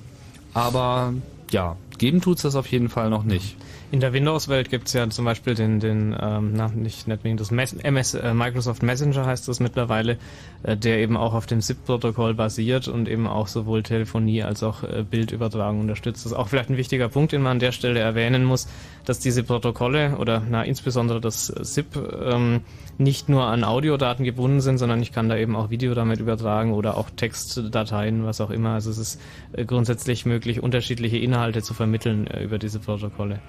[0.58, 1.14] Aber
[1.52, 3.56] ja, geben tut's das auf jeden Fall noch nicht.
[3.90, 8.16] In der Windows-Welt gibt's ja zum Beispiel den, den ähm, na, nicht, nicht das MS,
[8.16, 10.18] äh, Microsoft Messenger heißt das mittlerweile,
[10.64, 14.84] äh, der eben auch auf dem SIP-Protokoll basiert und eben auch sowohl Telefonie als auch
[14.84, 16.26] äh, Bildübertragung unterstützt.
[16.26, 18.68] Das ist auch vielleicht ein wichtiger Punkt, den man an der Stelle erwähnen muss,
[19.06, 22.62] dass diese Protokolle oder na, insbesondere das SIP ähm,
[22.98, 26.74] nicht nur an Audiodaten gebunden sind, sondern ich kann da eben auch Video damit übertragen
[26.74, 28.72] oder auch Textdateien, was auch immer.
[28.72, 29.22] Also es ist
[29.54, 33.40] äh, grundsätzlich möglich, unterschiedliche Inhalte zu vermitteln äh, über diese Protokolle.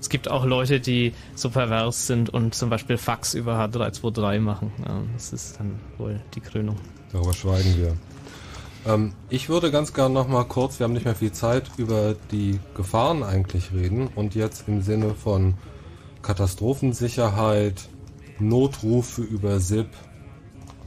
[0.00, 4.72] Es gibt auch Leute, die so pervers sind und zum Beispiel Fax über H323 machen.
[5.14, 6.76] Das ist dann wohl die Krönung.
[7.12, 7.96] Darüber schweigen wir.
[8.86, 12.14] Ähm, ich würde ganz gern noch mal kurz, wir haben nicht mehr viel Zeit, über
[12.30, 15.54] die Gefahren eigentlich reden und jetzt im Sinne von
[16.22, 17.88] Katastrophensicherheit,
[18.40, 19.88] Notrufe über SIP,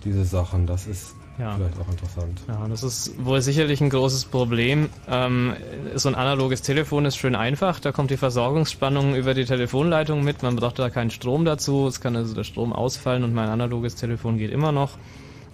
[0.04, 1.56] diese Sachen, das ist ja.
[1.56, 2.42] vielleicht auch interessant.
[2.48, 4.90] Ja, das ist wohl sicherlich ein großes Problem.
[5.08, 5.54] Ähm,
[5.96, 10.44] so ein analoges Telefon ist schön einfach, da kommt die Versorgungsspannung über die Telefonleitung mit,
[10.44, 13.96] man braucht da keinen Strom dazu, es kann also der Strom ausfallen und mein analoges
[13.96, 14.98] Telefon geht immer noch.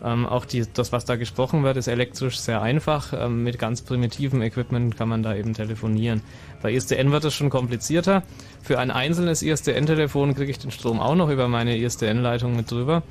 [0.04, 3.14] Ähm, auch die, das, was da gesprochen wird, ist elektrisch sehr einfach.
[3.14, 6.22] Ähm, mit ganz primitivem Equipment kann man da eben telefonieren.
[6.62, 8.24] Bei ISDN wird es schon komplizierter.
[8.62, 13.02] Für ein einzelnes ISDN-Telefon kriege ich den Strom auch noch über meine ISDN-Leitung mit drüber.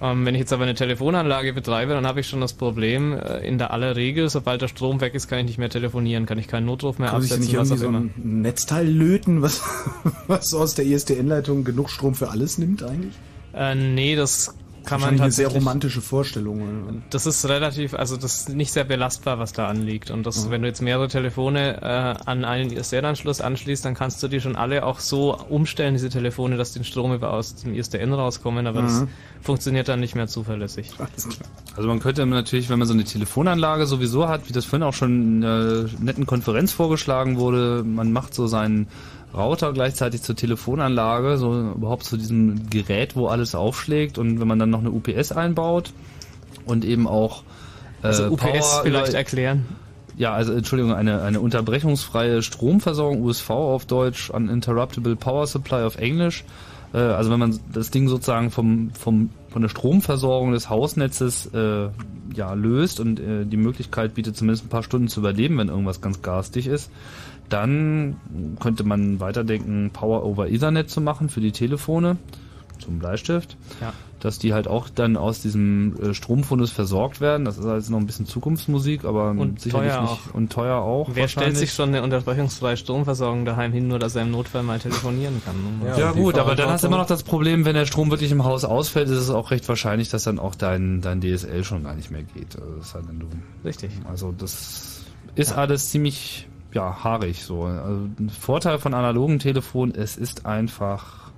[0.00, 3.46] Ähm, wenn ich jetzt aber eine Telefonanlage betreibe, dann habe ich schon das Problem, äh,
[3.46, 6.38] in der aller Regel, sobald der Strom weg ist, kann ich nicht mehr telefonieren, kann
[6.38, 7.52] ich keinen Notruf mehr kann absetzen.
[7.52, 9.62] Kann ich nicht irgendwie so ein Netzteil löten, was,
[10.26, 13.14] was aus der ISDN-Leitung genug Strom für alles nimmt eigentlich?
[13.52, 15.22] Äh, nee, das kann man tatsächlich.
[15.22, 17.02] eine sehr romantische Vorstellung.
[17.10, 20.10] Das ist relativ, also das ist nicht sehr belastbar, was da anliegt.
[20.10, 20.50] Und das, mhm.
[20.50, 24.56] wenn du jetzt mehrere Telefone äh, an einen ISDN-Anschluss anschließt, dann kannst du die schon
[24.56, 28.82] alle auch so umstellen, diese Telefone, dass den Strom über aus dem ISDN rauskommen, aber
[28.82, 28.86] mhm.
[28.86, 29.06] das
[29.42, 30.92] funktioniert dann nicht mehr zuverlässig.
[31.76, 34.94] Also man könnte natürlich, wenn man so eine Telefonanlage sowieso hat, wie das vorhin auch
[34.94, 38.88] schon in einer netten Konferenz vorgeschlagen wurde, man macht so seinen
[39.34, 44.58] Router gleichzeitig zur Telefonanlage, so überhaupt zu diesem Gerät, wo alles aufschlägt und wenn man
[44.58, 45.92] dann noch eine UPS einbaut
[46.66, 47.42] und eben auch
[48.02, 49.66] äh, also UPS Power vielleicht erklären.
[50.16, 56.44] Ja, also Entschuldigung, eine, eine unterbrechungsfreie Stromversorgung, USV auf Deutsch, Uninterruptible Power Supply auf Englisch.
[56.92, 61.88] Äh, also wenn man das Ding sozusagen vom, vom, von der Stromversorgung des Hausnetzes äh,
[62.34, 66.00] ja, löst und äh, die Möglichkeit bietet, zumindest ein paar Stunden zu überleben, wenn irgendwas
[66.00, 66.90] ganz garstig ist,
[67.50, 68.16] dann
[68.60, 72.16] könnte man weiterdenken, Power over Ethernet zu machen für die Telefone
[72.80, 73.56] zum Bleistift.
[73.80, 73.92] Ja.
[74.18, 77.46] Dass die halt auch dann aus diesem äh, Stromfundus versorgt werden.
[77.46, 80.34] Das ist also noch ein bisschen Zukunftsmusik, aber und sicherlich teuer nicht auch.
[80.34, 81.08] und teuer auch.
[81.14, 84.78] Wer stellt sich schon eine unterbrechungsfreie Stromversorgung daheim hin, nur dass er im Notfall mal
[84.78, 85.54] telefonieren kann?
[85.86, 88.30] Ja, ja gut, aber dann hast du immer noch das Problem, wenn der Strom wirklich
[88.30, 91.84] im Haus ausfällt, ist es auch recht wahrscheinlich, dass dann auch dein, dein DSL schon
[91.84, 92.60] gar nicht mehr geht.
[92.60, 93.26] Also das halt, wenn du,
[93.64, 93.90] Richtig.
[94.04, 95.00] Also das
[95.34, 95.56] ist ja.
[95.56, 97.64] alles ziemlich ja, haarig so.
[97.64, 101.30] Also ein Vorteil von analogen Telefonen, es ist einfach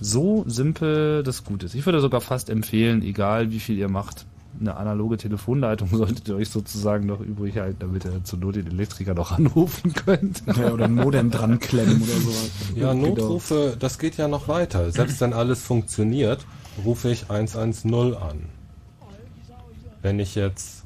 [0.00, 1.74] so simpel, dass gut ist.
[1.74, 4.26] Ich würde sogar fast empfehlen, egal wie viel ihr macht,
[4.60, 8.66] eine analoge Telefonleitung solltet ihr euch sozusagen noch übrig halten, damit ihr zur Not den
[8.66, 10.42] Elektriker noch anrufen könnt.
[10.56, 12.50] Ja, oder ein Modem dran klemmen oder sowas.
[12.76, 14.90] Ja, Notrufe, das geht ja noch weiter.
[14.90, 16.46] Selbst wenn alles funktioniert,
[16.84, 18.46] rufe ich 110 an.
[20.02, 20.83] Wenn ich jetzt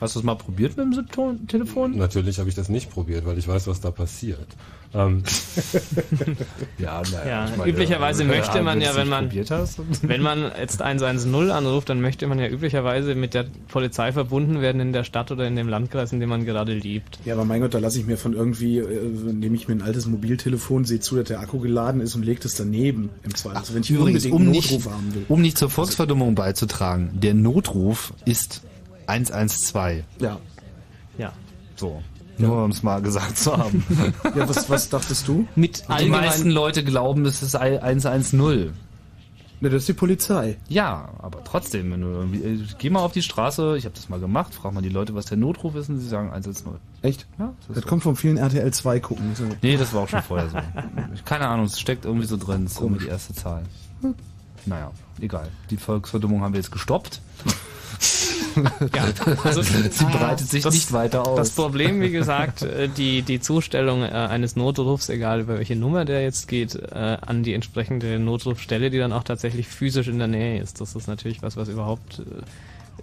[0.00, 1.96] Hast du es mal probiert mit dem Telefon?
[1.96, 4.48] Natürlich habe ich das nicht probiert, weil ich weiß, was da passiert.
[4.92, 5.22] Ähm.
[6.78, 9.30] ja, naja, ja, meine, üblicherweise ja, möchte man ja, wenn man
[10.02, 14.80] wenn man jetzt 110 anruft, dann möchte man ja üblicherweise mit der Polizei verbunden werden
[14.80, 17.18] in der Stadt oder in dem Landkreis, in dem man gerade lebt.
[17.24, 19.82] Ja, aber mein Gott, da lasse ich mir von irgendwie, äh, nehme ich mir ein
[19.82, 23.58] altes Mobiltelefon, sehe zu, dass der Akku geladen ist und lege das daneben im Zweifel.
[23.58, 24.80] Also wenn ich übrigens um nicht,
[25.28, 28.62] um nicht zur Volksverdummung beizutragen, der Notruf ist
[29.06, 30.04] 112.
[30.18, 30.38] Ja.
[31.18, 31.32] Ja.
[31.76, 32.02] So.
[32.38, 33.84] Nur um es mal gesagt zu haben.
[34.34, 35.46] ja, was, was dachtest du?
[35.54, 38.72] Mit die meisten Leute glauben, es ist 110.
[39.60, 40.58] Ne, das ist die Polizei.
[40.68, 44.08] Ja, aber trotzdem, wenn du irgendwie, äh, geh mal auf die Straße, ich habe das
[44.08, 46.72] mal gemacht, frag mal die Leute, was der Notruf ist und sie sagen 110.
[47.02, 47.26] Echt?
[47.38, 47.54] Ja.
[47.68, 49.34] Das, das kommt von vielen RTL 2 gucken.
[49.34, 49.44] So.
[49.62, 50.58] Nee, das war auch schon vorher so.
[51.24, 53.62] Keine Ahnung, es steckt irgendwie so drin, es ist irgendwie die erste Zahl.
[54.02, 54.14] Hm.
[54.66, 55.48] Naja, egal.
[55.70, 57.20] Die Volksverdummung haben wir jetzt gestoppt
[58.94, 59.04] ja,
[59.42, 61.36] also, sie breitet sich das, nicht weiter aus.
[61.36, 66.04] Das Problem, wie gesagt, äh, die, die Zustellung äh, eines Notrufs, egal über welche Nummer
[66.04, 70.28] der jetzt geht, äh, an die entsprechende Notrufstelle, die dann auch tatsächlich physisch in der
[70.28, 70.80] Nähe ist.
[70.80, 72.22] Das ist natürlich was, was überhaupt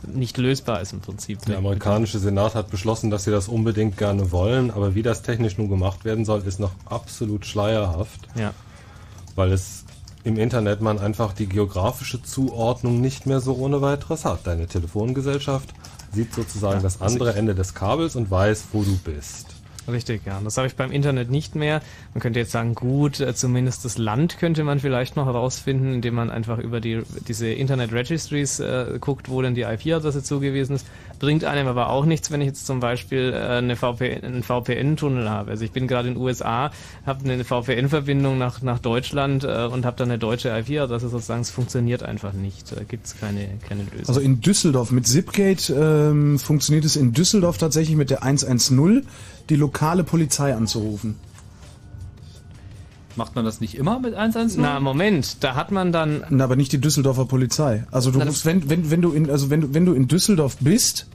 [0.08, 1.42] nicht lösbar ist im Prinzip.
[1.46, 5.58] Der amerikanische Senat hat beschlossen, dass sie das unbedingt gerne wollen, aber wie das technisch
[5.58, 8.28] nun gemacht werden soll, ist noch absolut schleierhaft.
[8.36, 8.54] Ja.
[9.36, 9.86] Weil es
[10.24, 14.46] im Internet man einfach die geografische Zuordnung nicht mehr so ohne weiteres hat.
[14.46, 15.74] Deine Telefongesellschaft
[16.12, 19.51] sieht sozusagen das andere Ende des Kabels und weiß, wo du bist.
[19.88, 20.40] Richtig, ja.
[20.44, 21.82] Das habe ich beim Internet nicht mehr.
[22.14, 26.16] Man könnte jetzt sagen, gut, äh, zumindest das Land könnte man vielleicht noch herausfinden, indem
[26.16, 30.86] man einfach über die, diese Internet Registries äh, guckt, wo denn die IP-Adresse zugewiesen ist.
[31.20, 35.30] Bringt einem aber auch nichts, wenn ich jetzt zum Beispiel äh, eine VPN, einen VPN-Tunnel
[35.30, 35.52] habe.
[35.52, 36.72] Also ich bin gerade in den USA,
[37.06, 41.42] habe eine VPN-Verbindung nach, nach Deutschland äh, und habe dann eine deutsche IP-Adresse sozusagen.
[41.42, 42.72] Es funktioniert einfach nicht.
[42.76, 44.08] Da gibt es keine, keine Lösung.
[44.08, 49.06] Also in Düsseldorf mit Zipgate ähm, funktioniert es in Düsseldorf tatsächlich mit der 110
[49.50, 51.16] die lokale Polizei anzurufen.
[53.18, 54.62] Macht man das nicht immer mit 110?
[54.62, 56.24] Na, Moment, da hat man dann.
[56.30, 57.84] Na, aber nicht die Düsseldorfer Polizei.
[57.92, 60.08] Also du Na, rufst, wenn, wenn, wenn du in, also wenn du, wenn du in
[60.08, 61.08] Düsseldorf bist,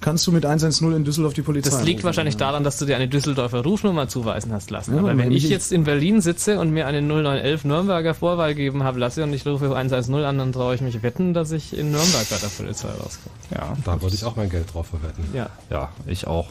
[0.00, 2.06] kannst du mit 110 in Düsseldorf die Polizei Das liegt rufen.
[2.06, 4.94] wahrscheinlich daran, dass du dir eine Düsseldorfer Rufnummer zuweisen hast lassen.
[4.94, 8.56] Ja, Aber wenn ich ich- jetzt in Berlin sitze und mir eine 0911 Nürnberger Vorwahl
[8.56, 11.76] gegeben habe lasse und ich rufe 110 an, dann traue ich mich wetten, dass ich
[11.76, 13.36] in Nürnberg bei der Polizei rauskomme.
[13.54, 13.76] Ja.
[13.84, 15.22] Da würde ich auch mein Geld drauf verwetten.
[15.32, 15.50] Ja.
[15.70, 16.48] Ja, ich auch.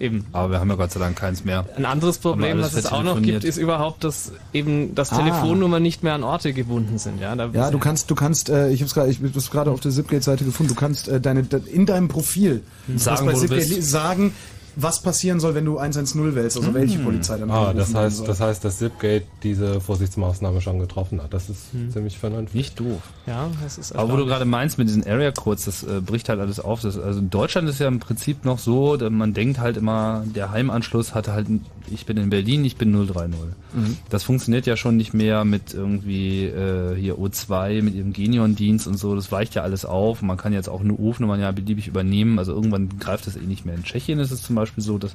[0.00, 0.24] Eben.
[0.32, 1.66] Aber wir haben ja Gott sei Dank keins mehr.
[1.76, 5.18] Ein anderes Problem, was es auch noch gibt, ist überhaupt, dass eben, dass Ah.
[5.18, 7.20] Telefonnummern nicht mehr an Orte gebunden sind.
[7.20, 10.44] Ja, da Ja, du kannst, du kannst, äh, ich habe es gerade, auf der Zipgate-Seite
[10.44, 10.72] gefunden.
[10.74, 12.62] Du kannst äh, deine de- in deinem Profil
[12.96, 14.32] Sagen, bei wo du Zipgate sagen,
[14.76, 18.26] was passieren soll, wenn du 110 wählst, also welche Polizei dann Ah, das heißt, soll.
[18.28, 21.34] das heißt, dass Zipgate diese Vorsichtsmaßnahme schon getroffen hat.
[21.34, 21.90] Das ist Hm.
[21.90, 22.54] ziemlich vernünftig.
[22.54, 23.02] Nicht doof.
[23.30, 26.28] Ja, das ist Aber wo du gerade meinst mit diesen Area Codes, das äh, bricht
[26.28, 26.80] halt alles auf.
[26.80, 30.50] Das, also in Deutschland ist ja im Prinzip noch so, man denkt halt immer, der
[30.50, 31.46] Heimanschluss hatte halt,
[31.92, 33.36] ich bin in Berlin, ich bin 030.
[33.72, 33.96] Mhm.
[34.08, 38.96] Das funktioniert ja schon nicht mehr mit irgendwie äh, hier O2, mit ihrem Genion-Dienst und
[38.98, 39.14] so.
[39.14, 40.22] Das weicht ja alles auf.
[40.22, 42.36] Man kann jetzt auch eine Rufnummer ja beliebig übernehmen.
[42.40, 43.76] Also irgendwann greift das eh nicht mehr.
[43.76, 45.14] In Tschechien ist es zum Beispiel so, dass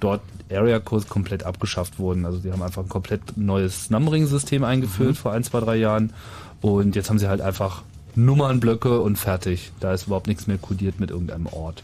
[0.00, 2.24] dort Area Codes komplett abgeschafft wurden.
[2.24, 5.14] Also die haben einfach ein komplett neues Numbering-System eingeführt Mhm.
[5.16, 6.14] vor ein, zwei, drei Jahren.
[6.60, 7.82] Und jetzt haben sie halt einfach
[8.14, 9.72] Nummernblöcke und fertig.
[9.80, 11.82] Da ist überhaupt nichts mehr kodiert mit irgendeinem Ort.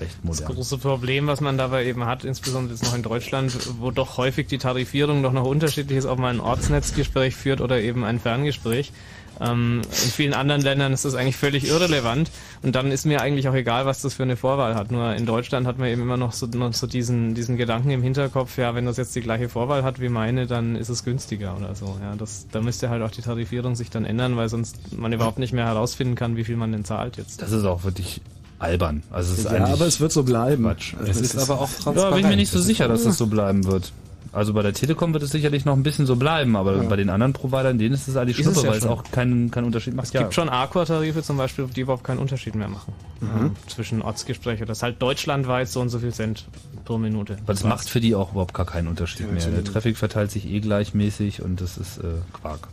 [0.00, 3.90] Echt Das große Problem, was man dabei eben hat, insbesondere jetzt noch in Deutschland, wo
[3.90, 8.04] doch häufig die Tarifierung doch noch unterschiedlich ist, ob man ein Ortsnetzgespräch führt oder eben
[8.04, 8.92] ein Ferngespräch.
[9.40, 12.30] Ähm, in vielen anderen Ländern ist das eigentlich völlig irrelevant
[12.62, 14.90] und dann ist mir eigentlich auch egal, was das für eine Vorwahl hat.
[14.90, 18.02] Nur in Deutschland hat man eben immer noch so, noch so diesen, diesen Gedanken im
[18.02, 21.56] Hinterkopf, ja, wenn das jetzt die gleiche Vorwahl hat wie meine, dann ist es günstiger
[21.56, 21.96] oder so.
[22.02, 25.38] Ja, das, da müsste halt auch die Tarifierung sich dann ändern, weil sonst man überhaupt
[25.38, 27.42] nicht mehr herausfinden kann, wie viel man denn zahlt jetzt.
[27.42, 28.20] Das ist auch wirklich
[28.58, 29.02] albern.
[29.10, 30.64] Also es ist Ja, aber es wird so bleiben.
[30.64, 30.94] Quatsch.
[30.98, 31.98] Also es es ist ist- aber auch transparent.
[32.04, 33.92] Ja, bin ich mir nicht so sicher, dass das so bleiben wird.
[34.36, 36.82] Also bei der Telekom wird es sicherlich noch ein bisschen so bleiben, aber Ja.
[36.82, 38.92] bei den anderen Providern, denen ist es eigentlich es schnuppe, ja weil es schon.
[38.92, 40.06] auch keinen keinen Unterschied macht.
[40.06, 42.92] Es gibt schon Aqua-Tarife zum Beispiel, die überhaupt keinen Unterschied mehr machen.
[43.20, 43.28] Mhm.
[43.40, 46.46] Ähm, zwischen Ortsgespräch oder das ist halt deutschlandweit so und so viel Cent
[46.84, 47.38] pro Minute.
[47.46, 49.44] Weil das macht für die auch überhaupt gar keinen Unterschied mehr.
[49.46, 49.64] Der.
[49.64, 52.02] Traffic verteilt sich eh gleichmäßig und das ist äh,
[52.38, 52.68] Quark.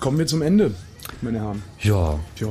[0.00, 0.72] Kommen wir zum Ende,
[1.20, 1.62] meine Herren.
[1.80, 2.18] Ja.
[2.40, 2.48] Ja.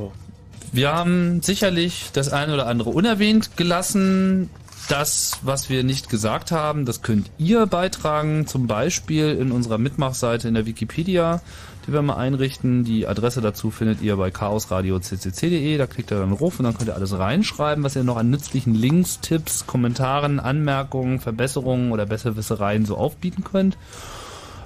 [0.71, 4.49] Wir haben sicherlich das eine oder andere unerwähnt gelassen.
[4.89, 10.47] Das, was wir nicht gesagt haben, das könnt ihr beitragen, zum Beispiel in unserer Mitmachseite
[10.47, 11.41] in der Wikipedia,
[11.85, 12.83] die wir mal einrichten.
[12.83, 15.77] Die Adresse dazu findet ihr bei chaosradio.ccc.de.
[15.77, 18.29] Da klickt ihr dann Ruf und dann könnt ihr alles reinschreiben, was ihr noch an
[18.29, 23.77] nützlichen Links, Tipps, Kommentaren, Anmerkungen, Verbesserungen oder Besserwissereien so aufbieten könnt.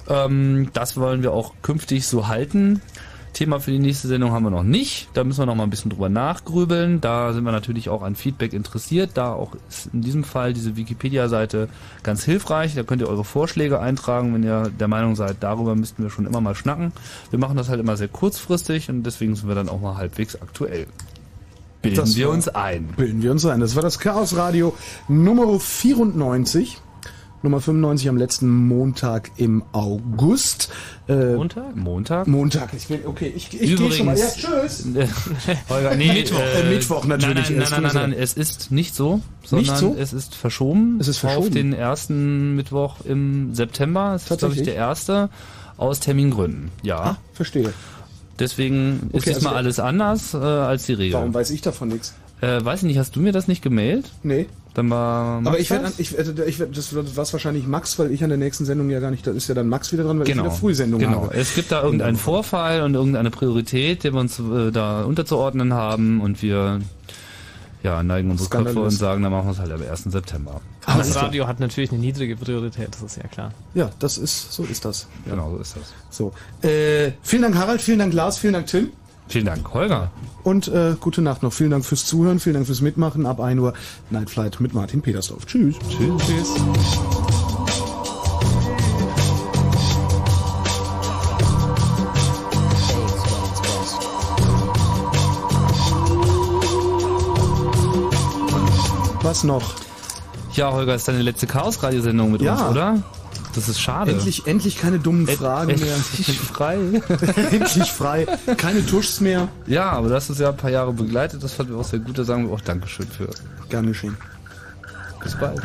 [0.08, 2.80] Ähm, das wollen wir auch künftig so halten.
[3.36, 5.08] Thema für die nächste Sendung haben wir noch nicht.
[5.12, 7.00] Da müssen wir noch mal ein bisschen drüber nachgrübeln.
[7.02, 9.10] Da sind wir natürlich auch an Feedback interessiert.
[9.14, 11.68] Da auch ist in diesem Fall diese Wikipedia-Seite
[12.02, 12.74] ganz hilfreich.
[12.74, 16.26] Da könnt ihr eure Vorschläge eintragen, wenn ihr der Meinung seid, darüber müssten wir schon
[16.26, 16.92] immer mal schnacken.
[17.30, 20.40] Wir machen das halt immer sehr kurzfristig und deswegen sind wir dann auch mal halbwegs
[20.40, 20.86] aktuell.
[21.82, 22.86] Bilden Das wir war- uns ein.
[22.96, 23.60] Bilden wir uns ein.
[23.60, 24.74] Das war das Chaos Radio
[25.08, 26.78] Nummer 94.
[27.42, 30.70] Nummer 95 am letzten Montag im August.
[31.08, 31.76] Äh, Montag?
[31.76, 32.26] Montag?
[32.26, 32.74] Montag.
[32.74, 34.16] Ich bin, okay, ich, ich gehe schon mal.
[34.18, 34.84] Ja, tschüss.
[35.68, 37.50] Holger, nee, Mittwoch, äh, Mittwoch natürlich.
[37.50, 39.96] Nein, nein, nein, nein, nein, nein, es ist nicht so, sondern Nicht so?
[39.98, 40.96] es ist verschoben.
[41.00, 41.46] Es ist verschoben.
[41.46, 44.14] Auf den ersten Mittwoch im September.
[44.16, 45.28] Es ist, glaube ich, der erste.
[45.76, 46.70] Aus Termingründen.
[46.82, 46.98] Ja.
[46.98, 47.70] Ah, verstehe.
[48.38, 51.14] Deswegen ist Okay, diesmal also- alles anders äh, als die Regel.
[51.18, 52.14] Warum weiß ich davon nichts?
[52.40, 54.10] Äh, weiß ich nicht, hast du mir das nicht gemeldet?
[54.22, 54.46] Nee.
[54.76, 55.98] Dann war Max Aber ich werde, das?
[55.98, 59.00] ich, ich werde, das war es wahrscheinlich Max, weil ich an der nächsten Sendung ja
[59.00, 60.42] gar nicht, da ist ja dann Max wieder dran, weil Genau.
[60.42, 61.22] ich wieder Frühsendung genau.
[61.22, 61.34] habe.
[61.34, 66.20] Es gibt da irgendeinen Vorfall und irgendeine Priorität, die wir uns äh, da unterzuordnen haben
[66.20, 66.80] und wir
[67.82, 68.92] ja, neigen unsere Köpfe Skandalös.
[68.92, 70.02] und sagen, dann machen wir es halt am 1.
[70.04, 70.60] September.
[70.84, 73.52] Das Radio hat natürlich eine niedrige Priorität, das ist ja klar.
[73.72, 75.08] Ja, das ist, so ist das.
[75.24, 75.94] Genau, so ist das.
[76.10, 76.32] So.
[76.68, 78.90] Äh, vielen Dank Harald, vielen Dank Lars, vielen Dank Tim.
[79.28, 80.10] Vielen Dank, Holger.
[80.44, 81.52] Und äh, gute Nacht noch.
[81.52, 83.26] Vielen Dank fürs Zuhören, vielen Dank fürs Mitmachen.
[83.26, 83.72] Ab 1 Uhr
[84.10, 85.44] Night Flight mit Martin Petersdorf.
[85.46, 85.76] Tschüss.
[85.88, 86.22] Tschüss.
[86.24, 86.54] Tschüss.
[99.22, 99.62] Was noch?
[100.52, 102.54] Ja, Holger, ist deine letzte Chaos-Radiosendung mit Ja.
[102.54, 103.02] uns, oder?
[103.56, 104.12] Das ist schade.
[104.12, 105.94] Endlich, endlich keine dummen Fragen mehr.
[105.94, 106.76] Endlich frei.
[107.50, 108.26] endlich frei.
[108.58, 109.48] Keine Tuschs mehr.
[109.66, 111.42] Ja, aber hast uns ja ein paar Jahre begleitet.
[111.42, 112.18] Das fanden wir auch sehr gut.
[112.18, 113.28] Da sagen wir auch Dankeschön für.
[113.70, 114.16] Gern geschehen.
[115.22, 115.62] Bis bald.